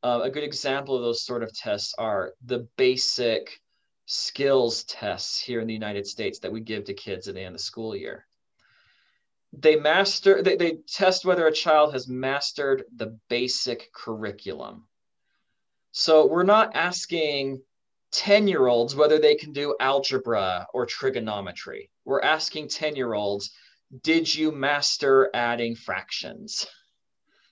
Uh, 0.04 0.22
a 0.24 0.30
good 0.30 0.44
example 0.44 0.96
of 0.96 1.04
those 1.04 1.22
sort 1.22 1.44
of 1.44 1.54
tests 1.54 1.94
are 1.98 2.34
the 2.46 2.68
basic 2.76 3.62
skills 4.06 4.84
tests 4.86 5.40
here 5.40 5.60
in 5.60 5.68
the 5.68 5.74
United 5.74 6.08
States 6.08 6.40
that 6.40 6.52
we 6.52 6.62
give 6.62 6.86
to 6.86 6.94
kids 6.94 7.28
at 7.28 7.36
the 7.36 7.42
end 7.42 7.56
of 7.56 7.60
the 7.60 7.64
school 7.64 7.96
year. 7.96 8.26
They 9.54 9.76
master, 9.76 10.42
they, 10.42 10.56
they 10.56 10.78
test 10.88 11.26
whether 11.26 11.48
a 11.48 11.52
child 11.52 11.94
has 11.94 12.08
mastered 12.08 12.86
the 12.96 13.18
basic 13.30 13.92
curriculum. 13.94 14.88
So 15.92 16.26
we're 16.28 16.44
not 16.44 16.76
asking 16.76 17.62
10 18.12 18.48
year 18.48 18.68
olds 18.68 18.96
whether 18.96 19.20
they 19.20 19.36
can 19.36 19.52
do 19.52 19.76
algebra 19.80 20.68
or 20.74 20.86
trigonometry. 20.86 21.90
We're 22.06 22.22
asking 22.22 22.70
10 22.70 22.96
year 22.96 23.14
olds, 23.14 23.52
did 24.04 24.34
you 24.34 24.52
master 24.52 25.30
adding 25.34 25.76
fractions? 25.76 26.66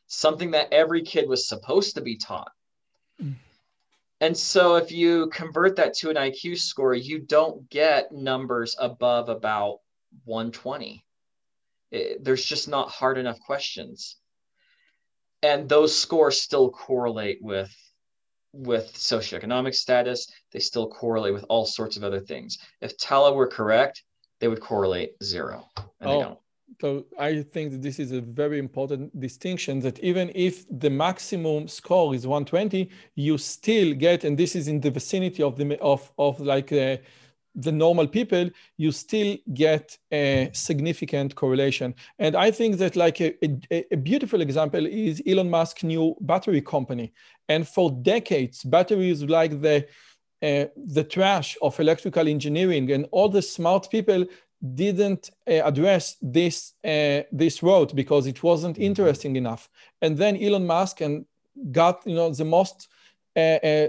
Something 0.08 0.52
that 0.52 0.72
every 0.72 1.02
kid 1.02 1.28
was 1.28 1.48
supposed 1.48 1.96
to 1.96 2.02
be 2.02 2.18
taught. 2.18 2.52
Mm. 3.22 3.36
And 4.22 4.38
so 4.38 4.76
if 4.76 4.92
you 4.92 5.30
convert 5.30 5.76
that 5.76 5.94
to 5.96 6.10
an 6.10 6.16
IQ 6.16 6.58
score, 6.60 6.94
you 6.94 7.20
don't 7.20 7.70
get 7.70 8.12
numbers 8.12 8.76
above 8.80 9.30
about 9.30 9.80
120. 10.24 11.06
It, 11.92 12.24
there's 12.24 12.46
just 12.46 12.68
not 12.68 12.90
hard 12.90 13.18
enough 13.18 13.40
questions. 13.40 14.18
And 15.44 15.68
those 15.68 15.98
scores 15.98 16.42
still 16.42 16.72
correlate 16.72 17.40
with 17.42 17.76
with 18.56 18.94
socioeconomic 18.94 19.76
status. 19.76 20.32
They 20.52 20.60
still 20.60 20.88
correlate 20.88 21.34
with 21.34 21.46
all 21.50 21.66
sorts 21.66 21.98
of 21.98 22.04
other 22.04 22.20
things. 22.20 22.58
If 22.82 22.98
Taleb 22.98 23.36
were 23.36 23.48
correct, 23.48 24.04
they 24.40 24.48
would 24.48 24.62
correlate 24.62 25.12
zero. 25.24 25.68
oh, 26.02 26.40
so 26.82 27.06
I 27.20 27.42
think 27.42 27.72
that 27.72 27.82
this 27.82 28.00
is 28.00 28.12
a 28.12 28.22
very 28.22 28.60
important 28.60 29.18
distinction 29.20 29.80
that 29.82 30.00
even 30.00 30.32
if 30.36 30.66
the 30.70 30.90
maximum 30.90 31.68
score 31.68 32.14
is 32.14 32.28
120, 32.28 32.90
you 33.16 33.38
still 33.38 33.94
get, 33.94 34.24
and 34.24 34.38
this 34.38 34.56
is 34.56 34.68
in 34.68 34.82
the 34.82 34.92
vicinity 34.92 35.44
of 35.44 35.56
the 35.58 35.80
of 35.80 36.12
of 36.18 36.40
like 36.40 36.72
uh, 36.74 36.98
the 37.56 37.72
normal 37.72 38.08
people, 38.08 38.50
you 38.78 38.92
still 38.92 39.38
get 39.54 39.98
a 40.12 40.50
significant 40.54 41.36
correlation. 41.36 41.96
And 42.20 42.36
I 42.36 42.52
think 42.52 42.78
that 42.78 42.96
like 42.96 43.22
a, 43.22 43.34
a, 43.72 43.86
a 43.94 43.98
beautiful 43.98 44.42
example 44.42 44.86
is 44.86 45.22
Elon 45.26 45.50
Musk's 45.50 45.84
new 45.84 46.16
battery 46.22 46.62
company. 46.62 47.14
And 47.48 47.68
for 47.68 47.92
decades, 47.92 48.64
batteries 48.64 49.24
like 49.24 49.62
the 49.62 49.88
uh, 50.42 50.66
the 50.76 51.04
trash 51.04 51.58
of 51.62 51.80
electrical 51.80 52.28
engineering 52.28 52.92
and 52.92 53.08
all 53.12 53.30
the 53.30 53.42
smart 53.42 53.90
people 53.90 54.26
didn't 54.74 55.32
uh, 55.48 55.62
address 55.64 56.18
this 56.22 56.74
uh, 56.84 57.22
this 57.32 57.64
road 57.64 57.96
because 57.96 58.28
it 58.28 58.44
wasn't 58.44 58.76
mm-hmm. 58.76 58.84
interesting 58.84 59.36
enough. 59.36 59.70
And 60.02 60.18
then 60.18 60.38
Elon 60.38 60.66
Musk 60.66 61.02
and 61.02 61.26
got 61.72 62.02
you 62.06 62.16
know 62.16 62.30
the 62.32 62.46
most 62.46 62.90
uh, 63.36 63.40
uh, 63.40 63.88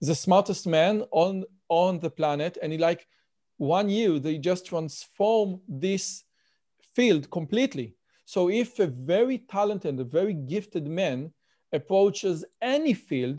the 0.00 0.14
smartest 0.14 0.66
man 0.66 1.04
on 1.10 1.44
on 1.72 1.98
the 1.98 2.10
planet, 2.10 2.58
and 2.62 2.72
in 2.72 2.80
like 2.80 3.06
one 3.56 3.88
year 3.88 4.18
they 4.18 4.36
just 4.36 4.66
transform 4.66 5.60
this 5.66 6.24
field 6.94 7.30
completely. 7.30 7.94
So 8.26 8.50
if 8.50 8.78
a 8.78 8.86
very 8.86 9.38
talented, 9.38 9.90
and 9.90 10.00
a 10.00 10.04
very 10.04 10.34
gifted 10.34 10.86
man 10.86 11.32
approaches 11.72 12.44
any 12.60 12.92
field, 12.92 13.38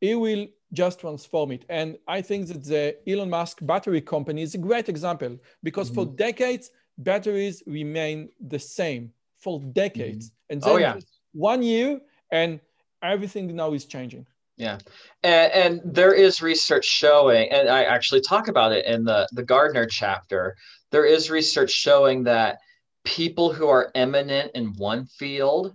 he 0.00 0.14
will 0.14 0.46
just 0.72 1.00
transform 1.00 1.50
it. 1.50 1.64
And 1.68 1.98
I 2.06 2.22
think 2.22 2.46
that 2.48 2.62
the 2.64 2.96
Elon 3.10 3.30
Musk 3.30 3.58
battery 3.62 4.00
company 4.00 4.42
is 4.42 4.54
a 4.54 4.58
great 4.58 4.88
example 4.88 5.36
because 5.62 5.90
mm-hmm. 5.90 6.10
for 6.10 6.16
decades, 6.16 6.70
batteries 6.98 7.62
remain 7.66 8.28
the 8.40 8.58
same 8.58 9.12
for 9.36 9.60
decades. 9.72 10.26
Mm-hmm. 10.26 10.52
And 10.52 10.62
oh, 10.64 10.66
then 10.66 10.76
oh, 10.76 10.78
yeah. 10.78 11.00
one 11.32 11.62
year 11.62 12.00
and 12.30 12.60
everything 13.02 13.54
now 13.56 13.72
is 13.72 13.84
changing. 13.86 14.26
Yeah. 14.60 14.76
And, 15.22 15.52
and, 15.52 15.80
there 15.84 16.12
is 16.12 16.42
research 16.42 16.84
showing, 16.84 17.50
and 17.50 17.66
I 17.66 17.84
actually 17.84 18.20
talk 18.20 18.48
about 18.48 18.72
it 18.72 18.84
in 18.84 19.04
the, 19.04 19.26
the 19.32 19.42
Gardner 19.42 19.86
chapter. 19.86 20.54
There 20.90 21.06
is 21.06 21.30
research 21.30 21.70
showing 21.70 22.24
that 22.24 22.58
people 23.02 23.54
who 23.54 23.68
are 23.68 23.90
eminent 23.94 24.50
in 24.54 24.74
one 24.76 25.06
field 25.06 25.74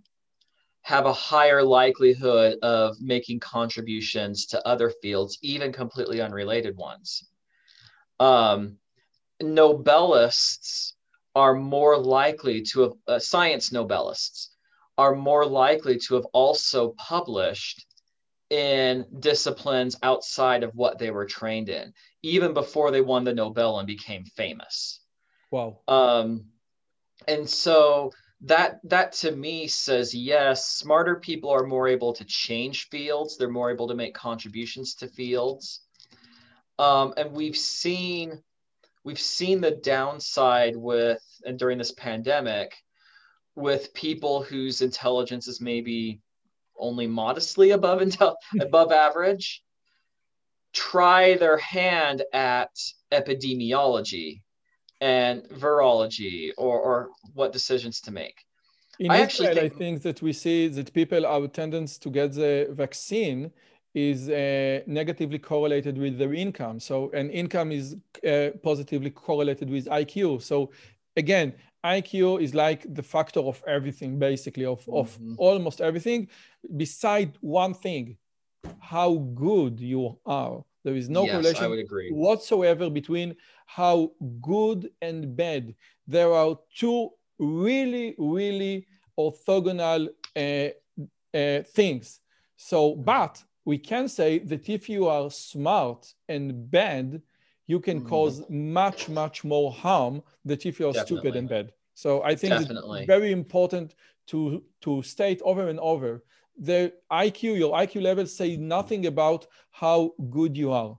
have 0.84 1.08
a 1.08 1.14
higher 1.14 1.64
likelihood 1.64 2.60
of 2.62 2.96
making 3.02 3.40
contributions 3.40 4.46
to 4.48 4.68
other 4.68 4.92
fields, 5.02 5.40
even 5.42 5.74
completely 5.74 6.22
unrelated 6.22 6.78
ones. 6.78 7.28
Um, 8.20 8.78
Nobelists 9.42 10.94
are 11.34 11.56
more 11.56 11.98
likely 11.98 12.62
to 12.62 12.82
have, 12.82 12.92
uh, 13.08 13.18
science 13.18 13.72
Nobelists 13.72 14.50
are 15.00 15.16
more 15.16 15.44
likely 15.44 15.98
to 15.98 16.14
have 16.14 16.26
also 16.34 16.94
published 17.00 17.85
in 18.50 19.06
disciplines 19.20 19.98
outside 20.04 20.64
of 20.64 20.76
what 20.76 21.00
they 21.00 21.12
were 21.12 21.26
trained 21.26 21.70
in, 21.70 21.94
even 22.22 22.54
before 22.54 22.92
they 22.92 23.02
won 23.02 23.24
the 23.24 23.34
Nobel 23.34 23.80
and 23.80 23.88
became 23.88 24.24
famous. 24.24 25.02
Wow. 25.52 25.80
Um, 25.88 26.46
and 27.28 27.50
so 27.50 28.12
that 28.42 28.80
that 28.84 29.14
to 29.14 29.32
me 29.32 29.68
says 29.68 30.14
yes 30.14 30.68
smarter 30.68 31.16
people 31.16 31.50
are 31.50 31.66
more 31.66 31.88
able 31.88 32.14
to 32.14 32.26
change 32.26 32.90
fields 32.90 33.38
they're 33.38 33.50
more 33.50 33.72
able 33.72 33.88
to 33.88 33.96
make 33.96 34.14
contributions 34.14 34.94
to 34.96 35.08
fields 35.08 35.82
um, 36.78 37.14
and 37.16 37.32
we've 37.32 37.56
seen 37.56 38.44
we've 39.06 39.20
seen 39.20 39.62
the 39.62 39.72
downside 39.72 40.76
with 40.76 41.24
and 41.46 41.58
during 41.58 41.78
this 41.78 41.94
pandemic 41.94 42.76
with 43.56 43.94
people 43.94 44.44
whose 44.44 44.82
intelligence 44.82 45.48
is 45.48 45.62
maybe 45.62 46.20
only 46.78 47.08
modestly 47.08 47.72
above 47.72 48.02
intel 48.02 48.36
above 48.60 48.92
average 48.92 49.64
try 50.76 51.36
their 51.38 51.58
hand 51.58 52.22
at 52.34 52.70
epidemiology 53.12 54.42
and 55.02 55.44
virology 55.50 56.52
or, 56.58 56.80
or 56.80 57.10
what 57.34 57.54
decisions 57.54 58.02
to 58.02 58.12
make. 58.12 58.38
In 59.00 59.12
I 59.12 59.26
Israel, 59.26 59.56
think... 59.56 59.74
I 59.74 59.78
think 59.78 60.02
that 60.04 60.22
we 60.22 60.34
see 60.34 60.68
that 60.68 60.94
people, 60.94 61.26
our 61.26 61.48
tendency 61.48 62.00
to 62.02 62.10
get 62.10 62.34
the 62.34 62.68
vaccine 62.72 63.52
is 63.94 64.30
uh, 64.30 64.82
negatively 64.86 65.40
correlated 65.40 65.98
with 65.98 66.18
their 66.18 66.34
income. 66.34 66.80
So, 66.80 67.10
and 67.14 67.32
income 67.32 67.72
is 67.72 67.96
uh, 68.28 68.50
positively 68.62 69.10
correlated 69.10 69.70
with 69.70 69.86
IQ. 69.86 70.42
So, 70.42 70.72
again, 71.16 71.54
IQ 71.86 72.42
is 72.42 72.54
like 72.54 72.82
the 72.94 73.04
factor 73.04 73.40
of 73.40 73.64
everything, 73.68 74.18
basically, 74.18 74.66
of, 74.66 74.82
mm-hmm. 74.82 74.98
of 74.98 75.18
almost 75.38 75.82
everything, 75.82 76.28
beside 76.76 77.38
one 77.42 77.74
thing 77.74 78.18
how 78.80 79.16
good 79.36 79.80
you 79.80 80.18
are. 80.26 80.64
There 80.84 80.96
is 80.96 81.10
no 81.10 81.24
yes, 81.24 81.32
correlation 81.34 81.86
whatsoever 82.12 82.90
between 82.90 83.36
how 83.66 84.12
good 84.42 84.90
and 85.02 85.36
bad. 85.36 85.74
There 86.08 86.32
are 86.32 86.58
two 86.76 87.10
really, 87.40 88.16
really 88.18 88.88
orthogonal 89.18 90.10
uh, 90.36 90.70
uh, 91.36 91.64
things. 91.64 92.20
So, 92.56 92.96
but 92.96 93.44
we 93.66 93.78
can 93.80 94.08
say 94.08 94.40
that 94.40 94.70
if 94.70 94.88
you 94.88 95.08
are 95.08 95.30
smart 95.32 96.14
and 96.30 96.70
bad, 96.70 97.22
you 97.68 97.80
can 97.80 98.00
mm-hmm. 98.00 98.10
cause 98.10 98.44
much, 98.50 99.10
much 99.10 99.44
more 99.44 99.72
harm 99.72 100.22
than 100.44 100.60
if 100.64 100.80
you 100.80 100.88
are 100.88 100.94
Definitely. 100.94 101.18
stupid 101.18 101.36
and 101.36 101.50
bad. 101.50 101.72
So 101.94 102.22
I 102.24 102.36
think 102.36 102.54
Definitely. 102.54 103.02
it's 103.02 103.08
very 103.08 103.32
important 103.32 103.96
to 104.28 104.64
to 104.82 105.02
state 105.02 105.42
over 105.44 105.70
and 105.70 105.80
over 105.80 106.24
the 106.58 106.94
IQ, 107.12 107.58
your 107.58 107.74
IQ 107.74 108.02
level 108.02 108.26
say 108.26 108.56
nothing 108.56 109.08
about 109.08 109.48
how 109.72 110.14
good 110.30 110.58
you 110.58 110.72
are. 110.72 110.98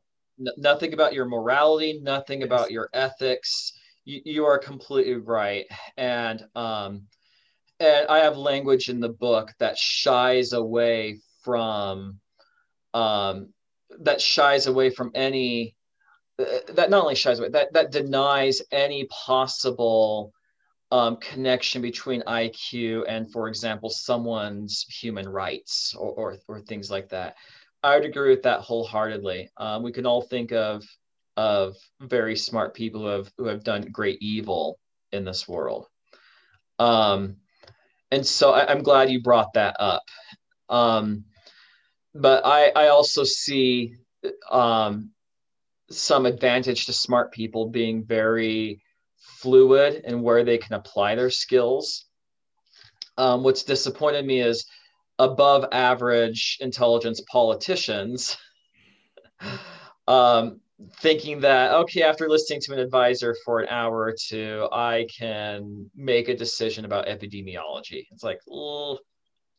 nothing 0.59 0.93
about 0.93 1.15
your 1.15 1.25
morality, 1.25 1.99
nothing 2.03 2.41
yes. 2.41 2.47
about 2.47 2.71
your 2.71 2.91
ethics. 2.93 3.73
You, 4.05 4.21
you 4.25 4.45
are 4.45 4.59
completely 4.59 5.15
right. 5.15 5.65
And 5.97 6.45
um, 6.55 7.07
and 7.81 8.07
I 8.09 8.19
have 8.19 8.37
language 8.37 8.89
in 8.89 9.01
the 9.01 9.09
book 9.09 9.53
that 9.59 9.79
shies 9.79 10.53
away 10.53 11.21
from 11.43 12.21
um, 12.95 13.53
that 14.01 14.21
shies 14.21 14.67
away 14.67 14.91
from 14.91 15.11
any 15.15 15.76
that 16.39 16.91
not 16.91 17.03
only 17.03 17.15
shies 17.15 17.39
away 17.39 17.49
that 17.49 17.73
that 17.73 17.93
denies 17.93 18.61
any 18.71 19.05
possible 19.07 20.33
um, 20.93 21.17
connection 21.17 21.83
between 21.83 22.23
IQ 22.23 23.05
and, 23.09 23.31
for 23.31 23.49
example, 23.49 23.91
someone's 23.91 24.85
human 24.89 25.29
rights 25.29 25.95
or, 25.99 26.13
or, 26.13 26.37
or 26.47 26.61
things 26.61 26.91
like 26.91 27.09
that. 27.09 27.37
I 27.83 27.97
would 27.97 28.05
agree 28.05 28.31
with 28.31 28.43
that 28.45 28.61
wholeheartedly. 28.61 29.51
Um, 29.57 29.83
we 29.83 29.93
can 29.93 30.07
all 30.07 30.23
think 30.23 30.53
of 30.53 30.85
of 31.37 31.77
very 32.01 32.35
smart 32.35 32.73
people 32.75 33.03
who 33.03 33.09
have 33.09 33.33
who 33.37 33.47
have 33.47 33.63
done 33.63 33.83
great 33.93 34.19
evil 34.23 34.79
in 35.13 35.25
this 35.25 35.47
world. 35.47 35.87
Um, 36.79 37.37
and 38.11 38.27
so 38.27 38.53
I, 38.53 38.71
am 38.73 38.83
glad 38.83 39.11
you 39.11 39.23
brought 39.23 39.53
that 39.55 39.77
up. 39.79 40.03
Um, 40.69 41.25
but 42.15 42.47
I 42.47 42.73
I 42.75 42.89
also 42.89 43.25
see 43.25 43.97
um, 44.51 45.11
some 45.91 46.27
advantage 46.27 46.87
to 46.87 46.93
smart 46.93 47.33
people 47.33 47.69
being 47.69 48.05
very 48.05 48.81
fluid 49.19 50.03
and 50.05 50.23
where 50.23 50.45
they 50.45 50.59
can 50.59 50.75
apply 50.75 51.15
their 51.15 51.31
skills. 51.31 52.07
Um, 53.19 53.43
what's 53.43 53.63
disappointed 53.63 54.27
me 54.27 54.41
is 54.41 54.67
above 55.19 55.67
average 55.73 56.59
intelligence 56.61 57.23
politicians 57.31 58.37
um, 60.09 60.61
thinking 61.01 61.41
that, 61.41 61.73
okay, 61.73 62.03
after 62.03 62.29
listening 62.29 62.61
to 62.63 62.73
an 62.73 62.79
advisor 62.79 63.35
for 63.45 63.61
an 63.61 63.69
hour 63.69 63.99
or 63.99 64.15
two, 64.19 64.69
I 64.73 65.07
can 65.17 65.91
make 65.95 66.29
a 66.29 66.37
decision 66.37 66.85
about 66.85 67.07
epidemiology. 67.07 68.07
It's 68.11 68.23
like, 68.23 68.41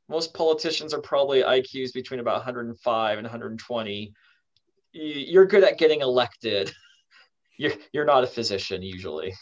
most 0.09 0.33
politicians 0.33 0.93
are 0.93 1.01
probably 1.01 1.41
IQs 1.41 1.93
between 1.93 2.19
about 2.19 2.35
105 2.35 3.17
and 3.17 3.25
120. 3.25 4.13
You're 4.97 5.45
good 5.45 5.63
at 5.63 5.77
getting 5.77 6.01
elected. 6.01 6.73
You're, 7.59 7.73
you're 7.91 8.05
not 8.05 8.23
a 8.23 8.27
physician 8.27 8.83
usually. 8.83 9.33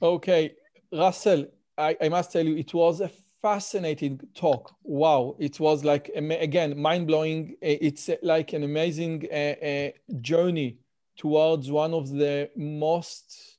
Okay, 0.00 0.52
Russell, 0.92 1.46
I, 1.76 1.96
I 2.00 2.08
must 2.08 2.30
tell 2.30 2.46
you, 2.46 2.56
it 2.56 2.72
was 2.72 3.00
a 3.00 3.10
fascinating 3.42 4.20
talk. 4.32 4.72
Wow, 4.84 5.34
it 5.40 5.58
was 5.58 5.84
like 5.84 6.08
again 6.14 6.78
mind 6.78 7.08
blowing. 7.08 7.56
It's 7.60 8.08
like 8.22 8.52
an 8.52 8.62
amazing 8.62 9.26
uh, 9.32 9.34
uh, 9.34 9.90
journey 10.20 10.78
towards 11.16 11.68
one 11.68 11.92
of 11.94 12.10
the 12.10 12.48
most 12.56 13.58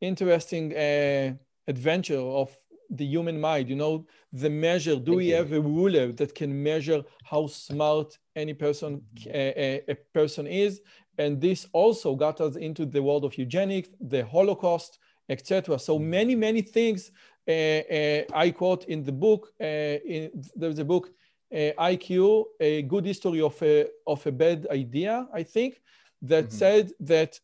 interesting 0.00 0.76
uh, 0.76 1.32
adventure 1.66 2.20
of 2.20 2.56
the 2.88 3.04
human 3.04 3.40
mind. 3.40 3.68
You 3.68 3.76
know, 3.76 4.06
the 4.32 4.50
measure. 4.50 4.94
Do 4.94 5.12
Thank 5.12 5.16
we 5.16 5.28
you. 5.30 5.36
have 5.36 5.52
a 5.52 5.60
ruler 5.60 6.12
that 6.12 6.36
can 6.36 6.62
measure 6.62 7.02
how 7.24 7.48
smart 7.48 8.16
any 8.36 8.54
person 8.54 9.02
a, 9.26 9.82
a 9.88 9.94
person 10.12 10.46
is? 10.46 10.80
And 11.18 11.40
this 11.40 11.66
also 11.72 12.14
got 12.16 12.40
us 12.40 12.56
into 12.56 12.84
the 12.84 13.02
world 13.02 13.24
of 13.24 13.38
eugenics, 13.38 13.90
the 14.00 14.24
Holocaust, 14.24 14.98
etc. 15.28 15.78
So 15.78 15.98
mm. 15.98 16.02
many, 16.02 16.34
many 16.34 16.62
things 16.62 17.12
uh, 17.46 17.52
uh, 17.52 18.22
I 18.32 18.50
quote 18.50 18.84
in 18.86 19.04
the 19.04 19.12
book. 19.12 19.52
Uh, 19.60 19.64
in, 19.64 20.30
there's 20.56 20.78
a 20.78 20.84
book, 20.84 21.10
IQ, 21.52 22.44
a 22.58 22.82
good 22.82 23.04
history 23.04 23.40
of 23.40 23.62
a, 23.62 23.86
of 24.06 24.26
a 24.26 24.32
bad 24.32 24.66
idea, 24.70 25.28
I 25.32 25.44
think, 25.44 25.80
that 26.22 26.46
mm-hmm. 26.46 26.56
said 26.56 26.92
that 27.00 27.38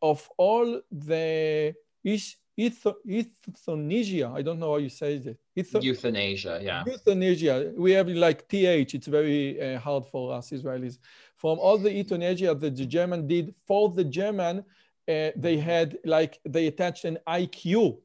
of 0.00 0.30
all 0.38 0.80
the 0.90 1.74
is, 2.04 2.36
euthanasia, 2.56 4.32
I 4.34 4.42
don't 4.42 4.58
know 4.58 4.72
how 4.72 4.76
you 4.78 4.88
say 4.88 5.14
it. 5.16 5.38
Euth- 5.56 5.82
euthanasia, 5.82 6.60
yeah. 6.62 6.84
Euthanasia. 6.86 7.72
We 7.76 7.92
have 7.92 8.08
like 8.08 8.48
TH, 8.48 8.94
it's 8.94 9.06
very 9.06 9.60
uh, 9.60 9.78
hard 9.78 10.06
for 10.06 10.32
us 10.34 10.50
Israelis. 10.50 10.98
From 11.36 11.58
all 11.58 11.78
the 11.78 11.92
euthanasia 11.92 12.54
that 12.54 12.76
the 12.76 12.86
German 12.86 13.26
did 13.26 13.54
for 13.66 13.90
the 13.90 14.04
German, 14.04 14.64
uh, 15.08 15.30
they 15.36 15.58
had 15.58 15.98
like, 16.04 16.38
they 16.44 16.66
attached 16.68 17.04
an 17.04 17.18
IQ 17.26 17.98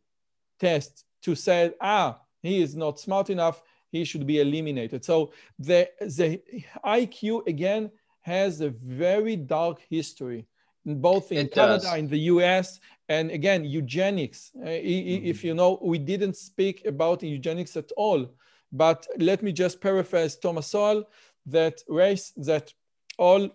test 0.60 1.06
to 1.22 1.36
say, 1.36 1.74
ah, 1.80 2.20
he 2.42 2.62
is 2.62 2.76
not 2.76 3.00
smart 3.00 3.30
enough, 3.30 3.62
he 3.92 4.04
should 4.04 4.26
be 4.26 4.40
eliminated. 4.40 5.04
So 5.06 5.32
the, 5.58 5.90
the 6.00 6.42
IQ, 6.86 7.48
again, 7.48 7.92
has 8.22 8.62
a 8.62 8.70
very 8.70 9.36
dark 9.36 9.80
history, 9.90 10.46
both 10.86 11.32
in 11.32 11.46
it 11.48 11.54
Canada, 11.54 11.84
does. 11.84 11.98
in 11.98 12.08
the 12.08 12.20
US, 12.34 12.80
and 13.10 13.32
again, 13.32 13.66
eugenics. 13.66 14.52
Uh, 14.56 14.68
mm-hmm. 14.68 15.26
If 15.26 15.44
you 15.44 15.56
know, 15.56 15.80
we 15.82 15.98
didn't 15.98 16.38
speak 16.38 16.86
about 16.86 17.24
eugenics 17.24 17.76
at 17.76 17.92
all, 17.98 18.32
but 18.72 19.08
let 19.18 19.42
me 19.42 19.52
just 19.52 19.82
paraphrase 19.82 20.36
Thomas 20.38 20.68
Sowell, 20.68 21.04
that 21.48 21.82
race, 21.88 22.32
that 22.38 22.72
all 23.18 23.50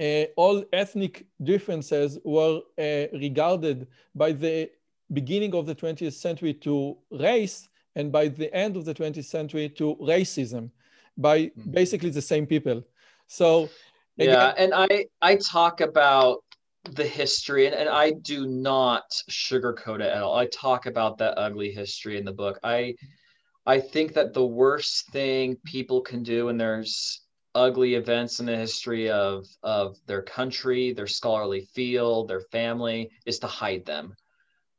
uh, 0.00 0.24
all 0.36 0.64
ethnic 0.72 1.26
differences 1.42 2.18
were 2.24 2.62
uh, 2.78 3.06
regarded 3.12 3.86
by 4.14 4.32
the 4.32 4.70
beginning 5.12 5.54
of 5.54 5.66
the 5.66 5.74
20th 5.74 6.14
century 6.14 6.54
to 6.54 6.96
race 7.10 7.68
and 7.94 8.10
by 8.10 8.26
the 8.26 8.52
end 8.54 8.76
of 8.76 8.86
the 8.86 8.94
20th 8.94 9.26
century 9.26 9.68
to 9.68 9.96
racism 10.00 10.70
by 11.18 11.44
hmm. 11.44 11.70
basically 11.70 12.08
the 12.08 12.22
same 12.22 12.46
people 12.46 12.82
so 13.26 13.68
again, 14.18 14.32
yeah 14.32 14.54
and 14.56 14.72
i 14.74 15.06
i 15.20 15.36
talk 15.36 15.82
about 15.82 16.42
the 16.90 17.06
history 17.06 17.66
and, 17.66 17.74
and 17.74 17.88
i 17.88 18.10
do 18.10 18.46
not 18.46 19.04
sugarcoat 19.30 20.00
it 20.00 20.12
at 20.12 20.22
all 20.22 20.36
i 20.36 20.46
talk 20.46 20.86
about 20.86 21.18
that 21.18 21.38
ugly 21.38 21.70
history 21.70 22.18
in 22.18 22.24
the 22.24 22.32
book 22.32 22.58
i 22.64 22.94
i 23.66 23.78
think 23.78 24.12
that 24.12 24.34
the 24.34 24.44
worst 24.44 25.08
thing 25.10 25.56
people 25.64 26.00
can 26.00 26.22
do 26.22 26.46
when 26.46 26.58
there's 26.58 27.22
ugly 27.54 27.94
events 27.94 28.40
in 28.40 28.46
the 28.46 28.56
history 28.56 29.10
of 29.10 29.46
of 29.62 29.96
their 30.06 30.22
country 30.22 30.92
their 30.92 31.06
scholarly 31.06 31.68
field 31.74 32.26
their 32.26 32.40
family 32.50 33.10
is 33.26 33.38
to 33.38 33.46
hide 33.46 33.84
them 33.84 34.14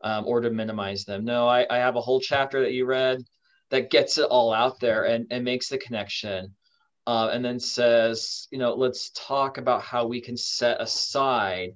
um, 0.04 0.26
or 0.28 0.42
to 0.42 0.50
minimize 0.50 1.06
them. 1.06 1.26
No, 1.26 1.48
I, 1.48 1.66
I 1.70 1.78
have 1.78 1.96
a 1.96 2.02
whole 2.02 2.20
chapter 2.20 2.62
that 2.62 2.74
you 2.74 2.86
read 2.86 3.24
that 3.70 3.90
gets 3.90 4.18
it 4.18 4.26
all 4.26 4.54
out 4.54 4.80
there 4.80 5.06
and, 5.06 5.26
and 5.32 5.44
makes 5.44 5.70
the 5.70 5.78
connection. 5.78 6.54
Uh, 7.06 7.30
and 7.34 7.44
then 7.44 7.60
says, 7.60 8.48
you 8.52 8.58
know, 8.58 8.74
let's 8.74 9.12
talk 9.12 9.58
about 9.58 9.82
how 9.82 10.06
we 10.06 10.22
can 10.22 10.38
set 10.38 10.80
aside, 10.80 11.76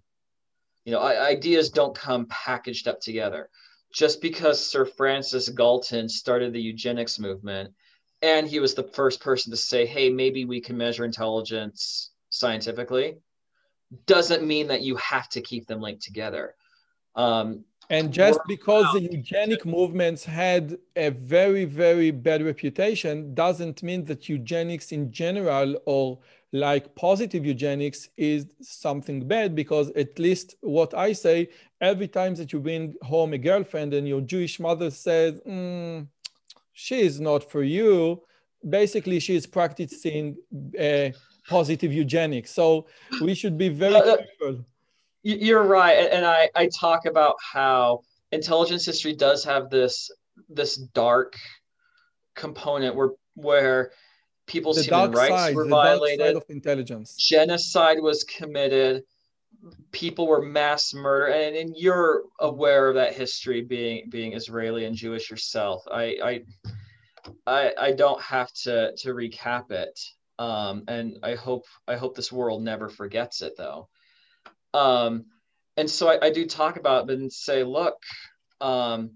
you 0.87 0.93
know, 0.93 1.01
ideas 1.01 1.69
don't 1.69 1.93
come 1.93 2.27
packaged 2.27 2.87
up 2.87 3.01
together. 3.01 3.49
Just 3.91 4.21
because 4.21 4.65
Sir 4.65 4.85
Francis 4.85 5.49
Galton 5.49 6.07
started 6.07 6.53
the 6.53 6.61
eugenics 6.61 7.19
movement 7.19 7.73
and 8.21 8.47
he 8.47 8.61
was 8.61 8.73
the 8.73 8.83
first 8.83 9.19
person 9.19 9.51
to 9.51 9.57
say, 9.57 9.85
hey, 9.85 10.09
maybe 10.09 10.45
we 10.45 10.61
can 10.61 10.77
measure 10.77 11.03
intelligence 11.03 12.11
scientifically, 12.29 13.17
doesn't 14.05 14.47
mean 14.47 14.67
that 14.67 14.81
you 14.81 14.95
have 14.95 15.27
to 15.27 15.41
keep 15.41 15.67
them 15.67 15.81
linked 15.81 16.03
together. 16.03 16.55
Um, 17.15 17.65
and 17.89 18.13
just 18.13 18.39
because 18.47 18.85
the 18.93 19.09
eugenic 19.11 19.65
movements 19.65 20.23
had 20.23 20.77
a 20.95 21.09
very, 21.09 21.65
very 21.65 22.11
bad 22.11 22.45
reputation 22.45 23.33
doesn't 23.33 23.83
mean 23.83 24.05
that 24.05 24.29
eugenics 24.29 24.93
in 24.93 25.11
general 25.11 25.75
or 25.85 26.19
like 26.53 26.95
positive 26.95 27.45
eugenics 27.45 28.09
is 28.17 28.47
something 28.61 29.27
bad 29.27 29.53
because 29.55 29.89
at 29.91 30.17
least 30.17 30.55
what 30.61 30.93
I 30.93 31.13
say, 31.13 31.49
every 31.81 32.07
time 32.07 32.35
that 32.35 32.53
you 32.53 32.59
bring 32.59 32.95
home 33.01 33.33
a 33.33 33.37
girlfriend 33.37 33.93
and 33.93 34.07
your 34.07 34.21
Jewish 34.21 34.59
mother 34.59 34.89
says, 34.89 35.41
mm, 35.45 36.07
she 36.73 37.01
is 37.01 37.19
not 37.19 37.49
for 37.51 37.63
you, 37.63 38.23
basically 38.67 39.19
she 39.19 39.35
is 39.35 39.45
practicing 39.45 40.37
uh, 40.79 41.09
positive 41.49 41.91
eugenics. 41.91 42.51
So 42.51 42.87
we 43.21 43.33
should 43.33 43.57
be 43.57 43.69
very 43.69 44.01
careful 44.01 44.65
you're 45.27 45.63
right 45.63 46.09
and 46.11 46.25
i 46.25 46.49
i 46.55 46.67
talk 46.67 47.05
about 47.05 47.35
how 47.41 48.01
intelligence 48.31 48.85
history 48.85 49.13
does 49.13 49.43
have 49.43 49.69
this 49.69 50.09
this 50.47 50.77
dark 50.77 51.35
component 52.35 52.95
where 52.95 53.09
where 53.35 53.91
people's 54.47 54.77
the 54.77 54.83
human 54.83 55.11
rights 55.11 55.29
side, 55.29 55.55
were 55.55 55.67
violated. 55.67 56.35
of 56.35 56.43
intelligence. 56.49 57.15
Genocide 57.15 58.01
was 58.01 58.23
committed. 58.23 59.03
People 59.91 60.27
were 60.27 60.41
mass 60.41 60.93
murdered 60.93 61.33
and, 61.33 61.55
and 61.55 61.75
you're 61.75 62.23
aware 62.39 62.89
of 62.89 62.95
that 62.95 63.15
history 63.15 63.61
being 63.61 64.09
being 64.09 64.33
israeli 64.33 64.85
and 64.85 64.95
jewish 64.95 65.29
yourself. 65.29 65.83
I 65.91 66.17
i 66.23 66.41
i, 67.47 67.73
I 67.77 67.91
don't 67.91 68.21
have 68.21 68.51
to 68.63 68.95
to 68.95 69.09
recap 69.13 69.71
it. 69.71 69.99
Um, 70.39 70.83
and 70.87 71.17
i 71.23 71.33
hope 71.33 71.65
i 71.87 71.95
hope 71.95 72.15
this 72.15 72.31
world 72.31 72.61
never 72.63 72.89
forgets 72.89 73.41
it 73.41 73.53
though. 73.57 73.89
Um, 74.73 75.25
and 75.77 75.89
so 75.89 76.09
I, 76.09 76.27
I, 76.27 76.29
do 76.31 76.45
talk 76.45 76.77
about 76.77 77.09
it 77.09 77.19
and 77.19 77.31
say, 77.31 77.63
look, 77.63 78.01
um, 78.59 79.11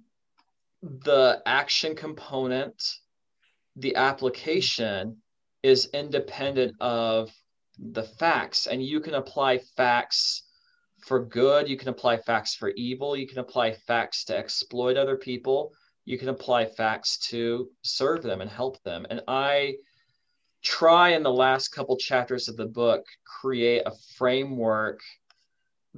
the 0.82 1.42
action 1.46 1.96
component, 1.96 2.82
the 3.76 3.96
application 3.96 5.18
is 5.64 5.90
independent 5.94 6.76
of 6.82 7.32
the 7.80 8.04
facts, 8.04 8.68
and 8.68 8.84
you 8.84 9.00
can 9.00 9.16
apply 9.16 9.60
facts 9.76 10.44
for 11.06 11.24
good, 11.26 11.68
you 11.68 11.78
can 11.78 11.90
apply 11.90 12.18
facts 12.18 12.54
for 12.56 12.70
evil, 12.70 13.16
you 13.16 13.28
can 13.28 13.40
apply 13.40 13.74
facts 13.74 14.24
to 14.26 14.38
exploit 14.38 14.98
other 14.98 15.18
people, 15.18 15.74
you 16.06 16.18
can 16.18 16.30
apply 16.30 16.66
facts 16.66 17.18
to 17.18 17.70
serve 17.84 18.22
them 18.24 18.42
and 18.42 18.50
help 18.50 18.82
them. 18.84 19.06
And 19.10 19.22
I 19.28 19.76
try 20.64 21.10
in 21.10 21.24
the 21.24 21.32
last 21.32 21.70
couple 21.70 21.98
chapters 21.98 22.48
of 22.48 22.58
the 22.58 22.66
book 22.66 23.06
create 23.26 23.84
a 23.86 23.94
framework 24.18 25.00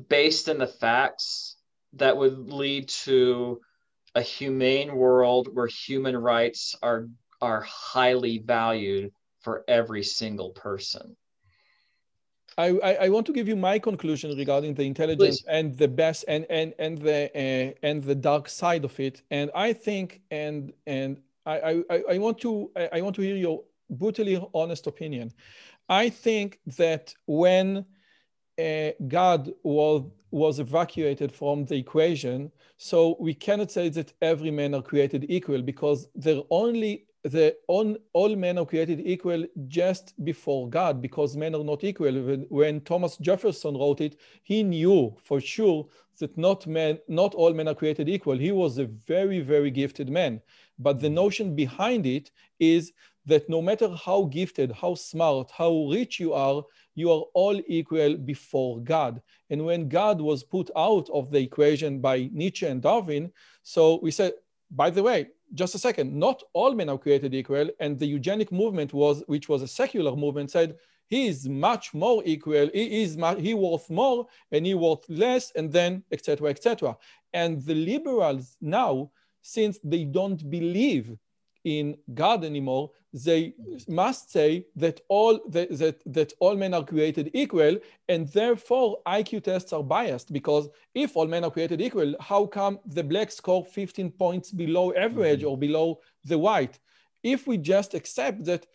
based 0.10 0.48
in 0.48 0.58
the 0.58 0.68
facts 0.68 1.58
that 1.94 2.16
would 2.16 2.52
lead 2.52 2.88
to 2.88 3.60
a 4.16 4.22
humane 4.22 4.96
world 4.96 5.50
where 5.54 5.68
human 5.68 6.16
rights 6.16 6.76
are 6.82 7.08
are 7.44 7.62
highly 7.62 8.36
valued 8.38 9.12
for 9.42 9.56
every 9.68 10.04
single 10.04 10.52
person. 10.52 11.16
I, 12.58 12.68
I, 13.06 13.10
want 13.10 13.26
to 13.26 13.34
give 13.34 13.48
you 13.48 13.56
my 13.56 13.80
conclusion 13.80 14.38
regarding 14.38 14.76
the 14.76 14.84
intelligence 14.84 15.42
Please. 15.42 15.58
and 15.58 15.76
the 15.76 15.88
best 15.88 16.24
and 16.28 16.46
and 16.52 16.70
and 16.78 17.00
the 17.00 17.20
uh, 17.44 17.88
and 17.88 18.04
the 18.04 18.14
dark 18.14 18.48
side 18.48 18.86
of 18.86 19.00
it. 19.00 19.24
And 19.32 19.50
I 19.56 19.74
think 19.74 20.22
and 20.30 20.72
and 20.86 21.20
I 21.48 21.84
I, 21.90 22.04
I 22.14 22.18
want 22.20 22.38
to 22.46 22.52
I 22.98 23.02
want 23.02 23.16
to 23.16 23.24
hear 23.24 23.36
your 23.36 23.64
brutally 23.90 24.36
honest 24.54 24.86
opinion. 24.86 25.34
I 25.90 26.10
think 26.10 26.60
that 26.78 27.16
when 27.26 27.86
uh, 28.60 28.92
God 29.08 29.52
was, 29.64 30.04
was 30.32 30.60
evacuated 30.60 31.32
from 31.32 31.66
the 31.66 31.76
equation. 31.76 32.52
So 32.78 33.18
we 33.20 33.34
cannot 33.34 33.72
say 33.72 33.90
that 33.90 34.14
every 34.22 34.52
man 34.52 34.76
are 34.76 34.82
created 34.82 35.26
equal 35.30 35.62
because 35.62 36.08
they're 36.16 36.44
only 36.50 37.06
the 37.24 37.56
on, 37.68 37.98
all 38.12 38.36
men 38.36 38.58
are 38.58 38.66
created 38.66 39.00
equal 39.00 39.46
just 39.68 40.14
before 40.24 40.70
God 40.70 41.02
because 41.02 41.38
men 41.38 41.56
are 41.56 41.64
not 41.64 41.84
equal. 41.84 42.12
When, 42.12 42.46
when 42.50 42.82
Thomas 42.82 43.18
Jefferson 43.18 43.76
wrote 43.76 44.02
it, 44.02 44.20
he 44.44 44.62
knew 44.62 45.16
for 45.24 45.40
sure 45.40 45.88
that 46.20 46.38
not 46.38 46.68
men, 46.68 47.00
not 47.08 47.34
all 47.34 47.54
men 47.54 47.70
are 47.70 47.76
created 47.76 48.10
equal. 48.10 48.38
He 48.38 48.52
was 48.52 48.78
a 48.78 48.86
very, 48.86 49.40
very 49.40 49.72
gifted 49.72 50.10
man. 50.10 50.42
But 50.78 51.00
the 51.00 51.10
notion 51.10 51.56
behind 51.56 52.06
it 52.06 52.30
is 52.60 52.92
that 53.26 53.50
no 53.50 53.62
matter 53.62 53.90
how 53.96 54.26
gifted, 54.26 54.72
how 54.74 54.96
smart, 54.96 55.50
how 55.52 55.88
rich 55.90 56.20
you 56.20 56.34
are, 56.34 56.64
you 56.94 57.10
are 57.10 57.24
all 57.34 57.60
equal 57.68 58.18
before 58.18 58.82
God. 58.82 59.22
And 59.50 59.66
when 59.66 59.88
God 59.88 60.20
was 60.20 60.44
put 60.44 60.70
out 60.76 61.10
of 61.10 61.32
the 61.32 61.40
equation 61.40 62.00
by 62.00 62.30
Nietzsche 62.34 62.66
and 62.66 62.82
Darwin, 62.82 63.32
so 63.64 64.00
we 64.04 64.12
said, 64.12 64.34
by 64.70 64.90
the 64.90 65.04
way, 65.04 65.28
just 65.54 65.76
a 65.76 65.80
second, 65.80 66.14
not 66.14 66.42
all 66.54 66.74
men 66.74 66.90
are 66.90 66.98
created 66.98 67.34
equal. 67.34 67.70
And 67.80 67.98
the 67.98 68.06
eugenic 68.06 68.52
movement 68.52 68.94
was, 68.94 69.24
which 69.28 69.50
was 69.50 69.62
a 69.62 69.68
secular 69.68 70.16
movement, 70.16 70.52
said 70.52 70.78
he 71.08 71.28
is 71.28 71.48
much 71.48 71.94
more 71.94 72.24
equal, 72.26 72.70
he 72.74 73.04
is 73.04 73.18
much, 73.18 73.40
he 73.40 73.54
worth 73.54 73.90
more 73.90 74.26
and 74.52 74.66
he 74.66 74.74
worth 74.74 75.08
less, 75.10 75.52
and 75.52 75.72
then 75.72 76.04
etc. 76.12 76.50
etc. 76.50 76.98
And 77.34 77.64
the 77.64 77.76
liberals 77.76 78.58
now, 78.62 79.12
since 79.42 79.80
they 79.84 80.06
don't 80.06 80.50
believe 80.50 81.16
in 81.64 81.98
God 82.14 82.44
anymore, 82.44 82.92
they 83.14 83.54
must 83.88 84.32
say 84.32 84.66
that 84.76 85.02
all 85.08 85.40
that, 85.50 85.78
that, 85.78 86.02
that 86.06 86.34
all 86.40 86.56
men 86.56 86.74
are 86.74 86.84
created 86.84 87.30
equal, 87.34 87.78
and 88.10 88.28
therefore 88.30 89.00
IQ 89.06 89.44
tests 89.44 89.72
are 89.72 89.84
biased 89.84 90.34
because 90.34 90.68
if 90.96 91.16
all 91.16 91.28
men 91.28 91.44
are 91.44 91.52
created 91.52 91.80
equal, 91.80 92.16
how 92.20 92.46
come 92.48 92.80
the 92.86 93.04
black 93.04 93.32
score 93.32 93.64
15 93.64 94.12
points 94.12 94.52
below 94.52 94.94
average 94.94 95.42
mm-hmm. 95.42 95.50
or 95.50 95.58
below 95.58 96.00
the 96.26 96.38
white? 96.38 96.80
If 97.22 97.46
we 97.46 97.58
just 97.58 97.94
accept 97.94 98.46
that 98.46 98.66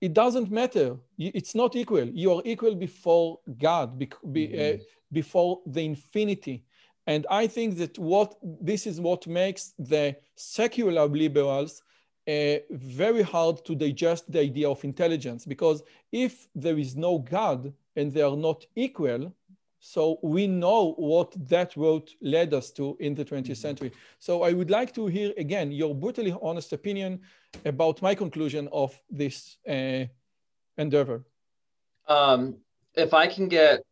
it 0.00 0.14
doesn't 0.14 0.50
matter, 0.50 0.96
it's 1.18 1.54
not 1.54 1.76
equal. 1.76 2.04
You 2.04 2.34
are 2.34 2.42
equal 2.44 2.74
before 2.74 3.40
God, 3.58 3.98
be, 3.98 4.10
be, 4.32 4.48
mm-hmm. 4.48 4.80
uh, 4.80 4.84
before 5.12 5.60
the 5.66 5.84
infinity. 5.84 6.64
And 7.06 7.26
I 7.30 7.46
think 7.46 7.76
that 7.78 7.98
what 7.98 8.34
this 8.42 8.86
is 8.86 9.00
what 9.00 9.26
makes 9.26 9.74
the 9.78 10.16
secular 10.34 11.06
liberals 11.06 11.82
uh, 12.28 12.56
very 12.70 13.22
hard 13.22 13.64
to 13.64 13.74
digest 13.76 14.30
the 14.30 14.40
idea 14.40 14.68
of 14.68 14.84
intelligence 14.84 15.46
because 15.46 15.82
if 16.10 16.48
there 16.54 16.76
is 16.78 16.96
no 16.96 17.18
God 17.18 17.72
and 17.94 18.12
they 18.12 18.22
are 18.22 18.36
not 18.36 18.66
equal, 18.74 19.32
so 19.78 20.18
we 20.22 20.48
know 20.48 20.94
what 20.94 21.32
that 21.48 21.76
road 21.76 22.10
led 22.20 22.52
us 22.52 22.72
to 22.72 22.96
in 22.98 23.14
the 23.14 23.24
20th 23.24 23.42
mm-hmm. 23.42 23.54
century. 23.54 23.92
So 24.18 24.42
I 24.42 24.52
would 24.52 24.70
like 24.70 24.92
to 24.94 25.06
hear 25.06 25.32
again 25.38 25.70
your 25.70 25.94
brutally 25.94 26.34
honest 26.42 26.72
opinion 26.72 27.20
about 27.64 28.02
my 28.02 28.16
conclusion 28.16 28.68
of 28.72 29.00
this 29.08 29.58
uh, 29.68 30.06
endeavor. 30.76 31.24
Um, 32.08 32.56
if 32.94 33.14
I 33.14 33.28
can 33.28 33.46
get 33.46 33.82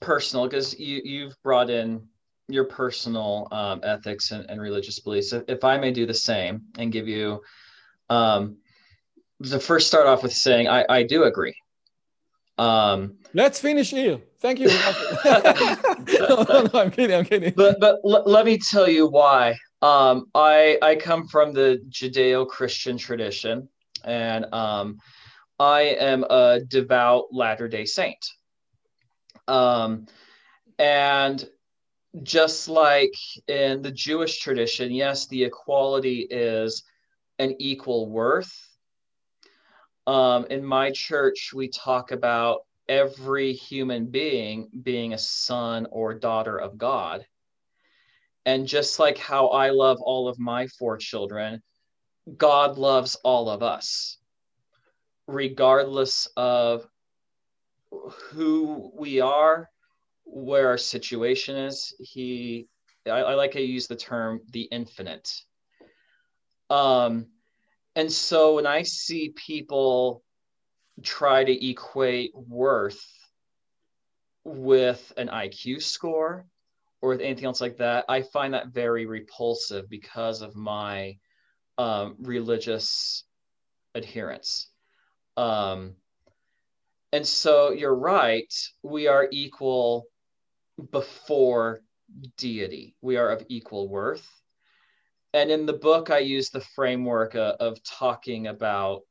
personal, 0.00 0.46
because 0.46 0.78
you, 0.78 1.00
you've 1.04 1.42
brought 1.42 1.70
in 1.70 2.06
your 2.48 2.64
personal 2.64 3.48
um, 3.52 3.80
ethics 3.82 4.30
and, 4.30 4.48
and, 4.50 4.60
religious 4.60 4.98
beliefs, 4.98 5.32
if, 5.32 5.44
if 5.48 5.64
I 5.64 5.78
may 5.78 5.90
do 5.90 6.06
the 6.06 6.14
same 6.14 6.62
and 6.78 6.92
give 6.92 7.08
you 7.08 7.40
um, 8.10 8.56
the 9.40 9.60
first 9.60 9.86
start 9.86 10.06
off 10.06 10.22
with 10.22 10.32
saying 10.32 10.68
I, 10.68 10.84
I 10.88 11.02
do 11.02 11.24
agree. 11.24 11.54
Um, 12.58 13.14
Let's 13.34 13.60
finish 13.60 13.90
here. 13.90 14.20
Thank 14.40 14.60
you. 14.60 14.68
no, 15.24 16.68
no, 16.72 16.80
I'm 16.80 16.90
kidding. 16.90 17.16
I'm 17.16 17.24
kidding. 17.24 17.54
But 17.56 17.80
but 17.80 17.96
l- 18.04 18.24
let 18.26 18.44
me 18.44 18.58
tell 18.58 18.88
you 18.88 19.06
why. 19.06 19.56
Um, 19.80 20.26
I 20.34 20.78
I 20.82 20.96
come 20.96 21.26
from 21.26 21.52
the 21.52 21.82
Judeo-Christian 21.88 22.98
tradition, 22.98 23.68
and 24.04 24.52
um, 24.52 24.98
I 25.58 25.80
am 25.80 26.24
a 26.28 26.60
devout 26.60 27.24
Latter-day 27.32 27.86
Saint. 27.86 28.24
Um, 29.48 30.06
and 30.78 31.48
just 32.22 32.68
like 32.68 33.14
in 33.48 33.82
the 33.82 33.90
Jewish 33.90 34.38
tradition, 34.38 34.92
yes, 34.92 35.26
the 35.26 35.44
equality 35.44 36.26
is 36.30 36.84
an 37.38 37.56
equal 37.58 38.08
worth. 38.08 38.52
Um, 40.06 40.46
in 40.50 40.64
my 40.64 40.90
church, 40.90 41.52
we 41.54 41.68
talk 41.68 42.10
about 42.10 42.60
every 42.88 43.52
human 43.52 44.06
being 44.06 44.68
being 44.82 45.14
a 45.14 45.18
son 45.18 45.86
or 45.90 46.12
daughter 46.12 46.58
of 46.58 46.76
God. 46.76 47.24
And 48.44 48.66
just 48.66 48.98
like 48.98 49.18
how 49.18 49.48
I 49.48 49.70
love 49.70 49.98
all 50.00 50.28
of 50.28 50.38
my 50.38 50.66
four 50.66 50.96
children, 50.96 51.62
God 52.36 52.76
loves 52.76 53.14
all 53.24 53.48
of 53.48 53.62
us, 53.62 54.18
regardless 55.26 56.26
of 56.36 56.86
who 58.32 58.90
we 58.94 59.20
are, 59.20 59.68
where 60.24 60.68
our 60.68 60.78
situation 60.78 61.56
is. 61.56 61.94
He, 61.98 62.68
I, 63.06 63.10
I 63.10 63.34
like 63.34 63.52
to 63.52 63.60
use 63.60 63.86
the 63.86 63.96
term 63.96 64.40
the 64.50 64.62
infinite. 64.62 65.30
Um, 66.70 67.26
and 67.94 68.10
so 68.10 68.56
when 68.56 68.66
I 68.66 68.82
see 68.82 69.34
people 69.36 70.22
try 71.02 71.44
to 71.44 71.68
equate 71.68 72.32
worth 72.34 73.04
with 74.44 75.12
an 75.16 75.28
IQ 75.28 75.82
score 75.82 76.46
or 77.00 77.10
with 77.10 77.20
anything 77.20 77.44
else 77.44 77.60
like 77.60 77.78
that, 77.78 78.04
I 78.08 78.22
find 78.22 78.54
that 78.54 78.68
very 78.68 79.06
repulsive 79.06 79.88
because 79.88 80.40
of 80.40 80.54
my 80.54 81.18
um, 81.78 82.16
religious 82.20 83.24
adherence. 83.94 84.68
Um, 85.36 85.96
and 87.12 87.26
so 87.26 87.72
you're 87.72 87.94
right, 87.94 88.52
we 88.82 89.06
are 89.06 89.28
equal 89.30 90.06
before 90.90 91.80
deity, 92.36 92.96
we 93.00 93.16
are 93.16 93.30
of 93.30 93.44
equal 93.48 93.88
worth. 93.88 94.28
And 95.34 95.50
in 95.50 95.64
the 95.64 95.72
book 95.72 96.10
i 96.10 96.18
use 96.18 96.50
the 96.50 96.60
framework 96.60 97.34
uh, 97.34 97.56
of 97.58 97.82
talking 97.82 98.48
about 98.48 99.02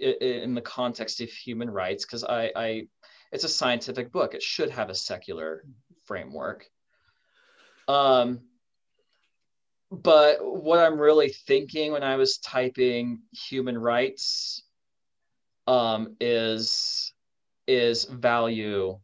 in 0.00 0.54
the 0.54 0.60
context 0.62 1.20
of 1.20 1.28
human 1.28 1.68
rights 1.68 2.04
because 2.04 2.24
I, 2.24 2.50
I 2.54 2.88
it's 3.32 3.44
a 3.44 3.48
scientific 3.48 4.12
book. 4.12 4.34
It 4.34 4.42
should 4.42 4.70
have 4.70 4.88
a 4.88 4.94
secular 4.94 5.64
framework. 6.04 6.66
Um 7.88 8.40
but 10.02 10.38
what 10.40 10.78
i'm 10.78 10.98
really 10.98 11.28
thinking 11.28 11.92
when 11.92 12.02
i 12.02 12.16
was 12.16 12.38
typing 12.38 13.20
human 13.32 13.78
rights 13.78 14.64
um 15.66 16.16
is 16.20 17.12
is 17.66 18.04
value 18.04 18.98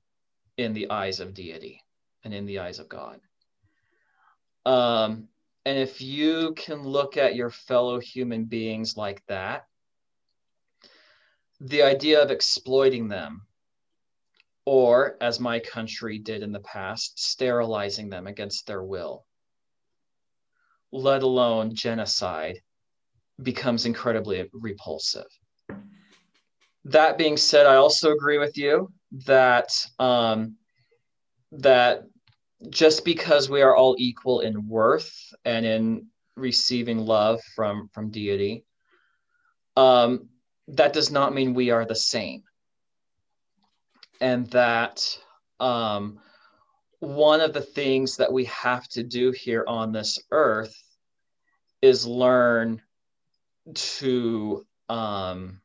in 0.62 0.72
the 0.72 0.90
eyes 0.90 1.20
of 1.20 1.34
deity 1.34 1.82
and 2.24 2.34
in 2.34 2.46
the 2.46 2.58
eyes 2.58 2.78
of 2.78 2.88
god 2.88 3.20
um 4.66 5.28
and 5.66 5.78
if 5.78 6.00
you 6.00 6.54
can 6.54 6.82
look 6.82 7.16
at 7.16 7.34
your 7.34 7.50
fellow 7.50 8.00
human 8.00 8.44
beings 8.44 8.96
like 8.96 9.22
that, 9.26 9.66
the 11.60 11.82
idea 11.82 12.22
of 12.22 12.30
exploiting 12.30 13.08
them, 13.08 13.42
or 14.64 15.16
as 15.20 15.38
my 15.38 15.58
country 15.60 16.18
did 16.18 16.42
in 16.42 16.52
the 16.52 16.60
past, 16.60 17.18
sterilizing 17.18 18.08
them 18.08 18.26
against 18.26 18.66
their 18.66 18.82
will, 18.82 19.26
let 20.92 21.22
alone 21.22 21.74
genocide, 21.74 22.62
becomes 23.42 23.84
incredibly 23.84 24.48
repulsive. 24.52 25.28
That 26.84 27.18
being 27.18 27.36
said, 27.36 27.66
I 27.66 27.76
also 27.76 28.12
agree 28.12 28.38
with 28.38 28.56
you 28.56 28.90
that 29.26 29.72
um, 29.98 30.56
that 31.52 32.04
just 32.68 33.04
because 33.04 33.48
we 33.48 33.62
are 33.62 33.74
all 33.74 33.96
equal 33.98 34.40
in 34.40 34.68
worth 34.68 35.12
and 35.44 35.64
in 35.64 36.06
receiving 36.36 36.98
love 36.98 37.40
from 37.54 37.88
from 37.92 38.10
deity 38.10 38.64
um, 39.76 40.28
that 40.68 40.92
does 40.92 41.10
not 41.10 41.34
mean 41.34 41.54
we 41.54 41.70
are 41.70 41.84
the 41.84 41.94
same. 41.94 42.42
And 44.20 44.46
that 44.50 45.02
um, 45.58 46.18
one 46.98 47.40
of 47.40 47.52
the 47.52 47.62
things 47.62 48.16
that 48.18 48.32
we 48.32 48.44
have 48.46 48.86
to 48.88 49.02
do 49.02 49.30
here 49.30 49.64
on 49.66 49.92
this 49.92 50.18
earth 50.30 50.74
is 51.80 52.06
learn 52.06 52.82
to 53.74 54.66
um, 54.88 55.60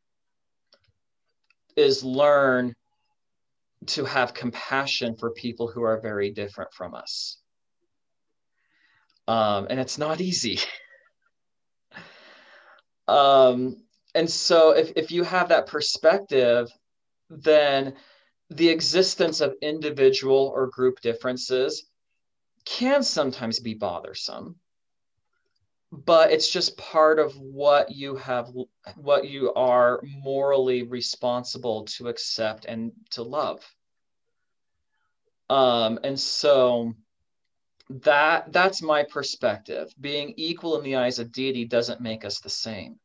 is 1.75 2.03
learn 2.03 2.73
to 3.87 4.05
have 4.05 4.33
compassion 4.33 5.15
for 5.15 5.31
people 5.31 5.67
who 5.67 5.83
are 5.83 5.99
very 5.99 6.31
different 6.31 6.73
from 6.73 6.95
us. 6.95 7.37
Um, 9.27 9.67
and 9.69 9.79
it's 9.79 9.97
not 9.97 10.21
easy. 10.21 10.59
um, 13.07 13.77
and 14.13 14.29
so, 14.29 14.71
if, 14.71 14.91
if 14.95 15.11
you 15.11 15.23
have 15.23 15.49
that 15.49 15.67
perspective, 15.67 16.69
then 17.29 17.95
the 18.49 18.69
existence 18.69 19.41
of 19.41 19.55
individual 19.61 20.51
or 20.53 20.67
group 20.67 21.01
differences 21.01 21.85
can 22.65 23.03
sometimes 23.03 23.59
be 23.59 23.73
bothersome 23.73 24.55
but 26.03 26.31
it's 26.31 26.49
just 26.51 26.77
part 26.77 27.19
of 27.19 27.37
what 27.37 27.91
you 27.91 28.15
have 28.15 28.51
what 28.95 29.27
you 29.27 29.53
are 29.53 30.01
morally 30.03 30.83
responsible 30.83 31.85
to 31.85 32.07
accept 32.07 32.65
and 32.65 32.91
to 33.11 33.23
love. 33.23 33.63
Um 35.49 35.99
and 36.03 36.19
so 36.19 36.93
that 37.89 38.51
that's 38.51 38.81
my 38.81 39.03
perspective. 39.03 39.93
Being 40.01 40.33
equal 40.37 40.77
in 40.77 40.83
the 40.83 40.95
eyes 40.95 41.19
of 41.19 41.31
deity 41.31 41.65
doesn't 41.65 42.01
make 42.01 42.25
us 42.25 42.39
the 42.39 42.49
same. 42.49 42.99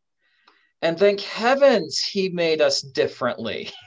And 0.82 0.98
thank 0.98 1.20
heavens 1.20 2.00
he 2.00 2.30
made 2.30 2.60
us 2.60 2.80
differently. 2.80 3.70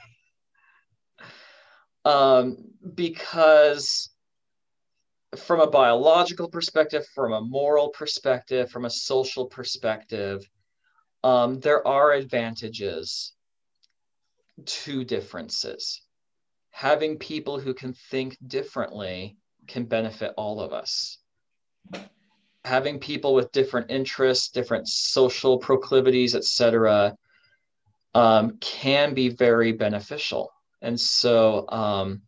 Um 2.06 2.58
because 2.94 4.13
from 5.36 5.60
a 5.60 5.70
biological 5.70 6.48
perspective, 6.48 7.06
from 7.14 7.32
a 7.32 7.40
moral 7.40 7.88
perspective, 7.88 8.70
from 8.70 8.84
a 8.84 8.90
social 8.90 9.46
perspective, 9.46 10.48
um, 11.22 11.60
there 11.60 11.86
are 11.86 12.12
advantages 12.12 13.32
to 14.66 15.04
differences. 15.04 16.02
Having 16.70 17.18
people 17.18 17.58
who 17.58 17.74
can 17.74 17.92
think 17.92 18.36
differently 18.46 19.36
can 19.66 19.84
benefit 19.84 20.32
all 20.36 20.60
of 20.60 20.72
us. 20.72 21.18
Having 22.64 23.00
people 23.00 23.34
with 23.34 23.52
different 23.52 23.90
interests, 23.90 24.48
different 24.48 24.88
social 24.88 25.58
proclivities, 25.58 26.34
etc., 26.34 27.16
um, 28.14 28.58
can 28.60 29.14
be 29.14 29.28
very 29.28 29.72
beneficial. 29.72 30.50
And 30.82 30.98
so 30.98 31.68
um, 31.68 32.22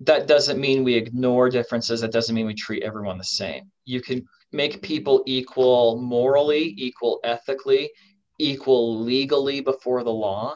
that 0.00 0.26
doesn't 0.26 0.60
mean 0.60 0.84
we 0.84 0.94
ignore 0.94 1.48
differences. 1.48 2.00
That 2.00 2.12
doesn't 2.12 2.34
mean 2.34 2.46
we 2.46 2.54
treat 2.54 2.82
everyone 2.82 3.18
the 3.18 3.24
same. 3.24 3.70
You 3.84 4.00
can 4.00 4.26
make 4.52 4.82
people 4.82 5.22
equal 5.26 6.00
morally, 6.00 6.74
equal 6.76 7.20
ethically, 7.24 7.90
equal 8.38 9.00
legally 9.00 9.60
before 9.60 10.02
the 10.02 10.12
law 10.12 10.54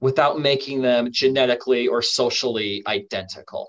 without 0.00 0.40
making 0.40 0.82
them 0.82 1.10
genetically 1.12 1.86
or 1.86 2.02
socially 2.02 2.82
identical. 2.86 3.68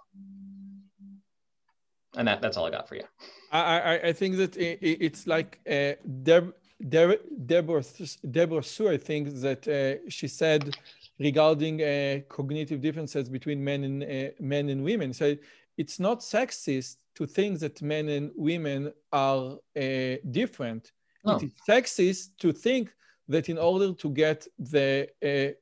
And 2.18 2.28
that, 2.28 2.42
that's 2.42 2.58
all 2.58 2.66
I 2.66 2.72
got 2.72 2.88
for 2.90 2.96
you. 2.96 3.04
I, 3.52 3.80
I 3.80 4.08
I 4.10 4.14
think 4.14 4.38
that 4.38 4.56
it's 4.58 5.28
like 5.28 5.60
uh, 5.70 5.94
Deb, 6.24 6.54
Deb, 6.90 7.20
Deborah, 7.46 7.84
Deborah 8.30 8.64
I 8.96 8.98
think 8.98 9.24
that 9.42 9.68
uh, 9.68 10.10
she 10.10 10.28
said 10.28 10.76
regarding 11.20 11.82
uh, 11.82 12.20
cognitive 12.28 12.82
differences 12.82 13.30
between 13.30 13.64
men 13.64 13.84
and 13.84 14.04
uh, 14.04 14.32
men 14.40 14.70
and 14.70 14.84
women. 14.84 15.14
So 15.14 15.36
it's 15.78 16.00
not 16.00 16.20
sexist 16.20 16.98
to 17.16 17.26
think 17.26 17.60
that 17.60 17.82
men 17.82 18.10
and 18.10 18.32
women 18.36 18.92
are 19.12 19.58
uh, 19.78 20.16
different. 20.32 20.92
No. 21.24 21.38
It 21.38 21.44
is 21.44 21.52
sexist 21.68 22.38
to 22.40 22.52
think 22.52 22.94
that 23.28 23.50
in 23.50 23.58
order 23.58 23.94
to 23.94 24.10
get 24.10 24.48
the 24.60 25.08
uh, 25.24 25.54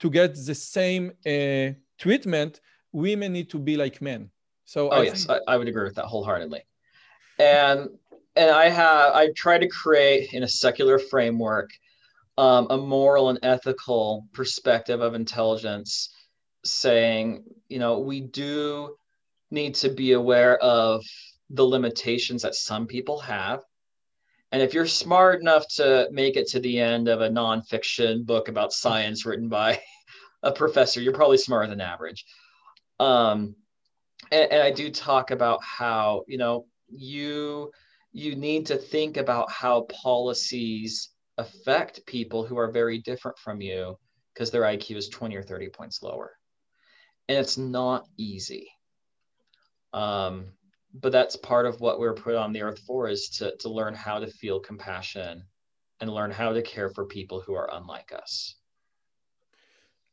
to 0.00 0.10
get 0.10 0.34
the 0.34 0.54
same 0.54 1.12
uh, 1.24 1.74
treatment, 1.98 2.60
women 2.92 3.32
need 3.32 3.48
to 3.50 3.58
be 3.58 3.76
like 3.76 4.02
men. 4.02 4.30
So 4.64 4.90
oh 4.90 5.00
I 5.00 5.02
yes, 5.04 5.28
I, 5.28 5.40
I 5.46 5.56
would 5.56 5.68
agree 5.68 5.84
with 5.84 5.94
that 5.94 6.06
wholeheartedly. 6.06 6.62
And 7.38 7.90
and 8.34 8.50
I 8.50 8.68
have 8.68 9.14
I 9.14 9.30
try 9.36 9.58
to 9.58 9.68
create 9.68 10.32
in 10.32 10.42
a 10.42 10.48
secular 10.48 10.98
framework 10.98 11.70
um, 12.38 12.66
a 12.70 12.76
moral 12.76 13.30
and 13.30 13.38
ethical 13.42 14.26
perspective 14.32 15.00
of 15.00 15.14
intelligence, 15.14 16.10
saying 16.64 17.44
you 17.68 17.78
know 17.78 17.98
we 17.98 18.20
do 18.20 18.96
need 19.50 19.74
to 19.76 19.88
be 19.88 20.12
aware 20.12 20.58
of 20.58 21.04
the 21.50 21.64
limitations 21.64 22.42
that 22.42 22.54
some 22.54 22.86
people 22.86 23.18
have. 23.20 23.60
And 24.52 24.62
if 24.62 24.74
you're 24.74 24.86
smart 24.86 25.40
enough 25.40 25.66
to 25.76 26.08
make 26.10 26.36
it 26.36 26.48
to 26.48 26.60
the 26.60 26.80
end 26.80 27.08
of 27.08 27.20
a 27.20 27.28
nonfiction 27.28 28.24
book 28.24 28.48
about 28.48 28.72
science 28.72 29.26
written 29.26 29.48
by 29.48 29.80
a 30.42 30.52
professor, 30.52 31.00
you're 31.00 31.12
probably 31.12 31.38
smarter 31.38 31.68
than 31.68 31.80
average. 31.80 32.24
Um, 32.98 33.54
and, 34.30 34.50
and 34.52 34.62
I 34.62 34.70
do 34.70 34.90
talk 34.90 35.30
about 35.30 35.62
how, 35.62 36.24
you 36.26 36.38
know, 36.38 36.66
you 36.88 37.70
you 38.12 38.34
need 38.34 38.64
to 38.66 38.76
think 38.76 39.18
about 39.18 39.50
how 39.50 39.82
policies 39.90 41.10
affect 41.38 42.06
people 42.06 42.44
who 42.44 42.56
are 42.58 42.70
very 42.70 42.98
different 42.98 43.38
from 43.38 43.60
you 43.60 43.96
because 44.32 44.50
their 44.50 44.62
IQ 44.62 44.96
is 44.96 45.08
20 45.08 45.36
or 45.36 45.42
30 45.42 45.68
points 45.70 46.02
lower. 46.02 46.32
And 47.28 47.38
it's 47.38 47.58
not 47.58 48.06
easy. 48.16 48.68
Um, 49.92 50.52
but 50.94 51.12
that's 51.12 51.36
part 51.36 51.66
of 51.66 51.80
what 51.80 51.98
we're 51.98 52.14
put 52.14 52.34
on 52.34 52.52
the 52.52 52.62
earth 52.62 52.80
for 52.86 53.08
is 53.08 53.28
to, 53.38 53.54
to 53.58 53.68
learn 53.68 53.94
how 53.94 54.18
to 54.18 54.26
feel 54.26 54.60
compassion 54.60 55.42
and 56.00 56.10
learn 56.10 56.30
how 56.30 56.52
to 56.52 56.62
care 56.62 56.90
for 56.90 57.06
people 57.06 57.40
who 57.40 57.54
are 57.54 57.70
unlike 57.72 58.12
us. 58.12 58.54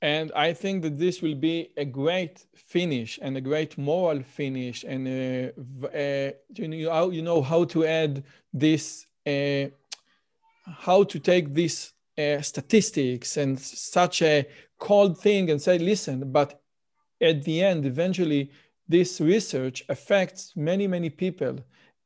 And 0.02 0.34
I 0.36 0.52
think 0.52 0.84
that 0.84 0.98
this 0.98 1.22
will 1.22 1.36
be 1.36 1.70
a 1.78 1.86
great 1.86 2.45
finish 2.56 3.20
and 3.22 3.38
a 3.38 3.41
great 3.41 3.78
moral 3.78 4.22
finish. 4.22 4.84
And 4.84 5.08
uh, 5.08 5.88
uh, 5.88 6.32
you, 6.56 6.68
know, 6.68 7.10
you 7.10 7.22
know 7.22 7.41
how 7.41 7.64
to 7.66 7.86
add 7.86 8.24
this, 8.52 9.06
uh, 9.26 9.68
how 10.65 11.03
to 11.03 11.19
take 11.19 11.53
these 11.53 11.94
uh, 12.18 12.41
statistics 12.41 13.38
and 13.38 13.60
such 13.60 14.22
a 14.22 14.48
cold 14.80 15.19
thing 15.19 15.49
and 15.49 15.61
say, 15.61 15.77
listen, 15.77 16.31
but 16.31 16.61
at 17.22 17.44
the 17.44 17.64
end, 17.64 17.85
eventually, 17.85 18.52
this 18.88 19.22
research 19.22 19.84
affects 19.90 20.53
many, 20.56 20.88
many 20.88 21.10
people. 21.10 21.57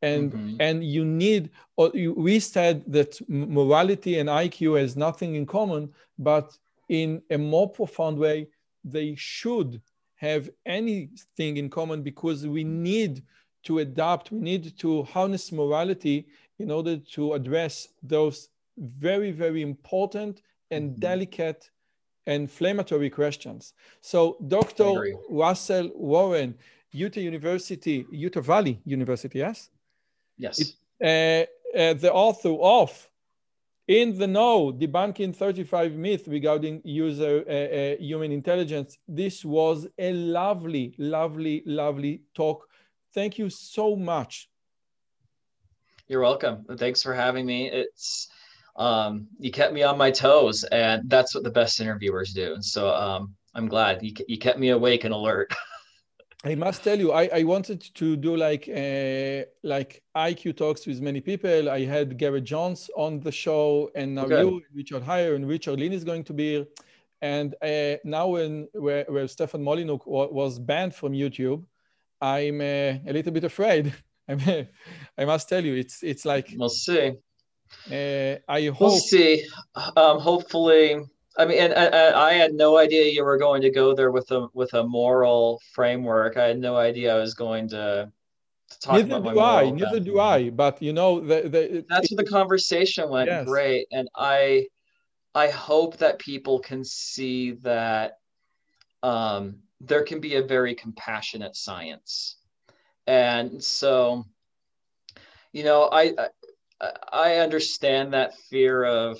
And, 0.01 0.31
mm-hmm. 0.31 0.55
and 0.59 0.83
you 0.83 1.03
need, 1.03 1.49
or 1.75 1.91
you, 1.93 2.13
we 2.13 2.39
said 2.39 2.83
that 2.87 3.19
morality 3.27 4.19
and 4.19 4.29
IQ 4.29 4.79
has 4.79 4.95
nothing 4.95 5.35
in 5.35 5.45
common, 5.45 5.91
but 6.19 6.55
in 6.87 7.21
a 7.31 7.37
more 7.37 7.69
profound 7.69 8.17
way, 8.17 8.47
they 8.83 9.15
should 9.17 9.81
have 10.15 10.49
anything 10.65 11.57
in 11.57 11.69
common 11.69 12.03
because 12.03 12.45
we 12.47 12.63
need 12.63 13.23
to 13.63 13.79
adapt, 13.79 14.31
we 14.31 14.39
need 14.39 14.77
to 14.77 15.03
harness 15.03 15.51
morality 15.51 16.27
in 16.59 16.71
order 16.71 16.97
to 16.97 17.33
address 17.33 17.87
those 18.01 18.49
very, 18.77 19.31
very 19.31 19.61
important 19.61 20.41
and 20.71 20.91
mm-hmm. 20.91 20.99
delicate 20.99 21.69
inflammatory 22.25 23.09
questions. 23.09 23.73
So, 24.01 24.37
Dr. 24.47 25.17
Russell 25.29 25.91
Warne, 25.95 26.55
Utah 26.91 27.21
University, 27.21 28.05
Utah 28.11 28.41
Valley 28.41 28.81
University, 28.85 29.39
yes? 29.39 29.69
Yes. 30.37 30.59
It, 30.59 31.47
uh, 31.75 31.77
uh, 31.77 31.93
the 31.93 32.11
author 32.11 32.53
of 32.59 33.07
in 33.87 34.17
the 34.17 34.27
know, 34.27 34.73
debunking 34.73 35.33
35 35.33 35.93
myths 35.93 36.27
regarding 36.27 36.81
user 36.83 37.43
uh, 37.47 37.51
uh, 37.51 37.95
human 37.99 38.31
intelligence. 38.31 38.97
This 39.07 39.45
was 39.45 39.87
a 39.97 40.11
lovely, 40.11 40.93
lovely, 40.97 41.63
lovely 41.65 42.21
talk. 42.33 42.67
Thank 43.13 43.37
you 43.37 43.49
so 43.49 43.95
much. 43.95 44.49
You're 46.07 46.21
welcome. 46.21 46.65
Thanks 46.77 47.03
for 47.03 47.13
having 47.13 47.45
me. 47.45 47.69
It's 47.69 48.29
um, 48.77 49.27
you 49.39 49.51
kept 49.51 49.73
me 49.73 49.83
on 49.83 49.97
my 49.97 50.11
toes, 50.11 50.63
and 50.65 51.09
that's 51.09 51.35
what 51.35 51.43
the 51.43 51.49
best 51.49 51.81
interviewers 51.81 52.33
do. 52.33 52.53
And 52.53 52.63
so 52.63 52.93
um, 52.93 53.35
I'm 53.53 53.67
glad 53.67 54.01
you, 54.01 54.13
you 54.27 54.37
kept 54.37 54.57
me 54.59 54.69
awake 54.69 55.03
and 55.03 55.13
alert. 55.13 55.53
I 56.45 56.55
must 56.55 56.83
tell 56.83 56.97
you, 56.97 57.11
I, 57.11 57.29
I 57.33 57.43
wanted 57.43 57.81
to 57.95 58.15
do 58.15 58.37
like 58.37 58.69
uh, 58.69 59.49
like 59.63 60.03
IQ 60.15 60.55
talks 60.55 60.85
with 60.85 61.01
many 61.01 61.19
people. 61.19 61.69
I 61.69 61.83
had 61.83 62.17
Garrett 62.17 62.45
Jones 62.45 62.89
on 62.95 63.19
the 63.19 63.31
show, 63.31 63.91
and 63.95 64.15
now 64.15 64.25
okay. 64.25 64.41
you, 64.41 64.61
Richard 64.73 65.03
Haier, 65.03 65.35
and 65.35 65.45
Richard 65.47 65.79
Lynn 65.79 65.91
is 65.91 66.05
going 66.05 66.23
to 66.25 66.33
be 66.33 66.51
here. 66.53 66.67
And 67.21 67.55
uh, 67.61 67.97
now, 68.05 68.27
when 68.27 68.69
where, 68.73 69.05
where 69.09 69.27
Stefan 69.27 69.63
Molyneux 69.63 69.99
was 70.05 70.59
banned 70.59 70.95
from 70.95 71.11
YouTube, 71.11 71.65
I'm 72.21 72.61
uh, 72.61 73.09
a 73.09 73.11
little 73.11 73.33
bit 73.33 73.43
afraid. 73.43 73.93
I 74.29 74.67
I 75.17 75.25
must 75.25 75.49
tell 75.49 75.63
you, 75.63 75.75
it's 75.75 76.03
it's 76.03 76.25
like 76.25 76.53
we'll 76.55 76.69
see. 76.69 77.13
Uh, 77.91 78.35
I 78.47 78.65
hope 78.67 78.79
we'll 78.79 78.97
see. 78.97 79.45
Um, 79.95 80.19
hopefully, 80.19 80.99
I 81.37 81.45
mean, 81.45 81.59
and, 81.59 81.73
and, 81.73 81.93
and, 81.93 82.15
I 82.15 82.33
had 82.33 82.53
no 82.53 82.77
idea 82.77 83.11
you 83.11 83.23
were 83.23 83.37
going 83.37 83.61
to 83.61 83.69
go 83.69 83.93
there 83.93 84.11
with 84.11 84.31
a 84.31 84.47
with 84.53 84.73
a 84.73 84.83
moral 84.83 85.61
framework. 85.73 86.37
I 86.37 86.47
had 86.47 86.59
no 86.59 86.75
idea 86.75 87.15
I 87.15 87.19
was 87.19 87.33
going 87.33 87.69
to, 87.69 88.11
to 88.69 88.79
talk 88.79 88.95
neither 88.95 89.17
about 89.17 89.33
do 89.33 89.39
I. 89.39 89.69
Neither 89.69 89.99
do 89.99 90.19
I. 90.19 90.49
But 90.49 90.81
you 90.81 90.93
know, 90.93 91.19
the, 91.19 91.49
the, 91.49 91.85
that's 91.89 92.11
where 92.11 92.23
the 92.23 92.29
conversation 92.29 93.09
went 93.09 93.29
yes. 93.29 93.45
great, 93.45 93.87
and 93.91 94.09
I 94.15 94.67
I 95.35 95.49
hope 95.49 95.97
that 95.97 96.19
people 96.19 96.59
can 96.59 96.83
see 96.83 97.51
that 97.61 98.17
um, 99.03 99.57
there 99.79 100.03
can 100.03 100.19
be 100.19 100.35
a 100.35 100.41
very 100.41 100.73
compassionate 100.73 101.55
science, 101.55 102.37
and 103.07 103.63
so 103.63 104.25
you 105.57 105.63
know, 105.63 105.89
I 105.91 106.13
I, 106.79 106.91
I 107.11 107.35
understand 107.37 108.13
that 108.13 108.35
fear 108.49 108.83
of 108.83 109.19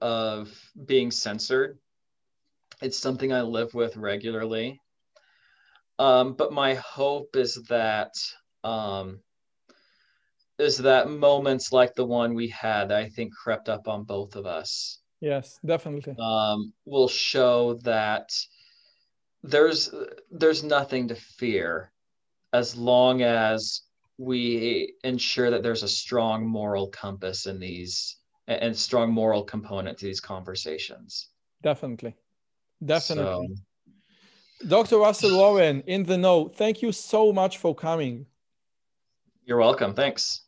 of 0.00 0.52
being 0.86 1.10
censored. 1.10 1.78
It's 2.80 2.98
something 2.98 3.32
I 3.32 3.42
live 3.42 3.74
with 3.74 3.96
regularly. 3.96 4.80
Um, 5.98 6.34
but 6.34 6.52
my 6.52 6.74
hope 6.74 7.34
is 7.36 7.54
that 7.68 8.14
um, 8.62 9.20
is 10.58 10.78
that 10.78 11.08
moments 11.08 11.72
like 11.72 11.94
the 11.94 12.04
one 12.04 12.34
we 12.34 12.48
had, 12.48 12.92
I 12.92 13.08
think 13.08 13.32
crept 13.34 13.68
up 13.68 13.88
on 13.88 14.04
both 14.04 14.36
of 14.36 14.46
us. 14.46 15.00
Yes, 15.20 15.58
definitely. 15.64 16.14
Um, 16.18 16.72
will 16.84 17.08
show 17.08 17.74
that 17.82 18.30
there's 19.42 19.90
there's 20.30 20.64
nothing 20.64 21.08
to 21.08 21.14
fear 21.14 21.92
as 22.52 22.76
long 22.76 23.22
as 23.22 23.82
we 24.18 24.94
ensure 25.04 25.50
that 25.50 25.62
there's 25.62 25.82
a 25.82 25.88
strong 25.88 26.46
moral 26.46 26.88
compass 26.88 27.46
in 27.46 27.60
these 27.60 28.16
and 28.48 28.74
strong 28.76 29.12
moral 29.12 29.44
component 29.44 29.98
to 29.98 30.06
these 30.06 30.20
conversations. 30.20 31.28
Definitely, 31.62 32.16
definitely. 32.82 33.56
So, 34.60 34.66
Dr. 34.66 34.98
Russell 34.98 35.36
Warne, 35.36 35.82
in 35.86 36.04
the 36.04 36.16
know, 36.16 36.48
thank 36.48 36.82
you 36.82 36.90
so 36.90 37.32
much 37.32 37.58
for 37.58 37.74
coming. 37.74 38.26
You're 39.44 39.58
welcome, 39.58 39.94
thanks. 39.94 40.47